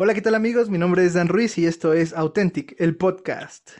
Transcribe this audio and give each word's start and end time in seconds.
Hola, 0.00 0.14
¿qué 0.14 0.22
tal 0.22 0.36
amigos? 0.36 0.70
Mi 0.70 0.78
nombre 0.78 1.04
es 1.04 1.14
Dan 1.14 1.26
Ruiz 1.26 1.58
y 1.58 1.66
esto 1.66 1.92
es 1.92 2.12
Authentic, 2.12 2.76
el 2.78 2.94
podcast. 2.94 3.70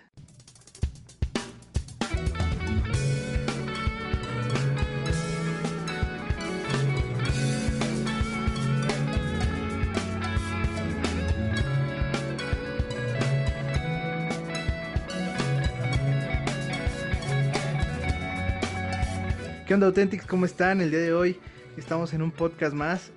¿Qué 19.69 19.73
onda 19.73 19.87
Authentics? 19.87 20.27
¿Cómo 20.27 20.47
están? 20.47 20.81
El 20.81 20.91
día 20.91 20.99
de 20.99 21.13
hoy 21.13 21.39
estamos 21.77 22.13
en 22.13 22.23
un 22.23 22.33
podcast 22.33 22.75
más 22.75 23.13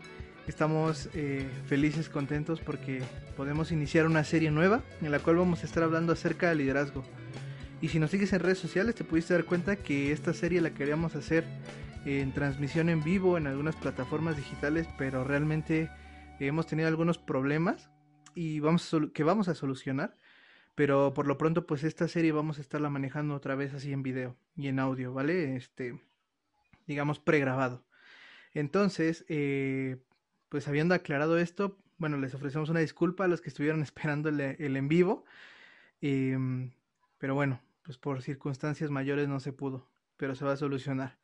Estamos 0.51 1.09
eh, 1.13 1.47
felices, 1.65 2.09
contentos 2.09 2.59
porque 2.59 3.01
podemos 3.37 3.71
iniciar 3.71 4.05
una 4.05 4.25
serie 4.25 4.51
nueva 4.51 4.83
en 5.01 5.09
la 5.09 5.19
cual 5.19 5.37
vamos 5.37 5.63
a 5.63 5.65
estar 5.65 5.81
hablando 5.81 6.11
acerca 6.11 6.49
del 6.49 6.57
liderazgo. 6.57 7.05
Y 7.79 7.87
si 7.87 7.99
nos 7.99 8.11
sigues 8.11 8.33
en 8.33 8.41
redes 8.41 8.57
sociales 8.57 8.95
te 8.95 9.05
pudiste 9.05 9.33
dar 9.33 9.45
cuenta 9.45 9.77
que 9.77 10.11
esta 10.11 10.33
serie 10.33 10.59
la 10.59 10.71
queríamos 10.71 11.15
hacer 11.15 11.45
en 12.03 12.33
transmisión 12.33 12.89
en 12.89 13.01
vivo 13.01 13.37
en 13.37 13.47
algunas 13.47 13.77
plataformas 13.77 14.35
digitales, 14.35 14.89
pero 14.97 15.23
realmente 15.23 15.89
hemos 16.41 16.67
tenido 16.67 16.89
algunos 16.89 17.17
problemas 17.17 17.89
y 18.35 18.59
vamos 18.59 18.93
que 19.13 19.23
vamos 19.23 19.47
a 19.47 19.55
solucionar. 19.55 20.17
Pero 20.75 21.13
por 21.13 21.27
lo 21.27 21.37
pronto 21.37 21.65
pues 21.65 21.85
esta 21.85 22.09
serie 22.09 22.33
vamos 22.33 22.57
a 22.57 22.61
estarla 22.61 22.89
manejando 22.89 23.35
otra 23.35 23.55
vez 23.55 23.73
así 23.73 23.93
en 23.93 24.03
video 24.03 24.35
y 24.57 24.67
en 24.67 24.79
audio, 24.79 25.13
¿vale? 25.13 25.55
Este, 25.55 25.97
digamos 26.87 27.19
pregrabado. 27.19 27.85
Entonces, 28.53 29.23
eh, 29.29 30.01
pues 30.51 30.67
habiendo 30.67 30.93
aclarado 30.93 31.37
esto, 31.37 31.77
bueno, 31.97 32.17
les 32.17 32.35
ofrecemos 32.35 32.67
una 32.69 32.81
disculpa 32.81 33.23
a 33.23 33.29
los 33.29 33.39
que 33.39 33.47
estuvieron 33.47 33.81
esperando 33.83 34.27
el, 34.27 34.41
en 34.41 34.87
vivo. 34.89 35.23
Em, 36.01 36.71
pero 37.17 37.35
bueno, 37.35 37.61
pues 37.83 37.97
por 37.97 38.21
circunstancias 38.21 38.91
mayores 38.91 39.29
no 39.29 39.39
se 39.39 39.53
pudo, 39.53 39.87
pero 40.17 40.35
se 40.35 40.43
va 40.43 40.51
a 40.51 40.57
solucionar. 40.57 41.17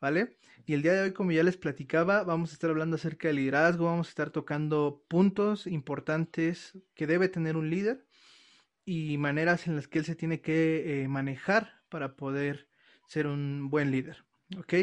¿Vale? 0.00 0.36
Y 0.64 0.74
el 0.74 0.82
día 0.82 0.92
de 0.92 1.02
hoy, 1.02 1.12
como 1.12 1.32
ya 1.32 1.42
les 1.42 1.56
platicaba, 1.56 2.22
vamos 2.22 2.50
a 2.50 2.52
estar 2.52 2.70
hablando 2.70 2.94
acerca 2.94 3.26
del 3.26 3.38
liderazgo, 3.38 3.86
vamos 3.86 4.06
a 4.06 4.10
estar 4.10 4.30
tocando 4.30 5.02
puntos 5.08 5.66
importantes 5.66 6.78
que 6.94 7.08
debe 7.08 7.28
tener 7.28 7.56
un 7.56 7.68
líder 7.68 8.06
y 8.84 9.18
maneras 9.18 9.66
en 9.66 9.74
las 9.74 9.88
que 9.88 9.98
él 9.98 10.04
se 10.04 10.14
tiene 10.14 10.40
que 10.40 11.02
eh, 11.02 11.08
manejar 11.08 11.82
para 11.88 12.14
poder 12.14 12.68
ser 13.08 13.26
un 13.26 13.70
buen 13.70 13.90
líder. 13.90 14.24
¿Ok? 14.56 14.74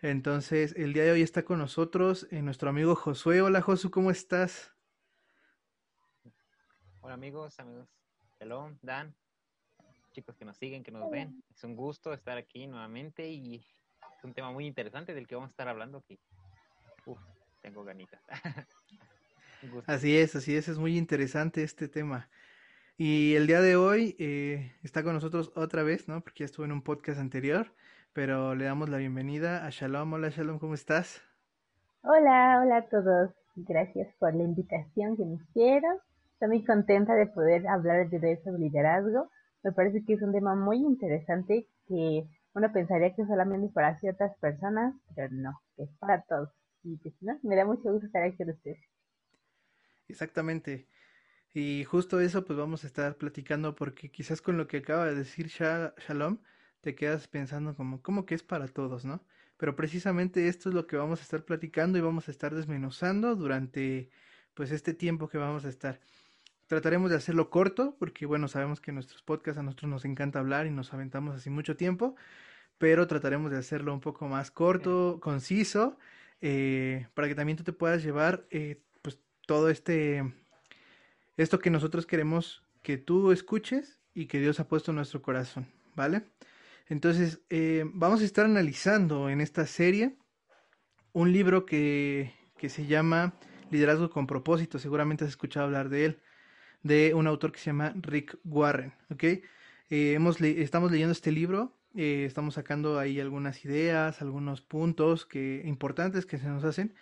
Entonces, 0.00 0.74
el 0.76 0.92
día 0.92 1.02
de 1.02 1.10
hoy 1.10 1.22
está 1.22 1.44
con 1.44 1.58
nosotros 1.58 2.28
eh, 2.30 2.40
nuestro 2.40 2.70
amigo 2.70 2.94
Josué. 2.94 3.42
Hola 3.42 3.60
Josu, 3.60 3.90
¿cómo 3.90 4.12
estás? 4.12 4.72
Hola 7.00 7.14
amigos, 7.14 7.58
amigos. 7.58 7.88
Hello, 8.38 8.78
Dan. 8.80 9.12
Chicos 10.12 10.36
que 10.36 10.44
nos 10.44 10.56
siguen, 10.56 10.84
que 10.84 10.92
nos 10.92 11.10
ven. 11.10 11.42
Es 11.50 11.64
un 11.64 11.74
gusto 11.74 12.12
estar 12.12 12.38
aquí 12.38 12.68
nuevamente 12.68 13.28
y 13.28 13.56
es 13.56 14.22
un 14.22 14.32
tema 14.34 14.52
muy 14.52 14.66
interesante 14.66 15.14
del 15.14 15.26
que 15.26 15.34
vamos 15.34 15.48
a 15.48 15.50
estar 15.50 15.66
hablando 15.66 15.98
aquí. 15.98 16.16
Uf, 17.04 17.18
tengo 17.60 17.82
ganitas. 17.82 18.22
así 19.88 20.16
es, 20.16 20.36
así 20.36 20.54
es, 20.54 20.68
es 20.68 20.78
muy 20.78 20.96
interesante 20.96 21.64
este 21.64 21.88
tema. 21.88 22.30
Y 22.96 23.34
el 23.34 23.48
día 23.48 23.60
de 23.60 23.74
hoy 23.74 24.14
eh, 24.20 24.76
está 24.84 25.02
con 25.02 25.14
nosotros 25.14 25.50
otra 25.56 25.82
vez, 25.82 26.06
¿no? 26.06 26.22
Porque 26.22 26.40
ya 26.40 26.44
estuvo 26.44 26.64
en 26.64 26.70
un 26.70 26.82
podcast 26.82 27.18
anterior 27.18 27.74
pero 28.18 28.56
le 28.56 28.64
damos 28.64 28.88
la 28.88 28.96
bienvenida 28.96 29.64
a 29.64 29.70
Shalom. 29.70 30.14
Hola 30.14 30.30
Shalom, 30.30 30.58
¿cómo 30.58 30.74
estás? 30.74 31.22
Hola, 32.02 32.60
hola 32.60 32.78
a 32.78 32.88
todos. 32.88 33.30
Gracias 33.54 34.12
por 34.18 34.34
la 34.34 34.42
invitación 34.42 35.16
que 35.16 35.24
me 35.24 35.36
hicieron. 35.36 35.98
Estoy 36.32 36.48
muy 36.48 36.64
contenta 36.64 37.14
de 37.14 37.28
poder 37.28 37.68
hablar 37.68 38.10
de 38.10 38.32
eso 38.32 38.50
de 38.50 38.58
liderazgo. 38.58 39.30
Me 39.62 39.70
parece 39.70 40.04
que 40.04 40.14
es 40.14 40.22
un 40.22 40.32
tema 40.32 40.56
muy 40.56 40.78
interesante 40.78 41.68
que 41.86 42.24
uno 42.54 42.72
pensaría 42.72 43.14
que 43.14 43.24
solamente 43.24 43.72
para 43.72 43.96
ciertas 44.00 44.36
personas, 44.38 44.96
pero 45.14 45.28
no, 45.30 45.62
que 45.76 45.84
es 45.84 45.90
para 46.00 46.20
todos. 46.22 46.50
Y 46.82 46.96
pues, 46.96 47.14
me 47.44 47.54
da 47.54 47.64
mucho 47.64 47.92
gusto 47.92 48.06
estar 48.06 48.24
aquí 48.24 48.36
con 48.38 48.50
ustedes. 48.50 48.80
Exactamente. 50.08 50.88
Y 51.54 51.84
justo 51.84 52.18
eso 52.18 52.44
pues 52.44 52.58
vamos 52.58 52.82
a 52.82 52.88
estar 52.88 53.14
platicando 53.14 53.76
porque 53.76 54.10
quizás 54.10 54.42
con 54.42 54.56
lo 54.56 54.66
que 54.66 54.78
acaba 54.78 55.06
de 55.06 55.14
decir 55.14 55.46
Shalom, 55.46 56.38
te 56.80 56.94
quedas 56.94 57.28
pensando 57.28 57.74
como, 57.74 58.02
¿cómo 58.02 58.26
que 58.26 58.34
es 58.34 58.42
para 58.42 58.68
todos, 58.68 59.04
no? 59.04 59.22
Pero 59.56 59.74
precisamente 59.74 60.48
esto 60.48 60.68
es 60.68 60.74
lo 60.74 60.86
que 60.86 60.96
vamos 60.96 61.20
a 61.20 61.22
estar 61.22 61.44
platicando 61.44 61.98
y 61.98 62.00
vamos 62.00 62.28
a 62.28 62.30
estar 62.30 62.54
desmenuzando 62.54 63.34
durante 63.34 64.08
pues 64.54 64.70
este 64.70 64.94
tiempo 64.94 65.28
que 65.28 65.38
vamos 65.38 65.64
a 65.64 65.68
estar. 65.68 66.00
Trataremos 66.68 67.10
de 67.10 67.16
hacerlo 67.16 67.50
corto 67.50 67.96
porque 67.98 68.26
bueno, 68.26 68.46
sabemos 68.46 68.80
que 68.80 68.92
nuestros 68.92 69.22
podcasts 69.22 69.58
a 69.58 69.62
nosotros 69.62 69.90
nos 69.90 70.04
encanta 70.04 70.38
hablar 70.38 70.66
y 70.66 70.70
nos 70.70 70.94
aventamos 70.94 71.34
así 71.34 71.50
mucho 71.50 71.76
tiempo, 71.76 72.14
pero 72.78 73.06
trataremos 73.06 73.50
de 73.50 73.58
hacerlo 73.58 73.92
un 73.92 74.00
poco 74.00 74.28
más 74.28 74.50
corto, 74.50 75.18
conciso, 75.20 75.98
eh, 76.40 77.08
para 77.14 77.26
que 77.26 77.34
también 77.34 77.58
tú 77.58 77.64
te 77.64 77.72
puedas 77.72 78.02
llevar 78.04 78.46
eh, 78.50 78.80
pues 79.02 79.18
todo 79.46 79.70
este, 79.70 80.32
esto 81.36 81.58
que 81.58 81.70
nosotros 81.70 82.06
queremos 82.06 82.62
que 82.82 82.96
tú 82.96 83.32
escuches 83.32 83.98
y 84.14 84.26
que 84.26 84.38
Dios 84.38 84.60
ha 84.60 84.68
puesto 84.68 84.92
en 84.92 84.96
nuestro 84.96 85.20
corazón, 85.20 85.66
¿vale? 85.96 86.22
Entonces, 86.88 87.40
eh, 87.50 87.84
vamos 87.92 88.22
a 88.22 88.24
estar 88.24 88.46
analizando 88.46 89.28
en 89.28 89.40
esta 89.40 89.66
serie 89.66 90.16
un 91.12 91.32
libro 91.32 91.66
que, 91.66 92.32
se 92.56 92.86
llama 92.86 93.34
Liderazgo 93.70 94.10
con 94.10 94.26
propósito. 94.26 94.78
Seguramente 94.78 95.24
has 95.24 95.30
escuchado 95.30 95.66
hablar 95.66 95.90
de 95.90 96.06
él, 96.06 96.22
de 96.82 97.12
un 97.14 97.26
autor 97.26 97.52
que 97.52 97.58
se 97.58 97.66
llama 97.66 97.92
Rick 97.96 98.38
Warren. 98.44 98.94
¿ok? 99.10 99.24
Eh, 99.90 100.18
estamos 100.58 100.90
leyendo 100.90 101.12
este 101.12 101.30
libro, 101.30 101.76
eh, 101.94 102.24
estamos 102.26 102.54
sacando 102.54 102.98
ahí 102.98 103.20
algunas 103.20 103.64
ideas, 103.64 104.22
algunos 104.22 104.62
puntos 104.62 105.26
que, 105.26 105.62
importantes 105.66 106.24
que 106.24 106.38
se 106.38 106.48
nos 106.48 106.64
hacen. 106.64 106.94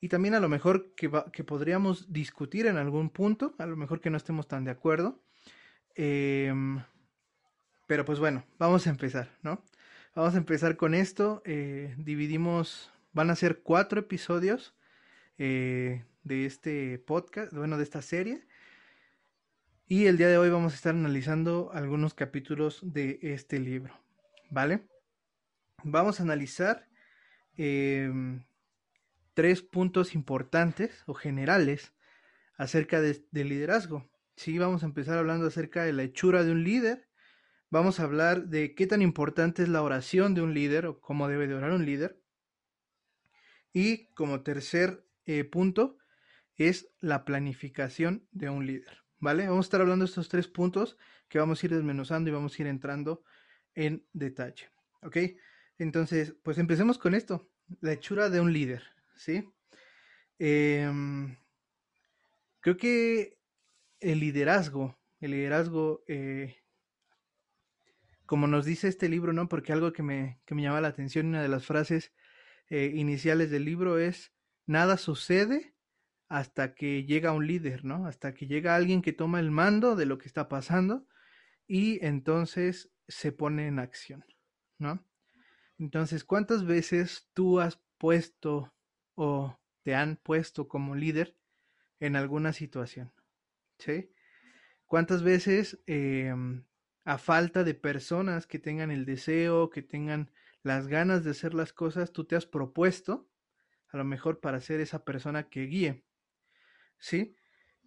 Y 0.00 0.08
también 0.08 0.34
a 0.34 0.40
lo 0.40 0.48
mejor 0.48 0.94
que, 0.94 1.10
que 1.32 1.42
podríamos 1.42 2.12
discutir 2.12 2.66
en 2.66 2.76
algún 2.76 3.10
punto, 3.10 3.56
a 3.58 3.66
lo 3.66 3.76
mejor 3.76 4.00
que 4.00 4.10
no 4.10 4.18
estemos 4.18 4.46
tan 4.46 4.64
de 4.64 4.70
acuerdo. 4.70 5.20
Eh, 5.96 6.52
pero 7.86 8.04
pues 8.04 8.18
bueno, 8.18 8.44
vamos 8.58 8.86
a 8.86 8.90
empezar, 8.90 9.30
¿no? 9.42 9.62
Vamos 10.14 10.34
a 10.34 10.38
empezar 10.38 10.76
con 10.76 10.94
esto. 10.94 11.42
Eh, 11.44 11.94
dividimos, 11.98 12.90
van 13.12 13.30
a 13.30 13.36
ser 13.36 13.60
cuatro 13.62 14.00
episodios 14.00 14.74
eh, 15.38 16.04
de 16.24 16.46
este 16.46 16.98
podcast, 16.98 17.52
bueno, 17.52 17.76
de 17.76 17.84
esta 17.84 18.02
serie. 18.02 18.46
Y 19.88 20.06
el 20.06 20.18
día 20.18 20.28
de 20.28 20.38
hoy 20.38 20.50
vamos 20.50 20.72
a 20.72 20.76
estar 20.76 20.94
analizando 20.94 21.70
algunos 21.72 22.12
capítulos 22.14 22.80
de 22.82 23.20
este 23.22 23.60
libro, 23.60 23.94
¿vale? 24.50 24.88
Vamos 25.84 26.18
a 26.18 26.24
analizar 26.24 26.88
em, 27.56 28.42
tres 29.34 29.62
puntos 29.62 30.16
importantes 30.16 31.04
o 31.06 31.14
generales 31.14 31.92
acerca 32.56 33.00
del 33.00 33.22
liderazgo. 33.32 34.10
Sí, 34.34 34.58
vamos 34.58 34.82
a 34.82 34.86
empezar 34.86 35.18
hablando 35.18 35.46
acerca 35.46 35.84
de 35.84 35.92
la 35.92 36.02
hechura 36.02 36.42
de 36.42 36.50
un 36.50 36.64
líder, 36.64 37.05
Vamos 37.68 37.98
a 37.98 38.04
hablar 38.04 38.46
de 38.46 38.74
qué 38.74 38.86
tan 38.86 39.02
importante 39.02 39.62
es 39.62 39.68
la 39.68 39.82
oración 39.82 40.34
de 40.34 40.42
un 40.42 40.54
líder 40.54 40.86
o 40.86 41.00
cómo 41.00 41.26
debe 41.26 41.48
de 41.48 41.54
orar 41.54 41.72
un 41.72 41.84
líder. 41.84 42.22
Y 43.72 44.06
como 44.14 44.42
tercer 44.42 45.04
eh, 45.24 45.44
punto 45.44 45.98
es 46.56 46.88
la 47.00 47.24
planificación 47.24 48.26
de 48.30 48.50
un 48.50 48.66
líder. 48.66 49.02
¿Vale? 49.18 49.48
Vamos 49.48 49.66
a 49.66 49.68
estar 49.68 49.80
hablando 49.80 50.04
de 50.04 50.08
estos 50.08 50.28
tres 50.28 50.46
puntos 50.46 50.96
que 51.28 51.38
vamos 51.38 51.62
a 51.62 51.66
ir 51.66 51.74
desmenuzando 51.74 52.30
y 52.30 52.32
vamos 52.32 52.56
a 52.56 52.62
ir 52.62 52.68
entrando 52.68 53.24
en 53.74 54.06
detalle. 54.12 54.70
¿Ok? 55.02 55.16
Entonces, 55.78 56.34
pues 56.42 56.58
empecemos 56.58 56.98
con 56.98 57.14
esto. 57.14 57.50
La 57.80 57.92
hechura 57.92 58.30
de 58.30 58.40
un 58.40 58.52
líder. 58.52 58.84
¿Sí? 59.16 59.44
Em, 60.38 61.36
creo 62.60 62.76
que 62.76 63.38
el 64.00 64.20
liderazgo, 64.20 64.96
el 65.20 65.32
liderazgo 65.32 66.04
eh, 66.06 66.56
como 68.26 68.46
nos 68.46 68.64
dice 68.64 68.88
este 68.88 69.08
libro, 69.08 69.32
¿no? 69.32 69.48
Porque 69.48 69.72
algo 69.72 69.92
que 69.92 70.02
me, 70.02 70.40
que 70.44 70.54
me 70.54 70.62
llama 70.62 70.80
la 70.80 70.88
atención, 70.88 71.26
una 71.26 71.42
de 71.42 71.48
las 71.48 71.64
frases 71.64 72.12
eh, 72.68 72.92
iniciales 72.94 73.50
del 73.50 73.64
libro 73.64 73.98
es, 73.98 74.32
nada 74.66 74.96
sucede 74.96 75.74
hasta 76.28 76.74
que 76.74 77.04
llega 77.04 77.32
un 77.32 77.46
líder, 77.46 77.84
¿no? 77.84 78.06
Hasta 78.06 78.34
que 78.34 78.46
llega 78.46 78.74
alguien 78.74 79.02
que 79.02 79.12
toma 79.12 79.40
el 79.40 79.50
mando 79.50 79.94
de 79.94 80.06
lo 80.06 80.18
que 80.18 80.26
está 80.26 80.48
pasando 80.48 81.06
y 81.66 82.04
entonces 82.04 82.90
se 83.08 83.32
pone 83.32 83.68
en 83.68 83.78
acción, 83.78 84.24
¿no? 84.78 85.04
Entonces, 85.78 86.24
¿cuántas 86.24 86.64
veces 86.64 87.28
tú 87.32 87.60
has 87.60 87.80
puesto 87.98 88.74
o 89.14 89.58
te 89.82 89.94
han 89.94 90.16
puesto 90.16 90.68
como 90.68 90.96
líder 90.96 91.36
en 92.00 92.16
alguna 92.16 92.52
situación? 92.52 93.12
¿Sí? 93.78 94.10
¿Cuántas 94.86 95.22
veces 95.22 95.80
eh, 95.86 96.34
a 97.06 97.18
falta 97.18 97.62
de 97.62 97.74
personas 97.74 98.48
que 98.48 98.58
tengan 98.58 98.90
el 98.90 99.06
deseo, 99.06 99.70
que 99.70 99.80
tengan 99.80 100.32
las 100.64 100.88
ganas 100.88 101.22
de 101.22 101.30
hacer 101.30 101.54
las 101.54 101.72
cosas, 101.72 102.12
tú 102.12 102.24
te 102.24 102.34
has 102.34 102.46
propuesto, 102.46 103.30
a 103.88 103.96
lo 103.96 104.04
mejor 104.04 104.40
para 104.40 104.60
ser 104.60 104.80
esa 104.80 105.04
persona 105.04 105.48
que 105.48 105.66
guíe. 105.66 106.04
¿Sí? 106.98 107.36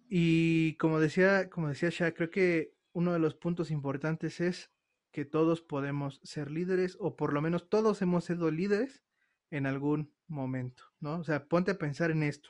Y 0.08 0.74
como 0.78 1.00
decía, 1.00 1.50
como 1.50 1.68
decía 1.68 1.90
Shah, 1.90 2.14
creo 2.14 2.30
que 2.30 2.74
uno 2.92 3.12
de 3.12 3.18
los 3.18 3.34
puntos 3.34 3.70
importantes 3.70 4.40
es 4.40 4.70
que 5.12 5.26
todos 5.26 5.60
podemos 5.60 6.20
ser 6.24 6.50
líderes, 6.50 6.96
o 6.98 7.14
por 7.14 7.34
lo 7.34 7.42
menos 7.42 7.68
todos 7.68 8.00
hemos 8.00 8.24
sido 8.24 8.50
líderes 8.50 9.04
en 9.50 9.66
algún 9.66 10.14
momento, 10.28 10.84
¿no? 10.98 11.18
O 11.18 11.24
sea, 11.24 11.46
ponte 11.46 11.72
a 11.72 11.78
pensar 11.78 12.10
en 12.10 12.22
esto. 12.22 12.48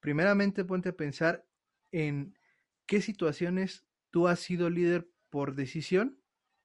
Primeramente, 0.00 0.66
ponte 0.66 0.90
a 0.90 0.96
pensar 0.96 1.46
en 1.92 2.36
qué 2.84 3.00
situaciones 3.00 3.86
tú 4.10 4.28
has 4.28 4.40
sido 4.40 4.68
líder 4.68 5.08
por 5.30 5.54
decisión 5.54 6.20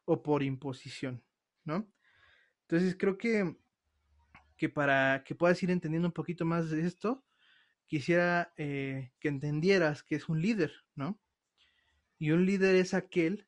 o 0.05 0.23
por 0.23 0.43
imposición, 0.43 1.23
¿no? 1.63 1.91
Entonces 2.61 2.95
creo 2.97 3.17
que, 3.17 3.57
que 4.57 4.69
para 4.69 5.23
que 5.23 5.35
puedas 5.35 5.61
ir 5.63 5.71
entendiendo 5.71 6.07
un 6.07 6.13
poquito 6.13 6.45
más 6.45 6.69
de 6.69 6.85
esto, 6.85 7.23
quisiera 7.85 8.53
eh, 8.57 9.11
que 9.19 9.27
entendieras 9.27 10.03
que 10.03 10.15
es 10.15 10.29
un 10.29 10.41
líder, 10.41 10.73
¿no? 10.95 11.19
Y 12.17 12.31
un 12.31 12.45
líder 12.45 12.75
es 12.75 12.93
aquel 12.93 13.47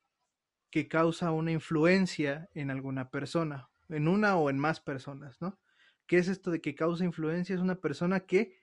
que 0.70 0.88
causa 0.88 1.32
una 1.32 1.52
influencia 1.52 2.48
en 2.54 2.70
alguna 2.70 3.10
persona, 3.10 3.70
en 3.88 4.08
una 4.08 4.36
o 4.36 4.50
en 4.50 4.58
más 4.58 4.80
personas, 4.80 5.40
¿no? 5.40 5.58
¿Qué 6.06 6.18
es 6.18 6.28
esto 6.28 6.50
de 6.50 6.60
que 6.60 6.74
causa 6.74 7.04
influencia? 7.04 7.54
Es 7.54 7.60
una 7.60 7.80
persona 7.80 8.20
que 8.20 8.58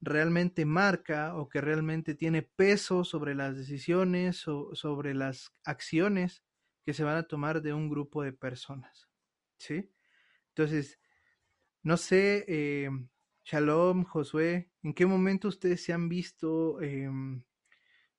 realmente 0.00 0.64
marca 0.64 1.34
o 1.36 1.48
que 1.48 1.60
realmente 1.60 2.14
tiene 2.14 2.42
peso 2.42 3.04
sobre 3.04 3.34
las 3.34 3.56
decisiones 3.56 4.48
o 4.48 4.74
sobre 4.74 5.14
las 5.14 5.52
acciones 5.64 6.42
que 6.84 6.94
se 6.94 7.04
van 7.04 7.16
a 7.16 7.24
tomar 7.24 7.62
de 7.62 7.74
un 7.74 7.88
grupo 7.88 8.22
de 8.22 8.32
personas. 8.32 9.08
¿Sí? 9.58 9.92
Entonces, 10.48 10.98
no 11.82 11.96
sé, 11.96 12.44
eh, 12.48 12.90
Shalom, 13.44 14.04
Josué, 14.04 14.70
¿en 14.82 14.94
qué 14.94 15.06
momento 15.06 15.48
ustedes 15.48 15.82
se 15.82 15.92
han 15.92 16.08
visto, 16.08 16.80
em, 16.80 17.42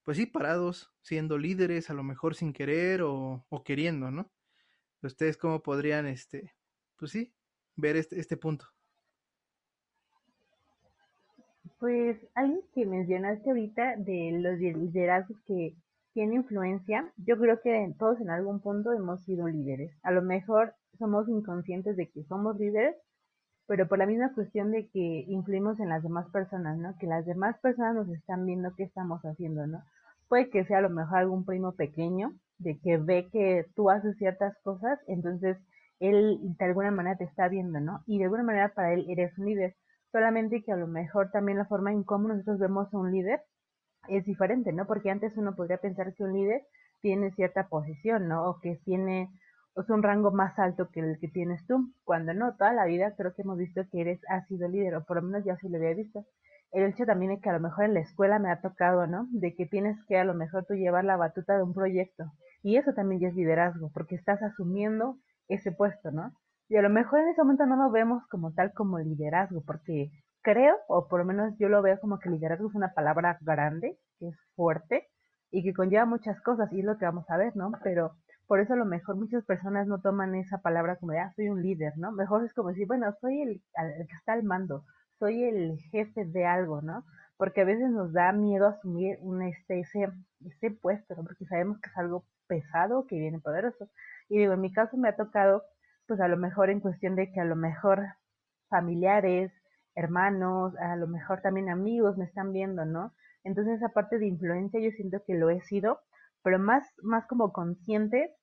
pues 0.04 0.18
sí, 0.18 0.26
parados, 0.26 0.92
siendo 1.02 1.38
líderes, 1.38 1.90
a 1.90 1.94
lo 1.94 2.04
mejor 2.04 2.36
sin 2.36 2.54
querer 2.54 3.02
o, 3.04 3.46
o 3.50 3.64
queriendo, 3.64 4.12
¿no? 4.12 4.32
¿Ustedes 5.02 5.38
cómo 5.38 5.64
podrían, 5.64 6.06
este, 6.06 6.56
pues 6.96 7.12
sí, 7.12 7.34
ver 7.76 7.96
este, 7.96 8.20
este 8.20 8.38
punto? 8.38 8.68
Pues 11.82 12.16
algo 12.36 12.62
que 12.76 12.86
mencionaste 12.86 13.50
ahorita 13.50 13.96
de 13.96 14.38
los 14.40 14.60
liderazgos 14.60 15.36
que 15.48 15.76
tienen 16.14 16.42
influencia, 16.42 17.12
yo 17.18 17.40
creo 17.40 17.60
que 17.60 17.96
todos 17.98 18.22
en 18.22 18.30
algún 18.30 18.60
punto 18.60 18.94
hemos 18.94 19.24
sido 19.24 19.48
líderes. 19.48 19.92
A 20.04 20.12
lo 20.12 20.22
mejor 20.22 20.76
somos 21.00 21.28
inconscientes 21.28 21.98
de 21.98 22.08
que 22.08 22.24
somos 22.26 22.60
líderes, 22.60 22.96
pero 23.66 23.88
por 23.88 23.98
la 23.98 24.06
misma 24.06 24.32
cuestión 24.36 24.70
de 24.70 24.90
que 24.90 25.26
influimos 25.28 25.80
en 25.80 25.90
las 25.90 26.04
demás 26.04 26.30
personas, 26.30 26.78
¿no? 26.78 26.96
Que 27.00 27.08
las 27.08 27.26
demás 27.26 27.58
personas 27.62 27.96
nos 27.96 28.10
están 28.10 28.46
viendo 28.46 28.76
qué 28.78 28.84
estamos 28.84 29.20
haciendo, 29.24 29.66
¿no? 29.66 29.82
Puede 30.30 30.52
que 30.52 30.66
sea 30.66 30.78
a 30.78 30.82
lo 30.82 30.92
mejor 30.92 31.18
algún 31.18 31.46
primo 31.46 31.72
pequeño, 31.72 32.36
de 32.60 32.78
que 32.78 32.98
ve 32.98 33.28
que 33.32 33.66
tú 33.76 33.90
haces 33.90 34.16
ciertas 34.18 34.56
cosas, 34.62 35.00
entonces 35.08 35.58
él 36.00 36.38
de 36.60 36.66
alguna 36.66 36.92
manera 36.92 37.18
te 37.18 37.24
está 37.24 37.48
viendo, 37.48 37.80
¿no? 37.80 38.04
Y 38.06 38.20
de 38.20 38.26
alguna 38.26 38.44
manera 38.44 38.70
para 38.70 38.94
él 38.94 39.08
eres 39.10 39.36
un 39.40 39.48
líder 39.48 39.76
solamente 40.12 40.64
que 40.64 40.72
a 40.72 40.78
lo 40.78 40.88
mejor 40.88 41.32
también 41.32 41.58
la 41.58 41.66
forma 41.66 41.92
en 41.92 42.04
cómo 42.04 42.28
nosotros 42.28 42.60
vemos 42.60 42.94
a 42.94 42.98
un 42.98 43.12
líder 43.12 43.42
es 44.08 44.26
diferente, 44.26 44.74
¿no? 44.74 44.88
Porque 44.88 45.12
antes 45.12 45.38
uno 45.38 45.56
podría 45.56 45.78
pensar 45.78 46.14
que 46.14 46.24
un 46.24 46.34
líder 46.34 46.64
tiene 47.02 47.32
cierta 47.32 47.68
posición, 47.68 48.28
¿no? 48.28 48.50
O 48.50 48.60
que 48.60 48.80
tiene 48.84 49.30
o 49.74 49.84
un 49.94 50.04
rango 50.04 50.32
más 50.32 50.58
alto 50.60 50.90
que 50.92 51.00
el 51.00 51.18
que 51.20 51.30
tienes 51.30 51.66
tú, 51.66 51.94
cuando 52.04 52.34
no, 52.34 52.56
toda 52.58 52.74
la 52.74 52.86
vida 52.86 53.16
creo 53.16 53.34
que 53.34 53.42
hemos 53.44 53.58
visto 53.58 53.82
que 53.90 54.02
eres, 54.02 54.20
has 54.28 54.46
sido 54.48 54.68
líder, 54.68 54.96
o 54.96 55.06
por 55.06 55.18
lo 55.18 55.24
menos 55.24 55.46
yo 55.46 55.54
así 55.54 55.70
lo 55.70 55.78
había 55.78 55.94
visto. 55.94 56.26
El 56.72 56.84
hecho 56.84 57.06
también 57.06 57.32
es 57.32 57.42
que 57.42 57.50
a 57.50 57.54
lo 57.54 57.60
mejor 57.60 57.86
en 57.86 57.94
la 57.94 58.02
escuela 58.02 58.40
me 58.40 58.52
ha 58.52 58.62
tocado, 58.62 59.08
¿no? 59.08 59.28
De 59.32 59.56
que 59.56 59.66
tienes 59.66 59.98
que 60.08 60.18
a 60.18 60.26
lo 60.26 60.34
mejor 60.34 60.66
tú 60.66 60.74
llevar 60.74 61.06
la 61.06 61.18
batuta 61.18 61.56
de 61.56 61.64
un 61.64 61.74
proyecto. 61.74 62.26
Y 62.64 62.78
eso 62.78 62.94
también 62.94 63.22
ya 63.22 63.28
es 63.30 63.36
liderazgo, 63.36 63.92
porque 63.94 64.16
estás 64.16 64.42
asumiendo 64.42 65.18
ese 65.48 65.72
puesto, 65.72 66.12
¿no? 66.12 66.34
Y 66.72 66.78
a 66.78 66.82
lo 66.82 66.90
mejor 66.90 67.20
en 67.20 67.28
ese 67.28 67.42
momento 67.42 67.66
no 67.66 67.76
lo 67.76 67.92
vemos 67.92 68.26
como 68.28 68.54
tal 68.54 68.72
como 68.72 68.98
liderazgo, 68.98 69.62
porque 69.62 70.10
creo, 70.42 70.78
o 70.88 71.10
por 71.10 71.20
lo 71.20 71.26
menos 71.26 71.54
yo 71.60 71.68
lo 71.68 71.82
veo 71.82 72.00
como 72.00 72.18
que 72.18 72.30
liderazgo 72.30 72.70
es 72.70 72.76
una 72.76 72.94
palabra 72.94 73.38
grande, 73.42 73.98
que 74.18 74.30
es 74.30 74.40
fuerte 74.56 75.10
y 75.52 75.64
que 75.64 75.74
conlleva 75.74 76.06
muchas 76.06 76.40
cosas, 76.40 76.72
y 76.72 76.80
es 76.80 76.86
lo 76.86 76.98
que 76.98 77.04
vamos 77.04 77.30
a 77.30 77.36
ver, 77.36 77.58
¿no? 77.58 77.74
Pero 77.84 78.16
por 78.48 78.62
eso 78.62 78.72
a 78.72 78.78
lo 78.78 78.86
mejor 78.86 79.18
muchas 79.18 79.44
personas 79.44 79.86
no 79.86 80.00
toman 80.00 80.34
esa 80.36 80.60
palabra 80.60 80.96
como 80.96 81.12
de, 81.12 81.20
ah, 81.20 81.34
soy 81.36 81.50
un 81.50 81.62
líder, 81.62 81.92
¿no? 81.98 82.14
Mejor 82.14 82.46
es 82.46 82.54
como 82.54 82.70
decir, 82.70 82.88
bueno, 82.88 83.14
soy 83.20 83.42
el, 83.42 83.62
que 84.08 84.16
está 84.16 84.32
al 84.32 84.44
mando, 84.44 84.86
soy 85.20 85.44
el 85.44 85.78
jefe 85.92 86.24
de 86.24 86.46
algo, 86.46 86.82
¿no? 86.82 87.04
Porque 87.36 87.60
a 87.60 87.66
veces 87.66 87.90
nos 87.90 88.14
da 88.14 88.32
miedo 88.32 88.68
asumir 88.68 89.18
un, 89.20 89.42
este, 89.42 89.82
ese, 89.82 90.08
ese 90.46 90.72
puesto, 90.72 91.16
¿no? 91.18 91.26
Porque 91.26 91.44
sabemos 91.44 91.82
que 91.82 91.90
es 91.90 91.98
algo 91.98 92.24
pesado, 92.48 93.08
que 93.08 93.20
viene 93.20 93.40
poderoso. 93.40 93.90
Y 94.30 94.38
digo, 94.38 94.54
en 94.54 94.62
mi 94.62 94.72
caso 94.72 94.96
me 94.96 95.10
ha 95.10 95.18
tocado 95.18 95.64
pues 96.08 96.20
a 96.20 96.28
lo 96.28 96.38
mejor 96.38 96.70
en 96.70 96.80
cuestión 96.80 97.16
de 97.16 97.32
que 97.32 97.40
a 97.40 97.46
lo 97.46 97.56
mejor 97.56 98.06
familiares, 98.70 99.52
hermanos, 99.96 100.76
a 100.78 100.96
lo 100.96 101.08
mejor 101.08 101.42
también 101.42 101.70
amigos 101.70 102.18
me 102.18 102.26
están 102.26 102.54
viendo, 102.54 102.86
¿no? 102.86 103.14
Entonces 103.44 103.78
esa 103.78 103.90
parte 103.90 104.20
de 104.20 104.28
influencia 104.28 104.80
yo 104.80 104.92
siento 104.92 105.24
que 105.26 105.34
lo 105.36 105.50
he 105.50 105.62
sido, 105.62 106.00
pero 106.44 106.60
más, 106.60 106.88
más 107.02 107.26
como 107.28 107.52
consciente, 107.52 108.34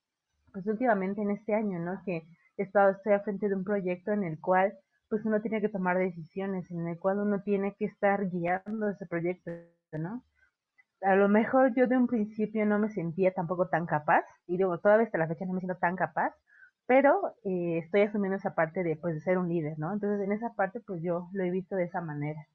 pues 0.53 0.67
últimamente 0.67 1.23
en 1.23 1.31
este 1.31 1.55
año, 1.55 1.79
¿no? 1.79 2.03
Que 2.05 2.25
he 2.57 2.63
estado, 2.63 2.91
estoy 2.91 3.19
frente 3.21 3.49
de 3.49 3.55
un 3.55 3.65
proyecto 3.65 4.13
en 4.13 4.25
el 4.25 4.41
cual 4.41 4.75
pues 5.09 5.25
uno 5.25 5.41
tiene 5.41 5.61
que 5.61 5.71
tomar 5.71 5.97
decisiones, 5.97 6.71
en 6.71 6.87
el 6.87 6.99
cual 6.99 7.19
uno 7.19 7.41
tiene 7.43 7.75
que 7.75 7.87
estar 7.87 8.29
guiando 8.29 8.91
ese 8.91 9.07
proyecto, 9.07 9.51
¿no? 9.93 10.23
A 11.01 11.15
lo 11.15 11.29
mejor 11.29 11.75
yo 11.75 11.87
de 11.87 11.97
un 11.97 12.07
principio 12.07 12.67
no 12.67 12.79
me 12.79 12.91
sentía 12.91 13.33
tampoco 13.33 13.69
tan 13.69 13.87
capaz, 13.87 14.25
y 14.47 14.59
digo, 14.59 14.77
todavía 14.79 15.07
hasta 15.07 15.17
la 15.17 15.29
fecha 15.29 15.47
no 15.47 15.55
me 15.55 15.61
siento 15.61 15.79
tan 15.79 15.97
capaz, 15.97 16.35
pero 16.89 17.35
eh, 17.45 17.81
estoy 17.85 18.01
asumiendo 18.01 18.39
esa 18.39 18.55
parte 18.55 18.83
de, 18.83 18.97
pues, 18.97 19.15
de 19.15 19.21
ser 19.21 19.37
un 19.37 19.51
líder, 19.51 19.79
¿no? 19.79 19.93
Entonces, 19.93 20.25
en 20.25 20.33
esa 20.33 20.55
parte, 20.55 20.81
pues 20.81 21.03
yo 21.03 21.29
lo 21.35 21.45
he 21.45 21.51
visto 21.51 21.77
de 21.77 21.85
esa 21.85 22.01
manera. 22.01 22.49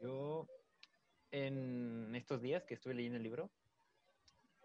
Yo, 0.00 0.46
en 1.32 2.14
estos 2.14 2.40
días 2.40 2.62
que 2.62 2.74
estuve 2.74 2.94
leyendo 2.94 3.16
el 3.16 3.24
libro, 3.24 3.50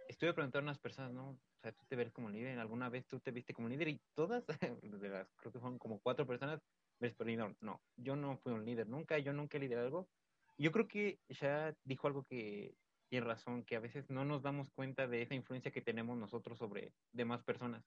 estuve 0.07 0.35
preguntando 0.35 0.69
a 0.69 0.69
unas 0.69 0.77
personas, 0.77 1.11
¿no? 1.13 1.29
O 1.29 1.61
sea, 1.63 1.71
tú 1.71 1.83
te 1.89 1.95
ves 1.95 2.11
como 2.11 2.29
líder, 2.29 2.59
¿alguna 2.59 2.89
vez 2.89 3.07
tú 3.07 3.19
te 3.19 3.31
viste 3.31 3.55
como 3.55 3.67
líder? 3.67 3.87
Y 3.87 3.99
todas, 4.13 4.45
de 4.83 5.09
las, 5.09 5.27
creo 5.37 5.51
que 5.51 5.59
fueron 5.59 5.79
como 5.79 5.99
cuatro 5.99 6.27
personas, 6.27 6.59
me 6.99 7.07
respondieron, 7.07 7.57
no, 7.59 7.81
yo 7.97 8.15
no 8.15 8.37
fui 8.37 8.53
un 8.53 8.65
líder 8.65 8.87
nunca, 8.87 9.17
yo 9.17 9.33
nunca 9.33 9.57
he 9.57 9.61
liderado 9.61 9.87
algo. 9.87 10.07
Yo 10.59 10.71
creo 10.71 10.87
que 10.87 11.17
ya 11.27 11.73
dijo 11.85 12.05
algo 12.05 12.23
que 12.23 12.75
tiene 13.11 13.27
razón, 13.27 13.65
que 13.65 13.75
a 13.75 13.81
veces 13.81 14.09
no 14.09 14.23
nos 14.23 14.41
damos 14.41 14.71
cuenta 14.71 15.05
de 15.05 15.21
esa 15.21 15.35
influencia 15.35 15.69
que 15.69 15.81
tenemos 15.81 16.17
nosotros 16.17 16.57
sobre 16.57 16.93
demás 17.11 17.43
personas. 17.43 17.83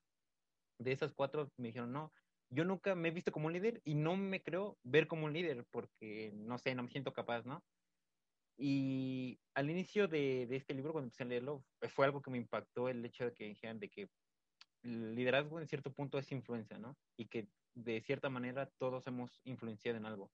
De 0.78 0.92
esas 0.92 1.14
cuatro 1.14 1.50
me 1.56 1.68
dijeron, 1.68 1.92
no, 1.92 2.12
yo 2.50 2.66
nunca 2.66 2.94
me 2.94 3.08
he 3.08 3.10
visto 3.10 3.32
como 3.32 3.46
un 3.46 3.54
líder 3.54 3.80
y 3.86 3.94
no 3.94 4.18
me 4.18 4.42
creo 4.42 4.78
ver 4.82 5.06
como 5.08 5.24
un 5.24 5.32
líder 5.32 5.64
porque, 5.70 6.30
no 6.34 6.58
sé, 6.58 6.74
no 6.74 6.82
me 6.82 6.90
siento 6.90 7.14
capaz, 7.14 7.46
¿no? 7.46 7.64
Y 8.58 9.40
al 9.54 9.70
inicio 9.70 10.08
de, 10.08 10.46
de 10.46 10.56
este 10.56 10.74
libro, 10.74 10.92
cuando 10.92 11.06
empecé 11.06 11.22
a 11.22 11.26
leerlo, 11.26 11.64
fue 11.88 12.04
algo 12.04 12.20
que 12.20 12.30
me 12.30 12.36
impactó 12.36 12.90
el 12.90 13.02
hecho 13.02 13.24
de 13.24 13.32
que 13.32 13.44
dijeran 13.44 13.80
de 13.80 13.88
que 13.88 14.10
el 14.82 15.14
liderazgo 15.14 15.58
en 15.58 15.66
cierto 15.66 15.90
punto 15.90 16.18
es 16.18 16.30
influencia, 16.32 16.76
¿no? 16.76 16.98
Y 17.16 17.28
que 17.28 17.48
de 17.74 18.02
cierta 18.02 18.28
manera 18.28 18.70
todos 18.78 19.06
hemos 19.06 19.40
influenciado 19.44 19.96
en 19.96 20.04
algo. 20.04 20.30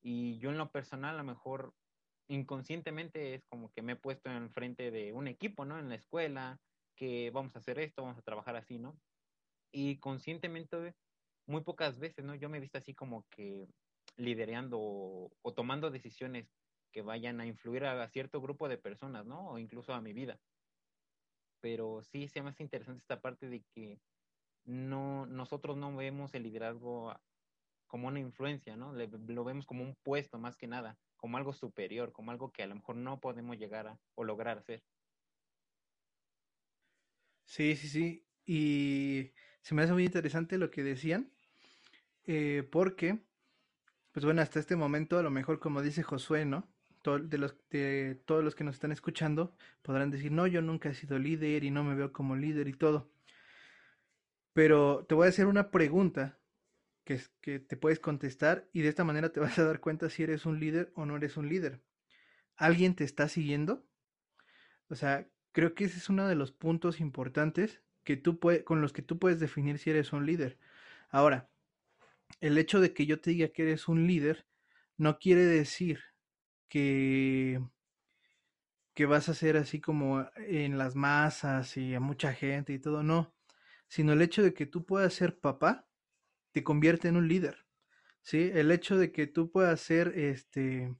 Y 0.00 0.38
yo 0.38 0.50
en 0.50 0.58
lo 0.58 0.70
personal 0.70 1.16
a 1.16 1.18
lo 1.18 1.24
mejor 1.24 1.74
inconscientemente 2.32 3.34
es 3.34 3.44
como 3.44 3.70
que 3.72 3.82
me 3.82 3.92
he 3.92 3.96
puesto 3.96 4.30
enfrente 4.30 4.90
de 4.90 5.12
un 5.12 5.28
equipo, 5.28 5.64
¿no? 5.64 5.78
En 5.78 5.88
la 5.88 5.96
escuela, 5.96 6.58
que 6.96 7.30
vamos 7.30 7.54
a 7.54 7.58
hacer 7.58 7.78
esto, 7.78 8.02
vamos 8.02 8.18
a 8.18 8.22
trabajar 8.22 8.56
así, 8.56 8.78
¿no? 8.78 8.98
Y 9.70 9.98
conscientemente, 9.98 10.94
muy 11.46 11.62
pocas 11.62 11.98
veces, 11.98 12.24
¿no? 12.24 12.34
Yo 12.34 12.48
me 12.48 12.56
he 12.56 12.60
visto 12.60 12.78
así 12.78 12.94
como 12.94 13.26
que 13.30 13.68
liderando 14.16 14.78
o, 14.80 15.52
tomando 15.54 15.90
decisiones 15.90 16.48
que 16.92 17.02
vayan 17.02 17.40
a 17.40 17.46
influir 17.46 17.84
a, 17.84 18.08
cierto 18.08 18.40
grupo 18.40 18.68
de 18.68 18.78
personas, 18.78 19.26
¿no? 19.26 19.50
O 19.50 19.58
incluso 19.58 19.92
a 19.92 20.00
mi 20.00 20.12
vida. 20.12 20.38
Pero 21.60 22.02
sí 22.02 22.28
se 22.28 22.42
me 22.42 22.50
hace 22.50 22.62
interesante 22.62 23.00
esta 23.00 23.20
parte 23.20 23.48
de 23.48 23.62
que 23.74 24.00
no, 24.64 25.26
nosotros 25.26 25.76
no 25.76 25.94
vemos 25.96 26.34
el 26.34 26.44
liderazgo 26.44 27.14
como 27.92 28.08
una 28.08 28.20
influencia, 28.20 28.74
¿no? 28.74 28.94
lo 28.94 29.44
vemos 29.44 29.66
como 29.66 29.82
un 29.82 29.94
puesto 30.02 30.38
más 30.38 30.56
que 30.56 30.66
nada 30.66 30.96
como 31.18 31.36
algo 31.36 31.52
superior, 31.52 32.10
como 32.10 32.30
algo 32.30 32.50
que 32.50 32.62
a 32.62 32.66
lo 32.66 32.74
mejor 32.74 32.96
no 32.96 33.20
podemos 33.20 33.58
llegar 33.58 33.86
a 33.86 34.00
o 34.14 34.24
lograr 34.24 34.56
hacer. 34.56 34.82
Sí, 37.44 37.76
sí, 37.76 37.88
sí. 37.88 38.26
Y 38.46 39.32
se 39.60 39.74
me 39.74 39.82
hace 39.82 39.92
muy 39.92 40.06
interesante 40.06 40.56
lo 40.56 40.70
que 40.70 40.82
decían, 40.82 41.30
eh, 42.24 42.66
porque, 42.72 43.18
pues 44.10 44.24
bueno, 44.24 44.40
hasta 44.40 44.58
este 44.58 44.74
momento, 44.74 45.18
a 45.18 45.22
lo 45.22 45.30
mejor 45.30 45.60
como 45.60 45.82
dice 45.82 46.02
Josué, 46.02 46.46
¿no? 46.46 46.66
de, 47.04 47.36
los, 47.36 47.54
de 47.68 48.22
todos 48.24 48.42
los 48.42 48.54
que 48.54 48.64
nos 48.64 48.76
están 48.76 48.92
escuchando 48.92 49.54
podrán 49.82 50.10
decir, 50.10 50.32
no, 50.32 50.46
yo 50.46 50.62
nunca 50.62 50.88
he 50.88 50.94
sido 50.94 51.18
líder 51.18 51.62
y 51.62 51.70
no 51.70 51.84
me 51.84 51.94
veo 51.94 52.10
como 52.10 52.36
líder 52.36 52.68
y 52.68 52.72
todo. 52.72 53.12
Pero 54.54 55.04
te 55.06 55.14
voy 55.14 55.26
a 55.26 55.28
hacer 55.28 55.44
una 55.44 55.70
pregunta 55.70 56.38
que, 57.04 57.58
te 57.58 57.76
puedes 57.76 58.00
contestar 58.00 58.68
y 58.72 58.82
de 58.82 58.88
esta 58.88 59.04
manera 59.04 59.32
te 59.32 59.40
vas 59.40 59.58
a 59.58 59.64
dar 59.64 59.80
cuenta 59.80 60.10
si 60.10 60.22
eres 60.22 60.46
un 60.46 60.60
líder 60.60 60.92
o 60.94 61.06
no 61.06 61.16
eres 61.16 61.36
un 61.36 61.48
líder. 61.48 61.80
¿Alguien 62.56 62.94
te 62.94 63.04
está 63.04 63.28
siguiendo? 63.28 63.84
O 64.88 64.94
sea, 64.94 65.28
creo 65.52 65.74
que 65.74 65.84
ese 65.84 65.98
es 65.98 66.08
uno 66.08 66.28
de 66.28 66.34
los 66.34 66.52
puntos 66.52 67.00
importantes 67.00 67.80
que 68.04 68.16
tú 68.16 68.38
con 68.64 68.80
los 68.80 68.92
que 68.92 69.02
tú 69.02 69.18
puedes 69.18 69.40
definir 69.40 69.78
si 69.78 69.90
eres 69.90 70.12
un 70.12 70.26
líder. 70.26 70.58
Ahora, 71.10 71.48
el 72.40 72.58
hecho 72.58 72.80
de 72.80 72.92
que 72.92 73.06
yo 73.06 73.20
te 73.20 73.30
diga 73.30 73.48
que 73.48 73.62
eres 73.62 73.88
un 73.88 74.06
líder 74.06 74.46
no 74.96 75.18
quiere 75.18 75.44
decir 75.44 76.00
que 76.68 77.60
que 78.94 79.06
vas 79.06 79.28
a 79.28 79.34
ser 79.34 79.56
así 79.56 79.80
como 79.80 80.28
en 80.36 80.76
las 80.76 80.96
masas 80.96 81.76
y 81.76 81.94
a 81.94 82.00
mucha 82.00 82.34
gente 82.34 82.74
y 82.74 82.78
todo, 82.78 83.02
no, 83.02 83.34
sino 83.88 84.12
el 84.12 84.22
hecho 84.22 84.42
de 84.42 84.52
que 84.54 84.66
tú 84.66 84.84
puedas 84.84 85.14
ser 85.14 85.38
papá 85.38 85.86
te 86.52 86.62
convierte 86.62 87.08
en 87.08 87.16
un 87.16 87.28
líder, 87.28 87.66
¿sí? 88.22 88.50
El 88.54 88.70
hecho 88.70 88.96
de 88.96 89.12
que 89.12 89.26
tú 89.26 89.50
puedas 89.50 89.80
ser, 89.80 90.12
este, 90.16 90.94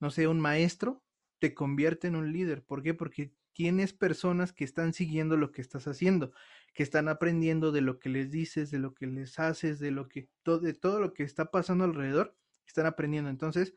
no 0.00 0.10
sé, 0.10 0.28
un 0.28 0.40
maestro, 0.40 1.02
te 1.38 1.54
convierte 1.54 2.08
en 2.08 2.16
un 2.16 2.32
líder. 2.32 2.64
¿Por 2.64 2.82
qué? 2.82 2.94
Porque 2.94 3.34
tienes 3.52 3.92
personas 3.92 4.52
que 4.52 4.64
están 4.64 4.92
siguiendo 4.92 5.36
lo 5.36 5.52
que 5.52 5.62
estás 5.62 5.86
haciendo, 5.86 6.32
que 6.72 6.82
están 6.82 7.08
aprendiendo 7.08 7.72
de 7.72 7.80
lo 7.80 7.98
que 7.98 8.08
les 8.08 8.30
dices, 8.30 8.70
de 8.70 8.78
lo 8.78 8.94
que 8.94 9.06
les 9.06 9.38
haces, 9.38 9.78
de 9.78 9.90
lo 9.90 10.08
que, 10.08 10.28
de 10.44 10.74
todo 10.74 11.00
lo 11.00 11.12
que 11.12 11.22
está 11.22 11.50
pasando 11.50 11.84
alrededor, 11.84 12.36
están 12.66 12.86
aprendiendo. 12.86 13.30
Entonces, 13.30 13.74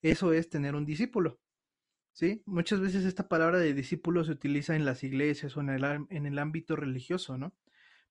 eso 0.00 0.32
es 0.32 0.48
tener 0.48 0.74
un 0.74 0.84
discípulo. 0.86 1.40
¿sí? 2.12 2.42
Muchas 2.46 2.80
veces 2.80 3.04
esta 3.04 3.28
palabra 3.28 3.58
de 3.58 3.74
discípulo 3.74 4.24
se 4.24 4.32
utiliza 4.32 4.76
en 4.76 4.84
las 4.84 5.04
iglesias 5.04 5.56
o 5.56 5.60
en 5.60 5.70
el, 5.70 5.84
en 5.84 6.26
el 6.26 6.38
ámbito 6.38 6.76
religioso, 6.76 7.38
¿no? 7.38 7.54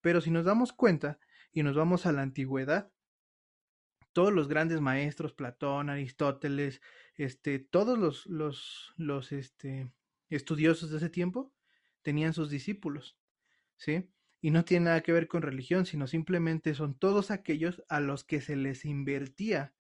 Pero 0.02 0.22
si 0.22 0.32
nos 0.32 0.46
damos 0.46 0.74
cuenta 0.74 1.20
y 1.54 1.64
nos 1.64 1.76
vamos 1.76 2.06
a 2.06 2.12
la 2.12 2.22
antigüedad, 2.22 2.92
todos 4.14 4.34
los 4.34 4.48
grandes 4.48 4.82
maestros, 4.82 5.34
Platón, 5.34 5.90
Aristóteles, 5.90 6.82
este, 7.16 7.60
todos 7.60 7.98
los, 7.98 8.26
los, 8.26 8.94
los 8.98 9.32
este, 9.32 9.92
estudiosos 10.30 10.92
de 10.92 10.98
ese 10.98 11.10
tiempo 11.10 11.54
tenían 12.02 12.34
sus 12.34 12.50
discípulos, 12.50 13.18
¿sí? 13.78 14.10
Y 14.42 14.52
no 14.52 14.66
tiene 14.66 14.86
nada 14.86 15.02
que 15.02 15.12
ver 15.14 15.28
con 15.28 15.44
religión, 15.44 15.86
sino 15.86 16.08
simplemente 16.08 16.74
son 16.74 16.98
todos 16.98 17.32
aquellos 17.32 17.84
a 17.90 18.00
los 18.00 18.24
que 18.24 18.42
se 18.42 18.56
les 18.56 18.86
invertía 18.86 19.74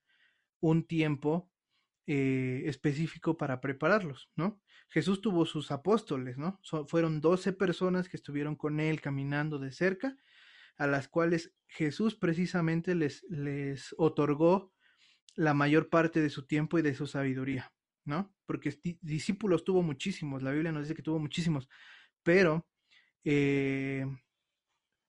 un 0.59 0.85
tiempo 0.85 1.49
eh, 2.05 2.63
específico 2.65 3.37
para 3.37 3.59
prepararlos, 3.59 4.29
¿no? 4.35 4.61
Jesús 4.89 5.21
tuvo 5.21 5.45
sus 5.45 5.71
apóstoles, 5.71 6.37
¿no? 6.37 6.59
fueron 6.87 7.21
doce 7.21 7.53
personas 7.53 8.09
que 8.09 8.17
estuvieron 8.17 8.57
con 8.57 8.81
él 8.81 8.99
caminando 8.99 9.57
de 9.57 9.71
cerca, 9.71 10.17
a 10.81 10.87
las 10.87 11.07
cuales 11.07 11.53
Jesús 11.67 12.15
precisamente 12.15 12.95
les, 12.95 13.23
les 13.29 13.93
otorgó 13.99 14.73
la 15.35 15.53
mayor 15.53 15.89
parte 15.89 16.21
de 16.21 16.31
su 16.31 16.47
tiempo 16.47 16.79
y 16.79 16.81
de 16.81 16.95
su 16.95 17.05
sabiduría, 17.05 17.71
¿no? 18.03 18.33
Porque 18.47 18.75
discípulos 18.99 19.63
tuvo 19.63 19.83
muchísimos, 19.83 20.41
la 20.41 20.49
Biblia 20.49 20.71
nos 20.71 20.81
dice 20.81 20.95
que 20.95 21.03
tuvo 21.03 21.19
muchísimos, 21.19 21.69
pero 22.23 22.67
eh, 23.23 24.07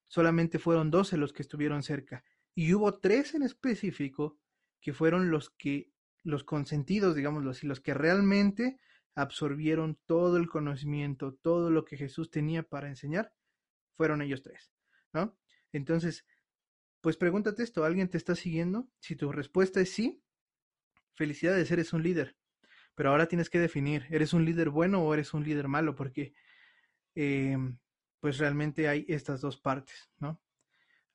solamente 0.09 0.59
fueron 0.59 0.91
doce 0.91 1.17
los 1.17 1.33
que 1.33 1.41
estuvieron 1.41 1.83
cerca. 1.83 2.23
Y 2.55 2.75
hubo 2.75 2.99
tres 2.99 3.35
en 3.35 3.43
específico 3.43 4.39
que 4.79 4.93
fueron 4.93 5.31
los 5.31 5.49
que 5.49 5.91
los 6.23 6.45
consentidos, 6.45 7.17
digámoslo 7.17 7.51
así, 7.51 7.67
los 7.67 7.81
que 7.81 7.95
realmente 7.95 8.79
absorbieron 9.15 9.99
todo 10.05 10.37
el 10.37 10.51
conocimiento, 10.51 11.33
todo 11.33 11.71
lo 11.71 11.87
que 11.87 11.97
Jesús 11.97 12.31
tenía 12.31 12.63
para 12.63 12.89
enseñar, 12.89 13.33
fueron 13.97 14.21
ellos 14.21 14.43
tres, 14.43 14.71
¿no? 15.15 15.35
Entonces, 15.73 16.27
pues 17.01 17.17
pregúntate 17.17 17.63
esto, 17.63 17.85
¿alguien 17.85 18.09
te 18.09 18.19
está 18.19 18.35
siguiendo? 18.35 18.89
Si 19.01 19.17
tu 19.17 19.33
respuesta 19.33 19.81
es 19.81 19.93
sí, 19.93 20.23
felicidades, 21.15 21.71
eres 21.71 21.93
un 21.93 22.03
líder. 22.03 22.37
Pero 22.95 23.11
ahora 23.11 23.27
tienes 23.27 23.51
que 23.51 23.59
definir, 23.59 24.07
¿eres 24.11 24.33
un 24.33 24.45
líder 24.45 24.71
bueno 24.71 25.03
o 25.03 25.15
eres 25.15 25.35
un 25.35 25.45
líder 25.45 25.69
malo? 25.69 25.95
Porque 25.95 26.35
eh, 27.15 27.57
pues 28.21 28.39
realmente 28.39 28.89
hay 28.89 29.05
estas 29.09 29.41
dos 29.41 29.59
partes, 29.59 30.11
¿no? 30.19 30.41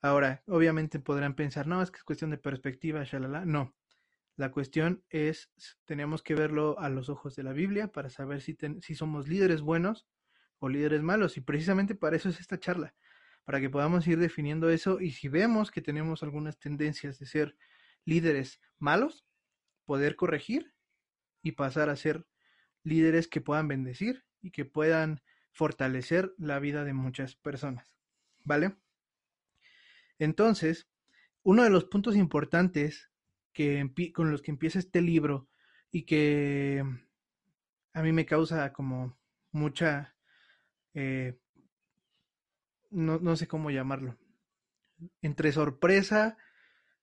Ahora, 0.00 0.42
obviamente 0.46 1.00
podrán 1.00 1.34
pensar, 1.34 1.66
no, 1.66 1.82
es 1.82 1.90
que 1.90 1.98
es 1.98 2.04
cuestión 2.04 2.30
de 2.30 2.38
perspectiva, 2.38 3.02
shalala. 3.04 3.44
No, 3.44 3.74
la 4.36 4.52
cuestión 4.52 5.02
es, 5.08 5.50
tenemos 5.84 6.22
que 6.22 6.34
verlo 6.34 6.78
a 6.78 6.88
los 6.88 7.08
ojos 7.08 7.34
de 7.34 7.42
la 7.42 7.52
Biblia 7.52 7.88
para 7.90 8.10
saber 8.10 8.40
si, 8.40 8.56
si 8.80 8.94
somos 8.94 9.26
líderes 9.26 9.62
buenos 9.62 10.06
o 10.60 10.68
líderes 10.68 11.02
malos. 11.02 11.36
Y 11.36 11.40
precisamente 11.40 11.96
para 11.96 12.16
eso 12.16 12.28
es 12.28 12.38
esta 12.38 12.60
charla, 12.60 12.94
para 13.48 13.62
que 13.62 13.70
podamos 13.70 14.06
ir 14.06 14.18
definiendo 14.18 14.68
eso 14.68 15.00
y 15.00 15.12
si 15.12 15.28
vemos 15.28 15.70
que 15.70 15.80
tenemos 15.80 16.22
algunas 16.22 16.58
tendencias 16.58 17.18
de 17.18 17.24
ser 17.24 17.56
líderes 18.04 18.60
malos, 18.78 19.24
poder 19.86 20.16
corregir 20.16 20.74
y 21.42 21.52
pasar 21.52 21.88
a 21.88 21.96
ser 21.96 22.26
líderes 22.82 23.26
que 23.26 23.40
puedan 23.40 23.66
bendecir 23.66 24.26
y 24.42 24.50
que 24.50 24.66
puedan 24.66 25.22
fortalecer 25.50 26.34
la 26.36 26.58
vida 26.58 26.84
de 26.84 26.92
muchas 26.92 27.36
personas. 27.36 27.96
¿Vale? 28.44 28.76
Entonces, 30.18 30.86
uno 31.42 31.64
de 31.64 31.70
los 31.70 31.86
puntos 31.86 32.16
importantes 32.16 33.10
con 34.12 34.30
los 34.30 34.42
que 34.42 34.50
empieza 34.50 34.78
este 34.78 35.00
libro 35.00 35.48
y 35.90 36.02
que 36.02 36.84
a 37.94 38.02
mí 38.02 38.12
me 38.12 38.26
causa 38.26 38.74
como 38.74 39.18
mucha, 39.52 40.14
eh, 40.92 41.38
no, 42.90 43.18
no, 43.18 43.36
sé 43.36 43.46
cómo 43.46 43.70
llamarlo, 43.70 44.16
entre 45.22 45.52
sorpresa 45.52 46.38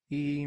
y, 0.09 0.45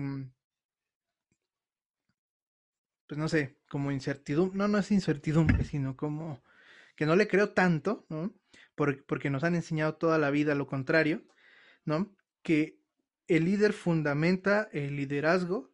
pues 3.07 3.18
no 3.18 3.28
sé, 3.28 3.59
como 3.68 3.90
incertidumbre, 3.90 4.59
no, 4.59 4.68
no 4.68 4.78
es 4.78 4.90
incertidumbre, 4.90 5.64
sino 5.64 5.97
como 5.97 6.42
que 6.97 7.07
no 7.07 7.16
le 7.16 7.28
creo 7.28 7.50
tanto, 7.50 8.07
¿no? 8.09 8.35
porque 9.07 9.30
nos 9.30 9.45
han 9.45 9.54
enseñado 9.54 9.97
toda 9.97 10.18
la 10.18 10.30
vida 10.30 10.54
lo 10.54 10.66
contrario, 10.66 11.23
¿no? 11.85 12.14
Que 12.42 12.78
el 13.26 13.45
líder 13.45 13.73
fundamenta 13.73 14.68
el 14.73 14.97
liderazgo 14.97 15.73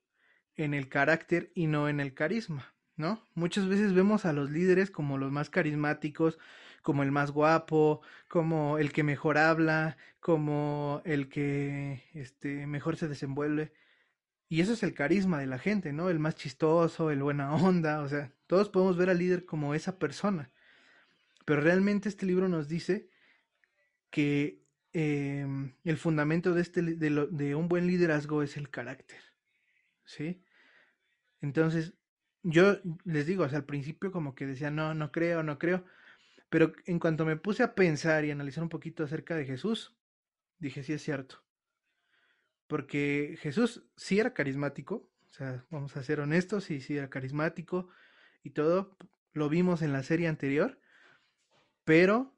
en 0.57 0.75
el 0.75 0.89
carácter 0.89 1.53
y 1.55 1.67
no 1.67 1.89
en 1.89 2.01
el 2.01 2.15
carisma, 2.15 2.75
¿no? 2.97 3.23
Muchas 3.35 3.69
veces 3.69 3.93
vemos 3.93 4.25
a 4.25 4.33
los 4.33 4.51
líderes 4.51 4.91
como 4.91 5.19
los 5.19 5.31
más 5.31 5.51
carismáticos, 5.51 6.39
como 6.85 7.03
el 7.03 7.11
más 7.11 7.33
guapo, 7.33 8.03
como 8.29 8.79
el 8.79 8.93
que 8.93 9.03
mejor 9.03 9.39
habla, 9.39 9.97
como 10.21 11.03
el 11.07 11.29
que 11.31 12.05
este, 12.15 12.67
mejor 12.67 12.97
se 12.97 13.09
desenvuelve. 13.09 13.73
Y 14.49 14.61
eso 14.61 14.75
es 14.75 14.83
el 14.83 14.95
carisma 14.95 15.41
de 15.41 15.47
la 15.47 15.59
gente, 15.59 15.93
¿no? 15.93 16.11
El 16.11 16.19
más 16.21 16.37
chistoso, 16.37 17.11
el 17.11 17.23
buena 17.23 17.55
onda, 17.55 18.03
o 18.03 18.09
sea, 18.09 18.33
todos 18.47 18.69
podemos 18.69 18.97
ver 18.99 19.11
al 19.11 19.19
líder 19.19 19.47
como 19.47 19.75
esa 19.75 19.99
persona. 19.99 20.53
Pero 21.47 21.63
realmente 21.63 22.09
este 22.11 22.27
libro 22.27 22.49
nos 22.49 22.69
dice 22.69 23.09
que 24.11 24.63
em, 24.93 25.75
el 25.85 25.97
fundamento 25.97 26.55
de, 26.55 26.63
este, 26.63 26.83
de, 26.83 27.29
de 27.31 27.55
un 27.55 27.69
buen 27.69 27.87
liderazgo 27.87 28.43
es 28.43 28.57
el 28.59 28.71
carácter. 28.71 29.21
¿sí? 30.05 30.45
Entonces, 31.41 31.95
yo 32.43 32.77
les 33.05 33.27
digo, 33.27 33.45
hasta 33.45 33.57
al 33.57 33.65
principio 33.65 34.13
como 34.13 34.35
que 34.35 34.47
decía, 34.47 34.71
no, 34.71 34.95
no 34.95 35.13
creo, 35.13 35.43
no 35.43 35.59
creo, 35.59 35.85
pero 36.49 36.73
en 36.87 36.99
cuanto 36.99 37.25
me 37.25 37.37
puse 37.37 37.63
a 37.63 37.75
pensar 37.75 38.25
y 38.25 38.31
analizar 38.31 38.63
un 38.63 38.69
poquito 38.69 39.05
acerca 39.05 39.37
de 39.37 39.45
Jesús, 39.45 39.97
dije, 40.59 40.83
sí 40.83 40.93
es 40.93 41.03
cierto. 41.03 41.43
Porque 42.67 43.37
Jesús 43.41 43.85
sí 43.97 44.19
era 44.19 44.35
carismático, 44.35 45.11
o 45.31 45.33
sea, 45.33 45.65
vamos 45.71 45.97
a 45.97 46.03
ser 46.03 46.21
honestos, 46.21 46.65
sí, 46.65 46.81
sí 46.81 46.97
era 46.97 47.11
carismático 47.11 47.89
y 48.43 48.51
todo, 48.51 48.97
lo 49.33 49.49
vimos 49.49 49.83
en 49.83 49.93
la 49.93 50.03
serie 50.03 50.29
anterior, 50.29 50.79
pero 51.85 52.33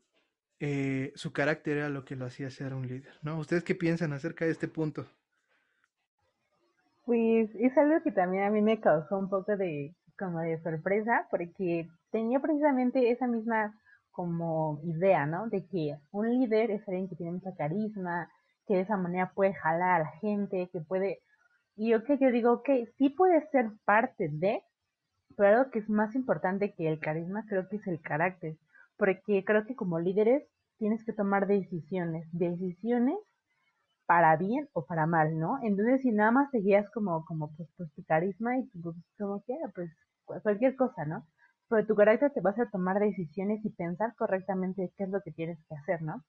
eh, 0.58 1.12
su 1.14 1.32
carácter 1.32 1.78
era 1.78 1.88
lo 1.90 2.04
que 2.04 2.16
lo 2.16 2.24
hacía 2.24 2.50
ser 2.50 2.74
un 2.74 2.88
líder, 2.88 3.18
¿no? 3.22 3.38
¿Ustedes 3.38 3.62
qué 3.62 3.74
piensan 3.74 4.12
acerca 4.12 4.46
de 4.46 4.52
este 4.52 4.68
punto? 4.68 5.06
Pues 7.04 7.50
es 7.54 7.76
algo 7.76 8.02
que 8.02 8.10
también 8.10 8.44
a 8.44 8.50
mí 8.50 8.62
me 8.62 8.80
causó 8.80 9.18
un 9.18 9.28
poco 9.28 9.56
de 9.56 9.94
como 10.18 10.40
de 10.40 10.60
sorpresa 10.62 11.28
porque 11.30 11.88
tenía 12.10 12.40
precisamente 12.40 13.10
esa 13.10 13.26
misma 13.26 13.78
como 14.16 14.80
idea, 14.82 15.26
¿no? 15.26 15.48
De 15.48 15.66
que 15.66 15.94
un 16.10 16.30
líder 16.30 16.70
es 16.70 16.88
alguien 16.88 17.06
que 17.06 17.16
tiene 17.16 17.32
mucha 17.32 17.54
carisma, 17.54 18.30
que 18.66 18.74
de 18.76 18.80
esa 18.80 18.96
manera 18.96 19.30
puede 19.34 19.52
jalar 19.52 20.00
a 20.00 20.04
la 20.04 20.10
gente, 20.22 20.70
que 20.72 20.80
puede... 20.80 21.20
Y 21.76 21.90
yo 21.90 22.02
que 22.02 22.16
yo 22.18 22.30
digo, 22.30 22.62
que 22.62 22.86
sí 22.96 23.10
puede 23.10 23.46
ser 23.50 23.66
parte 23.84 24.30
de, 24.32 24.62
pero 25.36 25.58
algo 25.58 25.70
que 25.70 25.80
es 25.80 25.90
más 25.90 26.14
importante 26.14 26.72
que 26.74 26.88
el 26.88 26.98
carisma 26.98 27.44
creo 27.46 27.68
que 27.68 27.76
es 27.76 27.86
el 27.86 28.00
carácter, 28.00 28.56
porque 28.96 29.44
creo 29.44 29.66
que 29.66 29.76
como 29.76 30.00
líderes 30.00 30.48
tienes 30.78 31.04
que 31.04 31.12
tomar 31.12 31.46
decisiones, 31.46 32.26
decisiones 32.32 33.18
para 34.06 34.34
bien 34.36 34.66
o 34.72 34.86
para 34.86 35.06
mal, 35.06 35.38
¿no? 35.38 35.58
Entonces, 35.62 36.00
si 36.00 36.10
nada 36.12 36.30
más 36.30 36.50
seguías 36.50 36.88
como, 36.90 37.26
como 37.26 37.54
pues, 37.54 37.68
pues 37.76 37.92
tu 37.92 38.02
carisma 38.04 38.56
y 38.56 38.62
pues, 38.82 38.96
como 39.18 39.42
quiera, 39.42 39.68
pues 39.74 39.90
cualquier 40.42 40.74
cosa, 40.76 41.04
¿no? 41.04 41.26
Pero 41.68 41.86
tu 41.86 41.94
carácter 41.94 42.32
te 42.32 42.40
vas 42.40 42.58
a 42.58 42.70
tomar 42.70 42.98
decisiones 43.00 43.64
y 43.64 43.70
pensar 43.70 44.14
correctamente 44.16 44.92
qué 44.96 45.04
es 45.04 45.10
lo 45.10 45.20
que 45.22 45.32
tienes 45.32 45.58
que 45.68 45.74
hacer, 45.76 46.02
¿no? 46.02 46.24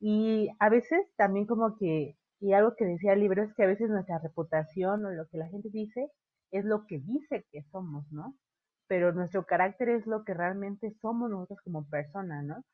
Y 0.00 0.50
a 0.60 0.68
veces 0.70 1.00
también 1.16 1.46
como 1.46 1.76
que 1.78 2.16
Y 2.40 2.52
algo 2.52 2.74
que 2.76 2.84
decía 2.86 3.14
el 3.14 3.20
libro 3.20 3.42
es 3.42 3.54
que 3.54 3.64
a 3.64 3.66
veces 3.66 3.90
nuestra 3.90 4.18
reputación 4.20 5.04
o 5.06 5.10
lo 5.12 5.26
que 5.28 5.38
la 5.38 5.48
gente 5.48 5.70
dice 5.72 6.10
es 6.52 6.64
lo 6.64 6.86
que 6.86 6.98
dice 7.00 7.46
que 7.52 7.62
somos, 7.72 8.04
¿no? 8.12 8.36
Pero 8.88 9.12
nuestro 9.12 9.44
carácter 9.46 9.88
es 9.90 10.06
lo 10.06 10.24
que 10.24 10.34
realmente 10.34 10.92
somos 11.02 11.30
nosotros 11.30 11.60
como 11.64 11.88
persona, 11.88 12.42
¿no? 12.42 12.64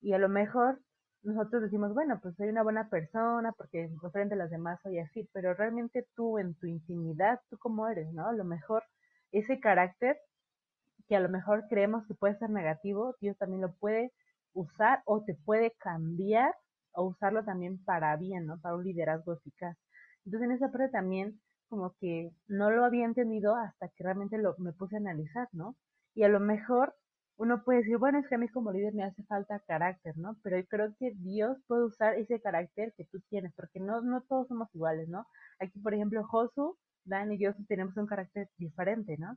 Y 0.00 0.12
a 0.14 0.18
lo 0.18 0.28
mejor 0.28 0.80
nosotros 1.22 1.62
decimos, 1.62 1.92
bueno, 1.94 2.18
pues 2.22 2.36
soy 2.36 2.48
una 2.48 2.62
buena 2.62 2.88
persona 2.88 3.52
porque 3.52 3.90
frente 4.12 4.34
a 4.34 4.38
los 4.38 4.50
demás 4.50 4.80
soy 4.82 4.98
así, 5.00 5.28
pero 5.32 5.54
realmente 5.54 6.06
tú 6.14 6.38
en 6.38 6.54
tu 6.54 6.66
intimidad, 6.66 7.40
tú 7.50 7.58
cómo 7.58 7.88
eres, 7.88 8.12
¿no? 8.14 8.28
A 8.28 8.32
lo 8.32 8.44
mejor 8.44 8.84
ese 9.32 9.60
carácter 9.60 10.16
que 11.08 11.16
a 11.16 11.20
lo 11.20 11.28
mejor 11.28 11.64
creemos 11.68 12.06
que 12.06 12.14
puede 12.14 12.38
ser 12.38 12.50
negativo, 12.50 13.16
Dios 13.20 13.36
también 13.38 13.62
lo 13.62 13.72
puede 13.74 14.12
usar 14.54 15.02
o 15.06 15.22
te 15.24 15.34
puede 15.34 15.72
cambiar 15.78 16.54
o 16.92 17.04
usarlo 17.04 17.44
también 17.44 17.82
para 17.84 18.16
bien, 18.16 18.46
¿no? 18.46 18.58
Para 18.60 18.76
un 18.76 18.84
liderazgo 18.84 19.34
eficaz. 19.34 19.76
Entonces 20.24 20.48
en 20.48 20.56
esa 20.56 20.70
parte 20.70 20.88
también 20.90 21.40
como 21.68 21.94
que 22.00 22.32
no 22.48 22.70
lo 22.70 22.84
había 22.84 23.04
entendido 23.04 23.54
hasta 23.56 23.88
que 23.88 24.04
realmente 24.04 24.38
lo, 24.38 24.54
me 24.58 24.72
puse 24.72 24.96
a 24.96 24.98
analizar, 25.00 25.48
¿no? 25.52 25.76
Y 26.14 26.22
a 26.24 26.28
lo 26.28 26.40
mejor 26.40 26.94
uno 27.36 27.62
puede 27.64 27.80
decir, 27.80 27.98
bueno, 27.98 28.18
es 28.18 28.28
que 28.28 28.36
a 28.36 28.38
mí 28.38 28.48
como 28.48 28.72
líder 28.72 28.94
me 28.94 29.04
hace 29.04 29.22
falta 29.24 29.60
carácter, 29.66 30.16
¿no? 30.16 30.36
Pero 30.42 30.58
yo 30.58 30.66
creo 30.66 30.94
que 30.98 31.12
Dios 31.16 31.58
puede 31.66 31.84
usar 31.84 32.14
ese 32.14 32.40
carácter 32.40 32.94
que 32.96 33.04
tú 33.04 33.20
tienes, 33.28 33.52
porque 33.54 33.78
no, 33.80 34.00
no 34.00 34.22
todos 34.22 34.48
somos 34.48 34.74
iguales, 34.74 35.08
¿no? 35.08 35.26
Aquí, 35.60 35.78
por 35.80 35.92
ejemplo, 35.94 36.24
Josu, 36.24 36.78
Dan 37.04 37.32
y 37.32 37.38
yo 37.38 37.52
tenemos 37.68 37.96
un 37.96 38.06
carácter 38.06 38.48
diferente, 38.56 39.16
¿no? 39.18 39.36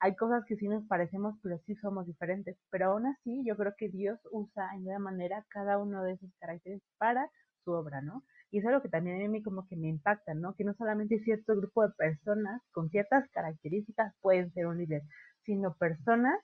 Hay 0.00 0.16
cosas 0.16 0.44
que 0.46 0.56
sí 0.56 0.66
nos 0.68 0.84
parecemos, 0.86 1.36
pero 1.42 1.58
sí 1.66 1.74
somos 1.76 2.06
diferentes. 2.06 2.56
Pero 2.70 2.92
aún 2.92 3.06
así, 3.06 3.44
yo 3.46 3.56
creo 3.56 3.74
que 3.76 3.88
Dios 3.88 4.18
usa 4.32 4.68
en 4.74 4.86
una 4.86 4.98
manera 4.98 5.44
cada 5.50 5.78
uno 5.78 6.02
de 6.02 6.12
esos 6.14 6.30
caracteres 6.40 6.82
para 6.98 7.30
su 7.64 7.72
obra, 7.72 8.00
¿no? 8.02 8.24
Y 8.50 8.58
es 8.58 8.66
algo 8.66 8.82
que 8.82 8.88
también 8.88 9.24
a 9.24 9.28
mí 9.28 9.42
como 9.42 9.66
que 9.68 9.76
me 9.76 9.88
impacta, 9.88 10.34
¿no? 10.34 10.54
Que 10.54 10.64
no 10.64 10.74
solamente 10.74 11.18
cierto 11.20 11.54
grupo 11.56 11.82
de 11.86 11.92
personas 11.94 12.62
con 12.72 12.88
ciertas 12.90 13.28
características 13.30 14.14
pueden 14.20 14.50
ser 14.52 14.66
un 14.66 14.78
líder, 14.78 15.02
sino 15.44 15.74
personas 15.74 16.40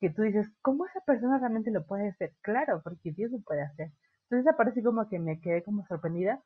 que 0.00 0.10
tú 0.10 0.22
dices, 0.22 0.48
¿cómo 0.62 0.86
esa 0.86 1.00
persona 1.00 1.38
realmente 1.38 1.70
lo 1.70 1.86
puede 1.86 2.08
hacer? 2.08 2.32
Claro, 2.42 2.80
porque 2.84 3.12
Dios 3.12 3.30
lo 3.32 3.40
puede 3.42 3.62
hacer. 3.62 3.90
Entonces 4.30 4.52
aparece 4.52 4.82
como 4.82 5.08
que 5.08 5.18
me 5.18 5.40
quedé 5.40 5.62
como 5.62 5.84
sorprendida, 5.86 6.42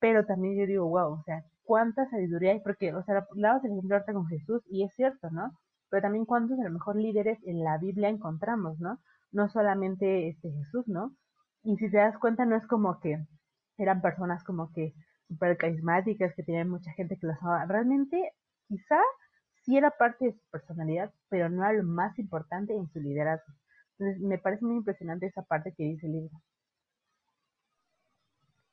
pero 0.00 0.26
también 0.26 0.56
yo 0.58 0.66
digo, 0.66 0.88
wow, 0.88 1.14
o 1.20 1.22
sea, 1.24 1.44
cuánta 1.64 2.08
sabiduría 2.10 2.52
hay, 2.52 2.60
porque, 2.60 2.94
o 2.94 3.02
sea, 3.04 3.26
hablabas 3.30 3.64
el 3.64 3.72
ejemplo 3.72 3.96
ahorita 3.96 4.12
con 4.14 4.26
Jesús, 4.28 4.62
y 4.68 4.84
es 4.84 4.94
cierto, 4.94 5.30
¿no? 5.30 5.52
Pero 5.92 6.04
también 6.04 6.24
cuántos 6.24 6.58
a 6.58 6.64
lo 6.64 6.70
mejor 6.70 6.96
líderes 6.96 7.38
en 7.44 7.62
la 7.62 7.76
Biblia 7.76 8.08
encontramos, 8.08 8.80
¿no? 8.80 8.98
No 9.30 9.50
solamente 9.50 10.30
este 10.30 10.50
Jesús, 10.50 10.88
¿no? 10.88 11.14
Y 11.64 11.76
si 11.76 11.90
te 11.90 11.98
das 11.98 12.16
cuenta, 12.16 12.46
no 12.46 12.56
es 12.56 12.66
como 12.66 12.98
que 12.98 13.18
eran 13.76 14.00
personas 14.00 14.42
como 14.42 14.72
que 14.72 14.94
súper 15.28 15.58
carismáticas, 15.58 16.34
que 16.34 16.44
tenían 16.44 16.70
mucha 16.70 16.90
gente 16.92 17.18
que 17.18 17.26
los 17.26 17.36
amaba. 17.42 17.66
Realmente, 17.66 18.32
quizá 18.68 18.98
sí 19.64 19.76
era 19.76 19.90
parte 19.90 20.24
de 20.24 20.32
su 20.32 20.40
personalidad, 20.50 21.12
pero 21.28 21.50
no 21.50 21.62
era 21.62 21.74
lo 21.74 21.84
más 21.84 22.18
importante 22.18 22.74
en 22.74 22.88
su 22.88 22.98
liderazgo. 22.98 23.52
Entonces, 23.98 24.22
me 24.22 24.38
parece 24.38 24.64
muy 24.64 24.76
impresionante 24.76 25.26
esa 25.26 25.42
parte 25.42 25.74
que 25.76 25.84
dice 25.84 26.06
el 26.06 26.12
libro. 26.14 26.40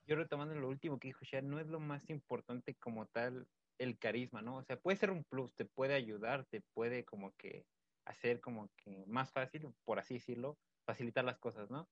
Yo 0.09 0.15
retomando 0.15 0.55
lo 0.55 0.67
último 0.67 0.97
que 0.97 1.09
dijo 1.09 1.23
Shad, 1.23 1.43
no 1.43 1.59
es 1.59 1.67
lo 1.67 1.79
más 1.79 2.09
importante 2.09 2.73
como 2.73 3.05
tal 3.05 3.47
el 3.77 3.99
carisma, 3.99 4.41
¿no? 4.41 4.57
O 4.57 4.63
sea, 4.63 4.79
puede 4.79 4.97
ser 4.97 5.11
un 5.11 5.23
plus, 5.23 5.53
te 5.53 5.65
puede 5.65 5.93
ayudar, 5.93 6.47
te 6.47 6.61
puede 6.73 7.05
como 7.05 7.31
que 7.35 7.67
hacer 8.05 8.41
como 8.41 8.71
que 8.75 9.05
más 9.05 9.31
fácil, 9.31 9.71
por 9.85 9.99
así 9.99 10.15
decirlo, 10.15 10.57
facilitar 10.87 11.25
las 11.25 11.37
cosas, 11.37 11.69
¿no? 11.69 11.87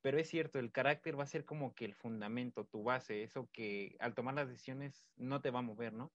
Pero 0.00 0.18
es 0.18 0.30
cierto, 0.30 0.58
el 0.58 0.72
carácter 0.72 1.18
va 1.18 1.24
a 1.24 1.26
ser 1.26 1.44
como 1.44 1.74
que 1.74 1.84
el 1.84 1.94
fundamento, 1.94 2.64
tu 2.64 2.82
base, 2.82 3.22
eso 3.22 3.46
que 3.52 3.94
al 4.00 4.14
tomar 4.14 4.34
las 4.34 4.48
decisiones 4.48 5.10
no 5.16 5.42
te 5.42 5.50
va 5.50 5.58
a 5.58 5.62
mover, 5.62 5.92
¿no? 5.92 6.10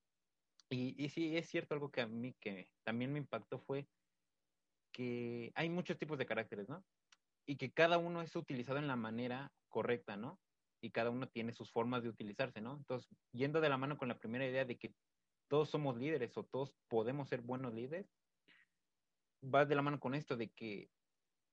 Y, 0.72 0.96
y 0.98 1.10
sí, 1.10 1.38
es 1.38 1.48
cierto, 1.48 1.76
algo 1.76 1.92
que 1.92 2.02
a 2.02 2.08
mí 2.08 2.34
que 2.40 2.72
también 2.84 3.14
me 3.14 3.20
impactó 3.20 3.60
fue 3.60 3.88
que 4.92 5.52
hay 5.54 5.70
muchos 5.70 6.00
tipos 6.00 6.18
de 6.18 6.26
caracteres, 6.26 6.68
¿no? 6.70 6.84
Y 7.46 7.58
que 7.58 7.72
cada 7.72 8.00
uno 8.00 8.24
es 8.24 8.36
utilizado 8.36 8.80
en 8.80 8.88
la 8.88 8.96
manera 8.96 9.54
correcta, 9.70 10.18
¿no? 10.18 10.40
Y 10.84 10.92
cada 10.92 11.10
uno 11.12 11.30
tiene 11.30 11.54
sus 11.54 11.72
formas 11.72 12.04
de 12.04 12.10
utilizarse, 12.10 12.60
¿no? 12.60 12.76
Entonces, 12.76 13.10
yendo 13.32 13.62
de 13.62 13.70
la 13.70 13.78
mano 13.78 13.98
con 13.98 14.10
la 14.10 14.20
primera 14.20 14.46
idea 14.46 14.66
de 14.66 14.78
que 14.78 14.94
todos 15.48 15.70
somos 15.70 15.96
líderes 15.96 16.36
o 16.36 16.44
todos 16.44 16.74
podemos 16.90 17.30
ser 17.30 17.40
buenos 17.40 17.74
líderes, 17.74 18.14
vas 19.42 19.70
de 19.70 19.76
la 19.76 19.82
mano 19.82 20.00
con 20.02 20.14
esto 20.14 20.36
de 20.36 20.50
que 20.50 20.90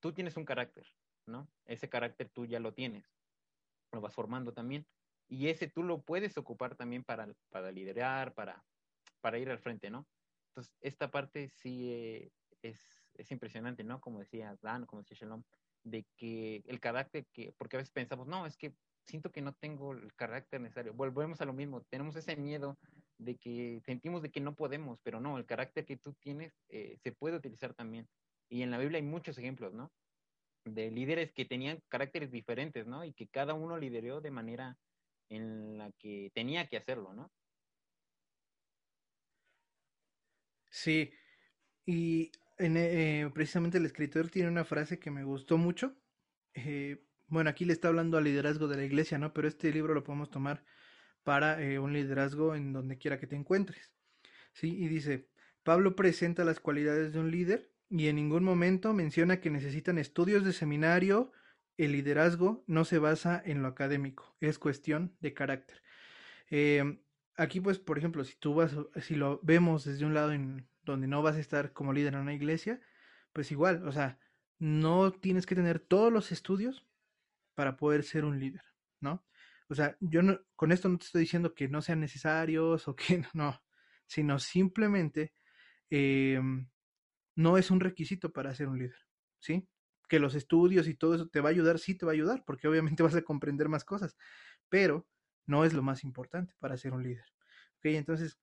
tú 0.00 0.12
tienes 0.12 0.36
un 0.36 0.44
carácter, 0.44 0.84
¿no? 1.26 1.48
Ese 1.64 1.88
carácter 1.88 2.28
tú 2.28 2.44
ya 2.44 2.58
lo 2.58 2.74
tienes, 2.74 3.04
lo 3.92 4.00
vas 4.00 4.14
formando 4.14 4.52
también. 4.52 4.84
Y 5.28 5.46
ese 5.46 5.68
tú 5.68 5.84
lo 5.84 6.02
puedes 6.02 6.36
ocupar 6.36 6.74
también 6.74 7.04
para, 7.04 7.32
para 7.50 7.70
liderar, 7.70 8.34
para, 8.34 8.64
para 9.20 9.38
ir 9.38 9.48
al 9.48 9.60
frente, 9.60 9.90
¿no? 9.90 10.08
Entonces, 10.48 10.74
esta 10.80 11.12
parte 11.12 11.50
sí 11.50 11.92
eh, 11.92 12.32
es, 12.62 12.80
es, 13.14 13.30
impresionante, 13.30 13.84
¿no? 13.84 14.00
Como 14.00 14.18
decía 14.18 14.58
Dan, 14.60 14.86
como 14.86 15.02
decía 15.02 15.18
Shalom, 15.20 15.44
de 15.84 16.04
que 16.16 16.64
el 16.66 16.80
carácter 16.80 17.26
que, 17.32 17.52
porque 17.56 17.76
a 17.76 17.78
veces 17.78 17.92
pensamos, 17.92 18.26
no, 18.26 18.44
es 18.44 18.56
que 18.56 18.74
siento 19.06 19.30
que 19.30 19.42
no 19.42 19.52
tengo 19.52 19.92
el 19.92 20.14
carácter 20.14 20.60
necesario. 20.60 20.94
Volvemos 20.94 21.40
a 21.40 21.44
lo 21.44 21.52
mismo, 21.52 21.82
tenemos 21.90 22.16
ese 22.16 22.36
miedo 22.36 22.78
de 23.18 23.36
que 23.36 23.80
sentimos 23.84 24.22
de 24.22 24.30
que 24.30 24.40
no 24.40 24.54
podemos, 24.54 24.98
pero 25.02 25.20
no, 25.20 25.36
el 25.38 25.46
carácter 25.46 25.84
que 25.84 25.96
tú 25.96 26.14
tienes 26.14 26.52
eh, 26.68 26.96
se 27.02 27.12
puede 27.12 27.36
utilizar 27.36 27.74
también. 27.74 28.08
Y 28.48 28.62
en 28.62 28.70
la 28.70 28.78
Biblia 28.78 28.98
hay 28.98 29.04
muchos 29.04 29.38
ejemplos, 29.38 29.72
¿no? 29.72 29.92
De 30.64 30.90
líderes 30.90 31.32
que 31.32 31.44
tenían 31.44 31.82
caracteres 31.88 32.30
diferentes, 32.30 32.86
¿no? 32.86 33.04
Y 33.04 33.12
que 33.12 33.28
cada 33.28 33.54
uno 33.54 33.78
lideró 33.78 34.20
de 34.20 34.30
manera 34.30 34.76
en 35.28 35.78
la 35.78 35.90
que 35.92 36.30
tenía 36.34 36.66
que 36.66 36.76
hacerlo, 36.76 37.14
¿no? 37.14 37.30
Sí, 40.70 41.12
y 41.84 42.30
en, 42.58 42.76
eh, 42.76 43.30
precisamente 43.34 43.78
el 43.78 43.86
escritor 43.86 44.30
tiene 44.30 44.48
una 44.48 44.64
frase 44.64 44.98
que 44.98 45.10
me 45.10 45.24
gustó 45.24 45.58
mucho. 45.58 45.96
Eh, 46.54 47.04
bueno, 47.30 47.48
aquí 47.48 47.64
le 47.64 47.72
está 47.72 47.88
hablando 47.88 48.18
al 48.18 48.24
liderazgo 48.24 48.68
de 48.68 48.76
la 48.76 48.84
iglesia, 48.84 49.16
¿no? 49.18 49.32
Pero 49.32 49.48
este 49.48 49.72
libro 49.72 49.94
lo 49.94 50.04
podemos 50.04 50.30
tomar 50.30 50.64
para 51.22 51.62
eh, 51.62 51.78
un 51.78 51.92
liderazgo 51.92 52.54
en 52.54 52.72
donde 52.72 52.98
quiera 52.98 53.18
que 53.18 53.26
te 53.26 53.36
encuentres. 53.36 53.92
Sí, 54.52 54.76
y 54.76 54.88
dice, 54.88 55.28
Pablo 55.62 55.94
presenta 55.94 56.44
las 56.44 56.60
cualidades 56.60 57.12
de 57.12 57.20
un 57.20 57.30
líder 57.30 57.70
y 57.88 58.08
en 58.08 58.16
ningún 58.16 58.42
momento 58.44 58.92
menciona 58.92 59.40
que 59.40 59.50
necesitan 59.50 59.98
estudios 59.98 60.44
de 60.44 60.52
seminario. 60.52 61.32
El 61.76 61.92
liderazgo 61.92 62.64
no 62.66 62.84
se 62.84 62.98
basa 62.98 63.40
en 63.44 63.62
lo 63.62 63.68
académico, 63.68 64.36
es 64.40 64.58
cuestión 64.58 65.16
de 65.20 65.32
carácter. 65.32 65.82
Eh, 66.50 67.00
aquí, 67.36 67.60
pues, 67.60 67.78
por 67.78 67.96
ejemplo, 67.96 68.24
si 68.24 68.36
tú 68.36 68.54
vas, 68.54 68.74
si 69.02 69.14
lo 69.14 69.40
vemos 69.42 69.84
desde 69.84 70.04
un 70.04 70.14
lado 70.14 70.32
en 70.32 70.68
donde 70.82 71.06
no 71.06 71.22
vas 71.22 71.36
a 71.36 71.40
estar 71.40 71.72
como 71.72 71.92
líder 71.92 72.14
en 72.14 72.20
una 72.20 72.34
iglesia, 72.34 72.80
pues 73.32 73.52
igual, 73.52 73.86
o 73.86 73.92
sea, 73.92 74.18
no 74.58 75.12
tienes 75.12 75.46
que 75.46 75.54
tener 75.54 75.78
todos 75.78 76.12
los 76.12 76.32
estudios 76.32 76.89
para 77.60 77.76
poder 77.76 78.04
ser 78.04 78.24
un 78.24 78.40
líder, 78.40 78.62
¿no? 79.00 79.22
O 79.68 79.74
sea, 79.74 79.94
yo 80.00 80.22
no, 80.22 80.40
con 80.56 80.72
esto 80.72 80.88
no 80.88 80.96
te 80.96 81.04
estoy 81.04 81.20
diciendo 81.20 81.52
que 81.52 81.68
no 81.68 81.82
sean 81.82 82.00
necesarios 82.00 82.88
o 82.88 82.96
que 82.96 83.22
no, 83.34 83.62
sino 84.06 84.38
simplemente 84.38 85.34
eh, 85.90 86.40
no 87.36 87.58
es 87.58 87.70
un 87.70 87.80
requisito 87.80 88.32
para 88.32 88.54
ser 88.54 88.68
un 88.68 88.78
líder, 88.78 88.96
¿sí? 89.40 89.68
Que 90.08 90.18
los 90.20 90.34
estudios 90.34 90.88
y 90.88 90.94
todo 90.94 91.14
eso 91.14 91.28
te 91.28 91.42
va 91.42 91.50
a 91.50 91.52
ayudar, 91.52 91.78
sí 91.78 91.94
te 91.94 92.06
va 92.06 92.12
a 92.12 92.14
ayudar, 92.14 92.44
porque 92.46 92.66
obviamente 92.66 93.02
vas 93.02 93.14
a 93.14 93.20
comprender 93.20 93.68
más 93.68 93.84
cosas, 93.84 94.16
pero 94.70 95.06
no 95.44 95.66
es 95.66 95.74
lo 95.74 95.82
más 95.82 96.02
importante 96.02 96.54
para 96.60 96.78
ser 96.78 96.94
un 96.94 97.02
líder. 97.02 97.26
¿Ok? 97.76 97.84
Entonces, 97.84 98.38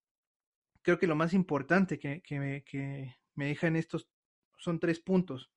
creo 0.83 0.99
que 0.99 1.07
lo 1.07 1.15
más 1.15 1.33
importante 1.33 1.97
que, 1.97 2.21
que, 2.21 2.39
me, 2.39 2.63
que 2.63 3.15
me 3.33 3.47
dejan 3.47 3.77
estos 3.77 4.11
son 4.59 4.79
tres 4.79 4.99
puntos. 4.99 5.49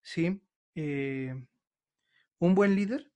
¿Sí? 0.00 0.40
Eh, 0.76 1.34
un 2.38 2.54
buen 2.54 2.74
líder 2.74 3.12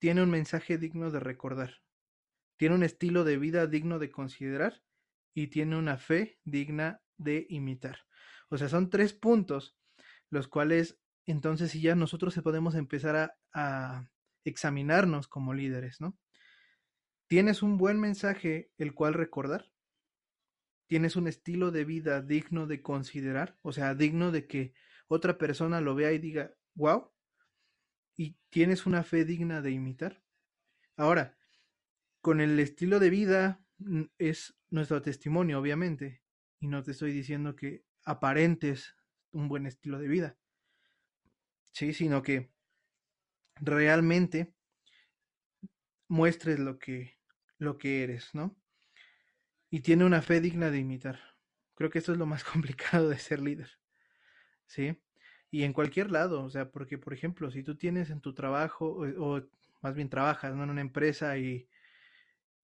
tiene 0.00 0.22
un 0.22 0.30
mensaje 0.30 0.78
digno 0.78 1.10
de 1.10 1.20
recordar, 1.20 1.82
tiene 2.56 2.74
un 2.74 2.82
estilo 2.82 3.24
de 3.24 3.36
vida 3.36 3.66
digno 3.66 3.98
de 3.98 4.10
considerar 4.10 4.82
y 5.34 5.48
tiene 5.48 5.76
una 5.76 5.98
fe 5.98 6.38
digna 6.44 7.02
de 7.16 7.46
imitar. 7.48 8.06
O 8.48 8.58
sea, 8.58 8.68
son 8.68 8.90
tres 8.90 9.12
puntos 9.12 9.76
los 10.30 10.48
cuales 10.48 10.98
entonces 11.26 11.70
si 11.72 11.80
ya 11.80 11.94
nosotros 11.94 12.34
podemos 12.42 12.74
empezar 12.74 13.16
a, 13.16 13.36
a 13.52 14.10
examinarnos 14.44 15.28
como 15.28 15.52
líderes, 15.52 16.00
¿no? 16.00 16.16
¿Tienes 17.28 17.62
un 17.62 17.76
buen 17.76 18.00
mensaje 18.00 18.70
el 18.78 18.94
cual 18.94 19.12
recordar? 19.14 19.70
¿Tienes 20.88 21.16
un 21.16 21.28
estilo 21.28 21.70
de 21.70 21.84
vida 21.84 22.22
digno 22.22 22.66
de 22.66 22.80
considerar? 22.80 23.58
O 23.60 23.72
sea, 23.72 23.94
digno 23.94 24.32
de 24.32 24.46
que 24.46 24.72
otra 25.06 25.36
persona 25.36 25.82
lo 25.82 25.94
vea 25.94 26.12
y 26.12 26.18
diga, 26.18 26.54
wow. 26.74 27.12
¿Y 28.18 28.36
tienes 28.50 28.84
una 28.84 29.04
fe 29.04 29.24
digna 29.24 29.62
de 29.62 29.70
imitar? 29.70 30.24
Ahora, 30.96 31.38
con 32.20 32.40
el 32.40 32.58
estilo 32.58 32.98
de 32.98 33.10
vida 33.10 33.64
es 34.18 34.58
nuestro 34.70 35.00
testimonio, 35.00 35.60
obviamente. 35.60 36.24
Y 36.58 36.66
no 36.66 36.82
te 36.82 36.90
estoy 36.90 37.12
diciendo 37.12 37.54
que 37.54 37.84
aparentes 38.04 38.96
un 39.30 39.46
buen 39.46 39.66
estilo 39.66 40.00
de 40.00 40.08
vida. 40.08 40.36
Sí, 41.70 41.92
sino 41.92 42.20
que 42.22 42.50
realmente 43.54 44.52
muestres 46.08 46.58
lo 46.58 46.76
que, 46.80 47.20
lo 47.58 47.78
que 47.78 48.02
eres, 48.02 48.34
¿no? 48.34 48.60
Y 49.70 49.82
tiene 49.82 50.04
una 50.04 50.22
fe 50.22 50.40
digna 50.40 50.72
de 50.72 50.78
imitar. 50.78 51.20
Creo 51.76 51.88
que 51.88 52.00
esto 52.00 52.10
es 52.10 52.18
lo 52.18 52.26
más 52.26 52.42
complicado 52.52 53.10
de 53.10 53.18
ser 53.20 53.38
líder, 53.38 53.78
¿sí? 54.66 55.00
Y 55.50 55.64
en 55.64 55.72
cualquier 55.72 56.10
lado, 56.10 56.44
o 56.44 56.50
sea, 56.50 56.70
porque, 56.70 56.98
por 56.98 57.14
ejemplo, 57.14 57.50
si 57.50 57.62
tú 57.62 57.76
tienes 57.76 58.10
en 58.10 58.20
tu 58.20 58.34
trabajo, 58.34 58.98
o, 59.18 59.40
más 59.80 59.94
bien 59.94 60.10
trabajas 60.10 60.54
¿no? 60.54 60.64
en 60.64 60.70
una 60.70 60.80
empresa 60.80 61.38
y, 61.38 61.68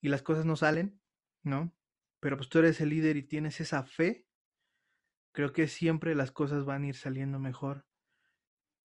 y 0.00 0.08
las 0.08 0.22
cosas 0.22 0.44
no 0.44 0.56
salen, 0.56 1.00
¿no? 1.42 1.72
Pero 2.20 2.36
pues 2.36 2.48
tú 2.48 2.58
eres 2.58 2.80
el 2.80 2.90
líder 2.90 3.16
y 3.16 3.22
tienes 3.22 3.60
esa 3.60 3.84
fe, 3.84 4.26
creo 5.32 5.52
que 5.52 5.68
siempre 5.68 6.14
las 6.14 6.30
cosas 6.30 6.64
van 6.64 6.82
a 6.82 6.88
ir 6.88 6.94
saliendo 6.94 7.38
mejor. 7.38 7.86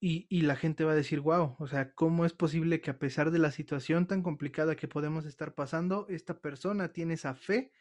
Y, 0.01 0.27
y, 0.29 0.43
la 0.43 0.55
gente 0.55 0.85
va 0.85 0.93
a 0.93 0.95
decir, 0.95 1.19
wow, 1.19 1.57
o 1.59 1.67
sea, 1.67 1.91
¿cómo 1.93 2.25
es 2.25 2.31
posible 2.31 2.79
que 2.79 2.89
a 2.89 2.99
pesar 2.99 3.31
de 3.31 3.39
la 3.39 3.51
situación 3.51 4.07
tan 4.07 4.23
complicada 4.23 4.77
que 4.77 4.87
podemos 4.87 5.25
estar 5.25 5.55
pasando, 5.55 6.07
esta 6.07 6.39
persona 6.39 6.93
tiene 6.93 7.15
esa 7.15 7.35
fe 7.35 7.73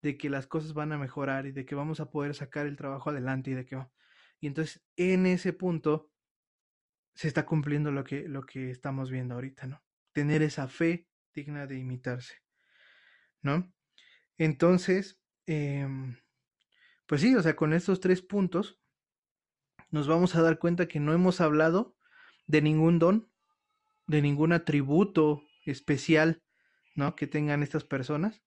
de 0.00 0.16
que 0.16 0.30
las 0.30 0.46
cosas 0.46 0.74
van 0.74 0.92
a 0.92 0.98
mejorar 0.98 1.46
y 1.46 1.52
de 1.52 1.64
que 1.64 1.74
vamos 1.74 1.98
a 1.98 2.10
poder 2.10 2.34
sacar 2.34 2.66
el 2.66 2.76
trabajo 2.76 3.10
adelante 3.10 3.50
y 3.50 3.54
de 3.54 3.66
que 3.66 3.84
y 4.40 4.46
entonces 4.46 4.82
en 4.96 5.26
ese 5.26 5.52
punto 5.52 6.10
se 7.14 7.28
está 7.28 7.44
cumpliendo 7.44 7.90
lo 7.90 8.04
que 8.04 8.28
lo 8.28 8.42
que 8.42 8.70
estamos 8.70 9.10
viendo 9.10 9.34
ahorita, 9.34 9.66
¿no? 9.66 9.82
Tener 10.12 10.42
esa 10.42 10.68
fe 10.68 11.06
digna 11.34 11.66
de 11.66 11.78
imitarse, 11.78 12.36
¿no? 13.42 13.72
Entonces, 14.38 15.20
eh, 15.46 15.86
pues 17.06 17.20
sí, 17.20 17.34
o 17.36 17.42
sea, 17.42 17.56
con 17.56 17.74
estos 17.74 18.00
tres 18.00 18.22
puntos 18.22 18.80
nos 19.90 20.08
vamos 20.08 20.34
a 20.34 20.42
dar 20.42 20.58
cuenta 20.58 20.88
que 20.88 21.00
no 21.00 21.12
hemos 21.12 21.40
hablado 21.40 21.96
de 22.46 22.62
ningún 22.62 22.98
don, 22.98 23.30
de 24.06 24.22
ningún 24.22 24.52
atributo 24.52 25.42
especial, 25.66 26.42
¿no? 26.94 27.16
Que 27.16 27.26
tengan 27.26 27.62
estas 27.62 27.84
personas, 27.84 28.42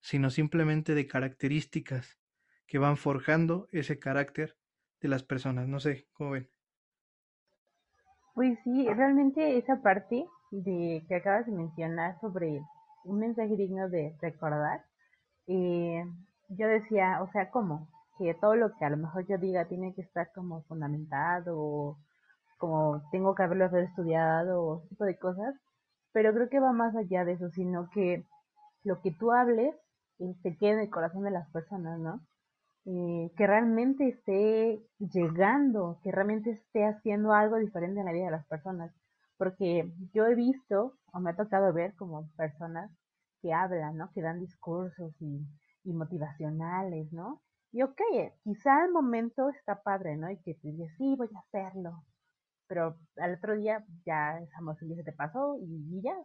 sino 0.00 0.30
simplemente 0.30 0.94
de 0.94 1.06
características 1.06 2.18
que 2.66 2.78
van 2.78 2.96
forjando 2.98 3.68
ese 3.72 3.98
carácter 3.98 4.57
de 5.00 5.08
las 5.08 5.22
personas. 5.22 5.68
No 5.68 5.80
sé, 5.80 6.06
¿cómo 6.14 6.30
ven? 6.30 6.48
Pues 8.34 8.58
sí, 8.64 8.88
realmente 8.88 9.58
esa 9.58 9.82
parte 9.82 10.24
de 10.50 11.04
que 11.08 11.16
acabas 11.16 11.46
de 11.46 11.52
mencionar 11.52 12.18
sobre 12.20 12.62
un 13.04 13.18
mensaje 13.18 13.56
digno 13.56 13.88
de 13.88 14.16
recordar, 14.20 14.84
eh, 15.46 16.04
yo 16.48 16.68
decía, 16.68 17.22
o 17.22 17.30
sea, 17.32 17.50
¿cómo? 17.50 17.88
Que 18.18 18.34
todo 18.34 18.54
lo 18.54 18.74
que 18.76 18.84
a 18.84 18.90
lo 18.90 18.96
mejor 18.96 19.26
yo 19.26 19.38
diga 19.38 19.66
tiene 19.66 19.94
que 19.94 20.02
estar 20.02 20.30
como 20.34 20.62
fundamentado, 20.62 21.58
o 21.58 21.98
como 22.58 23.02
tengo 23.10 23.34
que 23.34 23.42
haberlo 23.42 23.66
estudiado, 23.78 24.62
o 24.62 24.78
ese 24.78 24.88
tipo 24.90 25.04
de 25.04 25.18
cosas, 25.18 25.54
pero 26.12 26.32
creo 26.32 26.48
que 26.48 26.60
va 26.60 26.72
más 26.72 26.94
allá 26.96 27.24
de 27.24 27.32
eso, 27.32 27.50
sino 27.50 27.88
que 27.90 28.24
lo 28.84 29.00
que 29.00 29.12
tú 29.12 29.32
hables 29.32 29.74
se 30.42 30.56
quede 30.56 30.72
en 30.72 30.80
el 30.80 30.90
corazón 30.90 31.24
de 31.24 31.30
las 31.30 31.48
personas, 31.50 31.98
¿no? 31.98 32.20
Eh, 32.90 33.30
que 33.36 33.46
realmente 33.46 34.08
esté 34.08 34.82
llegando, 34.98 36.00
que 36.02 36.10
realmente 36.10 36.52
esté 36.52 36.86
haciendo 36.86 37.34
algo 37.34 37.56
diferente 37.58 38.00
en 38.00 38.06
la 38.06 38.12
vida 38.12 38.24
de 38.26 38.30
las 38.30 38.46
personas. 38.46 38.94
Porque 39.36 39.92
yo 40.14 40.26
he 40.26 40.34
visto, 40.34 40.94
o 41.12 41.20
me 41.20 41.30
ha 41.30 41.36
tocado 41.36 41.70
ver 41.74 41.94
como 41.96 42.30
personas 42.36 42.90
que 43.42 43.52
hablan, 43.52 43.98
¿no? 43.98 44.10
Que 44.14 44.22
dan 44.22 44.40
discursos 44.40 45.12
y, 45.20 45.46
motivacionales, 45.84 47.12
¿no? 47.12 47.42
Y 47.72 47.82
ok, 47.82 48.00
quizá 48.42 48.84
al 48.84 48.92
momento 48.92 49.50
está 49.50 49.82
padre, 49.82 50.16
¿no? 50.16 50.30
Y 50.30 50.38
que 50.38 50.54
te 50.54 50.68
dices, 50.68 50.90
sí, 50.96 51.14
voy 51.16 51.28
a 51.34 51.40
hacerlo. 51.40 52.04
Pero 52.68 52.96
al 53.18 53.34
otro 53.34 53.54
día 53.56 53.84
ya 54.06 54.38
esa 54.38 54.60
emoción 54.60 54.96
se 54.96 55.04
te 55.04 55.12
pasó 55.12 55.58
y, 55.60 55.98
y 55.98 56.02
ya, 56.02 56.16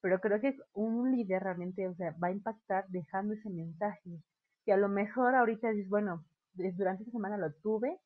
pero 0.00 0.20
creo 0.20 0.40
que 0.40 0.56
un 0.74 1.12
líder 1.12 1.42
realmente, 1.42 1.88
o 1.88 1.94
sea, 1.94 2.12
va 2.22 2.28
a 2.28 2.32
impactar 2.32 2.86
dejando 2.88 3.34
ese 3.34 3.50
mensaje, 3.50 4.22
que 4.64 4.72
a 4.72 4.76
lo 4.76 4.88
mejor 4.88 5.34
ahorita 5.34 5.70
dices, 5.70 5.88
bueno, 5.88 6.24
durante 6.54 7.02
esta 7.02 7.12
semana 7.12 7.36
lo 7.36 7.52
tuve, 7.52 7.98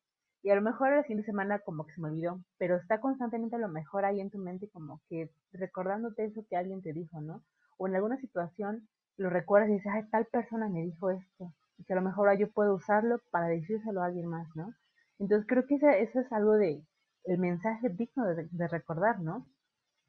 y 0.43 0.51
a 0.51 0.55
lo 0.55 0.61
mejor 0.61 0.91
la 0.91 1.01
siguiente 1.01 1.25
semana 1.25 1.59
como 1.59 1.85
que 1.85 1.93
se 1.93 2.01
me 2.01 2.09
olvidó, 2.09 2.39
pero 2.57 2.75
está 2.75 3.01
constantemente 3.01 3.55
a 3.55 3.59
lo 3.59 3.67
mejor 3.67 4.05
ahí 4.05 4.19
en 4.19 4.29
tu 4.29 4.37
mente 4.37 4.69
como 4.69 5.01
que 5.09 5.31
recordándote 5.53 6.25
eso 6.25 6.45
que 6.47 6.55
alguien 6.55 6.81
te 6.81 6.93
dijo, 6.93 7.19
¿no? 7.19 7.41
O 7.77 7.87
en 7.87 7.95
alguna 7.95 8.17
situación 8.17 8.87
lo 9.17 9.29
recuerdas 9.29 9.69
y 9.69 9.73
dices, 9.73 9.91
ay, 9.91 10.03
tal 10.11 10.25
persona 10.25 10.69
me 10.69 10.81
dijo 10.81 11.09
esto, 11.09 11.53
y 11.77 11.83
que 11.85 11.93
a 11.93 11.95
lo 11.95 12.03
mejor 12.03 12.37
yo 12.37 12.51
puedo 12.51 12.75
usarlo 12.75 13.19
para 13.31 13.47
decírselo 13.47 14.01
a 14.01 14.05
alguien 14.05 14.27
más, 14.27 14.47
¿no? 14.55 14.73
Entonces 15.19 15.47
creo 15.47 15.65
que 15.65 15.75
eso, 15.75 16.19
es 16.19 16.31
algo 16.31 16.53
de, 16.53 16.83
el 17.23 17.39
mensaje 17.39 17.89
digno 17.89 18.25
de 18.25 18.67
recordar, 18.67 19.19
¿no? 19.19 19.47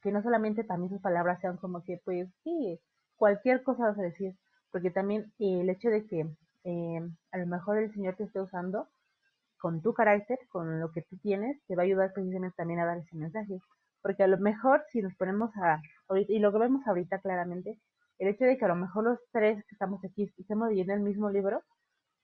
que 0.06 0.12
no 0.12 0.22
solamente 0.22 0.62
también 0.62 0.90
sus 0.90 1.00
palabras 1.00 1.40
sean 1.40 1.56
como 1.56 1.82
que, 1.82 2.00
pues 2.04 2.28
sí, 2.44 2.80
cualquier 3.16 3.64
cosa 3.64 3.88
vas 3.88 3.98
a 3.98 4.02
decir, 4.02 4.36
porque 4.76 4.90
también 4.90 5.32
el 5.38 5.70
hecho 5.70 5.88
de 5.88 6.06
que 6.06 6.26
eh, 6.64 7.10
a 7.32 7.38
lo 7.38 7.46
mejor 7.46 7.78
el 7.78 7.90
Señor 7.94 8.14
te 8.14 8.24
esté 8.24 8.42
usando 8.42 8.86
con 9.58 9.80
tu 9.80 9.94
carácter, 9.94 10.38
con 10.50 10.80
lo 10.80 10.92
que 10.92 11.00
tú 11.00 11.16
tienes, 11.16 11.58
te 11.66 11.74
va 11.74 11.80
a 11.80 11.86
ayudar 11.86 12.12
precisamente 12.12 12.56
también 12.58 12.80
a 12.80 12.84
dar 12.84 12.98
ese 12.98 13.16
mensaje. 13.16 13.58
Porque 14.02 14.22
a 14.22 14.26
lo 14.26 14.36
mejor 14.36 14.84
si 14.92 15.00
nos 15.00 15.14
ponemos 15.14 15.50
a, 15.56 15.80
y 16.28 16.38
lo 16.40 16.52
que 16.52 16.58
vemos 16.58 16.86
ahorita 16.86 17.20
claramente, 17.20 17.78
el 18.18 18.28
hecho 18.28 18.44
de 18.44 18.58
que 18.58 18.66
a 18.66 18.68
lo 18.68 18.76
mejor 18.76 19.04
los 19.04 19.18
tres 19.32 19.64
que 19.64 19.74
estamos 19.74 20.04
aquí 20.04 20.30
estemos 20.36 20.68
leyendo 20.68 20.92
el 20.92 21.00
mismo 21.00 21.30
libro, 21.30 21.62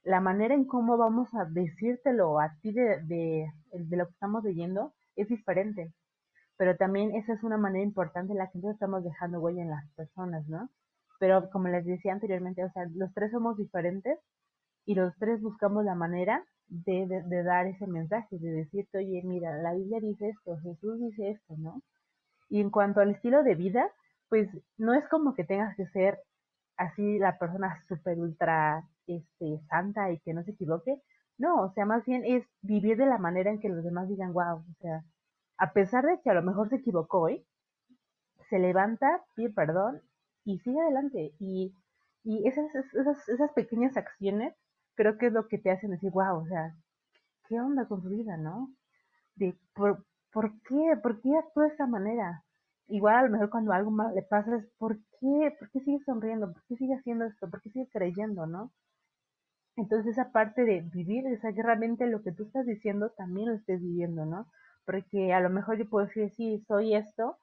la 0.03 0.21
manera 0.21 0.53
en 0.53 0.67
cómo 0.67 0.99
vamos 0.99 1.33
a 1.33 1.47
decírtelo 1.47 2.39
a 2.39 2.53
ti 2.61 2.73
de, 2.73 3.01
de, 3.05 3.51
de 3.73 3.97
lo 3.97 4.05
que 4.05 4.13
estamos 4.13 4.45
leyendo 4.45 4.93
es 5.17 5.27
diferente 5.27 5.91
pero 6.59 6.77
también 6.77 7.17
esa 7.17 7.33
es 7.33 7.43
una 7.43 7.57
manera 7.57 7.83
importante 7.83 8.33
en 8.33 8.39
la 8.39 8.47
que 8.49 8.59
nosotros 8.59 8.75
estamos 8.75 9.03
dejando 9.03 9.41
huella 9.41 9.63
en 9.63 9.71
las 9.71 9.89
personas, 9.97 10.47
¿no? 10.49 10.69
Pero 11.23 11.49
como 11.51 11.69
les 11.69 11.87
decía 11.87 12.13
anteriormente, 12.13 12.65
o 12.65 12.73
sea, 12.73 12.85
los 12.97 13.15
tres 13.15 13.31
somos 13.31 13.57
diferentes 13.57 14.19
y 14.85 14.97
los 14.97 15.17
tres 15.19 15.41
buscamos 15.41 15.85
la 15.85 15.95
manera 15.95 16.45
de, 16.67 17.07
dar 17.45 17.69
ese 17.69 17.87
mensaje, 17.87 18.41
de 18.41 18.51
decirte, 18.51 18.99
oye, 18.99 19.23
mira, 19.25 19.57
la 19.59 19.73
Biblia 19.73 20.01
dice 20.01 20.31
esto, 20.31 20.59
Jesús 20.65 20.99
dice 20.99 21.31
esto, 21.31 21.55
¿no? 21.59 21.81
Y 22.49 22.61
en 22.61 22.71
cuanto 22.71 22.99
al 22.99 23.13
estilo 23.13 23.45
de 23.45 23.55
vida, 23.55 23.89
pues 24.29 24.49
no 24.79 24.95
es 24.95 25.07
como 25.07 25.37
que 25.37 25.45
tengas 25.45 25.77
que 25.77 25.87
ser 25.91 26.19
así 26.77 27.21
la 27.21 27.39
persona 27.39 27.85
súper 27.87 28.19
ultra 28.19 28.83
este, 29.07 29.61
santa 29.69 30.11
y 30.11 30.19
que 30.19 30.35
no 30.35 30.43
se 30.43 30.51
equivoque. 30.51 31.01
No, 31.39 31.63
o 31.63 31.73
sea, 31.73 31.87
más 31.87 32.05
bien 32.05 32.25
es 32.25 32.45
vivir 32.63 32.97
de 32.97 33.07
la 33.07 33.19
manera 33.19 33.53
en 33.53 33.61
que 33.61 33.69
los 33.69 33.85
demás 33.85 34.09
digan, 34.09 34.33
wow, 34.33 34.57
o 34.57 34.75
sea, 34.81 35.05
a 35.57 35.73
pesar 35.73 36.05
de 36.05 36.21
que 36.21 36.31
a 36.31 36.35
lo 36.35 36.43
mejor 36.43 36.69
se 36.69 36.77
equivocó 36.79 37.21
hoy, 37.21 37.47
se 38.51 38.59
levanta, 38.59 39.23
pide 39.37 39.51
perdón 39.51 40.03
y 40.45 40.59
sigue 40.61 40.81
adelante. 40.81 41.35
Y, 41.39 41.75
y 42.25 42.47
esas, 42.47 42.75
esas, 42.75 43.29
esas 43.29 43.53
pequeñas 43.53 43.97
acciones 43.97 44.55
creo 44.95 45.19
que 45.19 45.27
es 45.27 45.33
lo 45.33 45.49
que 45.49 45.59
te 45.59 45.71
hacen 45.71 45.91
decir, 45.91 46.11
wow, 46.11 46.39
o 46.43 46.47
sea, 46.47 46.75
¿qué 47.49 47.61
onda 47.61 47.87
con 47.87 48.03
su 48.03 48.09
vida, 48.11 48.37
no? 48.37 48.71
De, 49.37 49.57
¿por, 49.75 50.05
¿por 50.33 50.53
qué? 50.63 50.97
¿Por 51.03 51.21
qué 51.21 51.37
actúa 51.37 51.65
de 51.65 51.71
esta 51.71 51.87
manera? 51.87 52.45
Igual 52.89 53.15
a 53.17 53.23
lo 53.23 53.31
mejor 53.31 53.51
cuando 53.51 53.73
algo 53.73 53.91
más 53.91 54.15
le 54.15 54.23
pasa 54.23 54.57
es, 54.57 54.67
¿por 54.79 54.99
qué? 55.21 55.57
¿Por 55.59 55.71
qué 55.71 55.81
sigue 55.81 56.01
sonriendo? 56.05 56.53
¿Por 56.53 56.63
qué 56.65 56.77
sigue 56.77 56.95
haciendo 56.95 57.25
esto? 57.25 57.49
¿Por 57.49 57.63
qué 57.63 57.71
sigue 57.71 57.89
creyendo, 57.93 58.47
no? 58.47 58.73
Entonces 59.77 60.13
esa 60.13 60.33
parte 60.33 60.65
de 60.65 60.83
vivir, 60.83 61.25
o 61.27 61.41
sea, 61.41 61.53
que 61.53 61.63
realmente 61.63 62.07
lo 62.07 62.23
que 62.23 62.33
tú 62.33 62.45
estás 62.45 62.67
diciendo 62.67 63.11
también 63.17 63.49
lo 63.49 63.55
estés 63.55 63.81
viviendo, 63.81 64.27
¿no? 64.27 64.47
porque 64.85 65.33
a 65.33 65.41
lo 65.41 65.51
mejor 65.51 65.79
yo 65.79 65.89
puedo 65.89 66.07
decir, 66.07 66.31
sí, 66.31 66.65
soy 66.67 66.95
esto, 66.95 67.39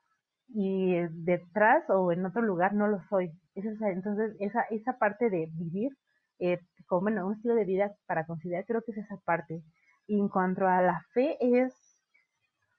y 0.49 0.95
detrás 1.09 1.83
o 1.89 2.11
en 2.11 2.25
otro 2.25 2.41
lugar 2.41 2.73
no 2.73 2.87
lo 2.87 3.01
soy. 3.09 3.31
entonces, 3.55 4.35
esa, 4.39 4.63
esa 4.69 4.97
parte 4.97 5.29
de 5.29 5.49
vivir 5.53 5.91
eh, 6.39 6.59
como 6.87 7.01
bueno, 7.01 7.27
un 7.27 7.33
estilo 7.35 7.55
de 7.55 7.65
vida 7.65 7.95
para 8.07 8.25
considerar, 8.25 8.65
creo 8.65 8.81
que 8.81 8.91
es 8.91 8.97
esa 8.99 9.17
parte. 9.17 9.61
Y 10.07 10.19
en 10.19 10.29
cuanto 10.29 10.67
a 10.67 10.81
la 10.81 11.01
fe, 11.13 11.37
es 11.39 11.75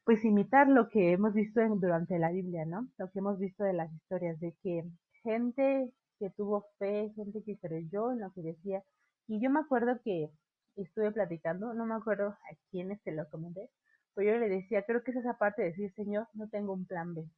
pues 0.05 0.25
imitar 0.25 0.69
lo 0.69 0.89
que 0.89 1.13
hemos 1.13 1.35
visto 1.35 1.61
durante 1.77 2.19
la 2.19 2.31
Biblia, 2.31 2.65
¿no? 2.67 2.89
Lo 2.99 3.11
que 3.11 3.21
hemos 3.21 3.39
visto 3.39 3.63
de 3.65 3.75
las 3.75 3.93
historias, 3.93 4.41
de 4.41 4.55
que 4.63 4.85
gente 5.23 5.93
que 6.19 6.31
tuvo 6.31 6.67
fe, 6.79 7.13
gente 7.15 7.43
que 7.45 7.59
creyó 7.59 8.13
en 8.13 8.21
lo 8.21 8.33
que 8.33 8.43
decía. 8.43 8.83
Y 9.29 9.41
yo 9.41 9.51
me 9.51 9.61
acuerdo 9.61 10.01
que 10.03 10.31
estuve 10.77 11.13
platicando, 11.13 11.75
no 11.75 11.87
me 11.87 11.95
acuerdo 11.95 12.29
a 12.31 12.57
quiénes 12.71 13.01
te 13.03 13.13
lo 13.13 13.29
comenté, 13.31 13.71
pero 14.15 14.33
yo 14.33 14.39
le 14.39 14.49
decía, 14.49 14.85
creo 14.85 15.03
que 15.03 15.13
es 15.13 15.19
esa 15.19 15.39
parte 15.39 15.63
de 15.63 15.69
decir, 15.69 15.93
Señor, 15.95 16.27
no 16.35 16.49
tengo 16.49 16.73
un 16.73 16.87
plan 16.87 17.15
B. 17.15 17.29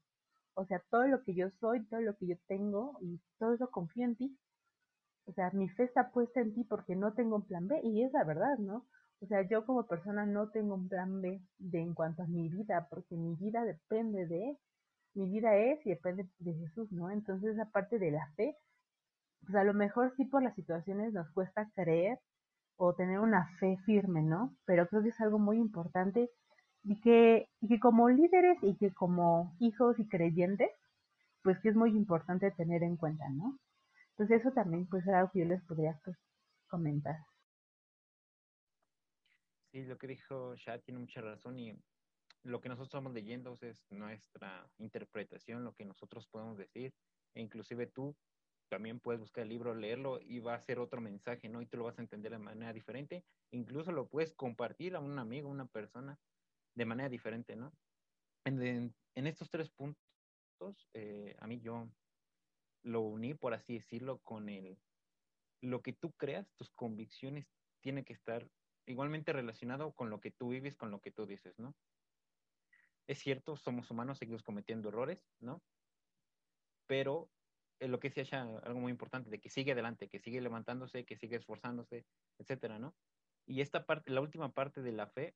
O 0.54 0.64
sea, 0.66 0.82
todo 0.90 1.06
lo 1.06 1.22
que 1.24 1.34
yo 1.34 1.50
soy, 1.60 1.84
todo 1.86 2.00
lo 2.00 2.16
que 2.16 2.26
yo 2.26 2.36
tengo 2.46 2.98
y 3.00 3.20
todo 3.38 3.54
eso 3.54 3.70
confío 3.70 4.04
en 4.04 4.16
ti. 4.16 4.38
O 5.26 5.32
sea, 5.32 5.50
mi 5.52 5.68
fe 5.68 5.84
está 5.84 6.10
puesta 6.10 6.40
en 6.40 6.54
ti 6.54 6.64
porque 6.64 6.96
no 6.96 7.14
tengo 7.14 7.36
un 7.36 7.46
plan 7.46 7.68
B 7.68 7.80
y 7.84 8.02
es 8.02 8.12
la 8.12 8.24
verdad, 8.24 8.58
¿no? 8.58 8.86
O 9.20 9.26
sea, 9.26 9.46
yo 9.48 9.64
como 9.64 9.86
persona 9.86 10.26
no 10.26 10.50
tengo 10.50 10.74
un 10.74 10.88
plan 10.88 11.22
B 11.22 11.40
de 11.58 11.80
en 11.80 11.94
cuanto 11.94 12.22
a 12.22 12.26
mi 12.26 12.48
vida, 12.48 12.88
porque 12.90 13.16
mi 13.16 13.36
vida 13.36 13.64
depende 13.64 14.26
de, 14.26 14.58
mi 15.14 15.28
vida 15.30 15.56
es 15.56 15.84
y 15.86 15.90
depende 15.90 16.28
de 16.38 16.54
Jesús, 16.54 16.90
¿no? 16.90 17.08
Entonces, 17.10 17.54
esa 17.54 17.70
parte 17.70 17.98
de 18.00 18.10
la 18.10 18.26
fe, 18.34 18.56
pues 19.42 19.54
a 19.54 19.64
lo 19.64 19.74
mejor 19.74 20.12
sí 20.16 20.24
por 20.24 20.42
las 20.42 20.54
situaciones 20.56 21.12
nos 21.12 21.30
cuesta 21.32 21.70
creer 21.74 22.18
o 22.76 22.94
tener 22.94 23.20
una 23.20 23.46
fe 23.60 23.78
firme, 23.86 24.22
¿no? 24.22 24.56
Pero 24.64 24.88
creo 24.88 25.02
que 25.02 25.10
es 25.10 25.20
algo 25.20 25.38
muy 25.38 25.58
importante 25.58 26.30
y 26.84 27.00
que, 27.00 27.48
y 27.60 27.68
que 27.68 27.80
como 27.80 28.08
líderes 28.08 28.58
y 28.62 28.76
que 28.76 28.92
como 28.92 29.54
hijos 29.60 29.98
y 29.98 30.08
creyentes 30.08 30.70
pues 31.42 31.58
que 31.60 31.68
es 31.68 31.76
muy 31.76 31.90
importante 31.90 32.50
tener 32.52 32.82
en 32.82 32.96
cuenta, 32.96 33.28
¿no? 33.28 33.58
Entonces 34.10 34.40
eso 34.40 34.52
también 34.52 34.86
pues 34.86 35.06
algo 35.08 35.30
que 35.32 35.40
yo 35.40 35.44
les 35.46 35.62
podría 35.64 35.98
pues, 36.04 36.16
comentar. 36.68 37.16
Sí, 39.72 39.84
lo 39.84 39.96
que 39.98 40.06
dijo 40.06 40.54
Shad 40.54 40.80
tiene 40.82 41.00
mucha 41.00 41.20
razón 41.20 41.58
y 41.58 41.76
lo 42.44 42.60
que 42.60 42.68
nosotros 42.68 42.88
estamos 42.88 43.12
leyendo 43.12 43.58
es 43.60 43.90
nuestra 43.90 44.68
interpretación, 44.78 45.64
lo 45.64 45.74
que 45.74 45.84
nosotros 45.84 46.26
podemos 46.28 46.58
decir, 46.58 46.92
e 47.34 47.40
inclusive 47.40 47.86
tú 47.86 48.14
también 48.68 49.00
puedes 49.00 49.20
buscar 49.20 49.42
el 49.42 49.50
libro, 49.50 49.74
leerlo 49.74 50.20
y 50.20 50.40
va 50.40 50.54
a 50.54 50.60
ser 50.60 50.78
otro 50.78 51.00
mensaje, 51.00 51.48
¿no? 51.48 51.60
Y 51.60 51.66
tú 51.66 51.76
lo 51.76 51.84
vas 51.84 51.98
a 51.98 52.02
entender 52.02 52.32
de 52.32 52.38
manera 52.38 52.72
diferente, 52.72 53.24
incluso 53.50 53.92
lo 53.92 54.08
puedes 54.08 54.32
compartir 54.32 54.94
a 54.94 55.00
un 55.00 55.18
amigo, 55.18 55.48
una 55.48 55.66
persona, 55.66 56.18
de 56.74 56.84
manera 56.84 57.08
diferente, 57.08 57.56
¿no? 57.56 57.72
En, 58.44 58.94
estos 59.14 59.50
tres 59.50 59.70
puntos, 59.70 60.88
eh, 60.94 61.36
a 61.38 61.46
mí 61.46 61.60
yo 61.60 61.88
lo 62.82 63.02
uní, 63.02 63.34
por 63.34 63.54
así 63.54 63.74
decirlo, 63.74 64.18
con 64.18 64.48
el, 64.48 64.78
lo 65.60 65.82
que 65.82 65.92
tú 65.92 66.12
creas, 66.12 66.50
tus 66.56 66.70
convicciones, 66.70 67.46
tiene 67.80 68.04
que 68.04 68.12
estar 68.12 68.48
igualmente 68.86 69.32
relacionado 69.32 69.92
con 69.92 70.10
lo 70.10 70.20
que 70.20 70.30
tú 70.30 70.50
vives, 70.50 70.76
con 70.76 70.90
lo 70.90 71.00
que 71.00 71.12
tú 71.12 71.26
dices, 71.26 71.58
¿no? 71.58 71.74
Es 73.06 73.18
cierto, 73.18 73.56
somos 73.56 73.90
humanos, 73.90 74.18
seguimos 74.18 74.42
cometiendo 74.42 74.88
errores, 74.88 75.24
¿no? 75.40 75.62
Pero 76.86 77.30
eh, 77.80 77.88
lo 77.88 78.00
que 78.00 78.10
decía 78.10 78.42
algo 78.42 78.80
muy 78.80 78.90
importante, 78.90 79.30
de 79.30 79.40
que 79.40 79.50
sigue 79.50 79.72
adelante, 79.72 80.08
que 80.08 80.20
sigue 80.20 80.40
levantándose, 80.40 81.04
que 81.04 81.16
sigue 81.16 81.36
esforzándose, 81.36 82.06
etcétera, 82.38 82.78
¿no? 82.78 82.94
Y 83.46 83.60
esta 83.60 83.86
parte, 83.86 84.10
la 84.10 84.20
última 84.20 84.52
parte 84.52 84.82
de 84.82 84.92
la 84.92 85.08
fe, 85.08 85.34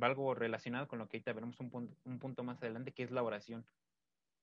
va 0.00 0.08
algo 0.08 0.34
relacionado 0.34 0.88
con 0.88 0.98
lo 0.98 1.08
que 1.08 1.18
ahorita 1.18 1.32
veremos 1.32 1.60
un, 1.60 1.96
un 2.04 2.18
punto 2.18 2.42
más 2.44 2.62
adelante, 2.62 2.92
que 2.92 3.02
es 3.02 3.10
la 3.10 3.22
oración. 3.22 3.66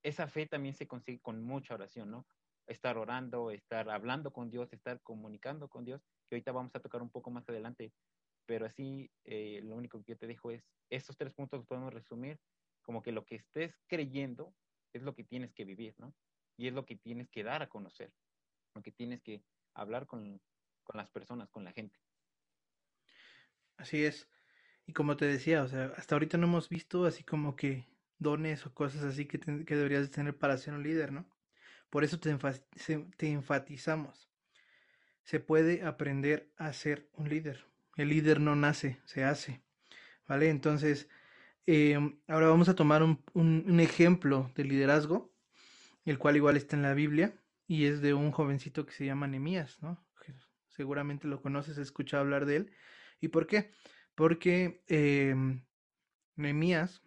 Esa 0.03 0.27
fe 0.27 0.47
también 0.47 0.75
se 0.75 0.87
consigue 0.87 1.19
con 1.19 1.43
mucha 1.43 1.75
oración, 1.75 2.09
¿no? 2.11 2.25
Estar 2.67 2.97
orando, 2.97 3.51
estar 3.51 3.89
hablando 3.89 4.31
con 4.31 4.49
Dios, 4.49 4.71
estar 4.73 5.01
comunicando 5.01 5.67
con 5.67 5.85
Dios, 5.85 6.01
que 6.27 6.35
ahorita 6.35 6.51
vamos 6.51 6.75
a 6.75 6.79
tocar 6.79 7.01
un 7.01 7.09
poco 7.09 7.31
más 7.31 7.47
adelante 7.49 7.91
pero 8.51 8.65
así 8.65 9.09
eh, 9.23 9.61
lo 9.63 9.75
único 9.75 10.03
que 10.03 10.11
yo 10.11 10.17
te 10.17 10.27
dejo 10.27 10.51
es, 10.51 10.61
estos 10.89 11.15
tres 11.15 11.33
puntos 11.33 11.59
los 11.59 11.67
podemos 11.67 11.93
resumir 11.93 12.37
como 12.81 13.01
que 13.01 13.13
lo 13.13 13.25
que 13.25 13.35
estés 13.35 13.73
creyendo 13.87 14.53
es 14.91 15.03
lo 15.03 15.15
que 15.15 15.23
tienes 15.23 15.53
que 15.53 15.63
vivir, 15.63 15.95
¿no? 15.99 16.13
Y 16.57 16.67
es 16.67 16.73
lo 16.73 16.85
que 16.85 16.97
tienes 16.97 17.29
que 17.29 17.43
dar 17.43 17.61
a 17.61 17.69
conocer, 17.69 18.11
lo 18.75 18.81
que 18.81 18.91
tienes 18.91 19.21
que 19.21 19.41
hablar 19.73 20.05
con, 20.05 20.41
con 20.83 20.97
las 20.97 21.09
personas, 21.09 21.49
con 21.49 21.63
la 21.63 21.71
gente. 21.71 21.97
Así 23.77 24.03
es. 24.03 24.27
Y 24.91 24.93
como 24.93 25.15
te 25.15 25.25
decía, 25.25 25.63
o 25.63 25.69
sea, 25.69 25.93
hasta 25.95 26.15
ahorita 26.15 26.37
no 26.37 26.47
hemos 26.47 26.67
visto 26.67 27.05
así 27.05 27.23
como 27.23 27.55
que 27.55 27.87
dones 28.19 28.65
o 28.65 28.73
cosas 28.73 29.03
así 29.03 29.25
que, 29.25 29.39
que 29.39 29.75
deberías 29.77 30.11
tener 30.11 30.37
para 30.37 30.57
ser 30.57 30.73
un 30.73 30.83
líder, 30.83 31.13
¿no? 31.13 31.25
Por 31.89 32.03
eso 32.03 32.19
te, 32.19 32.37
te 33.15 33.31
enfatizamos. 33.31 34.29
Se 35.23 35.39
puede 35.39 35.83
aprender 35.85 36.51
a 36.57 36.73
ser 36.73 37.07
un 37.13 37.29
líder. 37.29 37.65
El 37.95 38.09
líder 38.09 38.41
no 38.41 38.57
nace, 38.57 38.99
se 39.05 39.23
hace. 39.23 39.61
¿Vale? 40.27 40.49
Entonces, 40.49 41.07
em, 41.65 42.19
ahora 42.27 42.49
vamos 42.49 42.67
a 42.67 42.75
tomar 42.75 43.01
un, 43.01 43.23
un, 43.33 43.79
ejemplo 43.79 44.51
de 44.55 44.65
liderazgo, 44.65 45.33
el 46.03 46.17
cual 46.17 46.35
igual 46.35 46.57
está 46.57 46.75
en 46.75 46.81
la 46.81 46.93
Biblia, 46.93 47.33
y 47.65 47.85
es 47.85 48.01
de 48.01 48.13
un 48.13 48.31
jovencito 48.31 48.85
que 48.85 48.91
se 48.91 49.05
llama 49.05 49.25
Nemías, 49.25 49.81
¿no? 49.81 50.05
Seguramente 50.67 51.29
lo 51.29 51.41
conoces, 51.41 51.77
has 51.77 51.87
escuchado 51.87 52.23
hablar 52.23 52.45
de 52.45 52.57
él. 52.57 52.71
¿Y 53.21 53.29
por 53.29 53.47
qué? 53.47 53.71
Porque 54.15 54.81
Nemías 56.35 57.01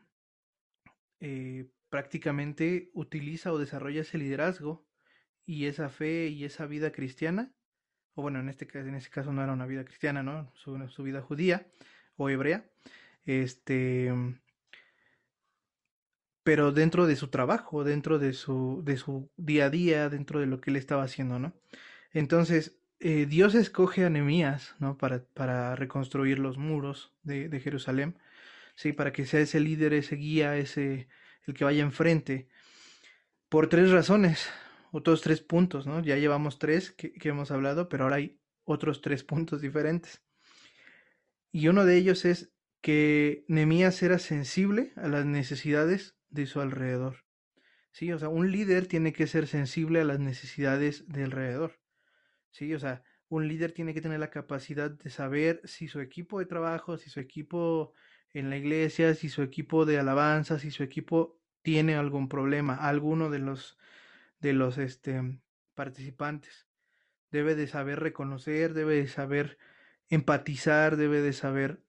eh, 1.21 1.67
prácticamente 1.89 2.91
utiliza 2.95 3.53
o 3.53 3.59
desarrolla 3.59 4.03
ese 4.03 4.19
liderazgo 4.19 4.87
y 5.45 5.67
esa 5.67 5.89
fe 5.89 6.29
y 6.29 6.45
esa 6.45 6.67
vida 6.67 6.93
cristiana 6.93 7.55
o 8.15 8.23
bueno, 8.23 8.41
en 8.41 8.49
este, 8.49 8.69
en 8.79 8.95
este 8.95 9.11
caso 9.11 9.33
no 9.33 9.43
era 9.43 9.53
una 9.53 9.67
vida 9.67 9.85
cristiana, 9.85 10.23
¿no? 10.23 10.51
Su, 10.55 10.89
su 10.89 11.03
vida 11.03 11.21
judía 11.21 11.67
o 12.17 12.31
hebrea, 12.31 12.65
este, 13.25 14.13
pero 16.43 16.73
dentro 16.73 17.07
de 17.07 17.17
su 17.17 17.29
trabajo, 17.29 17.85
dentro 17.85 18.19
de 18.19 18.33
su, 18.33 18.83
de 18.85 18.97
su 18.97 19.31
día 19.37 19.67
a 19.67 19.71
día, 19.71 20.09
dentro 20.09 20.41
de 20.41 20.47
lo 20.47 20.61
que 20.61 20.71
él 20.71 20.77
estaba 20.77 21.03
haciendo, 21.03 21.39
¿no? 21.39 21.55
Entonces, 22.13 22.79
eh, 23.05 23.27
Dios 23.27 23.55
escoge 23.55 24.07
a 24.07 24.09
Nehemías, 24.09 24.75
¿no? 24.79 24.97
Para, 24.97 25.23
para 25.35 25.77
reconstruir 25.77 26.39
los 26.39 26.57
muros 26.57 27.13
de, 27.23 27.61
Jerusalén, 27.61 28.19
¿sí? 28.77 28.95
Para 28.95 29.13
que 29.13 29.27
sea 29.27 29.41
ese 29.41 29.61
líder, 29.61 29.93
ese 29.93 30.17
guía, 30.17 30.57
ese, 30.57 31.09
el 31.47 31.53
que 31.53 31.65
vaya 31.65 31.83
enfrente, 31.83 32.49
por 33.51 33.69
tres 33.69 33.91
razones 33.91 34.49
otros 34.91 35.21
tres 35.21 35.43
puntos, 35.43 35.87
¿no? 35.87 36.01
Ya 36.01 36.17
llevamos 36.17 36.59
tres 36.59 36.93
que, 36.93 37.13
hemos 37.25 37.51
hablado, 37.51 37.91
pero 37.91 38.05
ahora 38.05 38.17
hay 38.17 38.41
otros 38.65 39.03
tres 39.03 39.23
puntos 39.23 39.61
diferentes. 39.61 40.23
Y 41.53 41.69
uno 41.69 41.85
de 41.85 41.99
ellos 41.99 42.25
es 42.25 42.55
que 42.81 43.45
Nemías 43.49 44.03
era 44.03 44.19
sensible 44.19 44.93
a 44.97 45.09
las 45.09 45.27
necesidades 45.27 46.17
de 46.31 46.47
su 46.47 46.63
alrededor. 46.63 47.27
Sí, 47.93 48.13
o 48.13 48.19
sea, 48.19 48.31
un 48.31 48.51
líder 48.51 48.87
tiene 48.87 49.13
que 49.13 49.27
ser 49.27 49.47
sensible 49.47 50.01
a 50.01 50.05
las 50.05 50.21
necesidades 50.21 51.07
de 51.07 51.25
alrededor. 51.25 51.84
Sí, 52.55 52.73
o 52.73 52.79
sea, 52.79 53.03
un 53.29 53.49
líder 53.49 53.73
tiene 53.73 53.95
que 53.95 54.01
tener 54.01 54.21
la 54.21 54.31
capacidad 54.31 54.89
de 54.89 55.11
saber 55.11 55.61
si 55.65 55.89
su 55.89 55.99
equipo 55.99 56.39
de 56.39 56.47
trabajo, 56.47 56.97
si 56.99 57.11
su 57.11 57.19
equipo 57.19 57.95
en 58.33 58.49
la 58.49 58.57
iglesia, 58.57 59.17
si 59.17 59.29
su 59.29 59.43
equipo 59.43 59.85
de 59.85 59.99
alabanza, 59.99 60.61
si 60.61 60.71
su 60.71 60.85
equipo 60.85 61.41
tiene 61.63 61.97
algún 61.97 62.29
problema, 62.29 62.77
alguno 62.77 63.29
de 63.29 63.41
los 63.41 63.77
de 64.39 64.53
los 64.53 64.79
este, 64.79 65.41
participantes. 65.75 66.69
Debe 67.33 67.57
de 67.57 67.67
saber 67.67 67.99
reconocer, 67.99 68.73
debe 68.73 68.97
de 68.97 69.09
saber 69.09 69.59
empatizar, 70.09 70.97
debe 70.97 71.23
de 71.23 71.33
saber, 71.33 71.83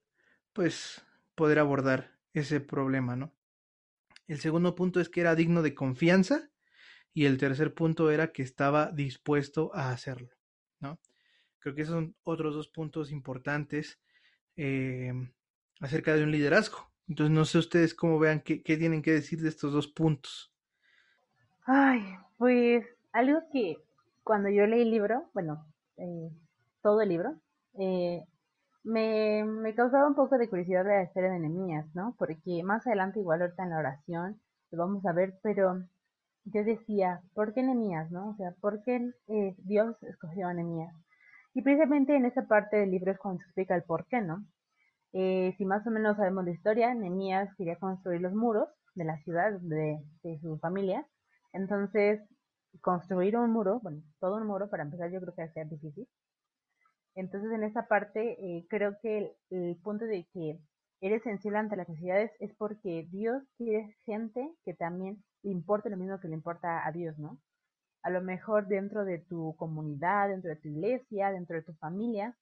pues, 0.51 1.05
poder 1.35 1.59
abordar 1.59 2.17
ese 2.33 2.59
problema, 2.59 3.15
¿no? 3.15 3.35
El 4.25 4.39
segundo 4.39 4.73
punto 4.73 4.99
es 4.99 5.09
que 5.09 5.21
era 5.21 5.35
digno 5.35 5.61
de 5.61 5.75
confianza 5.75 6.49
y 7.13 7.25
el 7.25 7.37
tercer 7.37 7.75
punto 7.75 8.09
era 8.09 8.31
que 8.31 8.41
estaba 8.41 8.91
dispuesto 8.91 9.69
a 9.75 9.91
hacerlo, 9.91 10.35
¿no? 10.79 10.99
Creo 11.59 11.75
que 11.75 11.81
esos 11.81 11.95
son 11.95 12.15
otros 12.23 12.53
dos 12.53 12.67
puntos 12.67 13.11
importantes 13.11 13.99
eh, 14.55 15.11
acerca 15.79 16.15
de 16.15 16.23
un 16.23 16.31
liderazgo. 16.31 16.77
Entonces, 17.07 17.33
no 17.35 17.45
sé 17.45 17.59
ustedes 17.59 17.93
cómo 17.93 18.19
vean 18.19 18.41
qué, 18.41 18.63
qué 18.63 18.77
tienen 18.77 19.01
que 19.01 19.11
decir 19.11 19.41
de 19.41 19.49
estos 19.49 19.73
dos 19.73 19.87
puntos. 19.87 20.53
Ay, 21.65 22.01
pues 22.37 22.85
algo 23.11 23.39
que 23.51 23.77
cuando 24.23 24.49
yo 24.49 24.65
leí 24.65 24.81
el 24.81 24.91
libro, 24.91 25.29
bueno, 25.33 25.65
eh, 25.97 26.29
todo 26.81 27.01
el 27.01 27.09
libro, 27.09 27.35
eh, 27.79 28.23
me, 28.83 29.43
me, 29.43 29.73
causaba 29.73 30.07
un 30.07 30.15
poco 30.15 30.37
de 30.37 30.49
curiosidad 30.49 30.83
de 30.85 31.21
de 31.21 31.39
Nehemías, 31.39 31.87
¿no? 31.95 32.15
Porque 32.17 32.63
más 32.63 32.85
adelante, 32.85 33.19
igual 33.19 33.41
ahorita 33.41 33.63
en 33.63 33.69
la 33.71 33.79
oración, 33.79 34.41
lo 34.71 34.77
vamos 34.77 35.05
a 35.05 35.13
ver, 35.13 35.39
pero 35.41 35.83
yo 36.45 36.63
decía, 36.63 37.21
¿por 37.33 37.53
qué 37.53 37.63
Nehemías, 37.63 38.11
no? 38.11 38.29
O 38.29 38.35
sea, 38.35 38.51
¿por 38.61 38.81
qué 38.83 39.11
eh, 39.27 39.55
Dios 39.59 39.95
escogió 40.03 40.47
a 40.47 40.53
Nehemías? 40.53 40.93
Y 41.53 41.61
precisamente 41.61 42.15
en 42.15 42.25
esa 42.25 42.47
parte 42.47 42.77
del 42.77 42.91
libro 42.91 43.11
es 43.11 43.17
cuando 43.17 43.39
se 43.39 43.45
explica 43.45 43.75
el 43.75 43.83
por 43.83 44.05
qué, 44.07 44.21
¿no? 44.21 44.45
si 45.13 45.63
más 45.63 45.87
o 45.87 45.91
menos 45.91 46.17
sabemos 46.17 46.43
la 46.43 46.51
historia, 46.51 46.93
Nehemías 46.93 47.47
quería 47.55 47.77
construir 47.77 48.19
los 48.19 48.33
muros 48.33 48.67
de 48.95 49.05
la 49.05 49.17
ciudad 49.19 49.53
de, 49.61 50.03
su 50.41 50.57
familia, 50.59 51.05
entonces, 51.53 52.21
construir 52.81 53.37
un 53.37 53.51
muro, 53.51 53.79
bueno, 53.81 54.01
todo 54.19 54.35
un 54.35 54.45
muro 54.45 54.69
para 54.69 54.83
empezar 54.83 55.09
yo 55.11 55.21
creo 55.21 55.33
que 55.33 55.45
va 55.45 55.69
difícil. 55.69 56.05
Entonces, 57.15 57.49
en 57.51 57.63
esa 57.63 57.87
parte, 57.87 58.35
eh, 58.39 58.65
creo 58.69 58.97
que 59.01 59.33
el, 59.51 59.77
punto 59.77 60.03
de 60.03 60.27
que 60.33 60.59
eres 60.99 61.23
sensible 61.23 61.59
ante 61.59 61.77
las 61.77 61.87
necesidades 61.87 62.31
es 62.39 62.53
porque 62.57 63.07
Dios 63.09 63.41
quiere 63.57 63.95
gente 64.05 64.51
que 64.65 64.73
también 64.73 65.23
importe 65.51 65.89
lo 65.89 65.97
mismo 65.97 66.19
que 66.19 66.27
le 66.27 66.35
importa 66.35 66.85
a 66.85 66.91
Dios, 66.91 67.17
¿no? 67.17 67.39
A 68.03 68.09
lo 68.09 68.21
mejor 68.21 68.67
dentro 68.67 69.05
de 69.05 69.19
tu 69.19 69.55
comunidad, 69.57 70.29
dentro 70.29 70.49
de 70.49 70.57
tu 70.57 70.67
iglesia, 70.67 71.31
dentro 71.31 71.55
de 71.55 71.63
tu 71.63 71.73
familia, 71.75 72.35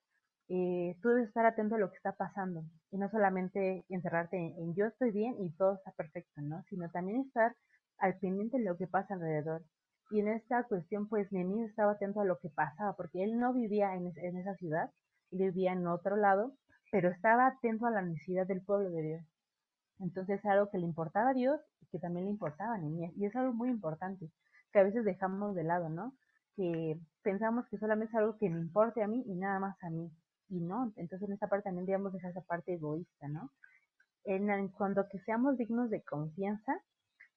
eh, 0.50 0.98
tú 1.02 1.10
debes 1.10 1.30
estar 1.30 1.46
atento 1.46 1.76
a 1.76 1.78
lo 1.78 1.90
que 1.90 1.98
está 1.98 2.14
pasando 2.14 2.64
y 2.92 2.98
no 2.98 3.10
solamente 3.10 3.86
encerrarte 3.90 4.38
en, 4.38 4.76
yo 4.76 4.86
estoy 4.88 5.12
bien 5.12 5.36
y 5.40 5.52
todo 5.52 5.76
está 5.76 5.92
perfecto, 5.92 6.42
¿no? 6.42 6.64
Sino 6.70 6.90
también 6.92 7.22
estar 7.22 7.56
al 7.98 8.18
pendiente 8.20 8.58
de 8.58 8.66
lo 8.66 8.78
que 8.78 8.88
pasa 8.88 9.14
alrededor. 9.14 9.64
Y 10.12 10.20
en 10.20 10.28
esta 10.28 10.64
cuestión, 10.66 11.08
pues 11.08 11.32
Nehemías 11.32 11.70
estaba 11.70 11.94
atento 11.94 12.20
a 12.20 12.26
lo 12.26 12.38
que 12.40 12.50
pasaba, 12.50 12.96
porque 12.96 13.24
él 13.24 13.40
no 13.40 13.54
vivía 13.54 13.96
en, 13.96 14.08
esa 14.38 14.56
ciudad, 14.56 14.92
él 15.32 15.40
vivía 15.40 15.72
en 15.72 15.88
otro 15.88 16.18
lado, 16.18 16.54
pero 16.92 17.10
estaba 17.10 17.48
atento 17.48 17.86
a 17.88 17.92
la 17.92 18.02
necesidad 18.02 18.46
del 18.46 18.62
pueblo 18.62 18.92
de 18.92 19.02
Dios. 19.02 19.26
Entonces 20.00 20.40
es 20.40 20.46
algo 20.46 20.70
que 20.70 20.78
le 20.78 20.86
importaba 20.86 21.30
a 21.30 21.34
Dios 21.34 21.60
que 21.94 22.00
también 22.00 22.26
le 22.26 22.32
importaba 22.32 22.74
a 22.74 22.78
Nehemías. 22.80 23.14
Y 23.16 23.26
es 23.26 23.36
algo 23.36 23.54
muy 23.54 23.70
importante, 23.70 24.32
que 24.72 24.80
a 24.80 24.84
veces 24.84 25.06
dejamos 25.06 25.54
de 25.54 25.64
lado, 25.64 25.90
¿no? 25.90 26.16
Que 26.56 27.00
pensamos 27.22 27.68
que 27.70 27.78
solamente 27.78 28.12
es 28.12 28.18
algo 28.18 28.36
que 28.40 28.50
me 28.50 28.60
importe 28.60 29.04
a 29.04 29.08
mí 29.08 29.24
y 29.28 29.36
nada 29.36 29.60
más 29.60 29.78
a 29.84 29.92
mí. 29.92 30.12
Y 30.50 30.60
no, 30.60 30.92
entonces 30.98 31.28
en 31.28 31.34
esta 31.34 31.48
parte 31.48 31.66
también 31.66 31.86
debemos 31.86 32.12
dejar 32.12 32.32
esa 32.32 32.42
parte 32.42 32.74
egoísta, 32.74 33.28
¿no? 33.28 33.52
En, 34.26 34.50
en 34.50 34.72
que 34.72 35.20
seamos 35.20 35.58
dignos 35.58 35.92
de 35.92 36.02
confianza, 36.02 36.74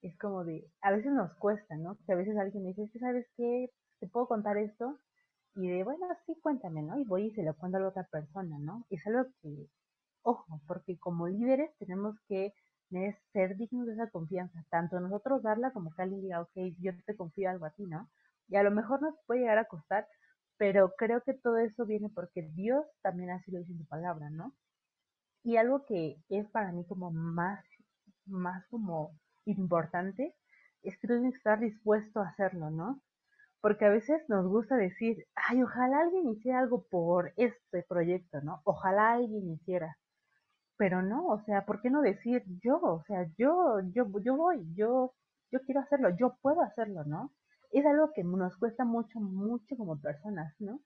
es 0.01 0.17
como 0.19 0.45
de, 0.45 0.65
a 0.81 0.91
veces 0.91 1.13
nos 1.13 1.35
cuesta, 1.35 1.77
¿no? 1.77 1.99
Que 2.07 2.13
a 2.13 2.17
veces 2.17 2.37
alguien 2.39 2.63
me 2.63 2.71
dice, 2.71 2.91
que 2.91 2.99
sabes 2.99 3.27
qué, 3.37 3.71
te 4.01 4.07
puedo 4.07 4.27
contar 4.27 4.57
esto, 4.57 4.99
y 5.55 5.69
de, 5.69 5.85
bueno, 5.85 6.07
sí, 6.27 6.39
cuéntame, 6.43 6.83
¿no? 6.83 6.99
Y 6.99 7.05
voy 7.05 7.27
y 7.27 7.35
se 7.35 7.43
lo 7.43 7.55
cuento 7.55 7.79
a 7.79 7.81
la 7.81 7.89
otra 7.89 8.05
persona, 8.05 8.59
¿no? 8.59 8.87
Y 8.89 8.97
es 8.97 9.07
algo 9.07 9.25
que, 9.43 9.69
ojo, 10.23 10.61
porque 10.67 10.99
como 10.99 11.29
líderes 11.29 11.71
tenemos 11.79 12.17
que 12.29 12.53
ser 13.33 13.57
dignos 13.57 13.87
de 13.87 13.95
esa 13.95 14.11
confianza, 14.11 14.65
tanto 14.71 15.01
nosotros 15.01 15.43
darla 15.43 15.73
como 15.73 15.93
que 15.93 16.03
alguien 16.03 16.23
diga, 16.23 16.41
ok, 16.41 16.53
yo 16.79 16.93
te 17.05 17.17
confío 17.17 17.51
algo 17.51 17.67
a 17.67 17.71
ti, 17.71 17.85
¿no? 17.85 18.09
Y 18.49 18.57
a 18.57 18.63
lo 18.63 18.71
mejor 18.71 19.03
nos 19.03 19.15
puede 19.27 19.41
llegar 19.41 19.59
a 19.59 19.65
costar, 19.67 20.07
pero 20.57 20.95
creo 20.97 21.23
que 21.23 21.35
todo 21.35 21.59
eso 21.59 21.85
viene 21.85 22.09
porque 22.09 22.43
Dios 22.43 22.87
también 23.03 23.31
así 23.31 23.51
lo 23.51 23.59
dice 23.59 23.73
en 23.73 23.79
su 23.79 23.87
palabra, 23.87 24.31
¿no? 24.31 24.55
Y 25.43 25.57
algo 25.57 25.85
que 25.85 26.17
es 26.29 26.49
para 26.51 26.73
mí 26.73 26.85
como 26.87 27.11
más, 27.11 27.65
más 28.27 28.65
como 28.67 29.13
importante, 29.45 30.35
es 30.83 30.97
que 30.99 31.09
tienes 31.09 31.33
que 31.33 31.39
estar 31.39 31.61
dispuesto 31.61 32.21
a 32.21 32.29
hacerlo, 32.29 32.71
¿no? 32.71 33.01
Porque 33.61 33.85
a 33.85 33.91
veces 33.91 34.23
nos 34.29 34.47
gusta 34.47 34.77
decir, 34.77 35.27
ay, 35.35 35.63
ojalá 35.63 36.01
alguien 36.01 36.29
hiciera 36.29 36.61
algo 36.61 36.87
por 36.89 37.33
este 37.37 37.83
proyecto, 37.83 38.41
¿no? 38.43 38.61
Ojalá 38.65 39.15
alguien 39.15 39.51
hiciera. 39.51 39.97
Pero 40.79 41.03
no, 41.03 41.27
o 41.29 41.41
sea, 41.45 41.65
¿por 41.65 41.81
qué 41.81 41.91
no 41.91 42.03
decir 42.03 42.43
yo? 42.63 42.79
O 42.83 43.03
sea, 43.07 43.27
yo, 43.39 43.81
yo, 43.95 44.07
yo 44.21 44.37
voy, 44.37 44.63
yo, 44.75 45.15
yo 45.51 45.61
quiero 45.63 45.81
hacerlo, 45.81 46.11
yo 46.19 46.37
puedo 46.43 46.63
hacerlo, 46.63 47.05
¿no? 47.05 47.33
Es 47.73 47.85
algo 47.87 48.13
que 48.15 48.25
nos 48.25 48.57
cuesta 48.59 48.85
mucho, 48.85 49.21
mucho 49.21 49.77
como 49.77 50.01
personas, 50.01 50.55
¿no? 50.61 50.81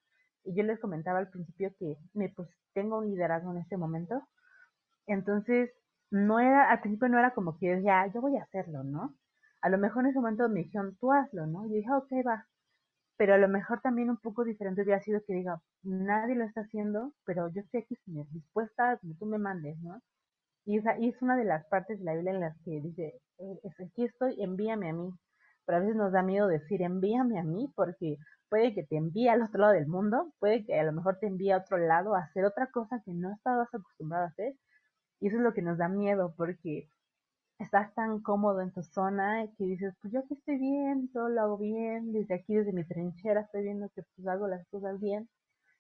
Y 0.45 0.55
yo 0.55 0.63
les 0.63 0.81
comentaba 0.81 1.19
al 1.19 1.31
principio 1.31 1.73
que 1.79 1.97
me, 2.15 2.29
pues 2.31 2.49
tengo 2.73 2.99
un 2.99 3.11
liderazgo 3.11 3.51
en 3.53 3.59
este 3.59 3.77
momento. 3.77 4.23
Entonces, 5.07 5.71
no 6.11 6.41
era, 6.41 6.71
al 6.71 6.81
principio 6.81 7.09
no 7.09 7.19
era 7.19 7.35
como 7.35 7.59
que 7.59 7.83
ya, 7.83 8.07
yo 8.13 8.21
voy 8.21 8.37
a 8.37 8.45
hacerlo, 8.45 8.85
¿no? 8.85 9.15
A 9.63 9.69
lo 9.69 9.79
mejor 9.79 10.05
en 10.05 10.11
ese 10.11 10.21
momento 10.21 10.49
me 10.49 10.61
dijeron, 10.65 10.97
tú 11.01 11.13
hazlo, 11.13 11.47
¿no? 11.47 11.67
Yo 11.67 11.75
dije, 11.75 11.93
ok, 11.93 12.13
va. 12.27 12.47
Pero 13.21 13.35
a 13.35 13.37
lo 13.37 13.49
mejor 13.49 13.83
también 13.83 14.09
un 14.09 14.17
poco 14.17 14.45
diferente 14.45 14.81
hubiera 14.81 15.03
sido 15.03 15.21
que 15.27 15.35
diga, 15.35 15.61
nadie 15.83 16.35
lo 16.35 16.47
está 16.47 16.63
haciendo, 16.63 17.13
pero 17.27 17.51
yo 17.53 17.61
estoy 17.61 17.83
aquí 17.83 17.95
dispuesta 18.31 18.93
a 18.93 18.97
que 18.97 19.09
tú 19.19 19.27
me 19.27 19.37
mandes, 19.37 19.79
¿no? 19.83 20.01
Y, 20.65 20.79
esa, 20.79 20.99
y 20.99 21.11
es 21.11 21.21
una 21.21 21.37
de 21.37 21.45
las 21.45 21.67
partes 21.67 21.99
de 21.99 22.05
la 22.07 22.15
Biblia 22.15 22.33
en 22.33 22.41
las 22.41 22.57
que 22.65 22.81
dice, 22.81 23.21
eh, 23.37 23.61
aquí 23.85 24.05
estoy, 24.07 24.43
envíame 24.43 24.89
a 24.89 24.95
mí. 24.95 25.11
Pero 25.67 25.77
a 25.77 25.81
veces 25.83 25.97
nos 25.97 26.13
da 26.13 26.23
miedo 26.23 26.47
decir, 26.49 26.81
envíame 26.81 27.39
a 27.39 27.45
mí, 27.45 27.71
porque 27.77 28.17
puede 28.49 28.73
que 28.73 28.85
te 28.85 28.97
envíe 28.97 29.29
al 29.29 29.43
otro 29.43 29.61
lado 29.61 29.75
del 29.75 29.87
mundo, 29.87 30.33
puede 30.39 30.65
que 30.65 30.81
a 30.81 30.85
lo 30.85 30.93
mejor 30.93 31.19
te 31.19 31.27
envíe 31.27 31.51
a 31.51 31.59
otro 31.59 31.77
lado 31.77 32.15
a 32.15 32.21
hacer 32.21 32.47
otra 32.47 32.71
cosa 32.71 33.03
que 33.05 33.13
no 33.13 33.35
estabas 33.35 33.69
acostumbrado 33.75 34.25
a 34.25 34.29
hacer. 34.29 34.55
Y 35.21 35.29
eso 35.29 35.37
es 35.37 35.43
lo 35.43 35.53
que 35.53 35.61
nos 35.61 35.77
da 35.77 35.89
miedo, 35.89 36.33
porque 36.39 36.89
estás 37.61 37.95
tan 37.95 38.21
cómodo 38.21 38.61
en 38.63 38.73
tu 38.73 38.83
zona 38.83 39.47
que 39.57 39.65
dices, 39.65 39.95
pues 40.01 40.13
yo 40.13 40.21
aquí 40.21 40.35
estoy 40.35 40.59
bien, 40.59 41.11
todo 41.13 41.29
lo 41.29 41.43
hago 41.43 41.59
bien, 41.59 42.13
desde 42.13 42.35
aquí, 42.35 42.55
desde 42.55 42.73
mi 42.73 42.85
trinchera, 42.85 43.43
estoy 43.43 43.63
viendo 43.63 43.89
que 43.91 44.03
pues 44.03 44.27
hago 44.27 44.49
las 44.49 44.67
cosas 44.69 44.99
bien. 45.01 45.29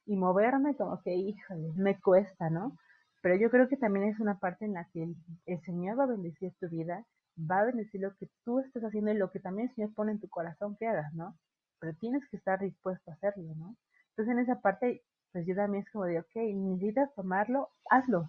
Y 0.06 0.16
moverme 0.16 0.76
como 0.76 1.00
que, 1.02 1.14
híjole, 1.14 1.72
me 1.76 1.98
cuesta, 2.00 2.50
¿no? 2.50 2.76
Pero 3.22 3.36
yo 3.36 3.50
creo 3.50 3.68
que 3.68 3.76
también 3.76 4.06
es 4.06 4.20
una 4.20 4.38
parte 4.38 4.64
en 4.64 4.74
la 4.74 4.86
que 4.92 5.08
el, 5.46 5.60
Señor 5.62 5.98
va 5.98 6.04
a 6.04 6.08
bendecir 6.08 6.52
tu 6.60 6.68
vida, 6.68 7.04
va 7.38 7.60
a 7.60 7.64
bendecir 7.64 8.00
lo 8.00 8.14
que 8.16 8.28
tú 8.44 8.60
estás 8.60 8.82
haciendo 8.82 9.12
y 9.12 9.16
lo 9.16 9.30
que 9.30 9.40
también 9.40 9.68
el 9.68 9.74
Señor 9.74 9.94
pone 9.94 10.12
en 10.12 10.20
tu 10.20 10.28
corazón 10.28 10.76
que 10.76 10.86
hagas, 10.86 11.12
¿no? 11.14 11.36
Pero 11.80 11.94
tienes 11.94 12.26
que 12.28 12.36
estar 12.36 12.60
dispuesto 12.60 13.10
a 13.10 13.14
hacerlo, 13.14 13.54
¿no? 13.56 13.76
Entonces 14.10 14.32
en 14.32 14.38
esa 14.40 14.60
parte, 14.60 15.02
pues 15.32 15.46
yo 15.46 15.54
también 15.54 15.84
es 15.84 15.90
como 15.90 16.04
de, 16.04 16.20
ok, 16.20 16.34
necesitas 16.34 17.14
tomarlo, 17.14 17.68
hazlo, 17.90 18.28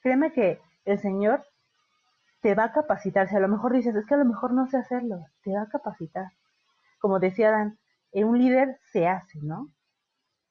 créeme 0.00 0.32
que 0.32 0.60
el 0.84 0.98
Señor 0.98 1.44
te 2.42 2.54
va 2.54 2.64
a 2.64 2.72
capacitar. 2.72 3.28
Si 3.28 3.36
a 3.36 3.40
lo 3.40 3.48
mejor 3.48 3.72
dices, 3.72 3.94
es 3.94 4.04
que 4.06 4.14
a 4.14 4.18
lo 4.18 4.24
mejor 4.24 4.52
no 4.52 4.66
sé 4.66 4.76
hacerlo, 4.76 5.24
te 5.44 5.52
va 5.52 5.62
a 5.62 5.68
capacitar. 5.68 6.26
Como 7.00 7.20
decía 7.20 7.50
Dan, 7.50 7.78
un 8.12 8.38
líder 8.38 8.78
se 8.92 9.06
hace, 9.06 9.38
¿no? 9.42 9.70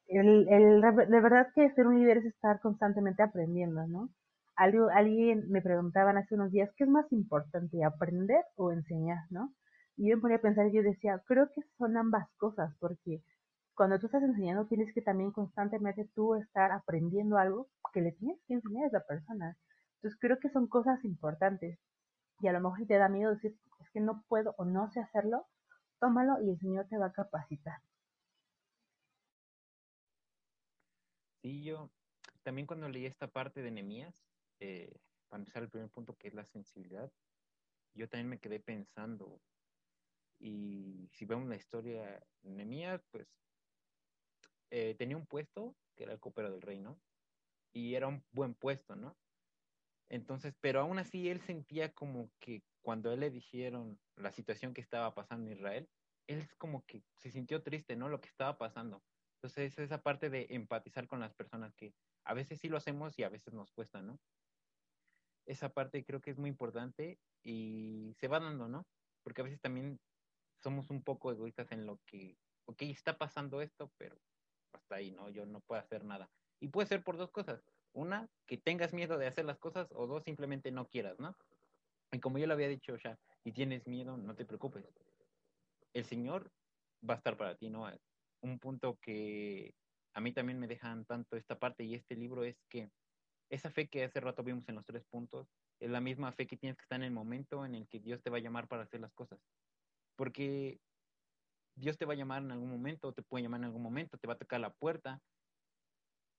El, 0.07 0.47
el, 0.49 0.81
de 0.81 1.21
verdad 1.21 1.47
que 1.55 1.69
ser 1.71 1.87
un 1.87 1.99
líder 1.99 2.17
es 2.17 2.25
estar 2.25 2.59
constantemente 2.59 3.23
aprendiendo, 3.23 3.85
¿no? 3.87 4.09
Algo, 4.55 4.89
alguien 4.89 5.49
me 5.49 5.61
preguntaban 5.61 6.17
hace 6.17 6.35
unos 6.35 6.51
días, 6.51 6.69
¿qué 6.75 6.83
es 6.83 6.89
más 6.89 7.11
importante, 7.11 7.83
aprender 7.83 8.43
o 8.55 8.71
enseñar, 8.71 9.19
no? 9.29 9.53
Y 9.97 10.09
yo 10.09 10.17
me 10.17 10.21
ponía 10.21 10.37
a 10.37 10.41
pensar 10.41 10.67
y 10.67 10.73
yo 10.73 10.83
decía, 10.83 11.21
creo 11.25 11.49
que 11.53 11.61
son 11.77 11.97
ambas 11.97 12.27
cosas, 12.37 12.73
porque 12.79 13.21
cuando 13.75 13.99
tú 13.99 14.07
estás 14.07 14.23
enseñando 14.23 14.65
tienes 14.67 14.93
que 14.93 15.01
también 15.01 15.31
constantemente 15.31 16.09
tú 16.13 16.35
estar 16.35 16.71
aprendiendo 16.71 17.37
algo 17.37 17.67
que 17.93 18.01
le 18.01 18.11
tienes 18.13 18.39
que 18.47 18.55
enseñar 18.55 18.85
a 18.85 18.87
esa 18.87 18.99
persona. 19.01 19.57
Entonces 20.01 20.19
creo 20.19 20.39
que 20.39 20.49
son 20.49 20.67
cosas 20.67 21.03
importantes. 21.05 21.79
Y 22.39 22.47
a 22.47 22.53
lo 22.53 22.59
mejor 22.59 22.87
te 22.87 22.97
da 22.97 23.07
miedo 23.07 23.29
decir, 23.29 23.55
es 23.79 23.89
que 23.91 23.99
no 23.99 24.23
puedo 24.27 24.55
o 24.57 24.65
no 24.65 24.89
sé 24.89 24.99
hacerlo, 24.99 25.47
tómalo 25.99 26.41
y 26.41 26.49
el 26.49 26.59
Señor 26.59 26.87
te 26.87 26.97
va 26.97 27.07
a 27.07 27.13
capacitar. 27.13 27.81
Sí, 31.43 31.63
yo 31.63 31.91
también 32.41 32.65
cuando 32.65 32.89
leí 32.89 33.05
esta 33.05 33.27
parte 33.27 33.61
de 33.61 33.69
Nehemías, 33.69 34.25
eh, 34.59 34.91
para 35.29 35.41
empezar 35.41 35.61
el 35.61 35.69
primer 35.69 35.89
punto 35.91 36.15
que 36.15 36.29
es 36.29 36.33
la 36.33 36.45
sensibilidad, 36.45 37.11
yo 37.93 38.09
también 38.09 38.29
me 38.29 38.39
quedé 38.39 38.59
pensando, 38.59 39.39
y 40.39 41.09
si 41.11 41.25
vemos 41.25 41.47
la 41.47 41.57
historia 41.57 42.23
de 42.41 42.51
Nehemías, 42.51 43.03
pues 43.11 43.27
eh, 44.71 44.95
tenía 44.95 45.17
un 45.17 45.27
puesto 45.27 45.75
que 45.95 46.03
era 46.03 46.13
el 46.13 46.19
copero 46.19 46.51
del 46.51 46.61
rey, 46.61 46.79
¿no? 46.79 46.99
Y 47.71 47.93
era 47.93 48.07
un 48.07 48.23
buen 48.31 48.55
puesto, 48.55 48.95
¿no? 48.95 49.15
Entonces, 50.11 50.53
pero 50.59 50.81
aún 50.81 50.99
así 50.99 51.29
él 51.29 51.39
sentía 51.39 51.93
como 51.93 52.29
que 52.41 52.65
cuando 52.81 53.13
él 53.13 53.21
le 53.21 53.31
dijeron 53.31 53.97
la 54.17 54.33
situación 54.33 54.73
que 54.73 54.81
estaba 54.81 55.15
pasando 55.15 55.49
en 55.49 55.57
Israel, 55.57 55.89
él 56.27 56.49
como 56.57 56.85
que 56.85 57.01
se 57.15 57.31
sintió 57.31 57.63
triste, 57.63 57.95
¿no? 57.95 58.09
Lo 58.09 58.19
que 58.19 58.27
estaba 58.27 58.57
pasando. 58.57 59.01
Entonces, 59.35 59.79
esa 59.79 60.03
parte 60.03 60.29
de 60.29 60.47
empatizar 60.49 61.07
con 61.07 61.21
las 61.21 61.33
personas 61.33 61.73
que 61.75 61.95
a 62.25 62.33
veces 62.33 62.59
sí 62.59 62.67
lo 62.67 62.75
hacemos 62.75 63.17
y 63.17 63.23
a 63.23 63.29
veces 63.29 63.53
nos 63.53 63.71
cuesta, 63.71 64.01
¿no? 64.01 64.19
Esa 65.45 65.69
parte 65.69 66.03
creo 66.03 66.19
que 66.19 66.31
es 66.31 66.37
muy 66.37 66.49
importante 66.49 67.17
y 67.41 68.13
se 68.19 68.27
va 68.27 68.41
dando, 68.41 68.67
¿no? 68.67 68.85
Porque 69.23 69.39
a 69.39 69.45
veces 69.45 69.61
también 69.61 69.97
somos 70.61 70.89
un 70.89 71.03
poco 71.03 71.31
egoístas 71.31 71.71
en 71.71 71.85
lo 71.85 72.01
que, 72.05 72.37
ok, 72.65 72.81
está 72.81 73.17
pasando 73.17 73.61
esto, 73.61 73.93
pero 73.97 74.17
hasta 74.73 74.95
ahí, 74.95 75.11
¿no? 75.11 75.29
Yo 75.29 75.45
no 75.45 75.61
puedo 75.61 75.79
hacer 75.79 76.03
nada. 76.03 76.29
Y 76.59 76.67
puede 76.67 76.87
ser 76.87 77.01
por 77.01 77.15
dos 77.15 77.31
cosas. 77.31 77.70
Una, 77.93 78.27
que 78.47 78.57
tengas 78.57 78.93
miedo 78.93 79.17
de 79.17 79.27
hacer 79.27 79.45
las 79.45 79.59
cosas, 79.59 79.87
o 79.91 80.07
dos, 80.07 80.23
simplemente 80.23 80.71
no 80.71 80.87
quieras, 80.87 81.19
¿no? 81.19 81.35
Y 82.11 82.19
como 82.19 82.37
yo 82.37 82.47
lo 82.47 82.53
había 82.53 82.67
dicho 82.67 82.95
ya, 82.97 83.17
y 83.43 83.51
tienes 83.51 83.87
miedo, 83.87 84.17
no 84.17 84.35
te 84.35 84.45
preocupes. 84.45 84.85
El 85.93 86.05
Señor 86.05 86.51
va 87.07 87.15
a 87.15 87.17
estar 87.17 87.37
para 87.37 87.55
ti, 87.55 87.69
¿no? 87.69 87.89
Un 88.41 88.59
punto 88.59 88.97
que 89.01 89.73
a 90.13 90.21
mí 90.21 90.33
también 90.33 90.59
me 90.59 90.67
dejan 90.67 91.05
tanto 91.05 91.35
esta 91.35 91.57
parte 91.57 91.83
y 91.83 91.95
este 91.95 92.15
libro 92.15 92.43
es 92.43 92.57
que 92.69 92.89
esa 93.49 93.69
fe 93.69 93.87
que 93.87 94.03
hace 94.03 94.19
rato 94.19 94.43
vimos 94.43 94.67
en 94.69 94.75
los 94.75 94.85
tres 94.85 95.03
puntos 95.05 95.47
es 95.79 95.89
la 95.89 95.99
misma 96.01 96.31
fe 96.31 96.47
que 96.47 96.57
tienes 96.57 96.77
que 96.77 96.83
estar 96.83 96.97
en 96.97 97.03
el 97.03 97.11
momento 97.11 97.65
en 97.65 97.75
el 97.75 97.87
que 97.87 97.99
Dios 97.99 98.21
te 98.21 98.29
va 98.29 98.37
a 98.37 98.41
llamar 98.41 98.67
para 98.67 98.83
hacer 98.83 99.01
las 99.01 99.13
cosas. 99.13 99.39
Porque 100.15 100.79
Dios 101.75 101.97
te 101.97 102.05
va 102.05 102.13
a 102.13 102.17
llamar 102.17 102.43
en 102.43 102.51
algún 102.51 102.69
momento, 102.69 103.13
te 103.13 103.23
puede 103.23 103.43
llamar 103.43 103.61
en 103.61 103.65
algún 103.65 103.81
momento, 103.81 104.17
te 104.17 104.27
va 104.27 104.33
a 104.33 104.37
tocar 104.37 104.59
la 104.59 104.73
puerta. 104.73 105.21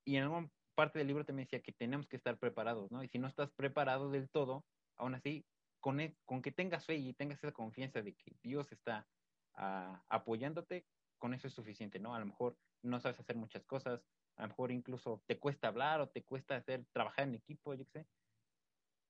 Y 0.06 0.16
en 0.16 0.24
alguna 0.24 0.50
parte 0.74 0.98
del 0.98 1.08
libro 1.08 1.24
me 1.32 1.42
decía 1.42 1.62
que 1.62 1.72
tenemos 1.72 2.06
que 2.08 2.16
estar 2.16 2.38
preparados, 2.38 2.90
¿no? 2.90 3.02
Y 3.02 3.08
si 3.08 3.18
no 3.18 3.28
estás 3.28 3.50
preparado 3.50 4.10
del 4.10 4.28
todo, 4.30 4.64
aún 4.96 5.14
así, 5.14 5.46
con, 5.80 6.00
e, 6.00 6.16
con 6.24 6.42
que 6.42 6.52
tengas 6.52 6.86
fe 6.86 6.96
y 6.96 7.12
tengas 7.14 7.38
esa 7.38 7.52
confianza 7.52 8.02
de 8.02 8.14
que 8.14 8.32
Dios 8.42 8.70
está 8.72 9.06
ah, 9.54 10.02
apoyándote, 10.08 10.86
con 11.18 11.34
eso 11.34 11.46
es 11.46 11.54
suficiente, 11.54 11.98
¿no? 11.98 12.14
A 12.14 12.20
lo 12.20 12.26
mejor 12.26 12.56
no 12.82 13.00
sabes 13.00 13.20
hacer 13.20 13.36
muchas 13.36 13.64
cosas, 13.64 14.04
a 14.36 14.42
lo 14.42 14.48
mejor 14.48 14.72
incluso 14.72 15.22
te 15.26 15.38
cuesta 15.38 15.68
hablar 15.68 16.00
o 16.00 16.08
te 16.08 16.24
cuesta 16.24 16.56
hacer, 16.56 16.84
trabajar 16.92 17.28
en 17.28 17.34
equipo, 17.34 17.74
yo 17.74 17.84
qué 17.86 18.00
sé, 18.00 18.06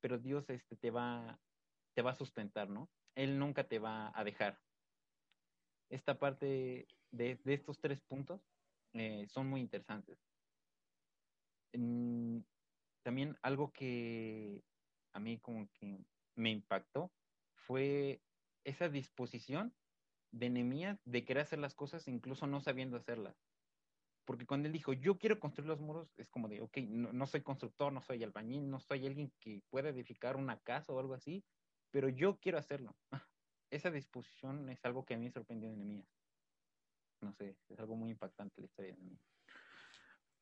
pero 0.00 0.18
Dios 0.18 0.48
este, 0.50 0.76
te, 0.76 0.90
va, 0.90 1.38
te 1.94 2.02
va 2.02 2.10
a 2.10 2.16
sustentar, 2.16 2.68
¿no? 2.68 2.90
Él 3.14 3.38
nunca 3.38 3.64
te 3.64 3.78
va 3.78 4.10
a 4.14 4.24
dejar 4.24 4.58
esta 5.92 6.18
parte 6.18 6.86
de, 7.10 7.38
estos 7.44 7.78
tres 7.78 8.00
puntos 8.00 8.40
eh, 8.94 9.26
son 9.28 9.48
muy 9.48 9.60
interesantes. 9.60 10.18
También 11.72 13.36
algo 13.42 13.72
que 13.72 14.62
a 15.12 15.20
mí 15.20 15.38
como 15.38 15.68
que 15.72 16.04
me 16.34 16.50
impactó 16.50 17.12
fue 17.54 18.20
esa 18.64 18.88
disposición 18.88 19.74
de 20.32 20.50
Nehemías 20.50 20.98
de 21.04 21.24
querer 21.24 21.42
hacer 21.42 21.58
las 21.58 21.74
cosas 21.74 22.08
incluso 22.08 22.46
no 22.46 22.60
sabiendo 22.60 22.96
hacerlas. 22.96 23.36
Porque 24.24 24.46
cuando 24.46 24.68
él 24.68 24.72
dijo, 24.72 24.92
yo 24.92 25.18
quiero 25.18 25.40
construir 25.40 25.68
los 25.68 25.80
muros, 25.80 26.08
es 26.16 26.28
como 26.30 26.48
de, 26.48 26.60
ok, 26.60 26.78
no, 26.88 27.12
no, 27.12 27.26
soy 27.26 27.42
constructor, 27.42 27.92
no 27.92 28.00
soy 28.02 28.22
albañil, 28.22 28.70
no 28.70 28.78
soy 28.78 29.06
alguien 29.06 29.32
que 29.40 29.62
pueda 29.68 29.88
edificar 29.88 30.36
una 30.36 30.60
casa 30.60 30.92
o 30.92 31.00
algo 31.00 31.14
así, 31.14 31.44
pero 31.90 32.08
yo 32.08 32.38
quiero 32.38 32.58
hacerlo. 32.58 32.96
esa 33.70 33.90
disposición 33.90 34.68
es 34.68 34.84
algo 34.84 35.04
que 35.04 35.14
a 35.14 35.18
mí 35.18 35.24
me 35.24 35.32
sorprendió 35.32 35.68
de 35.68 35.76
Nehemías. 35.76 36.06
No 37.20 37.32
sé, 37.32 37.56
es 37.68 37.78
algo 37.80 37.96
muy 37.96 38.10
impactante 38.10 38.60
la 38.60 38.66
historia 38.66 38.92
de 38.92 38.98
Nehemías. 38.98 39.26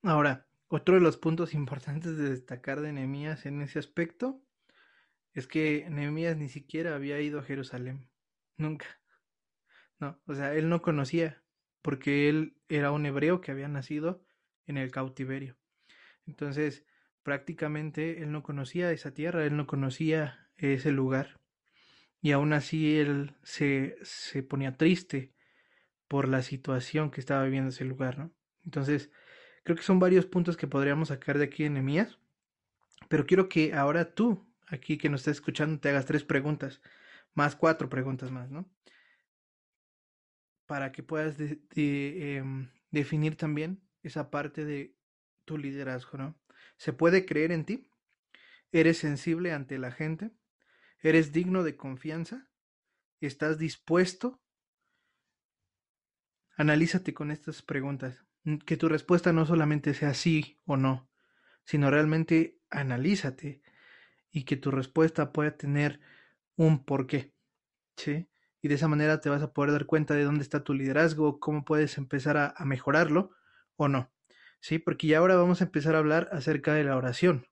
Ahora, 0.03 0.47
otro 0.71 0.95
de 0.95 1.01
los 1.03 1.19
puntos 1.19 1.53
importantes 1.55 2.17
de 2.17 2.31
destacar 2.31 2.81
de 2.81 2.93
Nehemías 2.93 3.45
en 3.45 3.61
ese 3.61 3.79
aspecto 3.79 4.41
es 5.35 5.47
que 5.47 5.87
Nehemías 5.91 6.37
ni 6.37 6.49
siquiera 6.49 6.95
había 6.95 7.21
ido 7.21 7.39
a 7.39 7.45
Jerusalén, 7.45 8.09
nunca. 8.57 8.87
No, 9.99 10.19
o 10.27 10.35
sea, 10.35 10.55
él 10.55 10.69
no 10.69 10.81
conocía, 10.81 11.43
porque 11.83 12.29
él 12.29 12.57
era 12.69 12.91
un 12.91 13.05
hebreo 13.05 13.41
que 13.41 13.51
había 13.51 13.69
nacido 13.69 14.25
en 14.67 14.79
el 14.79 14.91
cautiverio. 14.91 15.57
Entonces, 16.27 16.85
prácticamente 17.23 18.23
él 18.23 18.33
no 18.33 18.43
conocía 18.43 18.91
esa 18.93 19.13
tierra, 19.13 19.45
él 19.45 19.57
no 19.57 19.67
conocía 19.67 20.51
ese 20.57 20.91
lugar. 20.91 21.39
Y 22.23 22.33
aún 22.33 22.53
así 22.53 22.99
él 22.99 23.37
se, 23.43 23.99
se 24.03 24.43
ponía 24.43 24.77
triste 24.77 25.33
por 26.09 26.29
la 26.29 26.43
situación 26.43 27.11
que 27.11 27.21
estaba 27.21 27.45
viviendo 27.45 27.71
ese 27.71 27.85
lugar, 27.85 28.19
¿no? 28.19 28.33
Entonces, 28.65 29.11
creo 29.63 29.77
que 29.77 29.83
son 29.83 29.99
varios 29.99 30.27
puntos 30.27 30.57
que 30.57 30.67
podríamos 30.67 31.09
sacar 31.09 31.39
de 31.39 31.45
aquí 31.45 31.65
en 31.65 31.75
Nehemías, 31.75 32.19
pero 33.09 33.27
quiero 33.27 33.49
que 33.49 33.75
ahora 33.75 34.15
tú, 34.15 34.47
aquí 34.69 34.99
que 34.99 35.09
nos 35.09 35.23
estás 35.23 35.37
escuchando, 35.37 35.81
te 35.81 35.89
hagas 35.89 36.07
tres 36.07 36.25
preguntas, 36.25 36.81
más 37.35 37.57
cuatro 37.57 37.89
preguntas 37.89 38.31
más, 38.31 38.51
¿no? 38.51 38.69
Para 40.67 40.93
que 40.93 41.03
puedas 41.03 41.37
em, 41.75 42.71
definir 42.91 43.37
también 43.37 43.81
esa 44.03 44.31
parte 44.31 44.65
de 44.65 44.95
tu 45.45 45.59
liderazgo, 45.59 46.19
¿no? 46.19 46.39
¿Se 46.77 46.93
puede 46.93 47.27
creer 47.27 47.53
en 47.53 47.65
ti? 47.65 47.91
¿Eres 48.73 48.99
sensible 48.99 49.53
ante 49.53 49.79
la 49.79 49.91
gente? 49.91 50.31
¿Eres 51.03 51.33
digno 51.33 51.65
de 51.65 51.77
confianza? 51.77 52.49
¿Estás 53.21 53.59
dispuesto? 53.59 54.41
Analízate 56.57 57.13
con 57.13 57.31
estas 57.31 57.63
preguntas. 57.63 58.25
Que 58.65 58.77
tu 58.77 58.89
respuesta 58.89 59.33
no 59.33 59.45
solamente 59.47 59.95
sea 59.95 60.15
sí 60.15 60.59
o 60.65 60.77
no, 60.77 61.09
sino 61.65 61.91
realmente 61.91 62.59
analízate 62.71 63.63
y 64.33 64.45
que 64.45 64.57
tu 64.57 64.71
respuesta 64.71 65.33
pueda 65.33 65.57
tener 65.57 66.01
un 66.57 66.85
porqué. 66.85 67.35
¿Sí? 67.97 68.29
Y 68.63 68.69
de 68.69 68.75
esa 68.75 68.89
manera 68.89 69.21
te 69.21 69.31
vas 69.31 69.43
a 69.43 69.53
poder 69.53 69.73
dar 69.73 69.87
cuenta 69.87 70.15
de 70.15 70.25
dónde 70.25 70.43
está 70.43 70.65
tu 70.65 70.75
liderazgo, 70.75 71.41
cómo 71.41 71.65
puedes 71.65 71.99
empezar 71.99 72.37
a, 72.37 72.55
mejorarlo 72.65 73.31
o 73.77 73.89
no. 73.89 74.11
¿sí? 74.61 74.79
Porque 74.79 75.07
ya 75.07 75.19
ahora 75.19 75.37
vamos 75.37 75.61
a 75.61 75.65
empezar 75.65 75.95
a 75.95 75.99
hablar 75.99 76.29
acerca 76.33 76.75
de 76.75 76.85
la 76.85 76.97
oración. 76.97 77.47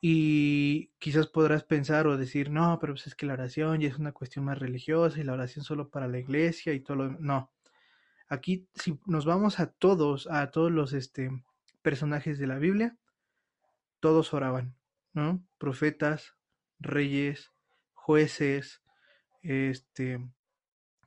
Y 0.00 0.92
quizás 0.98 1.26
podrás 1.26 1.64
pensar 1.64 2.06
o 2.06 2.16
decir, 2.16 2.50
no, 2.50 2.78
pero 2.80 2.94
pues 2.94 3.06
es 3.06 3.14
que 3.14 3.26
la 3.26 3.34
oración 3.34 3.80
ya 3.80 3.88
es 3.88 3.98
una 3.98 4.12
cuestión 4.12 4.46
más 4.46 4.58
religiosa 4.58 5.20
y 5.20 5.24
la 5.24 5.34
oración 5.34 5.64
solo 5.64 5.90
para 5.90 6.08
la 6.08 6.18
iglesia 6.18 6.72
y 6.72 6.80
todo 6.80 6.96
lo... 6.96 7.10
No. 7.20 7.52
Aquí, 8.30 8.68
si 8.74 8.98
nos 9.06 9.26
vamos 9.26 9.58
a 9.58 9.72
todos, 9.72 10.28
a 10.30 10.50
todos 10.52 10.70
los 10.70 10.92
este, 10.92 11.30
personajes 11.82 12.38
de 12.38 12.46
la 12.46 12.58
Biblia, 12.58 12.96
todos 13.98 14.32
oraban, 14.32 14.76
¿no? 15.12 15.44
Profetas, 15.58 16.36
reyes, 16.78 17.50
jueces, 17.92 18.82
este, 19.42 20.24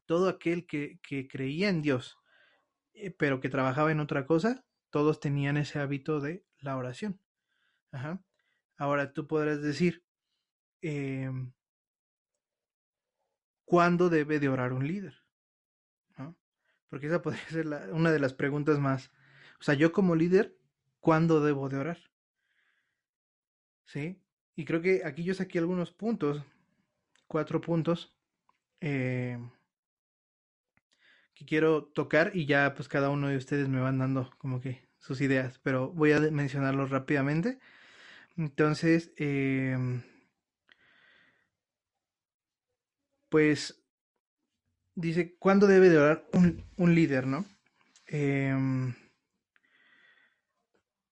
todo 0.05 0.27
aquel 0.27 0.67
que, 0.67 0.99
que 1.01 1.27
creía 1.29 1.69
en 1.69 1.81
Dios, 1.81 2.17
eh, 2.93 3.09
pero 3.09 3.39
que 3.39 3.49
trabajaba 3.49 3.91
en 3.93 4.01
otra 4.01 4.25
cosa, 4.25 4.65
todos 4.89 5.21
tenían 5.21 5.55
ese 5.55 5.79
hábito 5.79 6.19
de 6.19 6.45
la 6.59 6.75
oración. 6.75 7.19
Ajá. 7.91 8.21
Ahora 8.77 9.13
tú 9.13 9.27
podrás 9.27 9.61
decir, 9.61 10.03
em, 10.81 11.53
¿cuándo 13.63 14.09
debe 14.09 14.39
de 14.41 14.49
orar 14.49 14.73
un 14.73 14.85
líder? 14.85 15.22
Porque 16.93 17.07
esa 17.07 17.21
podría 17.23 17.49
ser 17.49 17.65
una 17.91 18.11
de 18.11 18.19
las 18.19 18.35
preguntas 18.35 18.77
más. 18.77 19.09
O 19.59 19.63
sea, 19.63 19.73
yo 19.73 19.91
como 19.91 20.13
líder, 20.13 20.55
¿cuándo 20.99 21.43
debo 21.43 21.67
de 21.67 21.77
orar? 21.77 21.97
¿Sí? 23.85 24.21
Y 24.55 24.63
creo 24.63 24.79
que 24.79 25.01
aquí 25.03 25.23
yo 25.23 25.33
saqué 25.33 25.57
algunos 25.57 25.91
puntos, 25.91 26.43
cuatro 27.25 27.61
puntos, 27.61 28.15
eh, 28.79 29.39
que 31.33 31.45
quiero 31.47 31.85
tocar 31.85 32.29
y 32.35 32.45
ya 32.45 32.75
pues 32.75 32.87
cada 32.87 33.09
uno 33.09 33.27
de 33.27 33.37
ustedes 33.37 33.67
me 33.69 33.81
van 33.81 33.97
dando 33.97 34.29
como 34.37 34.61
que 34.61 34.87
sus 34.99 35.19
ideas, 35.19 35.59
pero 35.63 35.89
voy 35.89 36.11
a 36.11 36.19
mencionarlos 36.19 36.91
rápidamente. 36.91 37.57
Entonces, 38.37 39.13
em, 39.17 40.03
pues 43.29 43.82
dice, 44.95 45.35
¿cuándo 45.37 45.67
debe 45.67 45.89
de 45.89 45.97
orar 45.97 46.25
un, 46.77 46.95
líder, 46.95 47.27
no? 47.27 47.45
Em, 48.07 48.93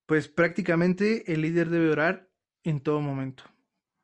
pues 0.06 0.28
prácticamente 0.28 1.32
el 1.32 1.42
líder 1.42 1.70
debe 1.70 1.90
orar 1.90 2.30
en 2.64 2.82
todo 2.82 3.02
momento, 3.02 3.44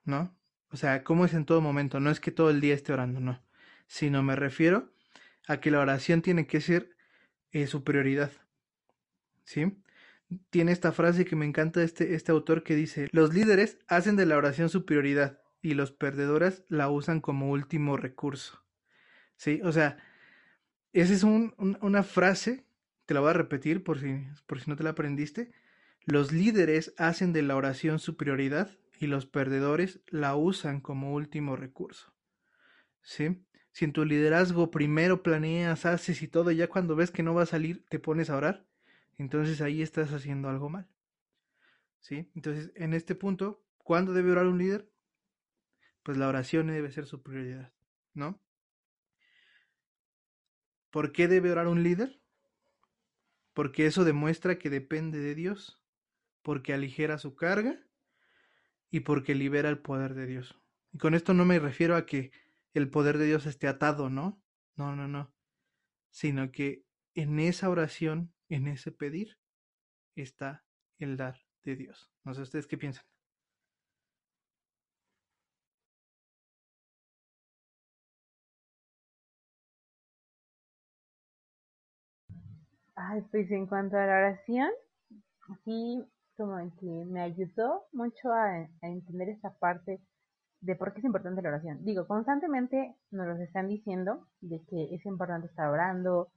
¿no? 0.04 0.36
O 0.70 0.78
sea, 0.78 1.04
¿cómo 1.04 1.26
es 1.26 1.34
en 1.34 1.46
todo 1.46 1.62
momento? 1.62 2.00
No 2.00 2.10
es 2.12 2.20
que 2.20 2.32
todo 2.32 2.50
el 2.50 2.62
día 2.62 2.74
esté 2.74 2.94
orando, 2.94 3.20
no, 3.20 3.42
sino 3.88 4.24
me 4.24 4.36
refiero 4.36 4.94
a 5.48 5.60
que 5.60 5.72
la 5.72 5.80
oración 5.80 6.22
tiene 6.22 6.48
que 6.48 6.62
ser 6.62 6.96
eh, 7.52 7.68
su 7.68 7.84
prioridad. 7.84 8.32
¿Sí? 9.44 9.82
Tiene 10.50 10.74
esta 10.74 10.92
frase 10.92 11.24
que 11.24 11.38
me 11.38 11.46
encanta 11.46 11.82
este, 11.84 12.16
este 12.16 12.34
autor 12.34 12.64
que 12.64 12.76
dice, 12.76 13.08
los 13.12 13.34
líderes 13.34 13.80
hacen 13.88 14.18
de 14.18 14.26
la 14.26 14.36
oración 14.36 14.68
su 14.70 14.86
prioridad 14.86 15.42
y 15.62 15.74
los 15.74 15.92
perdedores 15.92 16.66
la 16.68 16.90
usan 16.90 17.22
como 17.22 17.50
último 17.50 17.96
recurso. 17.96 18.67
¿Sí? 19.38 19.62
O 19.64 19.72
sea, 19.72 19.98
esa 20.94 21.14
es 21.14 21.24
una 21.24 22.04
frase, 22.04 22.66
te 23.06 23.14
la 23.14 23.20
voy 23.20 23.30
a 23.30 23.34
repetir 23.34 23.84
por 23.84 24.00
si, 24.00 24.28
por 24.46 24.60
si 24.60 24.70
no 24.70 24.76
te 24.76 24.84
la 24.84 24.92
aprendiste. 24.92 25.52
Los 26.06 26.32
líderes 26.32 26.94
hacen 26.98 27.34
de 27.34 27.44
la 27.44 27.56
oración 27.56 28.00
su 28.00 28.18
prioridad 28.18 28.72
y 29.00 29.08
los 29.08 29.26
perdedores 29.26 30.02
la 30.08 30.36
usan 30.36 30.82
como 30.82 31.14
último 31.14 31.56
recurso. 31.56 32.14
¿Sí? 33.02 33.46
Si 33.72 33.86
en 33.86 33.94
tu 33.94 34.06
liderazgo 34.06 34.72
primero 34.72 35.22
planeas, 35.22 35.86
haces 35.86 36.22
y 36.24 36.28
todo, 36.28 36.52
ya 36.52 36.68
cuando 36.68 36.96
ves 36.96 37.12
que 37.12 37.24
no 37.24 37.36
va 37.36 37.44
a 37.44 37.48
salir, 37.48 37.86
te 37.90 38.00
pones 38.00 38.30
a 38.30 38.38
orar, 38.38 38.66
entonces 39.18 39.62
ahí 39.62 39.82
estás 39.82 40.12
haciendo 40.14 40.50
algo 40.50 40.70
mal. 40.70 40.88
¿Sí? 42.00 42.32
Entonces, 42.36 42.72
en 42.76 42.94
este 42.94 43.14
punto, 43.14 43.64
¿cuándo 43.78 44.14
debe 44.14 44.32
orar 44.32 44.48
un 44.48 44.58
líder? 44.58 44.90
Pues 46.02 46.18
la 46.18 46.28
oración 46.28 46.68
debe 46.68 46.90
ser 46.92 47.06
su 47.06 47.22
prioridad, 47.22 47.72
¿no? 48.14 48.40
¿Por 50.98 51.12
qué 51.12 51.28
debe 51.28 51.52
orar 51.52 51.68
un 51.68 51.84
líder? 51.84 52.20
Porque 53.54 53.86
eso 53.86 54.04
demuestra 54.04 54.58
que 54.58 54.72
depende 54.72 55.20
de 55.20 55.36
Dios, 55.36 55.80
porque 56.42 56.74
aligera 56.74 57.20
su 57.20 57.36
carga 57.36 57.80
y 58.90 59.02
porque 59.02 59.36
libera 59.36 59.70
el 59.70 59.78
poder 59.78 60.16
de 60.16 60.26
Dios. 60.26 60.60
Y 60.92 60.98
con 60.98 61.14
esto 61.14 61.36
no 61.36 61.46
me 61.46 61.60
refiero 61.60 61.96
a 61.96 62.08
que 62.08 62.32
el 62.74 62.90
poder 62.90 63.20
de 63.20 63.28
Dios 63.28 63.46
esté 63.46 63.68
atado, 63.68 64.10
¿no? 64.10 64.42
No, 64.76 64.96
no, 64.96 65.08
no. 65.08 65.32
Sino 66.10 66.52
que 66.52 66.84
en 67.14 67.38
esa 67.38 67.70
oración, 67.70 68.34
en 68.50 68.68
ese 68.68 68.92
pedir, 68.92 69.38
está 70.16 70.66
el 70.98 71.16
dar 71.16 71.46
de 71.62 71.76
Dios. 71.76 72.12
No 72.24 72.34
sé 72.34 72.42
ustedes 72.42 72.66
qué 72.66 72.80
piensan. 72.80 73.06
Ay, 83.00 83.22
pues 83.30 83.52
en 83.52 83.68
cuanto 83.68 83.96
a 83.96 84.08
la 84.08 84.18
oración, 84.18 84.72
sí, 85.64 86.04
como 86.36 86.58
que 86.80 87.06
me 87.06 87.22
ayudó 87.22 87.86
mucho 87.94 88.34
a, 88.34 88.68
entender 88.82 89.30
esta 89.30 89.54
parte 89.60 90.02
de 90.62 90.76
por 90.76 90.94
qué 90.94 91.00
es 91.00 91.06
importante 91.06 91.44
la 91.44 91.50
oración. 91.50 91.86
Digo, 91.86 92.08
constantemente 92.08 92.96
nos 93.12 93.28
lo 93.28 93.36
están 93.36 93.68
diciendo 93.68 94.26
de 94.42 94.64
que 94.68 94.96
es 94.96 95.06
importante 95.06 95.46
estar 95.46 95.70
orando 95.70 96.30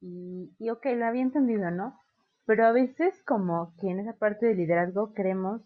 y, 0.00 0.52
y 0.58 0.70
ok, 0.70 0.86
lo 0.96 1.06
había 1.06 1.22
entendido, 1.22 1.70
¿no? 1.70 1.96
Pero 2.46 2.66
a 2.66 2.72
veces 2.72 3.22
como 3.24 3.76
que 3.80 3.88
en 3.88 4.00
esa 4.00 4.14
parte 4.14 4.46
de 4.46 4.56
liderazgo 4.56 5.14
creemos 5.14 5.62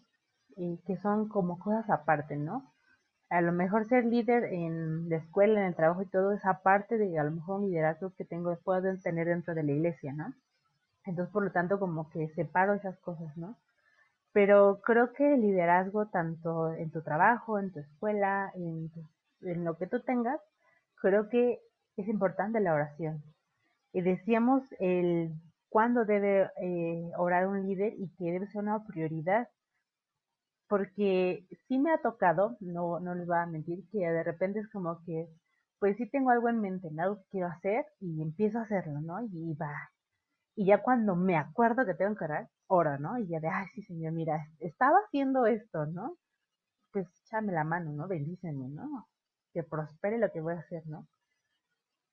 eh, 0.57 0.79
que 0.85 0.97
son 0.97 1.29
como 1.29 1.57
cosas 1.57 1.89
aparte, 1.89 2.37
¿no? 2.37 2.72
A 3.33 3.41
lo 3.41 3.51
mejor 3.51 3.85
ser 3.85 4.05
líder 4.05 4.45
en 4.45 5.09
la 5.09 5.17
escuela, 5.17 5.61
en 5.61 5.67
el 5.67 5.75
trabajo 5.75 6.01
y 6.03 6.05
todo 6.05 6.33
es 6.33 6.45
aparte 6.45 6.97
de 6.97 7.17
a 7.17 7.23
lo 7.23 7.31
mejor 7.31 7.59
un 7.59 7.69
liderazgo 7.69 8.13
que 8.15 8.25
tengo, 8.25 8.55
puedo 8.63 8.81
tener 8.99 9.27
dentro 9.27 9.55
de 9.55 9.63
la 9.63 9.71
iglesia, 9.71 10.13
¿no? 10.13 10.33
Entonces, 11.05 11.33
por 11.33 11.43
lo 11.43 11.51
tanto, 11.51 11.79
como 11.79 12.09
que 12.09 12.29
separo 12.29 12.73
esas 12.75 12.97
cosas, 12.99 13.35
¿no? 13.35 13.57
pero 14.33 14.81
creo 14.81 15.13
que 15.13 15.35
el 15.35 15.41
liderazgo 15.41 16.07
tanto 16.07 16.73
en 16.73 16.91
tu 16.91 17.01
trabajo, 17.03 17.59
en 17.59 17.71
tu 17.71 17.79
escuela, 17.79 18.51
en, 18.55 18.91
en 19.41 19.63
lo 19.63 19.77
que 19.77 19.87
tú 19.87 20.01
tengas, 20.01 20.41
creo 20.95 21.29
que 21.29 21.61
es 21.95 22.07
importante 22.07 22.59
la 22.59 22.73
oración. 22.73 23.23
Y 23.93 24.01
decíamos 24.01 24.63
el 24.79 25.33
cuándo 25.69 26.03
debe 26.03 26.49
eh, 26.61 27.11
orar 27.17 27.47
un 27.47 27.67
líder 27.67 27.93
y 27.95 28.09
que 28.17 28.31
debe 28.31 28.47
ser 28.47 28.63
una 28.63 28.83
prioridad, 28.85 29.47
porque 30.73 31.45
sí 31.67 31.77
me 31.77 31.93
ha 31.93 31.99
tocado, 32.01 32.57
no, 32.59 32.99
no 32.99 33.13
les 33.13 33.27
voy 33.27 33.37
a 33.37 33.45
mentir, 33.45 33.87
que 33.91 33.99
de 33.99 34.23
repente 34.23 34.59
es 34.59 34.67
como 34.71 35.03
que, 35.05 35.29
pues 35.77 35.95
sí 35.97 36.09
tengo 36.09 36.31
algo 36.31 36.49
en 36.49 36.61
mente, 36.61 36.89
algo 36.97 37.17
que 37.17 37.27
quiero 37.29 37.47
hacer 37.49 37.85
y 37.99 38.23
empiezo 38.23 38.57
a 38.57 38.63
hacerlo, 38.63 38.99
¿no? 38.99 39.21
Y 39.21 39.53
va. 39.53 39.91
Y 40.55 40.65
ya 40.65 40.81
cuando 40.81 41.15
me 41.15 41.37
acuerdo 41.37 41.85
que 41.85 41.93
tengo 41.93 42.15
que 42.15 42.23
orar, 42.23 42.49
hora, 42.65 42.97
¿no? 42.97 43.19
Y 43.19 43.27
ya 43.27 43.39
de, 43.39 43.49
ay, 43.49 43.67
sí, 43.75 43.83
señor, 43.83 44.13
mira, 44.13 44.47
estaba 44.61 44.97
haciendo 45.05 45.45
esto, 45.45 45.85
¿no? 45.85 46.17
pues 46.91 47.05
échame 47.27 47.53
la 47.53 47.63
mano, 47.63 47.91
¿no? 47.91 48.07
Bendíceme, 48.07 48.67
¿no? 48.69 49.07
Que 49.53 49.61
prospere 49.61 50.17
lo 50.17 50.31
que 50.31 50.41
voy 50.41 50.55
a 50.55 50.59
hacer, 50.61 50.81
¿no? 50.87 51.07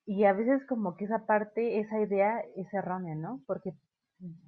Y 0.05 0.25
a 0.25 0.35
veces 0.35 0.67
como 0.67 0.97
que 0.97 1.07
esa 1.07 1.25
parte, 1.25 1.81
esa 1.81 1.99
idea 1.99 2.41
es 2.57 2.75
errónea, 2.75 3.15
¿no? 3.15 3.43
Porque 3.47 3.73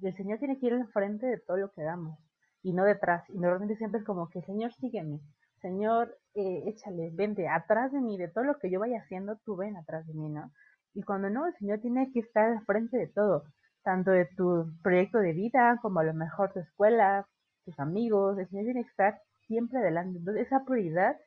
el 0.03 0.15
Señor 0.15 0.37
tiene 0.37 0.59
que 0.59 0.67
ir 0.67 0.73
al 0.73 0.87
frente 0.89 1.25
de 1.25 1.39
todo 1.39 1.57
lo 1.57 1.71
que 1.71 1.81
hagamos 1.81 2.19
y 2.63 2.73
no 2.73 2.85
detrás. 2.85 3.23
Y 3.29 3.37
normalmente 3.37 3.75
siempre 3.75 3.99
es 3.99 4.05
como 4.05 4.29
que, 4.29 4.41
Señor, 4.41 4.73
sígueme. 4.73 5.19
Señor, 5.61 6.17
eh, 6.33 6.63
échale, 6.67 7.11
vente 7.13 7.47
atrás 7.47 7.91
de 7.91 8.01
mí, 8.01 8.17
de 8.17 8.27
todo 8.27 8.43
lo 8.43 8.57
que 8.59 8.69
yo 8.71 8.79
vaya 8.79 8.99
haciendo, 8.99 9.37
tú 9.45 9.55
ven 9.55 9.77
atrás 9.77 10.05
de 10.07 10.13
mí, 10.13 10.29
¿no? 10.29 10.51
Y 10.93 11.03
cuando 11.03 11.29
no, 11.29 11.47
el 11.47 11.53
Señor 11.55 11.79
tiene 11.79 12.11
que 12.11 12.19
estar 12.19 12.49
al 12.51 12.65
frente 12.65 12.97
de 12.97 13.07
todo, 13.07 13.43
tanto 13.83 14.11
de 14.11 14.25
tu 14.25 14.71
proyecto 14.81 15.19
de 15.19 15.33
vida 15.33 15.79
como 15.81 15.99
a 15.99 16.03
lo 16.03 16.13
mejor 16.13 16.51
tu 16.53 16.59
escuela, 16.59 17.27
tus 17.65 17.79
amigos, 17.79 18.37
el 18.37 18.47
Señor 18.49 18.65
tiene 18.65 18.83
que 18.83 18.89
estar 18.89 19.21
siempre 19.47 19.79
adelante. 19.79 20.19
Entonces 20.19 20.47
esa 20.47 20.63
prioridad 20.65 21.17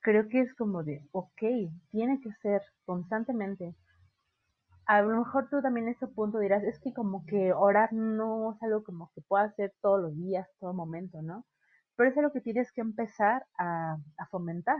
creo 0.00 0.28
que 0.28 0.40
es 0.40 0.54
como 0.54 0.82
de, 0.84 1.02
ok, 1.12 1.42
tiene 1.90 2.20
que 2.20 2.30
ser 2.42 2.62
constantemente. 2.84 3.74
A 4.86 5.02
lo 5.02 5.18
mejor 5.18 5.48
tú 5.50 5.60
también 5.62 5.88
en 5.88 5.94
ese 5.94 6.06
punto 6.08 6.38
dirás, 6.38 6.62
es 6.64 6.78
que 6.80 6.92
como 6.92 7.24
que 7.26 7.52
orar 7.52 7.92
no 7.92 8.54
es 8.54 8.62
algo 8.62 8.84
como 8.84 9.10
que 9.14 9.20
pueda 9.22 9.44
hacer 9.44 9.72
todos 9.82 10.00
los 10.00 10.16
días, 10.16 10.48
todo 10.60 10.72
momento, 10.74 11.22
¿no? 11.22 11.44
Pero 11.96 12.10
es 12.10 12.18
algo 12.18 12.32
que 12.32 12.40
tienes 12.40 12.72
que 12.72 12.80
empezar 12.82 13.46
a, 13.58 13.96
a 14.18 14.26
fomentar. 14.28 14.78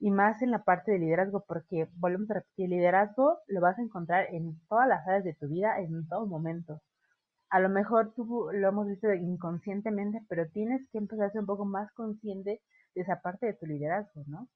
Y 0.00 0.10
más 0.10 0.42
en 0.42 0.50
la 0.52 0.64
parte 0.64 0.92
de 0.92 0.98
liderazgo, 1.00 1.44
porque 1.48 1.88
volvemos 1.96 2.30
a 2.30 2.34
repetir, 2.34 2.70
liderazgo 2.70 3.38
lo 3.48 3.60
vas 3.60 3.78
a 3.78 3.82
encontrar 3.82 4.26
en 4.34 4.60
todas 4.68 4.88
las 4.88 5.06
áreas 5.08 5.24
de 5.24 5.34
tu 5.34 5.48
vida, 5.48 5.80
en 5.80 6.08
todo 6.08 6.26
momento 6.26 6.82
a 7.50 7.60
lo 7.60 7.68
mejor 7.68 8.14
tú 8.14 8.48
lo 8.52 8.68
hemos 8.68 8.88
visto 8.88 9.12
inconscientemente, 9.12 10.24
pero 10.28 10.48
tienes 10.48 10.88
que 10.90 10.98
empezar 10.98 11.26
a 11.26 11.30
ser 11.30 11.42
un 11.42 11.46
poco 11.46 11.66
más 11.66 11.92
consciente 11.92 12.62
de 12.94 13.02
esa 13.02 13.20
parte 13.20 13.46
de 13.46 13.54
tu 13.54 13.66
liderazgo, 13.66 14.24
¿no? 14.26 14.48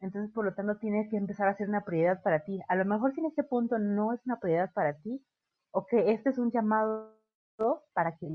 Entonces, 0.00 0.32
por 0.32 0.44
lo 0.44 0.54
tanto, 0.54 0.76
tienes 0.76 1.08
que 1.10 1.16
empezar 1.16 1.48
a 1.48 1.56
ser 1.56 1.68
una 1.68 1.84
prioridad 1.84 2.22
para 2.22 2.44
ti. 2.44 2.60
A 2.68 2.76
lo 2.76 2.84
mejor 2.84 3.12
si 3.14 3.20
en 3.20 3.26
este 3.26 3.44
punto 3.44 3.78
no 3.78 4.12
es 4.12 4.20
una 4.26 4.38
prioridad 4.38 4.72
para 4.72 4.94
ti, 4.98 5.24
o 5.70 5.86
que 5.86 6.12
este 6.12 6.30
es 6.30 6.38
un 6.38 6.50
llamado 6.50 7.18
para 7.92 8.16
que 8.16 8.28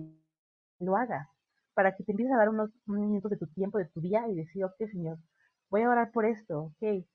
lo 0.79 0.95
hagas, 0.95 1.27
para 1.73 1.95
que 1.95 2.03
te 2.03 2.11
empieces 2.11 2.33
a 2.33 2.37
dar 2.37 2.49
unos, 2.49 2.71
minutos 2.85 3.31
de 3.31 3.37
tu 3.37 3.47
tiempo, 3.47 3.77
de 3.77 3.85
tu 3.85 4.01
día 4.01 4.27
y 4.27 4.35
decir, 4.35 4.63
ok, 4.63 4.75
Señor, 4.91 5.17
voy 5.69 5.83
a 5.83 5.89
orar 5.89 6.11
por 6.11 6.25
esto, 6.25 6.63
ok. 6.63 7.05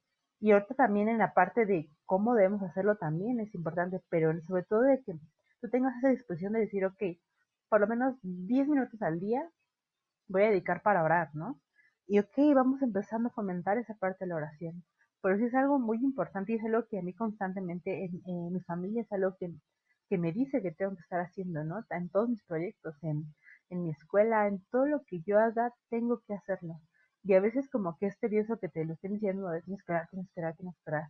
Y 0.40 0.52
ahorita 0.52 0.74
también 0.74 1.08
en 1.08 1.18
la 1.18 1.32
parte 1.34 1.66
de 1.66 1.90
cómo 2.04 2.34
debemos 2.34 2.62
hacerlo 2.62 2.96
también 2.96 3.40
es 3.40 3.54
importante, 3.54 4.00
pero 4.10 4.32
sobre 4.46 4.64
todo 4.64 4.82
de 4.82 5.02
que 5.02 5.14
tú 5.60 5.70
tengas 5.70 5.96
esa 5.98 6.08
disposición 6.08 6.52
de 6.52 6.60
decir, 6.60 6.84
ok, 6.84 7.02
por 7.68 7.80
lo 7.80 7.86
menos 7.86 8.16
10 8.22 8.68
minutos 8.68 9.00
al 9.02 9.20
día 9.20 9.48
voy 10.28 10.42
a 10.42 10.50
dedicar 10.50 10.82
para 10.82 11.02
orar, 11.02 11.30
¿no? 11.34 11.60
Y 12.06 12.18
ok, 12.18 12.36
vamos 12.54 12.82
empezando 12.82 13.28
a 13.28 13.32
fomentar 13.32 13.78
esa 13.78 13.94
parte 13.94 14.24
de 14.24 14.28
la 14.30 14.36
oración. 14.36 14.84
Pero 15.22 15.38
sí 15.38 15.44
es 15.44 15.54
algo 15.54 15.78
muy 15.78 15.98
importante 15.98 16.52
y 16.52 16.56
es 16.56 16.64
algo 16.64 16.86
que 16.86 16.98
a 16.98 17.02
mí 17.02 17.14
constantemente 17.14 18.04
en, 18.26 18.52
mi 18.52 18.60
familia 18.60 19.02
es 19.02 19.12
algo 19.12 19.34
que, 19.38 19.54
que, 20.08 20.18
me 20.18 20.32
dice 20.32 20.62
que 20.62 20.72
tengo 20.72 20.94
que 20.94 21.00
estar 21.00 21.20
haciendo, 21.20 21.64
¿no? 21.64 21.82
En 21.90 22.10
todos 22.10 22.28
mis 22.28 22.42
proyectos, 22.44 22.94
en, 23.02 23.34
en 23.70 23.82
mi 23.84 23.90
escuela, 23.90 24.46
en 24.48 24.62
todo 24.70 24.86
lo 24.86 25.02
que 25.06 25.20
yo 25.26 25.38
haga, 25.38 25.72
tengo 25.90 26.20
que 26.26 26.34
hacerlo. 26.34 26.80
Y 27.22 27.34
a 27.34 27.40
veces 27.40 27.70
como 27.70 27.96
que 27.98 28.06
es 28.06 28.18
tedioso 28.18 28.58
que 28.58 28.68
te 28.68 28.84
lo 28.84 28.94
estén 28.94 29.14
diciendo, 29.14 29.48
tienes 29.64 29.82
que 29.84 29.92
orar, 29.92 30.08
tienes 30.10 30.30
que 30.34 30.40
orar, 30.40 30.56
tienes 30.56 30.76
que 30.84 30.90
orar. 30.90 31.08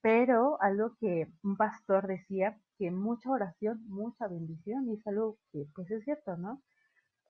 Pero 0.00 0.60
algo 0.62 0.94
que 1.00 1.26
un 1.42 1.56
pastor 1.56 2.06
decía, 2.06 2.56
que 2.78 2.90
mucha 2.90 3.30
oración, 3.30 3.82
mucha 3.88 4.28
bendición, 4.28 4.88
y 4.88 4.94
es 4.94 5.06
algo 5.06 5.38
que 5.52 5.66
pues 5.74 5.90
es 5.90 6.04
cierto, 6.04 6.36
¿no? 6.36 6.62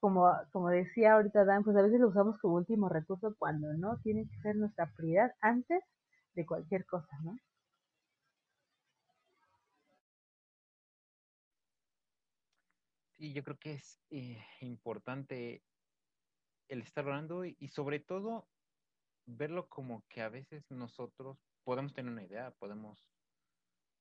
Como, 0.05 0.31
como 0.53 0.69
decía 0.69 1.15
ahorita 1.15 1.47
Dan, 1.47 1.65
pues 1.65 1.75
a 1.79 1.81
veces 1.81 1.99
lo 1.99 2.09
usamos 2.09 2.37
como 2.37 2.57
último 2.57 2.91
recurso 2.91 3.35
cuando 3.39 3.73
no 3.73 3.99
tiene 4.03 4.29
que 4.29 4.39
ser 4.43 4.55
nuestra 4.55 4.93
prioridad 4.95 5.33
antes 5.41 5.83
de 6.35 6.45
cualquier 6.45 6.85
cosa, 6.85 7.19
¿no? 7.23 7.39
Sí, 13.17 13.33
yo 13.33 13.43
creo 13.43 13.57
que 13.57 13.73
es 13.73 13.99
eh, 14.11 14.45
importante 14.61 15.63
el 16.69 16.83
estar 16.83 17.07
orando 17.07 17.47
y 17.47 17.69
sobre 17.69 17.99
todo 17.99 18.47
verlo 19.25 19.71
como 19.71 20.05
que 20.11 20.21
a 20.21 20.29
veces 20.29 20.71
nosotros 20.71 21.39
podemos 21.65 21.95
tener 21.95 22.13
una 22.13 22.25
idea, 22.25 22.51
podemos 22.59 23.03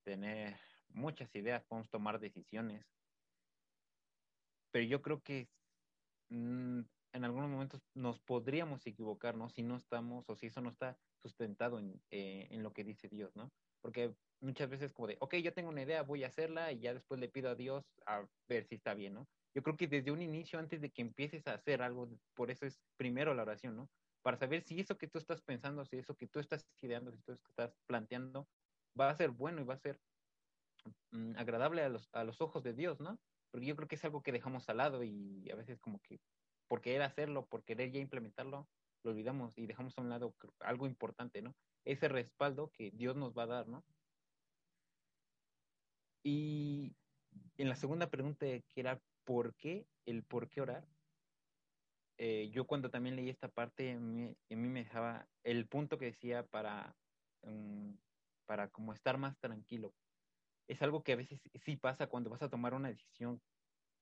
tener 0.03 0.59
muchas 0.89 1.33
ideas, 1.33 1.63
podemos 1.63 1.89
tomar 1.89 2.19
decisiones, 2.19 2.85
pero 4.69 4.83
yo 4.83 5.01
creo 5.01 5.21
que 5.21 5.47
mm, 6.33 6.81
en 7.13 7.23
algunos 7.23 7.49
momentos 7.49 7.81
nos 7.95 8.19
podríamos 8.19 8.85
equivocar, 8.87 9.35
¿no? 9.35 9.49
Si 9.49 9.63
no 9.63 9.77
estamos 9.77 10.25
o 10.29 10.35
si 10.35 10.47
eso 10.47 10.61
no 10.61 10.69
está 10.69 10.97
sustentado 11.21 11.79
en, 11.79 12.01
eh, 12.11 12.47
en 12.49 12.63
lo 12.63 12.73
que 12.73 12.83
dice 12.83 13.07
Dios, 13.07 13.35
¿no? 13.35 13.51
Porque 13.81 14.15
muchas 14.41 14.69
veces 14.69 14.91
como 14.93 15.07
de, 15.07 15.17
ok, 15.19 15.35
yo 15.35 15.53
tengo 15.53 15.69
una 15.69 15.83
idea, 15.83 16.03
voy 16.03 16.23
a 16.23 16.27
hacerla 16.27 16.71
y 16.71 16.79
ya 16.79 16.93
después 16.93 17.19
le 17.19 17.29
pido 17.29 17.49
a 17.49 17.55
Dios 17.55 17.85
a 18.05 18.25
ver 18.47 18.65
si 18.65 18.75
está 18.75 18.93
bien, 18.93 19.13
¿no? 19.13 19.27
Yo 19.55 19.61
creo 19.61 19.77
que 19.77 19.87
desde 19.87 20.11
un 20.11 20.21
inicio, 20.21 20.59
antes 20.59 20.81
de 20.81 20.89
que 20.89 21.01
empieces 21.01 21.47
a 21.47 21.53
hacer 21.53 21.81
algo, 21.81 22.09
por 22.33 22.49
eso 22.49 22.65
es 22.65 22.81
primero 22.97 23.33
la 23.33 23.43
oración, 23.43 23.75
¿no? 23.75 23.89
para 24.23 24.37
saber 24.37 24.63
si 24.63 24.79
eso 24.79 24.97
que 24.97 25.07
tú 25.07 25.19
estás 25.19 25.41
pensando, 25.41 25.85
si 25.85 25.97
eso 25.97 26.15
que 26.15 26.27
tú 26.27 26.39
estás 26.39 26.65
ideando, 26.81 27.11
si 27.11 27.17
eso 27.19 27.37
que 27.37 27.49
estás 27.49 27.75
planteando, 27.85 28.47
va 28.99 29.09
a 29.09 29.15
ser 29.15 29.31
bueno 29.31 29.61
y 29.61 29.65
va 29.65 29.75
a 29.75 29.77
ser 29.77 29.99
mm, 31.11 31.35
agradable 31.37 31.83
a 31.83 31.89
los, 31.89 32.09
a 32.13 32.23
los 32.23 32.41
ojos 32.41 32.63
de 32.63 32.73
Dios, 32.73 32.99
¿no? 32.99 33.19
Porque 33.53 33.67
yo 33.67 33.75
creo 33.75 33.87
que 33.87 33.93
es 33.93 34.03
algo 34.03 34.23
que 34.23 34.31
dejamos 34.31 34.67
al 34.67 34.77
lado 34.77 35.03
y 35.03 35.47
a 35.51 35.55
veces 35.55 35.79
como 35.79 35.99
que 35.99 36.19
por 36.67 36.81
querer 36.81 37.03
hacerlo, 37.03 37.45
por 37.45 37.63
querer 37.63 37.91
ya 37.91 37.99
implementarlo, 37.99 38.67
lo 39.03 39.11
olvidamos 39.11 39.55
y 39.59 39.67
dejamos 39.67 39.95
a 39.95 40.01
un 40.01 40.09
lado 40.09 40.33
algo 40.61 40.87
importante, 40.87 41.43
¿no? 41.43 41.55
Ese 41.85 42.07
respaldo 42.07 42.71
que 42.71 42.89
Dios 42.89 43.15
nos 43.15 43.37
va 43.37 43.43
a 43.43 43.47
dar, 43.47 43.67
¿no? 43.67 43.85
Y 46.23 46.95
en 47.57 47.69
la 47.69 47.75
segunda 47.75 48.09
pregunta 48.09 48.47
que 48.47 48.79
era 48.79 48.99
¿por 49.23 49.53
qué? 49.53 49.85
El 50.07 50.23
por 50.23 50.49
qué 50.49 50.61
orar. 50.61 50.87
Eh, 52.17 52.49
yo 52.51 52.65
cuando 52.65 52.89
también 52.89 53.15
leí 53.15 53.29
esta 53.29 53.49
parte, 53.49 53.91
en 53.91 54.15
mí, 54.15 54.35
me 54.49 54.83
dejaba 54.83 55.27
el 55.43 55.67
punto 55.67 55.99
que 55.99 56.05
decía 56.05 56.43
para, 56.47 56.95
mm, 57.43 57.91
para 58.47 58.69
como 58.69 58.93
estar 58.93 59.19
más 59.19 59.37
tranquilo. 59.37 59.93
Es 60.67 60.81
algo 60.81 61.03
que 61.03 61.13
a 61.13 61.17
veces 61.17 61.41
sí 61.55 61.75
pasa 61.75 62.07
cuando 62.07 62.29
vas 62.29 62.41
a 62.41 62.49
tomar 62.49 62.73
una 62.73 62.89
decisión 62.89 63.41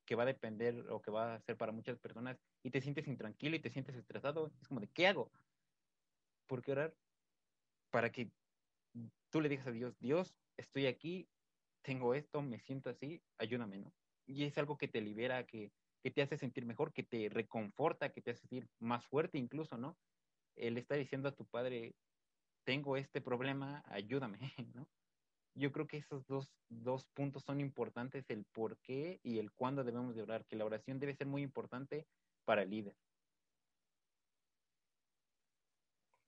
que 0.06 0.16
va 0.16 0.24
a 0.24 0.28
depender 0.28 0.90
o 0.90 1.02
que 1.02 1.12
va 1.12 1.36
a 1.36 1.42
ser 1.42 1.58
para 1.58 1.72
muchas 1.72 2.00
personas 2.00 2.38
y 2.64 2.72
te 2.72 2.82
sientes 2.82 3.08
intranquilo 3.08 3.56
y 3.56 3.60
te 3.60 3.70
sientes 3.70 3.96
estresado. 3.96 4.52
Es 4.62 4.68
como 4.68 4.80
de, 4.80 4.88
¿qué 4.88 5.08
hago? 5.08 5.32
¿Por 6.48 6.62
qué 6.62 6.72
orar? 6.74 6.96
Para 7.90 8.12
que 8.12 8.32
tú 9.30 9.42
le 9.42 9.50
digas 9.50 9.68
a 9.68 9.72
Dios, 9.72 9.98
Dios, 10.00 10.36
estoy 10.58 10.88
aquí, 10.88 11.28
tengo 11.82 12.14
esto, 12.14 12.42
me 12.42 12.60
siento 12.60 12.90
así, 12.90 13.22
ayúdame, 13.38 13.80
¿no? 13.80 13.94
Y 14.26 14.44
es 14.46 14.58
algo 14.58 14.78
que 14.78 14.88
te 14.88 15.02
libera, 15.02 15.46
que 15.46 15.72
que 16.02 16.12
te 16.12 16.22
hace 16.22 16.38
sentir 16.38 16.66
mejor, 16.66 16.94
que 16.94 17.04
te 17.04 17.30
reconforta, 17.30 18.12
que 18.12 18.22
te 18.22 18.32
hace 18.32 18.42
sentir 18.42 18.68
más 18.80 19.06
fuerte 19.06 19.38
incluso, 19.38 19.78
¿no? 19.78 19.98
Él 20.56 20.78
está 20.78 20.96
diciendo 20.96 21.30
a 21.30 21.36
tu 21.36 21.46
padre, 21.46 21.96
tengo 22.64 22.98
este 22.98 23.22
problema, 23.22 23.84
ayúdame, 23.86 24.40
¿no? 24.76 24.88
Yo 25.54 25.72
creo 25.72 25.88
que 25.88 25.98
esos 25.98 26.26
dos, 26.28 26.54
dos 26.70 27.06
puntos 27.14 27.44
son 27.44 27.60
importantes, 27.60 28.30
el 28.30 28.46
por 28.46 28.78
qué 28.78 29.20
y 29.24 29.40
el 29.40 29.52
cuándo 29.52 29.84
debemos 29.84 30.16
de 30.16 30.22
orar, 30.22 30.46
que 30.46 30.56
la 30.56 30.66
oración 30.66 31.00
debe 31.00 31.16
ser 31.16 31.28
muy 31.28 31.42
importante 31.42 32.08
para 32.46 32.64
el 32.64 32.70
líder. 32.70 32.96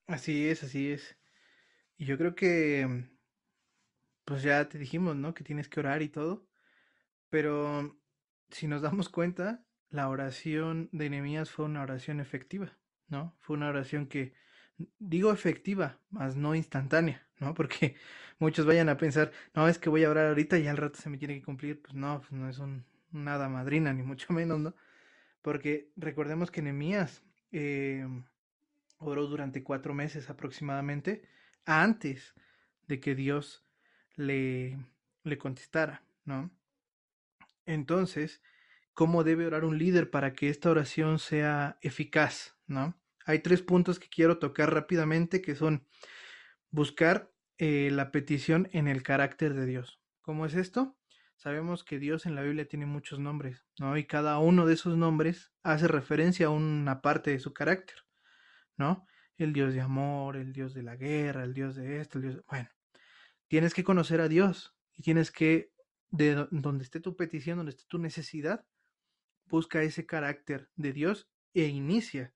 Así 0.08 0.48
es, 0.48 0.64
así 0.64 0.92
es. 0.92 1.18
Y 1.98 2.06
yo 2.06 2.18
creo 2.18 2.36
que, 2.36 3.08
pues 4.26 4.44
ya 4.44 4.68
te 4.68 4.78
dijimos, 4.78 5.16
¿no? 5.16 5.34
Que 5.34 5.44
tienes 5.44 5.70
que 5.70 5.80
orar 5.80 6.02
y 6.02 6.10
todo, 6.10 6.46
pero 7.30 7.98
si 8.50 8.68
nos 8.68 8.82
damos 8.82 9.10
cuenta, 9.10 9.66
la 9.90 10.10
oración 10.10 10.90
de 10.92 11.10
Nehemías 11.10 11.50
fue 11.50 11.66
una 11.66 11.82
oración 11.82 12.20
efectiva, 12.20 12.78
¿no? 13.08 13.36
Fue 13.40 13.56
una 13.56 13.70
oración 13.70 14.08
que, 14.08 14.34
digo 15.00 15.32
efectiva, 15.32 16.00
más 16.10 16.36
no 16.36 16.56
instantánea, 16.56 17.28
¿no? 17.44 17.54
Porque 17.54 17.96
muchos 18.40 18.66
vayan 18.66 18.90
a 18.90 18.98
pensar, 18.98 19.32
no, 19.54 19.68
es 19.68 19.78
que 19.78 19.90
voy 19.90 20.04
a 20.04 20.10
orar 20.10 20.28
ahorita 20.28 20.58
y 20.58 20.68
al 20.68 20.78
rato 20.78 21.00
se 21.00 21.10
me 21.10 21.18
tiene 21.18 21.36
que 21.36 21.44
cumplir. 21.44 21.82
Pues 21.82 21.94
no, 21.94 22.20
pues 22.22 22.32
no 22.32 22.50
es 22.50 22.60
un, 22.60 22.86
nada 23.12 23.50
madrina, 23.50 23.94
ni 23.94 24.04
mucho 24.04 24.34
menos, 24.34 24.60
¿no? 24.60 24.76
Porque 25.42 25.92
recordemos 25.98 26.52
que 26.52 26.62
Nehemías 26.62 27.24
eh, 27.52 28.08
oró 28.98 29.28
durante 29.28 29.64
cuatro 29.64 29.94
meses 29.94 30.30
aproximadamente 30.30 31.24
antes 31.66 32.34
de 32.88 33.00
que 33.00 33.16
Dios 33.16 33.66
le, 34.16 34.78
le 35.24 35.38
contestara, 35.38 36.04
¿no? 36.26 36.52
Entonces, 37.66 38.42
¿cómo 38.94 39.24
debe 39.24 39.46
orar 39.46 39.66
un 39.66 39.78
líder 39.78 40.10
para 40.10 40.34
que 40.34 40.50
esta 40.50 40.70
oración 40.70 41.20
sea 41.20 41.78
eficaz? 41.82 42.56
¿No? 42.68 42.98
Hay 43.26 43.40
tres 43.40 43.62
puntos 43.62 44.00
que 44.00 44.10
quiero 44.10 44.38
tocar 44.38 44.74
rápidamente 44.74 45.42
que 45.42 45.56
son 45.56 45.86
buscar 46.72 47.33
eh, 47.58 47.90
la 47.92 48.12
petición 48.12 48.70
en 48.72 48.88
el 48.88 49.04
carácter 49.04 49.54
de 49.54 49.66
Dios. 49.66 50.02
¿Cómo 50.22 50.46
es 50.46 50.56
esto? 50.56 50.98
Sabemos 51.36 51.84
que 51.84 52.00
Dios 52.00 52.26
en 52.26 52.36
la 52.36 52.42
Biblia 52.42 52.68
tiene 52.68 52.86
muchos 52.86 53.20
nombres, 53.20 53.66
¿no? 53.80 53.98
Y 53.98 54.06
cada 54.06 54.40
uno 54.40 54.66
de 54.66 54.76
esos 54.76 54.98
nombres 54.98 55.52
hace 55.62 55.88
referencia 55.88 56.48
a 56.48 56.52
una 56.52 57.02
parte 57.02 57.32
de 57.32 57.40
su 57.40 57.54
carácter. 57.54 58.04
¿no? 58.78 59.08
El 59.38 59.54
Dios 59.54 59.74
de 59.74 59.82
amor, 59.82 60.38
el 60.38 60.54
Dios 60.54 60.74
de 60.74 60.84
la 60.84 60.96
guerra, 60.96 61.44
el 61.44 61.54
Dios 61.54 61.76
de 61.76 62.00
esto, 62.00 62.18
el 62.18 62.24
Dios... 62.24 62.44
Bueno, 62.48 62.70
tienes 63.48 63.74
que 63.74 63.84
conocer 63.84 64.22
a 64.22 64.28
Dios 64.28 64.76
y 64.94 65.04
tienes 65.04 65.32
que, 65.32 65.72
de 66.12 66.48
donde 66.52 66.84
esté 66.84 67.00
tu 67.00 67.16
petición, 67.16 67.58
donde 67.58 67.72
esté 67.72 67.86
tu 67.88 67.98
necesidad, 67.98 68.66
busca 69.46 69.82
ese 69.82 70.06
carácter 70.06 70.70
de 70.76 70.94
Dios 70.94 71.30
e 71.54 71.66
inicia 71.66 72.34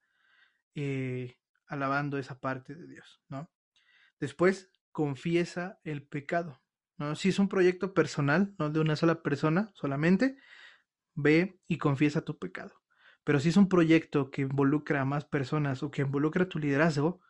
eh, 0.75 1.37
alabando 1.67 2.17
esa 2.17 2.39
parte 2.39 2.75
de 2.75 2.87
Dios, 2.87 3.21
¿no? 3.29 3.51
Después, 4.19 4.71
confiesa 4.97 5.79
el 5.83 6.01
pecado, 6.01 6.59
¿no? 6.97 7.15
Si 7.15 7.29
es 7.29 7.37
un 7.37 7.49
proyecto 7.49 7.93
personal, 7.93 8.55
no 8.57 8.71
de 8.71 8.79
una 8.79 8.95
sola 8.95 9.21
persona 9.21 9.69
solamente, 9.75 10.39
ve 11.13 11.59
y 11.67 11.77
confiesa 11.77 12.21
tu 12.21 12.39
pecado. 12.39 12.81
Pero 13.23 13.39
si 13.39 13.49
es 13.49 13.57
un 13.57 13.69
proyecto 13.69 14.31
que 14.31 14.41
involucra 14.41 15.01
a 15.01 15.05
más 15.05 15.23
personas 15.23 15.83
o 15.83 15.91
que 15.91 16.01
involucra 16.01 16.49
tu 16.49 16.57
liderazgo, 16.57 17.21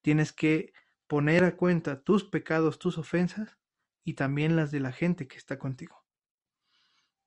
tienes 0.00 0.32
que 0.32 0.72
poner 1.08 1.42
a 1.42 1.56
cuenta 1.56 2.04
tus 2.04 2.22
pecados, 2.22 2.78
tus 2.78 2.98
ofensas 2.98 3.58
y 4.04 4.14
también 4.14 4.54
las 4.54 4.70
de 4.70 4.78
la 4.78 4.92
gente 4.92 5.26
que 5.26 5.38
está 5.38 5.58
contigo. 5.58 6.04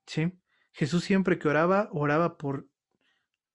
¿Sí? 0.06 0.39
Jesús 0.72 1.04
siempre 1.04 1.38
que 1.38 1.50
oraba, 1.50 1.89
oraba 1.92 2.38
por 2.38 2.66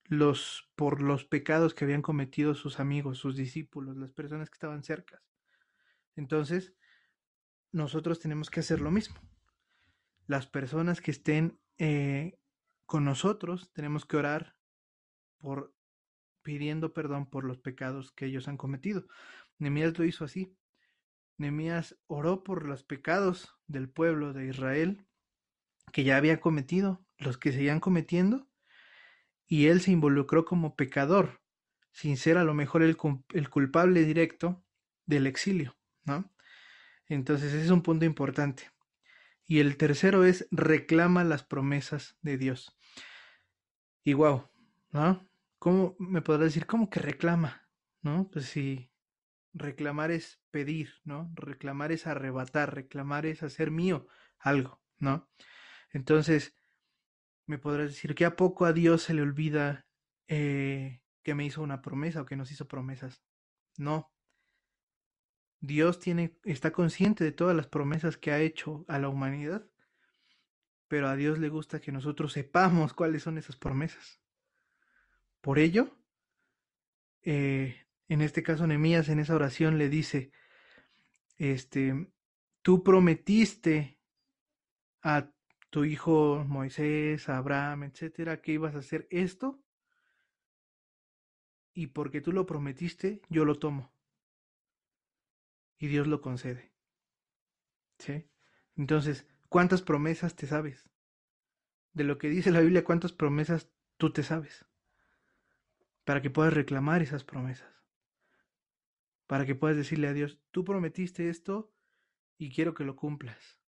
los 0.04 0.68
por 0.76 1.00
los 1.00 1.24
pecados 1.24 1.72
que 1.72 1.86
habían 1.86 2.02
cometido 2.02 2.54
sus 2.54 2.78
amigos, 2.78 3.16
sus 3.16 3.36
discípulos, 3.36 3.96
las 3.96 4.12
personas 4.12 4.50
que 4.50 4.56
estaban 4.56 4.82
cerca. 4.82 5.22
Entonces, 6.16 6.74
nosotros 7.72 8.18
tenemos 8.18 8.50
que 8.50 8.60
hacer 8.60 8.80
lo 8.80 8.90
mismo. 8.90 9.16
Las 10.26 10.46
personas 10.46 11.00
que 11.00 11.10
estén 11.12 11.60
eh, 11.78 12.38
con 12.86 13.04
nosotros 13.04 13.70
tenemos 13.72 14.04
que 14.06 14.16
orar 14.16 14.56
por 15.38 15.74
pidiendo 16.42 16.94
perdón 16.94 17.28
por 17.28 17.44
los 17.44 17.58
pecados 17.58 18.12
que 18.12 18.26
ellos 18.26 18.48
han 18.48 18.56
cometido. 18.56 19.06
Nemías 19.58 19.98
lo 19.98 20.04
hizo 20.04 20.24
así. 20.24 20.56
Nemías 21.38 21.98
oró 22.06 22.44
por 22.44 22.64
los 22.66 22.82
pecados 22.82 23.54
del 23.66 23.90
pueblo 23.90 24.32
de 24.32 24.46
Israel 24.46 25.06
que 25.92 26.04
ya 26.04 26.16
había 26.16 26.40
cometido, 26.40 27.04
los 27.18 27.38
que 27.38 27.52
seguían 27.52 27.80
cometiendo, 27.80 28.48
y 29.46 29.66
él 29.66 29.80
se 29.80 29.92
involucró 29.92 30.44
como 30.44 30.76
pecador, 30.76 31.40
sin 31.92 32.16
ser 32.16 32.38
a 32.38 32.44
lo 32.44 32.54
mejor 32.54 32.82
el, 32.82 32.96
el 33.32 33.50
culpable 33.50 34.04
directo 34.04 34.64
del 35.06 35.26
exilio, 35.26 35.75
¿no? 36.06 36.32
Entonces 37.08 37.52
ese 37.52 37.64
es 37.64 37.70
un 37.70 37.82
punto 37.82 38.04
importante. 38.04 38.70
Y 39.46 39.60
el 39.60 39.76
tercero 39.76 40.24
es 40.24 40.48
reclama 40.50 41.22
las 41.22 41.44
promesas 41.44 42.16
de 42.22 42.36
Dios. 42.38 42.76
Y 44.02 44.14
wow, 44.14 44.48
¿no? 44.90 45.28
¿Cómo 45.58 45.96
me 45.98 46.22
podrá 46.22 46.44
decir 46.44 46.66
cómo 46.66 46.90
que 46.90 47.00
reclama? 47.00 47.68
¿No? 48.02 48.28
Pues 48.30 48.46
si 48.46 48.90
reclamar 49.52 50.10
es 50.10 50.40
pedir, 50.50 50.94
¿no? 51.04 51.32
Reclamar 51.34 51.92
es 51.92 52.06
arrebatar, 52.06 52.74
reclamar 52.74 53.26
es 53.26 53.42
hacer 53.42 53.70
mío 53.70 54.06
algo, 54.38 54.80
¿no? 54.98 55.28
Entonces, 55.90 56.54
me 57.46 57.58
podrás 57.58 57.88
decir 57.88 58.14
que 58.14 58.24
a 58.24 58.36
poco 58.36 58.64
a 58.64 58.72
Dios 58.72 59.02
se 59.02 59.14
le 59.14 59.22
olvida 59.22 59.86
eh, 60.28 61.00
que 61.22 61.34
me 61.34 61.44
hizo 61.44 61.62
una 61.62 61.82
promesa 61.82 62.22
o 62.22 62.26
que 62.26 62.36
nos 62.36 62.50
hizo 62.50 62.68
promesas. 62.68 63.22
No. 63.78 64.12
Dios 65.60 65.98
tiene, 65.98 66.38
está 66.44 66.72
consciente 66.72 67.24
de 67.24 67.32
todas 67.32 67.56
las 67.56 67.66
promesas 67.66 68.16
que 68.16 68.30
ha 68.30 68.40
hecho 68.40 68.84
a 68.88 68.98
la 68.98 69.08
humanidad, 69.08 69.66
pero 70.88 71.08
a 71.08 71.16
Dios 71.16 71.38
le 71.38 71.48
gusta 71.48 71.80
que 71.80 71.92
nosotros 71.92 72.32
sepamos 72.32 72.92
cuáles 72.92 73.22
son 73.22 73.38
esas 73.38 73.56
promesas. 73.56 74.20
Por 75.40 75.58
ello, 75.58 75.96
eh, 77.22 77.86
en 78.08 78.20
este 78.20 78.42
caso 78.42 78.66
Nehemías 78.66 79.08
en 79.08 79.18
esa 79.18 79.34
oración 79.34 79.78
le 79.78 79.88
dice, 79.88 80.30
este, 81.36 82.12
tú 82.62 82.82
prometiste 82.82 83.98
a 85.02 85.30
tu 85.70 85.84
hijo 85.84 86.44
Moisés, 86.46 87.28
Abraham, 87.28 87.84
etcétera, 87.84 88.40
que 88.40 88.52
ibas 88.52 88.74
a 88.74 88.78
hacer 88.78 89.06
esto 89.10 89.62
y 91.74 91.88
porque 91.88 92.20
tú 92.20 92.32
lo 92.32 92.46
prometiste, 92.46 93.20
yo 93.28 93.44
lo 93.44 93.58
tomo. 93.58 93.95
Y 95.78 95.88
Dios 95.88 96.06
lo 96.06 96.20
concede. 96.20 96.72
¿Sí? 97.98 98.28
Entonces, 98.76 99.26
¿cuántas 99.48 99.82
promesas 99.82 100.36
te 100.36 100.46
sabes? 100.46 100.90
De 101.92 102.04
lo 102.04 102.18
que 102.18 102.28
dice 102.28 102.50
la 102.50 102.60
Biblia, 102.60 102.84
¿cuántas 102.84 103.12
promesas 103.12 103.70
tú 103.96 104.12
te 104.12 104.22
sabes? 104.22 104.66
Para 106.04 106.22
que 106.22 106.30
puedas 106.30 106.54
reclamar 106.54 107.02
esas 107.02 107.24
promesas. 107.24 107.74
Para 109.26 109.44
que 109.44 109.54
puedas 109.54 109.76
decirle 109.76 110.08
a 110.08 110.12
Dios, 110.12 110.38
tú 110.50 110.64
prometiste 110.64 111.28
esto 111.28 111.72
y 112.38 112.50
quiero 112.50 112.74
que 112.74 112.84
lo 112.84 112.96
cumplas. 112.96 113.60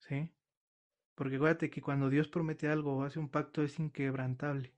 ¿Sí? 0.00 0.34
Porque 1.14 1.36
acuérdate 1.36 1.70
que 1.70 1.82
cuando 1.82 2.10
Dios 2.10 2.28
promete 2.28 2.68
algo 2.68 2.96
o 2.96 3.04
hace 3.04 3.18
un 3.18 3.28
pacto 3.28 3.62
es 3.62 3.78
inquebrantable. 3.78 4.74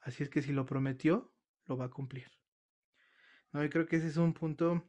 Así 0.00 0.22
es 0.22 0.28
que 0.28 0.42
si 0.42 0.52
lo 0.52 0.66
prometió, 0.66 1.32
lo 1.64 1.76
va 1.76 1.86
a 1.86 1.90
cumplir. 1.90 2.30
No, 3.54 3.66
creo 3.70 3.86
que 3.86 3.96
ese 3.96 4.08
es 4.08 4.18
un 4.18 4.34
punto 4.34 4.84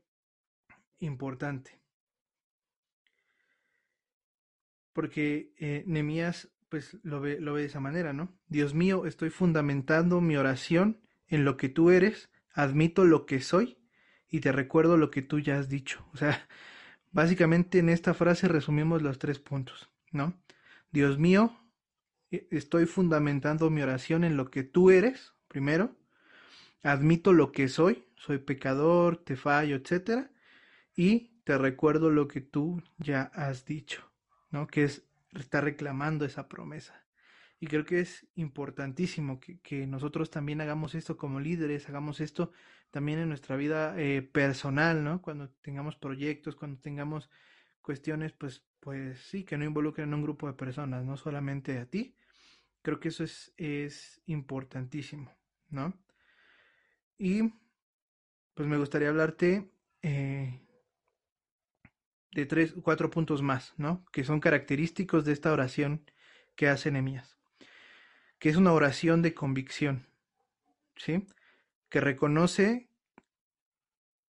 importante. 1.00 1.80
Porque 4.92 5.54
eh, 5.58 5.86
Nemías 5.88 6.50
pues 6.68 6.98
lo 7.04 7.22
ve, 7.22 7.40
lo 7.40 7.54
ve 7.54 7.62
de 7.62 7.68
esa 7.68 7.80
manera, 7.80 8.12
¿no? 8.12 8.38
Dios 8.50 8.74
mío, 8.74 9.06
estoy 9.06 9.30
fundamentando 9.30 10.20
mi 10.20 10.36
oración 10.36 11.00
en 11.28 11.46
lo 11.46 11.56
que 11.56 11.70
tú 11.70 11.92
eres, 11.92 12.30
admito 12.52 13.06
lo 13.06 13.26
que 13.26 13.40
soy 13.40 13.78
y 14.28 14.42
te 14.42 14.52
recuerdo 14.52 14.98
lo 14.98 15.10
que 15.10 15.22
tú 15.22 15.40
ya 15.40 15.58
has 15.58 15.70
dicho. 15.70 16.06
O 16.12 16.18
sea, 16.18 16.46
Básicamente 17.16 17.80
en 17.80 17.88
esta 17.88 18.14
frase 18.14 18.50
resumimos 18.50 19.02
los 19.02 19.20
tres 19.20 19.40
puntos, 19.40 19.90
¿no? 20.12 20.38
Dios 20.92 21.18
mío, 21.18 21.58
e, 22.30 22.46
estoy 22.52 22.88
fundamentando 22.88 23.70
mi 23.70 23.82
oración 23.82 24.26
en 24.26 24.36
lo 24.36 24.52
que 24.52 24.64
tú 24.64 24.90
eres, 24.92 25.34
primero. 25.48 25.96
Admito 26.84 27.34
lo 27.34 27.52
que 27.52 27.68
soy, 27.68 28.06
soy 28.16 28.40
pecador, 28.40 29.18
te 29.18 29.36
fallo, 29.36 29.76
etc. 29.76 30.30
Y 30.96 31.42
te 31.44 31.58
recuerdo 31.58 32.10
lo 32.10 32.28
que 32.28 32.42
tú 32.42 32.82
ya 32.98 33.24
has 33.34 33.66
dicho, 33.66 34.12
¿no? 34.50 34.68
Que 34.68 34.84
es 34.84 35.04
estar 35.34 35.64
reclamando 35.64 36.26
esa 36.26 36.48
promesa. 36.48 37.06
Y 37.60 37.68
creo 37.68 37.86
que 37.86 38.00
es 38.02 38.28
importantísimo 38.36 39.40
que, 39.40 39.60
que, 39.62 39.88
nosotros 39.88 40.30
también 40.30 40.62
hagamos 40.62 40.94
esto 40.94 41.18
como 41.18 41.40
líderes, 41.40 41.88
hagamos 41.88 42.20
esto 42.20 42.52
también 42.92 43.20
en 43.20 43.30
nuestra 43.30 43.56
vida 43.56 43.96
eh, 43.98 44.22
personal, 44.22 45.04
¿no? 45.04 45.22
Cuando 45.22 45.50
tengamos 45.62 45.96
proyectos, 45.96 46.56
cuando 46.56 46.80
tengamos 46.80 47.30
cuestiones, 47.82 48.34
pues, 48.34 48.64
pues 48.80 49.20
sí, 49.20 49.44
que 49.44 49.58
no 49.58 49.66
involucren 49.66 50.12
a 50.12 50.16
un 50.16 50.24
grupo 50.24 50.48
de 50.48 50.54
personas, 50.54 51.06
no 51.06 51.18
solamente 51.18 51.78
a 51.78 51.86
ti. 51.86 52.16
Creo 52.82 53.00
que 53.00 53.10
eso 53.10 53.24
es, 53.24 53.54
es 53.58 54.22
importantísimo, 54.26 55.32
¿no? 55.70 55.94
Y 57.18 57.54
pues 58.54 58.68
me 58.68 58.78
gustaría 58.78 59.10
hablarte 59.10 59.72
eh, 60.02 60.62
de 62.32 62.46
tres, 62.46 62.74
cuatro 62.82 63.10
puntos 63.10 63.42
más, 63.42 63.74
¿no? 63.78 64.06
Que 64.12 64.24
son 64.24 64.40
característicos 64.40 65.26
de 65.26 65.34
esta 65.34 65.52
oración 65.52 66.10
que 66.56 66.68
hace 66.68 66.92
Nehemías, 66.92 67.38
que 68.40 68.50
es 68.50 68.56
una 68.56 68.74
oración 68.74 69.22
de 69.22 69.34
convicción, 69.34 70.08
¿sí? 70.96 71.26
que 71.90 72.02
reconoce 72.02 72.90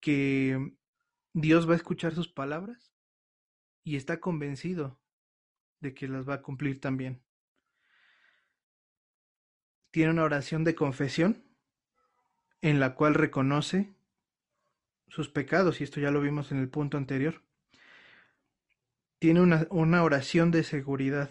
que 0.01 0.77
Dios 1.33 1.69
va 1.69 1.73
a 1.73 1.77
escuchar 1.77 2.15
sus 2.15 2.29
palabras 2.29 2.95
y 3.83 3.97
está 3.97 4.21
convencido 4.21 5.01
de 5.81 5.95
que 5.95 6.07
las 6.07 6.29
va 6.29 6.35
a 6.35 6.43
cumplir 6.43 6.81
también. 6.81 7.23
Tiene 9.91 10.13
una 10.13 10.25
oración 10.25 10.63
de 10.63 10.75
confesión 10.75 11.45
en 12.63 12.81
la 12.81 12.95
cual 12.95 13.15
reconoce 13.15 13.95
sus 15.09 15.29
pecados, 15.29 15.81
y 15.81 15.85
esto 15.85 16.01
ya 16.01 16.11
lo 16.11 16.21
vimos 16.21 16.53
en 16.53 16.59
el 16.59 16.69
punto 16.69 16.97
anterior. 16.97 17.43
Tiene 19.19 19.41
una, 19.41 19.67
una 19.71 20.03
oración 20.03 20.51
de 20.51 20.63
seguridad, 20.63 21.31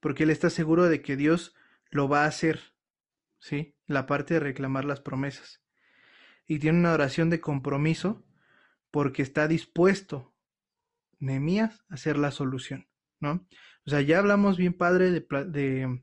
porque 0.00 0.24
él 0.24 0.30
está 0.30 0.50
seguro 0.50 0.88
de 0.88 1.02
que 1.02 1.16
Dios 1.16 1.54
lo 1.90 2.08
va 2.08 2.24
a 2.24 2.28
hacer, 2.28 2.60
¿sí? 3.38 3.74
la 3.86 4.06
parte 4.06 4.34
de 4.34 4.40
reclamar 4.40 4.84
las 4.84 5.00
promesas. 5.00 5.60
Y 6.46 6.58
tiene 6.58 6.78
una 6.78 6.92
oración 6.92 7.30
de 7.30 7.40
compromiso 7.40 8.24
porque 8.90 9.22
está 9.22 9.46
dispuesto 9.48 10.34
Nehemías 11.20 11.84
a 11.90 11.94
hacer 11.94 12.18
la 12.18 12.30
solución, 12.30 12.88
¿no? 13.20 13.46
O 13.86 13.90
sea, 13.90 14.00
ya 14.00 14.18
hablamos 14.18 14.56
bien 14.56 14.72
padre 14.72 15.10
de, 15.10 16.02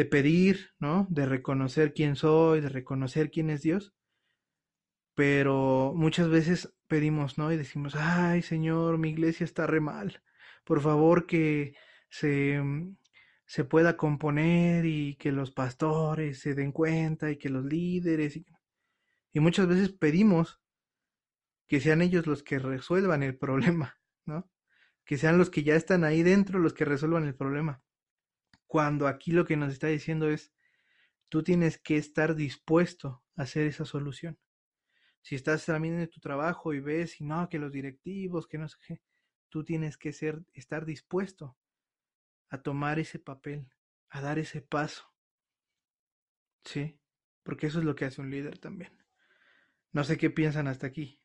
de 0.00 0.06
pedir, 0.06 0.70
¿no? 0.78 1.06
De 1.10 1.26
reconocer 1.26 1.92
quién 1.92 2.16
soy, 2.16 2.62
de 2.62 2.70
reconocer 2.70 3.30
quién 3.30 3.50
es 3.50 3.60
Dios, 3.60 3.92
pero 5.14 5.92
muchas 5.94 6.30
veces 6.30 6.74
pedimos, 6.86 7.36
¿no? 7.36 7.52
Y 7.52 7.58
decimos, 7.58 7.94
ay 7.96 8.40
Señor, 8.40 8.96
mi 8.96 9.10
iglesia 9.10 9.44
está 9.44 9.66
re 9.66 9.80
mal, 9.80 10.22
por 10.64 10.80
favor 10.80 11.26
que 11.26 11.74
se, 12.08 12.62
se 13.44 13.64
pueda 13.64 13.98
componer 13.98 14.86
y 14.86 15.16
que 15.16 15.32
los 15.32 15.50
pastores 15.50 16.40
se 16.40 16.54
den 16.54 16.72
cuenta 16.72 17.30
y 17.30 17.36
que 17.36 17.50
los 17.50 17.66
líderes 17.66 18.36
y, 18.36 18.46
y 19.34 19.40
muchas 19.40 19.66
veces 19.68 19.90
pedimos 19.90 20.62
que 21.66 21.80
sean 21.80 22.00
ellos 22.00 22.26
los 22.26 22.42
que 22.42 22.58
resuelvan 22.58 23.22
el 23.22 23.36
problema, 23.36 23.98
¿no? 24.24 24.50
Que 25.04 25.18
sean 25.18 25.36
los 25.36 25.50
que 25.50 25.62
ya 25.62 25.74
están 25.74 26.04
ahí 26.04 26.22
dentro 26.22 26.58
los 26.58 26.72
que 26.72 26.86
resuelvan 26.86 27.26
el 27.26 27.34
problema. 27.34 27.82
Cuando 28.70 29.08
aquí 29.08 29.32
lo 29.32 29.44
que 29.44 29.56
nos 29.56 29.72
está 29.72 29.88
diciendo 29.88 30.30
es, 30.30 30.52
tú 31.28 31.42
tienes 31.42 31.76
que 31.76 31.96
estar 31.96 32.36
dispuesto 32.36 33.24
a 33.34 33.42
hacer 33.42 33.66
esa 33.66 33.84
solución. 33.84 34.38
Si 35.22 35.34
estás 35.34 35.66
también 35.66 35.98
en 35.98 36.08
tu 36.08 36.20
trabajo 36.20 36.72
y 36.72 36.78
ves 36.78 37.20
y 37.20 37.24
no, 37.24 37.48
que 37.48 37.58
los 37.58 37.72
directivos, 37.72 38.46
que 38.46 38.58
no 38.58 38.68
sé 38.68 38.76
qué, 38.86 39.02
tú 39.48 39.64
tienes 39.64 39.96
que 39.98 40.12
ser, 40.12 40.44
estar 40.52 40.86
dispuesto 40.86 41.58
a 42.48 42.62
tomar 42.62 43.00
ese 43.00 43.18
papel, 43.18 43.66
a 44.08 44.20
dar 44.20 44.38
ese 44.38 44.62
paso. 44.62 45.12
Sí, 46.64 46.96
porque 47.42 47.66
eso 47.66 47.80
es 47.80 47.84
lo 47.84 47.96
que 47.96 48.04
hace 48.04 48.20
un 48.20 48.30
líder 48.30 48.60
también. 48.60 48.96
No 49.90 50.04
sé 50.04 50.16
qué 50.16 50.30
piensan 50.30 50.68
hasta 50.68 50.86
aquí. 50.86 51.19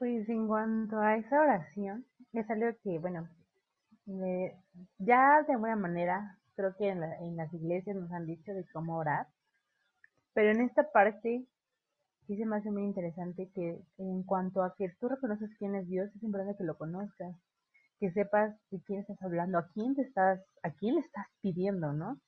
Pues 0.00 0.26
en 0.30 0.48
cuanto 0.48 0.98
a 0.98 1.16
esa 1.16 1.42
oración, 1.42 2.06
es 2.32 2.48
algo 2.48 2.74
que, 2.82 2.98
bueno, 2.98 3.28
ya 4.96 5.42
de 5.42 5.52
alguna 5.52 5.76
manera 5.76 6.38
creo 6.56 6.74
que 6.74 6.88
en, 6.88 7.02
en, 7.02 7.36
las 7.36 7.52
iglesias 7.52 7.96
nos 7.96 8.10
han 8.10 8.24
dicho 8.24 8.54
de 8.54 8.64
cómo 8.72 8.96
orar, 8.96 9.26
pero 10.32 10.52
en 10.52 10.62
esta 10.62 10.90
parte 10.90 11.44
sí 12.26 12.34
se 12.34 12.46
me 12.46 12.56
hace 12.56 12.70
muy 12.70 12.84
interesante 12.84 13.50
que 13.54 13.78
en 13.98 14.22
cuanto 14.22 14.62
a 14.62 14.74
que 14.74 14.88
tú 14.98 15.10
reconoces 15.10 15.50
quién 15.58 15.74
es 15.74 15.86
Dios, 15.86 16.08
es 16.16 16.22
importante 16.22 16.56
que 16.56 16.64
lo 16.64 16.78
conozcas, 16.78 17.36
que 17.98 18.10
sepas 18.12 18.56
de 18.70 18.80
quién 18.86 19.00
estás 19.00 19.20
hablando, 19.20 19.58
a 19.58 19.68
quién 19.74 19.94
te 19.94 20.00
estás, 20.00 20.40
a 20.62 20.70
quién 20.70 20.94
le 20.94 21.02
estás 21.02 21.26
pidiendo, 21.42 21.92
¿no? 21.92 22.18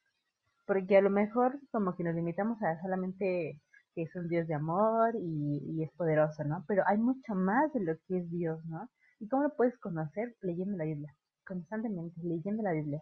Porque 0.66 0.98
a 0.98 1.00
lo 1.00 1.08
mejor 1.08 1.58
como 1.70 1.96
que 1.96 2.04
nos 2.04 2.14
limitamos 2.14 2.62
a 2.62 2.78
solamente 2.82 3.62
que 3.94 4.02
es 4.02 4.14
un 4.14 4.28
Dios 4.28 4.46
de 4.48 4.54
amor 4.54 5.14
y, 5.16 5.82
es 5.82 5.90
poderoso, 5.92 6.44
¿no? 6.44 6.64
Pero 6.68 6.82
hay 6.86 6.98
mucho 6.98 7.34
más 7.34 7.72
de 7.72 7.80
lo 7.80 7.94
que 8.06 8.18
es 8.18 8.30
Dios, 8.30 8.64
¿no? 8.66 8.88
¿Y 9.20 9.28
cómo 9.28 9.44
lo 9.44 9.54
puedes 9.56 9.78
conocer? 9.78 10.34
Leyendo 10.40 10.76
la 10.76 10.84
Biblia, 10.84 11.14
constantemente, 11.46 12.20
leyendo 12.22 12.62
la 12.62 12.72
Biblia. 12.72 13.00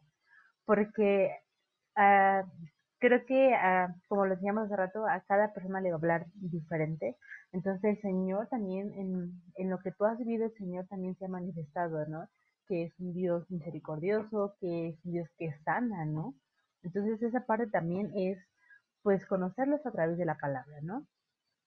Porque 0.65 1.31
uh, 1.97 2.47
creo 2.99 3.25
que, 3.27 3.55
ah, 3.55 3.95
como 4.09 4.27
lo 4.27 4.35
decíamos 4.35 4.67
hace 4.67 4.77
rato, 4.77 5.07
a 5.07 5.21
cada 5.23 5.53
persona 5.53 5.81
le 5.81 5.91
va 5.91 5.97
a 5.97 5.99
hablar 5.99 6.27
diferente. 6.35 7.17
Entonces 7.53 7.83
el 7.85 8.01
Señor 8.03 8.49
también, 8.49 8.93
en, 8.95 9.33
en 9.57 9.71
lo 9.71 9.79
que 9.79 9.93
tú 9.93 10.05
has 10.05 10.19
vivido, 10.19 10.47
el 10.47 10.55
Señor 10.55 10.87
también 10.89 11.17
se 11.17 11.25
ha 11.25 11.29
manifestado, 11.29 12.07
¿no? 12.07 12.29
Que 12.69 12.85
es 12.85 12.93
un 13.01 13.13
Dios 13.15 13.51
misericordioso, 13.51 14.55
que 14.61 14.91
es 14.91 15.05
un 15.05 15.13
Dios 15.13 15.29
que 15.39 15.53
sana, 15.65 16.05
¿no? 16.05 16.35
Entonces 16.83 17.23
esa 17.23 17.45
parte 17.45 17.67
también 17.67 18.11
es, 18.15 18.39
pues, 19.03 19.27
conocerlos 19.27 19.85
a 19.87 19.91
través 19.91 20.19
de 20.19 20.25
la 20.25 20.39
palabra, 20.39 20.81
¿no? 20.83 21.07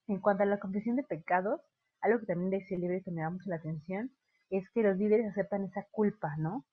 En 0.06 0.20
cuanto 0.20 0.42
a 0.42 0.46
la 0.46 0.60
confesión 0.60 0.96
de 0.96 1.02
pecados, 1.02 1.60
algo 2.00 2.20
que 2.20 2.26
también 2.26 2.50
decía 2.50 2.76
el 2.76 2.82
libro 2.82 3.02
que 3.04 3.10
me 3.10 3.22
da 3.22 3.30
mucho 3.30 3.48
la 3.48 3.56
atención, 3.56 4.10
es 4.50 4.68
que 4.70 4.82
los 4.82 4.96
líderes 4.96 5.30
aceptan 5.30 5.64
esa 5.64 5.86
culpa, 5.90 6.36
¿no? 6.38 6.64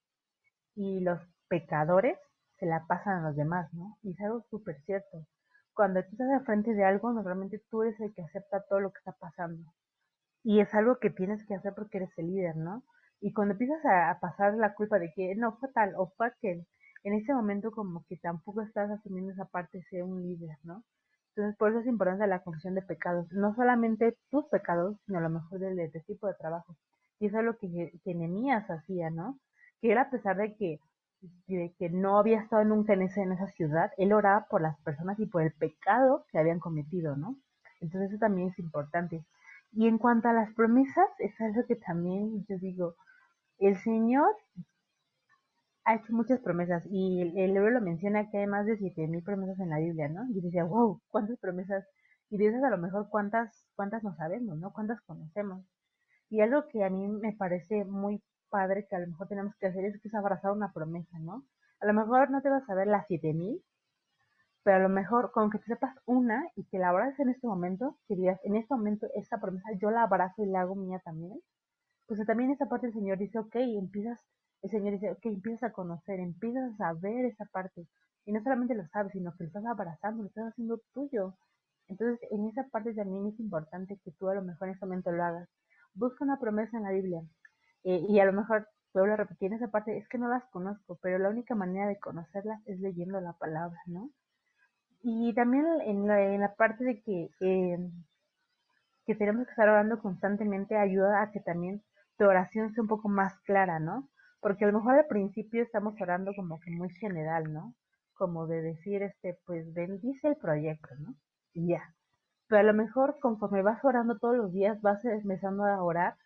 Y 0.74 1.00
los 1.00 1.20
pecadores 1.48 2.18
se 2.58 2.66
la 2.66 2.86
pasan 2.86 3.18
a 3.24 3.28
los 3.28 3.36
demás, 3.36 3.72
¿no? 3.74 3.98
Y 4.02 4.12
es 4.12 4.20
algo 4.20 4.42
súper 4.50 4.80
cierto. 4.82 5.26
Cuando 5.74 6.02
tú 6.02 6.10
estás 6.12 6.30
al 6.30 6.44
frente 6.44 6.74
de 6.74 6.84
algo, 6.84 7.12
normalmente 7.12 7.62
tú 7.70 7.82
eres 7.82 7.98
el 8.00 8.14
que 8.14 8.22
acepta 8.22 8.64
todo 8.68 8.80
lo 8.80 8.92
que 8.92 8.98
está 8.98 9.12
pasando. 9.12 9.72
Y 10.44 10.60
es 10.60 10.74
algo 10.74 10.98
que 10.98 11.10
tienes 11.10 11.44
que 11.46 11.54
hacer 11.54 11.74
porque 11.74 11.98
eres 11.98 12.10
el 12.18 12.26
líder, 12.28 12.56
¿no? 12.56 12.84
Y 13.20 13.32
cuando 13.32 13.52
empiezas 13.52 13.84
a, 13.84 14.18
pasar 14.20 14.54
la 14.54 14.74
culpa 14.74 14.98
de 14.98 15.12
que 15.14 15.34
no 15.36 15.56
fue 15.58 15.70
tal 15.72 15.94
o 15.96 16.08
fue 16.16 16.26
aquel, 16.26 16.66
en 17.04 17.14
ese 17.14 17.34
momento 17.34 17.70
como 17.72 18.04
que 18.06 18.16
tampoco 18.16 18.62
estás 18.62 18.90
asumiendo 18.90 19.32
esa 19.32 19.46
parte 19.46 19.78
de 19.78 19.84
ser 19.84 20.04
un 20.04 20.22
líder, 20.22 20.56
¿no? 20.64 20.84
Entonces 21.34 21.56
por 21.56 21.70
eso 21.70 21.80
es 21.80 21.86
importante 21.86 22.26
la 22.26 22.42
confesión 22.42 22.74
de 22.74 22.82
pecados, 22.82 23.30
no 23.32 23.54
solamente 23.54 24.16
tus 24.30 24.44
pecados, 24.46 24.96
sino 25.06 25.18
a 25.18 25.22
lo 25.22 25.30
mejor 25.30 25.58
del 25.58 25.76
de, 25.76 25.88
tipo 26.06 26.26
de 26.26 26.34
trabajo. 26.34 26.76
Y 27.18 27.26
eso 27.26 27.38
es 27.38 27.44
lo 27.44 27.56
que, 27.56 27.92
que 28.04 28.14
Nemías 28.14 28.68
hacía, 28.70 29.10
¿no? 29.10 29.38
Que 29.80 29.92
era 29.92 30.02
a 30.02 30.10
pesar 30.10 30.36
de 30.36 30.54
que 30.56 30.80
de 31.46 31.72
que 31.78 31.88
no 31.88 32.18
había 32.18 32.40
estado 32.40 32.64
nunca 32.64 32.94
en, 32.94 33.02
ese, 33.02 33.22
en 33.22 33.32
esa 33.32 33.46
ciudad, 33.48 33.92
él 33.96 34.12
oraba 34.12 34.46
por 34.50 34.60
las 34.60 34.76
personas 34.80 35.18
y 35.20 35.26
por 35.26 35.42
el 35.42 35.52
pecado 35.52 36.26
que 36.30 36.38
habían 36.38 36.58
cometido, 36.58 37.16
¿no? 37.16 37.36
Entonces 37.80 38.10
eso 38.10 38.18
también 38.18 38.48
es 38.48 38.58
importante. 38.58 39.24
Y 39.72 39.86
en 39.86 39.98
cuanto 39.98 40.28
a 40.28 40.32
las 40.32 40.52
promesas, 40.54 41.08
es 41.18 41.40
algo 41.40 41.64
que 41.66 41.76
también 41.76 42.44
yo 42.48 42.58
digo, 42.58 42.96
el 43.58 43.76
Señor 43.78 44.34
ha 45.84 45.96
hecho 45.96 46.12
muchas 46.12 46.40
promesas 46.40 46.84
y 46.90 47.20
el, 47.22 47.54
libro 47.54 47.70
lo 47.70 47.80
menciona 47.80 48.30
que 48.30 48.38
hay 48.38 48.46
más 48.46 48.66
de 48.66 48.76
siete 48.78 49.06
mil 49.08 49.22
promesas 49.22 49.58
en 49.60 49.70
la 49.70 49.78
Biblia, 49.78 50.08
¿no? 50.08 50.24
Y 50.30 50.40
decía, 50.40 50.64
wow, 50.64 51.00
¿cuántas 51.10 51.38
promesas? 51.38 51.84
Y 52.30 52.38
de 52.38 52.48
a 52.48 52.70
lo 52.70 52.78
mejor 52.78 53.08
cuántas, 53.10 53.66
cuántas 53.74 54.02
no 54.04 54.14
sabemos, 54.16 54.58
¿no? 54.58 54.72
¿Cuántas 54.72 55.00
conocemos? 55.02 55.64
Y 56.30 56.40
algo 56.40 56.66
que 56.68 56.84
a 56.84 56.90
mí 56.90 57.06
me 57.08 57.32
parece 57.34 57.84
muy 57.84 58.22
padre 58.48 58.86
que 58.88 58.96
a 58.96 59.00
lo 59.00 59.08
mejor 59.08 59.28
tenemos 59.28 59.54
que 59.56 59.66
hacer 59.66 59.84
es 59.84 60.00
que 60.00 60.08
es 60.08 60.14
abrazar 60.14 60.52
una 60.52 60.72
promesa, 60.72 61.18
¿no? 61.18 61.44
A 61.80 61.86
lo 61.86 61.94
mejor 61.94 62.30
no 62.30 62.42
te 62.42 62.50
vas 62.50 62.68
a 62.70 62.74
ver 62.74 62.86
las 62.86 63.06
7000, 63.08 63.62
pero 64.62 64.76
a 64.76 64.80
lo 64.80 64.88
mejor 64.88 65.32
con 65.32 65.50
que 65.50 65.58
te 65.58 65.66
sepas 65.66 65.96
una 66.06 66.44
y 66.56 66.64
que 66.64 66.78
la 66.78 66.90
abraces 66.90 67.18
en 67.20 67.30
este 67.30 67.46
momento, 67.46 67.98
que 68.06 68.16
digas, 68.16 68.40
en 68.44 68.56
este 68.56 68.74
momento 68.74 69.08
esta 69.14 69.40
promesa 69.40 69.68
yo 69.80 69.90
la 69.90 70.04
abrazo 70.04 70.42
y 70.42 70.46
la 70.46 70.60
hago 70.62 70.76
mía 70.76 71.00
también, 71.04 71.40
pues 72.06 72.24
también 72.26 72.50
esa 72.50 72.66
parte 72.68 72.86
el 72.88 72.92
Señor 72.92 73.18
dice, 73.18 73.38
ok, 73.38 73.56
empiezas, 73.56 74.20
el 74.62 74.70
Señor 74.70 74.92
dice, 74.92 75.10
ok, 75.10 75.26
empiezas 75.26 75.70
a 75.70 75.72
conocer, 75.72 76.20
empiezas 76.20 76.80
a 76.80 76.92
ver 76.94 77.24
esa 77.26 77.44
parte, 77.46 77.86
y 78.24 78.32
no 78.32 78.42
solamente 78.42 78.74
lo 78.74 78.86
sabes, 78.88 79.12
sino 79.12 79.32
que 79.32 79.44
lo 79.44 79.48
estás 79.48 79.66
abrazando, 79.66 80.22
lo 80.22 80.28
estás 80.28 80.52
haciendo 80.52 80.80
tuyo. 80.94 81.34
Entonces, 81.88 82.20
en 82.30 82.46
esa 82.48 82.64
parte 82.68 82.94
también 82.94 83.26
es 83.26 83.40
importante 83.40 83.98
que 84.04 84.12
tú 84.12 84.28
a 84.28 84.34
lo 84.34 84.42
mejor 84.42 84.68
en 84.68 84.74
este 84.74 84.86
momento 84.86 85.10
lo 85.10 85.24
hagas. 85.24 85.48
Busca 85.94 86.24
una 86.24 86.38
promesa 86.38 86.76
en 86.76 86.84
la 86.84 86.92
Biblia, 86.92 87.22
eh, 87.84 88.04
y 88.08 88.20
a 88.20 88.24
lo 88.24 88.32
mejor 88.32 88.68
vuelvo 88.94 89.14
a 89.14 89.16
repetir 89.16 89.48
en 89.48 89.54
esa 89.54 89.68
parte, 89.68 89.96
es 89.98 90.08
que 90.08 90.18
no 90.18 90.28
las 90.28 90.44
conozco, 90.50 90.98
pero 91.02 91.18
la 91.18 91.30
única 91.30 91.54
manera 91.54 91.88
de 91.88 91.98
conocerlas 91.98 92.60
es 92.66 92.78
leyendo 92.80 93.20
la 93.20 93.32
palabra, 93.32 93.78
¿no? 93.86 94.10
Y 95.02 95.34
también 95.34 95.66
en 95.84 96.06
la, 96.06 96.22
en 96.22 96.40
la 96.40 96.54
parte 96.54 96.84
de 96.84 97.02
que, 97.02 97.30
eh, 97.40 97.78
que 99.06 99.14
tenemos 99.16 99.46
que 99.46 99.50
estar 99.50 99.68
orando 99.68 100.00
constantemente 100.00 100.76
ayuda 100.76 101.22
a 101.22 101.32
que 101.32 101.40
también 101.40 101.82
tu 102.16 102.24
oración 102.24 102.72
sea 102.72 102.82
un 102.82 102.88
poco 102.88 103.08
más 103.08 103.38
clara, 103.40 103.80
¿no? 103.80 104.08
Porque 104.42 104.64
a 104.66 104.68
lo 104.68 104.78
mejor 104.78 104.96
al 104.96 105.06
principio 105.06 105.62
estamos 105.62 105.98
orando 106.02 106.32
como 106.34 106.60
que 106.60 106.70
muy 106.70 106.90
general, 106.90 107.50
¿no? 107.52 107.74
Como 108.12 108.46
de 108.46 108.60
decir, 108.60 109.02
este, 109.02 109.38
pues 109.46 109.72
bendice 109.72 110.28
el 110.28 110.36
proyecto, 110.36 110.94
¿no? 110.98 111.14
Y 111.54 111.68
ya. 111.68 111.94
Pero 112.48 112.60
a 112.60 112.64
lo 112.64 112.74
mejor 112.74 113.18
conforme 113.20 113.62
vas 113.62 113.82
orando 113.84 114.18
todos 114.18 114.36
los 114.36 114.52
días, 114.52 114.82
vas 114.82 115.02
empezando 115.06 115.64
a 115.64 115.82
orar 115.82 116.16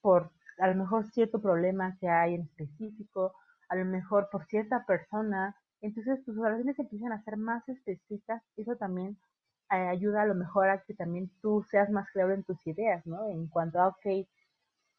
por 0.00 0.30
a 0.58 0.68
lo 0.68 0.76
mejor 0.76 1.04
cierto 1.10 1.40
problema 1.42 1.96
que 2.00 2.08
hay 2.08 2.34
en 2.34 2.42
específico, 2.42 3.34
a 3.68 3.76
lo 3.76 3.84
mejor 3.84 4.28
por 4.30 4.46
cierta 4.46 4.86
persona, 4.86 5.56
entonces 5.80 6.24
tus 6.24 6.38
oraciones 6.38 6.78
empiezan 6.78 7.12
a 7.12 7.22
ser 7.24 7.36
más 7.36 7.68
específicas, 7.68 8.42
eso 8.56 8.76
también 8.76 9.18
eh, 9.70 9.74
ayuda 9.76 10.22
a 10.22 10.26
lo 10.26 10.34
mejor 10.34 10.68
a 10.68 10.82
que 10.82 10.94
también 10.94 11.30
tú 11.42 11.64
seas 11.70 11.90
más 11.90 12.08
claro 12.10 12.32
en 12.32 12.44
tus 12.44 12.64
ideas, 12.66 13.04
¿no? 13.06 13.28
En 13.28 13.48
cuanto 13.48 13.80
a, 13.80 13.88
ok, 13.88 14.26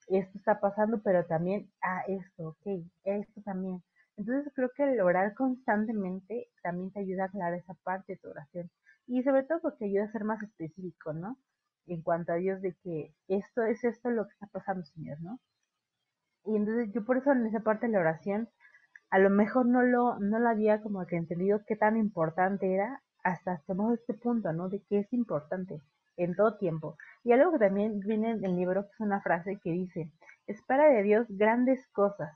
esto 0.08 0.38
está 0.38 0.60
pasando, 0.60 1.02
pero 1.04 1.26
también, 1.26 1.72
ah, 1.82 2.04
esto, 2.08 2.50
ok, 2.50 2.86
esto 3.04 3.42
también. 3.44 3.84
Entonces 4.18 4.52
creo 4.56 4.72
que 4.76 4.84
el 4.84 5.02
orar 5.02 5.34
constantemente 5.34 6.50
también 6.64 6.92
te 6.92 7.00
ayuda 7.02 7.24
a 7.24 7.28
aclarar 7.28 7.54
esa 7.56 7.74
parte 7.84 8.14
de 8.14 8.20
tu 8.20 8.30
oración. 8.30 8.70
Y 9.08 9.24
sobre 9.24 9.44
todo 9.44 9.62
porque 9.62 9.86
ayuda 9.86 10.06
a 10.06 10.12
ser 10.12 10.24
más 10.24 10.42
específico, 10.42 11.14
¿no? 11.14 11.38
en 11.88 12.02
cuanto 12.02 12.34
a 12.34 12.36
Dios 12.36 12.62
de 12.62 12.74
que 12.84 13.14
esto 13.28 13.64
es 13.64 13.84
esto 13.84 14.10
lo 14.10 14.26
que 14.26 14.34
está 14.34 14.48
pasando, 14.48 14.86
Señor, 14.86 15.20
¿no? 15.22 15.40
Y 16.46 16.56
entonces 16.56 16.92
yo 16.94 17.04
por 17.06 17.18
eso 17.18 17.32
en 17.32 17.46
esa 17.46 17.60
parte 17.62 17.88
de 17.88 17.94
la 17.94 18.00
oración, 18.00 18.50
a 19.10 19.20
lo 19.20 19.30
mejor 19.30 19.66
no 19.66 19.82
lo, 19.84 20.20
no 20.20 20.40
lo 20.40 20.50
había 20.50 20.82
como 20.82 21.06
que 21.06 21.16
entendido 21.16 21.64
qué 21.68 21.76
tan 21.76 21.98
importante 21.98 22.74
era 22.74 23.02
hasta 23.24 23.62
tomar 23.66 23.94
este 23.94 24.14
punto, 24.14 24.52
¿no? 24.54 24.70
De 24.70 24.82
que 24.84 25.00
es 25.00 25.14
importante 25.14 25.82
en 26.18 26.36
todo 26.36 26.58
tiempo. 26.58 26.98
Y 27.24 27.32
algo 27.32 27.52
que 27.52 27.60
también 27.60 28.00
viene 28.00 28.32
en 28.32 28.46
el 28.46 28.56
libro, 28.56 28.84
que 28.84 28.92
es 28.94 29.00
una 29.00 29.22
frase 29.22 29.60
que 29.64 29.72
dice, 29.72 30.12
espera 30.48 30.90
de 30.90 31.04
Dios 31.04 31.28
grandes 31.30 31.86
cosas, 31.92 32.36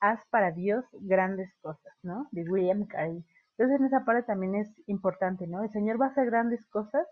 haz 0.00 0.20
para 0.30 0.52
Dios 0.52 0.84
grandes 0.92 1.52
cosas, 1.60 1.94
¿no? 2.02 2.28
De 2.30 2.42
William 2.44 2.86
Carey. 2.86 3.24
Entonces 3.56 3.80
en 3.80 3.86
esa 3.86 4.04
parte 4.04 4.26
también 4.26 4.54
es 4.54 4.68
importante, 4.86 5.46
¿no? 5.46 5.62
El 5.62 5.70
Señor 5.70 6.00
va 6.00 6.06
a 6.06 6.10
hacer 6.10 6.26
grandes 6.26 6.64
cosas 6.66 7.06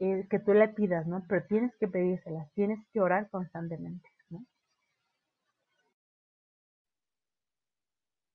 eh, 0.00 0.26
que 0.28 0.40
tú 0.40 0.52
le 0.52 0.68
pidas, 0.68 1.06
¿no? 1.06 1.22
Pero 1.28 1.46
tienes 1.46 1.72
que 1.78 1.86
pedírselas, 1.86 2.52
tienes 2.54 2.80
que 2.92 3.00
orar 3.00 3.30
constantemente, 3.30 4.08
¿no? 4.30 4.44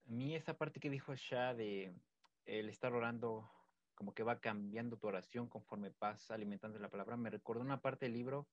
A 0.07 0.11
mí 0.11 0.35
esa 0.35 0.53
parte 0.53 0.79
que 0.79 0.89
dijo 0.89 1.13
Shah 1.13 1.53
de 1.53 1.93
el 2.45 2.69
estar 2.69 2.93
orando, 2.93 3.51
como 3.99 4.13
que 4.13 4.23
va 4.23 4.39
cambiando 4.39 4.97
tu 4.97 5.07
oración 5.07 5.49
conforme 5.49 5.93
vas 5.99 6.31
alimentando 6.31 6.79
la 6.79 6.89
palabra, 6.89 7.17
me 7.17 7.29
recordó 7.29 7.61
una 7.61 7.81
parte 7.81 8.05
del 8.05 8.13
libro 8.13 8.47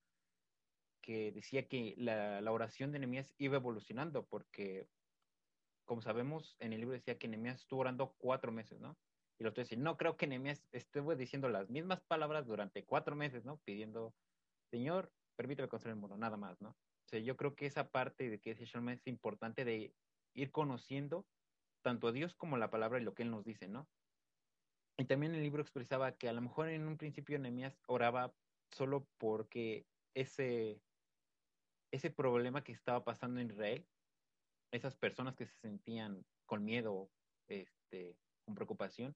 que 1.00 1.30
decía 1.30 1.68
que 1.68 1.94
la, 1.98 2.40
la 2.40 2.50
oración 2.50 2.90
de 2.90 2.98
Nehemías 2.98 3.32
iba 3.38 3.54
evolucionando, 3.54 4.26
porque, 4.26 4.88
como 5.84 6.02
sabemos, 6.02 6.56
en 6.58 6.72
el 6.72 6.80
libro 6.80 6.94
decía 6.94 7.16
que 7.16 7.28
Nehemías 7.28 7.60
estuvo 7.60 7.82
orando 7.82 8.16
cuatro 8.18 8.50
meses, 8.50 8.80
¿no? 8.80 8.98
Y 9.38 9.44
lo 9.44 9.50
estoy 9.50 9.62
diciendo, 9.62 9.84
no 9.84 9.96
creo 9.96 10.16
que 10.16 10.26
Nehemías 10.26 10.66
estuvo 10.72 11.14
diciendo 11.14 11.48
las 11.48 11.70
mismas 11.70 12.02
palabras 12.08 12.44
durante 12.44 12.84
cuatro 12.84 13.14
meses, 13.14 13.44
¿no? 13.44 13.58
Pidiendo, 13.58 14.16
Señor, 14.72 15.12
permíteme 15.36 15.68
construir 15.68 15.94
el 15.94 16.00
mundo, 16.00 16.16
nada 16.16 16.36
más, 16.36 16.60
¿no? 16.60 16.70
O 16.70 17.08
sea, 17.08 17.20
yo 17.20 17.36
creo 17.36 17.54
que 17.54 17.66
esa 17.66 17.88
parte 17.92 18.28
de 18.30 18.40
que 18.40 18.52
Shalom 18.52 18.88
es 18.88 19.06
importante 19.06 19.64
de 19.64 19.94
ir 20.34 20.50
conociendo 20.50 21.24
tanto 21.82 22.08
a 22.08 22.12
Dios 22.12 22.34
como 22.34 22.56
la 22.56 22.68
palabra 22.68 22.98
y 22.98 23.04
lo 23.04 23.14
que 23.14 23.22
Él 23.22 23.30
nos 23.30 23.44
dice, 23.44 23.68
¿no? 23.68 23.88
Y 24.98 25.04
también 25.04 25.34
el 25.34 25.42
libro 25.42 25.62
expresaba 25.62 26.12
que 26.12 26.28
a 26.28 26.32
lo 26.32 26.40
mejor 26.40 26.68
en 26.68 26.86
un 26.86 26.96
principio 26.96 27.38
Nehemías 27.38 27.78
oraba 27.86 28.34
solo 28.70 29.06
porque 29.18 29.86
ese, 30.14 30.80
ese 31.92 32.10
problema 32.10 32.64
que 32.64 32.72
estaba 32.72 33.04
pasando 33.04 33.40
en 33.40 33.50
Israel, 33.50 33.86
esas 34.72 34.96
personas 34.96 35.36
que 35.36 35.46
se 35.46 35.54
sentían 35.60 36.24
con 36.46 36.64
miedo, 36.64 37.10
este, 37.48 38.16
con 38.44 38.54
preocupación, 38.54 39.14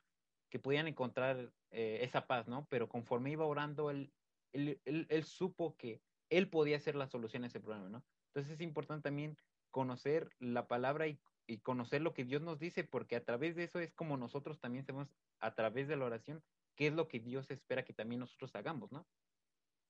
que 0.50 0.58
podían 0.58 0.88
encontrar 0.88 1.50
eh, 1.70 2.00
esa 2.02 2.26
paz, 2.26 2.48
¿no? 2.48 2.66
Pero 2.68 2.88
conforme 2.88 3.30
iba 3.30 3.46
orando, 3.46 3.90
él, 3.90 4.12
él, 4.52 4.80
él, 4.84 5.24
supo 5.24 5.76
que 5.76 6.02
él 6.28 6.48
podía 6.50 6.80
ser 6.80 6.96
la 6.96 7.06
solución 7.06 7.44
a 7.44 7.46
ese 7.46 7.60
problema, 7.60 7.88
¿no? 7.88 8.04
Entonces 8.28 8.52
es 8.52 8.60
importante 8.60 9.04
también 9.04 9.36
conocer 9.70 10.30
la 10.40 10.66
palabra 10.66 11.06
y, 11.06 11.18
y, 11.46 11.58
conocer 11.58 12.02
lo 12.02 12.12
que 12.12 12.24
Dios 12.24 12.42
nos 12.42 12.58
dice, 12.58 12.84
porque 12.84 13.16
a 13.16 13.24
través 13.24 13.54
de 13.54 13.64
eso 13.64 13.78
es 13.78 13.92
como 13.92 14.16
nosotros 14.16 14.58
también 14.58 14.84
sabemos, 14.84 15.08
a 15.40 15.54
través 15.54 15.88
de 15.88 15.96
la 15.96 16.06
oración, 16.06 16.42
qué 16.76 16.88
es 16.88 16.92
lo 16.92 17.08
que 17.08 17.20
Dios 17.20 17.50
espera 17.50 17.84
que 17.84 17.92
también 17.92 18.20
nosotros 18.20 18.54
hagamos, 18.54 18.90
¿no? 18.92 19.06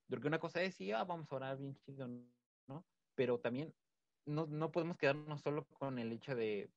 Porque 0.09 0.27
una 0.27 0.41
cosa 0.41 0.63
es, 0.63 0.75
sí, 0.75 0.91
ah, 0.93 1.05
vamos 1.05 1.31
a 1.31 1.37
orar 1.37 1.59
bien 1.59 1.77
chido, 1.77 2.09
¿no? 2.67 2.85
Pero 3.15 3.39
también 3.39 3.73
no, 4.27 4.47
no 4.47 4.73
podemos 4.73 4.97
quedarnos 4.99 5.41
solo 5.41 5.67
con 5.67 5.99
el 5.99 6.13
hecho 6.13 6.35
de 6.35 6.71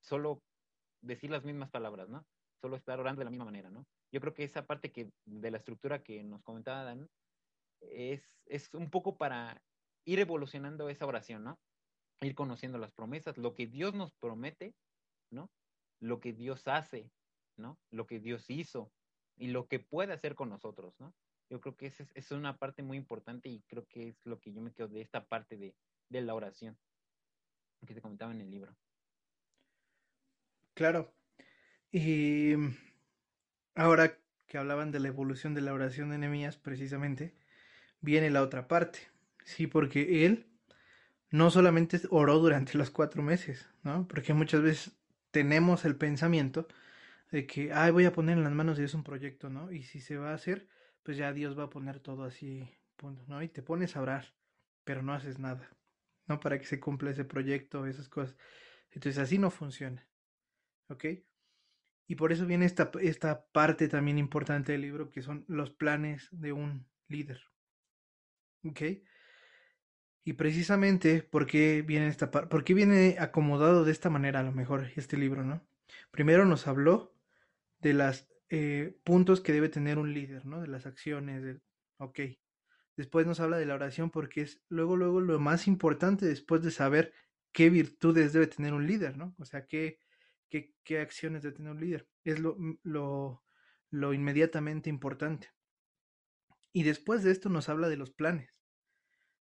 solo 0.00 0.42
decir 1.00 1.30
las 1.30 1.44
mismas 1.44 1.70
palabras, 1.70 2.08
¿no? 2.08 2.26
Solo 2.60 2.76
estar 2.76 2.98
orando 2.98 3.20
de 3.20 3.26
la 3.26 3.30
misma 3.30 3.44
manera, 3.44 3.70
¿no? 3.70 3.86
Yo 4.10 4.20
creo 4.20 4.34
que 4.34 4.44
esa 4.44 4.66
parte 4.66 4.90
que 4.90 5.12
de 5.24 5.50
la 5.50 5.58
estructura 5.58 6.02
que 6.02 6.22
nos 6.24 6.42
comentaba 6.42 6.84
Dan 6.84 7.08
es, 7.80 8.42
es 8.46 8.72
un 8.74 8.90
poco 8.90 9.16
para 9.16 9.62
ir 10.04 10.18
evolucionando 10.18 10.88
esa 10.88 11.06
oración, 11.06 11.44
¿no? 11.44 11.58
Ir 12.20 12.34
conociendo 12.34 12.78
las 12.78 12.92
promesas, 12.92 13.38
lo 13.38 13.54
que 13.54 13.66
Dios 13.66 13.94
nos 13.94 14.12
promete, 14.14 14.74
¿no? 15.30 15.50
Lo 16.00 16.20
que 16.20 16.32
Dios 16.32 16.66
hace, 16.66 17.10
Lo 17.90 18.06
que 18.06 18.20
Dios 18.20 18.48
hizo 18.48 18.92
y 19.36 19.48
lo 19.48 19.66
que 19.68 19.78
puede 19.78 20.12
hacer 20.12 20.34
con 20.34 20.48
nosotros, 20.48 20.94
¿no? 20.98 21.14
Yo 21.50 21.60
creo 21.60 21.76
que 21.76 21.86
esa 21.86 22.04
es, 22.14 22.30
una 22.30 22.58
parte 22.58 22.82
muy 22.82 22.98
importante 22.98 23.48
y 23.48 23.62
creo 23.68 23.86
que 23.86 24.08
es 24.08 24.26
lo 24.26 24.38
que 24.38 24.52
yo 24.52 24.60
me 24.60 24.72
quedo 24.72 24.88
de 24.88 25.00
esta 25.00 25.26
parte 25.26 25.56
de, 25.56 25.74
de 26.10 26.20
la 26.20 26.34
oración 26.34 26.76
que 27.86 27.94
se 27.94 28.02
comentaba 28.02 28.32
en 28.32 28.42
el 28.42 28.50
libro. 28.50 28.76
Claro. 30.74 31.14
Y 31.90 32.52
ahora 33.74 34.18
que 34.46 34.58
hablaban 34.58 34.90
de 34.90 35.00
la 35.00 35.08
evolución 35.08 35.54
de 35.54 35.62
la 35.62 35.72
oración 35.72 36.10
de 36.10 36.18
Nehemías, 36.18 36.56
precisamente, 36.56 37.34
viene 38.00 38.30
la 38.30 38.42
otra 38.42 38.68
parte. 38.68 38.98
Sí, 39.44 39.66
porque 39.66 40.26
él 40.26 40.46
no 41.30 41.50
solamente 41.50 42.00
oró 42.10 42.38
durante 42.38 42.76
los 42.76 42.90
cuatro 42.90 43.22
meses, 43.22 43.66
¿no? 43.82 44.06
Porque 44.06 44.34
muchas 44.34 44.62
veces 44.62 44.98
tenemos 45.30 45.84
el 45.84 45.96
pensamiento 45.96 46.68
de 47.30 47.46
que, 47.46 47.72
ay, 47.72 47.90
voy 47.90 48.04
a 48.04 48.12
poner 48.12 48.38
en 48.38 48.44
las 48.44 48.52
manos 48.52 48.76
de 48.76 48.82
Dios 48.82 48.94
un 48.94 49.04
proyecto, 49.04 49.50
¿no? 49.50 49.70
Y 49.72 49.82
si 49.82 50.00
se 50.00 50.16
va 50.16 50.30
a 50.30 50.34
hacer, 50.34 50.68
pues 51.02 51.16
ya 51.16 51.32
Dios 51.32 51.58
va 51.58 51.64
a 51.64 51.70
poner 51.70 52.00
todo 52.00 52.24
así, 52.24 52.68
¿no? 53.26 53.42
Y 53.42 53.48
te 53.48 53.62
pones 53.62 53.96
a 53.96 54.02
orar, 54.02 54.34
pero 54.84 55.02
no 55.02 55.12
haces 55.12 55.38
nada, 55.38 55.68
¿no? 56.26 56.40
Para 56.40 56.58
que 56.58 56.66
se 56.66 56.80
cumpla 56.80 57.10
ese 57.10 57.24
proyecto, 57.24 57.86
esas 57.86 58.08
cosas. 58.08 58.36
Entonces 58.90 59.18
así 59.18 59.38
no 59.38 59.50
funciona. 59.50 60.08
¿ok? 60.88 61.04
Y 62.06 62.14
por 62.14 62.32
eso 62.32 62.46
viene 62.46 62.64
esta, 62.64 62.90
esta 63.00 63.46
parte 63.52 63.88
también 63.88 64.18
importante 64.18 64.72
del 64.72 64.80
libro, 64.80 65.10
que 65.10 65.22
son 65.22 65.44
los 65.46 65.70
planes 65.70 66.28
de 66.32 66.52
un 66.52 66.86
líder, 67.08 67.40
¿ok? 68.64 68.80
Y 70.24 70.32
precisamente, 70.34 71.22
¿por 71.22 71.46
qué 71.46 71.82
viene 71.82 72.08
esta 72.08 72.30
parte? 72.30 72.48
¿Por 72.48 72.64
qué 72.64 72.74
viene 72.74 73.16
acomodado 73.18 73.84
de 73.84 73.92
esta 73.92 74.10
manera 74.10 74.40
a 74.40 74.42
lo 74.42 74.52
mejor 74.52 74.90
este 74.96 75.16
libro, 75.16 75.44
no? 75.44 75.66
Primero 76.10 76.44
nos 76.44 76.66
habló 76.66 77.14
de 77.80 77.94
los 77.94 78.28
eh, 78.50 78.98
puntos 79.04 79.40
que 79.40 79.52
debe 79.52 79.68
tener 79.68 79.98
un 79.98 80.12
líder, 80.14 80.46
¿no? 80.46 80.60
De 80.60 80.68
las 80.68 80.86
acciones, 80.86 81.42
de, 81.42 81.60
ok. 81.98 82.20
Después 82.96 83.26
nos 83.26 83.40
habla 83.40 83.58
de 83.58 83.66
la 83.66 83.74
oración 83.74 84.10
porque 84.10 84.42
es 84.42 84.62
luego, 84.68 84.96
luego 84.96 85.20
lo 85.20 85.38
más 85.38 85.68
importante 85.68 86.26
después 86.26 86.62
de 86.62 86.70
saber 86.70 87.12
qué 87.52 87.70
virtudes 87.70 88.32
debe 88.32 88.46
tener 88.48 88.72
un 88.72 88.86
líder, 88.86 89.16
¿no? 89.16 89.34
O 89.38 89.44
sea, 89.44 89.66
qué, 89.66 90.00
qué, 90.48 90.74
qué 90.84 91.00
acciones 91.00 91.42
debe 91.42 91.56
tener 91.56 91.72
un 91.72 91.80
líder. 91.80 92.08
Es 92.24 92.40
lo, 92.40 92.56
lo, 92.82 93.44
lo 93.90 94.12
inmediatamente 94.12 94.90
importante. 94.90 95.50
Y 96.72 96.82
después 96.82 97.22
de 97.22 97.30
esto 97.30 97.48
nos 97.48 97.68
habla 97.68 97.88
de 97.88 97.96
los 97.96 98.10
planes. 98.10 98.50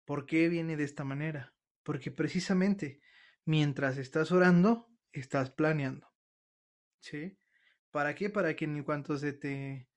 ¿Por 0.05 0.26
qué 0.26 0.49
viene 0.49 0.76
de 0.76 0.85
esta 0.85 1.05
manera? 1.05 1.55
Porque 1.83 2.11
precisamente 2.11 3.01
mientras 3.45 3.99
estás 3.99 4.33
orando, 4.33 4.89
estás 5.12 5.51
planeando. 5.51 6.09
¿Sí? 7.01 7.39
¿Para 7.91 8.14
qué? 8.14 8.30
Para 8.30 8.55
que 8.55 8.64
en 8.64 8.82
cuanto 8.84 9.18
se 9.18 9.32
te 9.32 9.88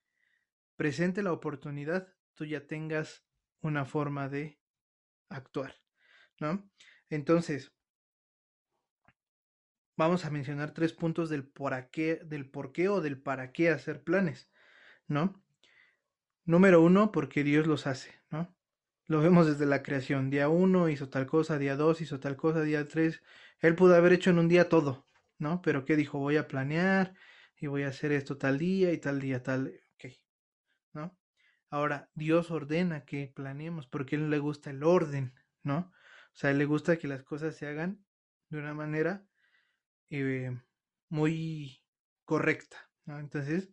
presente 0.75 1.21
la 1.21 1.31
oportunidad, 1.31 2.13
tú 2.33 2.45
ya 2.45 2.65
tengas 2.65 3.25
una 3.61 3.85
forma 3.85 4.29
de 4.29 4.59
actuar, 5.29 5.75
¿no? 6.39 6.69
Entonces, 7.09 7.71
vamos 9.95 10.25
a 10.25 10.31
mencionar 10.31 10.73
tres 10.73 10.93
puntos 10.93 11.29
del 11.29 11.47
por 11.47 11.89
qué, 11.91 12.15
del 12.25 12.49
por 12.49 12.71
qué 12.71 12.89
o 12.89 13.01
del 13.01 13.21
para 13.21 13.51
qué 13.51 13.69
hacer 13.69 14.03
planes, 14.03 14.49
¿no? 15.07 15.43
Número 16.45 16.81
uno, 16.81 17.11
porque 17.11 17.43
Dios 17.43 17.67
los 17.67 17.87
hace, 17.87 18.11
¿no? 18.29 18.53
Lo 19.05 19.21
vemos 19.21 19.47
desde 19.47 19.65
la 19.65 19.83
creación. 19.83 20.29
Día 20.29 20.49
uno 20.49 20.89
hizo 20.89 21.09
tal 21.09 21.27
cosa, 21.27 21.57
día 21.57 21.75
dos 21.75 22.01
hizo 22.01 22.19
tal 22.19 22.35
cosa, 22.35 22.61
día 22.61 22.85
tres. 22.87 23.21
Él 23.59 23.75
pudo 23.75 23.95
haber 23.95 24.13
hecho 24.13 24.29
en 24.29 24.39
un 24.39 24.47
día 24.47 24.69
todo, 24.69 25.07
¿no? 25.37 25.61
Pero 25.61 25.85
¿qué 25.85 25.95
dijo? 25.95 26.19
Voy 26.19 26.37
a 26.37 26.47
planear 26.47 27.13
y 27.63 27.67
voy 27.67 27.83
a 27.83 27.87
hacer 27.87 28.11
esto 28.11 28.37
tal 28.37 28.57
día 28.57 28.91
y 28.91 28.97
tal 28.97 29.21
día, 29.21 29.41
tal, 29.41 29.79
ok, 29.95 30.11
¿no? 30.91 31.17
Ahora, 31.69 32.09
Dios 32.13 32.51
ordena 32.51 33.05
que 33.05 33.31
planeemos 33.33 33.87
porque 33.87 34.17
a 34.17 34.19
Él 34.19 34.29
le 34.29 34.39
gusta 34.39 34.69
el 34.69 34.83
orden, 34.83 35.33
¿no? 35.63 35.77
O 35.77 36.33
sea, 36.33 36.51
Él 36.51 36.57
le 36.57 36.65
gusta 36.65 36.97
que 36.97 37.07
las 37.07 37.23
cosas 37.23 37.55
se 37.55 37.65
hagan 37.65 38.03
de 38.49 38.57
una 38.57 38.73
manera 38.73 39.25
eh, 40.09 40.51
muy 41.07 41.81
correcta. 42.25 42.75
Entonces, 43.05 43.69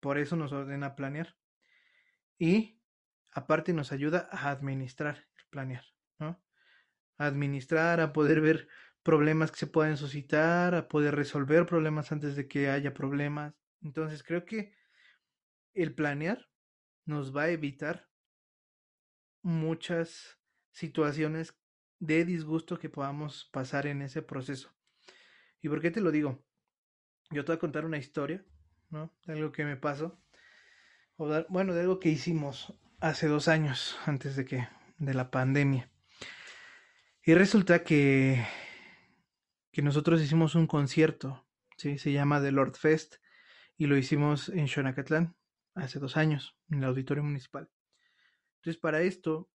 por 0.00 0.18
eso 0.18 0.36
nos 0.36 0.52
ordena 0.52 0.94
planear. 0.94 1.34
Y 2.36 2.78
aparte 3.32 3.72
nos 3.72 3.90
ayuda 3.90 4.28
a 4.30 4.50
administrar 4.50 5.28
planear, 5.48 5.86
¿no? 6.18 6.44
Administrar, 7.16 8.02
a 8.02 8.12
poder 8.12 8.42
ver 8.42 8.68
problemas 9.10 9.50
que 9.50 9.58
se 9.58 9.66
pueden 9.66 9.96
suscitar, 9.96 10.72
a 10.72 10.86
poder 10.86 11.16
resolver 11.16 11.66
problemas 11.66 12.12
antes 12.12 12.36
de 12.36 12.46
que 12.46 12.70
haya 12.70 12.94
problemas. 12.94 13.52
Entonces, 13.82 14.22
creo 14.22 14.44
que 14.44 14.72
el 15.74 15.92
planear 15.92 16.48
nos 17.06 17.36
va 17.36 17.42
a 17.42 17.48
evitar 17.48 18.08
muchas 19.42 20.38
situaciones 20.70 21.56
de 21.98 22.24
disgusto 22.24 22.78
que 22.78 22.88
podamos 22.88 23.50
pasar 23.52 23.88
en 23.88 24.00
ese 24.00 24.22
proceso. 24.22 24.70
¿Y 25.60 25.68
por 25.68 25.80
qué 25.80 25.90
te 25.90 26.00
lo 26.00 26.12
digo? 26.12 26.46
Yo 27.32 27.44
te 27.44 27.50
voy 27.50 27.56
a 27.56 27.58
contar 27.60 27.84
una 27.84 27.98
historia, 27.98 28.44
¿no? 28.90 29.12
De 29.26 29.32
algo 29.32 29.50
que 29.50 29.64
me 29.64 29.76
pasó. 29.76 30.22
O 31.16 31.28
bueno, 31.48 31.74
de 31.74 31.80
algo 31.80 31.98
que 31.98 32.10
hicimos 32.10 32.78
hace 33.00 33.26
dos 33.26 33.48
años, 33.48 33.98
antes 34.06 34.36
de 34.36 34.44
que, 34.44 34.68
de 34.98 35.14
la 35.14 35.32
pandemia. 35.32 35.90
Y 37.24 37.34
resulta 37.34 37.82
que, 37.82 38.46
que 39.72 39.82
nosotros 39.82 40.20
hicimos 40.20 40.54
un 40.54 40.66
concierto, 40.66 41.46
¿sí? 41.76 41.98
Se 41.98 42.12
llama 42.12 42.40
The 42.40 42.52
Lord 42.52 42.76
Fest, 42.76 43.16
y 43.76 43.86
lo 43.86 43.96
hicimos 43.96 44.48
en 44.50 44.68
Xonacatlán, 44.68 45.36
hace 45.74 45.98
dos 45.98 46.16
años, 46.16 46.56
en 46.68 46.78
el 46.78 46.84
auditorio 46.84 47.22
municipal. 47.22 47.70
Entonces, 48.56 48.80
para 48.80 49.00
esto, 49.02 49.50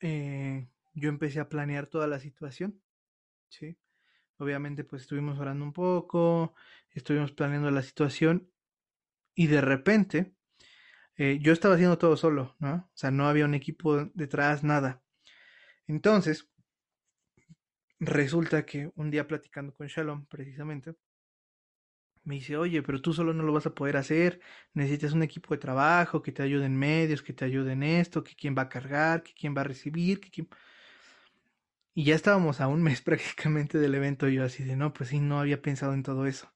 eh, 0.00 0.68
yo 0.94 1.08
empecé 1.08 1.40
a 1.40 1.48
planear 1.48 1.86
toda 1.86 2.06
la 2.06 2.18
situación, 2.20 2.82
¿sí? 3.48 3.78
Obviamente 4.38 4.84
pues 4.84 5.02
estuvimos 5.02 5.38
orando 5.38 5.64
un 5.64 5.72
poco, 5.72 6.54
estuvimos 6.90 7.32
planeando 7.32 7.70
la 7.70 7.82
situación 7.82 8.50
y 9.34 9.48
de 9.48 9.60
repente 9.60 10.34
eh, 11.16 11.38
yo 11.42 11.52
estaba 11.52 11.74
haciendo 11.74 11.98
todo 11.98 12.16
solo, 12.16 12.56
¿no? 12.60 12.74
O 12.74 12.96
sea, 12.96 13.10
no 13.10 13.28
había 13.28 13.44
un 13.44 13.54
equipo 13.54 14.04
detrás, 14.14 14.62
nada. 14.62 15.02
Entonces, 15.88 16.48
resulta 18.00 18.64
que 18.66 18.90
un 18.96 19.10
día 19.10 19.26
platicando 19.26 19.74
con 19.74 19.86
Shalom, 19.86 20.26
precisamente, 20.26 20.94
me 22.24 22.36
dice, 22.36 22.56
oye, 22.56 22.82
pero 22.82 23.00
tú 23.00 23.12
solo 23.14 23.32
no 23.32 23.42
lo 23.42 23.52
vas 23.54 23.66
a 23.66 23.74
poder 23.74 23.96
hacer, 23.96 24.40
necesitas 24.74 25.12
un 25.12 25.22
equipo 25.22 25.54
de 25.54 25.58
trabajo 25.58 26.22
que 26.22 26.30
te 26.32 26.42
ayude 26.42 26.66
en 26.66 26.76
medios, 26.76 27.22
que 27.22 27.32
te 27.32 27.44
ayude 27.44 27.72
en 27.72 27.82
esto, 27.82 28.22
que 28.22 28.36
quién 28.36 28.54
va 28.56 28.62
a 28.62 28.68
cargar, 28.68 29.22
que 29.22 29.32
quién 29.34 29.56
va 29.56 29.62
a 29.62 29.64
recibir. 29.64 30.20
Y 31.94 32.04
ya 32.04 32.14
estábamos 32.14 32.60
a 32.60 32.68
un 32.68 32.82
mes 32.82 33.00
prácticamente 33.02 33.78
del 33.78 33.94
evento 33.94 34.28
y 34.28 34.34
yo 34.34 34.44
así 34.44 34.64
de, 34.64 34.76
no, 34.76 34.92
pues 34.92 35.10
sí, 35.10 35.20
no 35.20 35.40
había 35.40 35.62
pensado 35.62 35.94
en 35.94 36.02
todo 36.02 36.26
eso. 36.26 36.52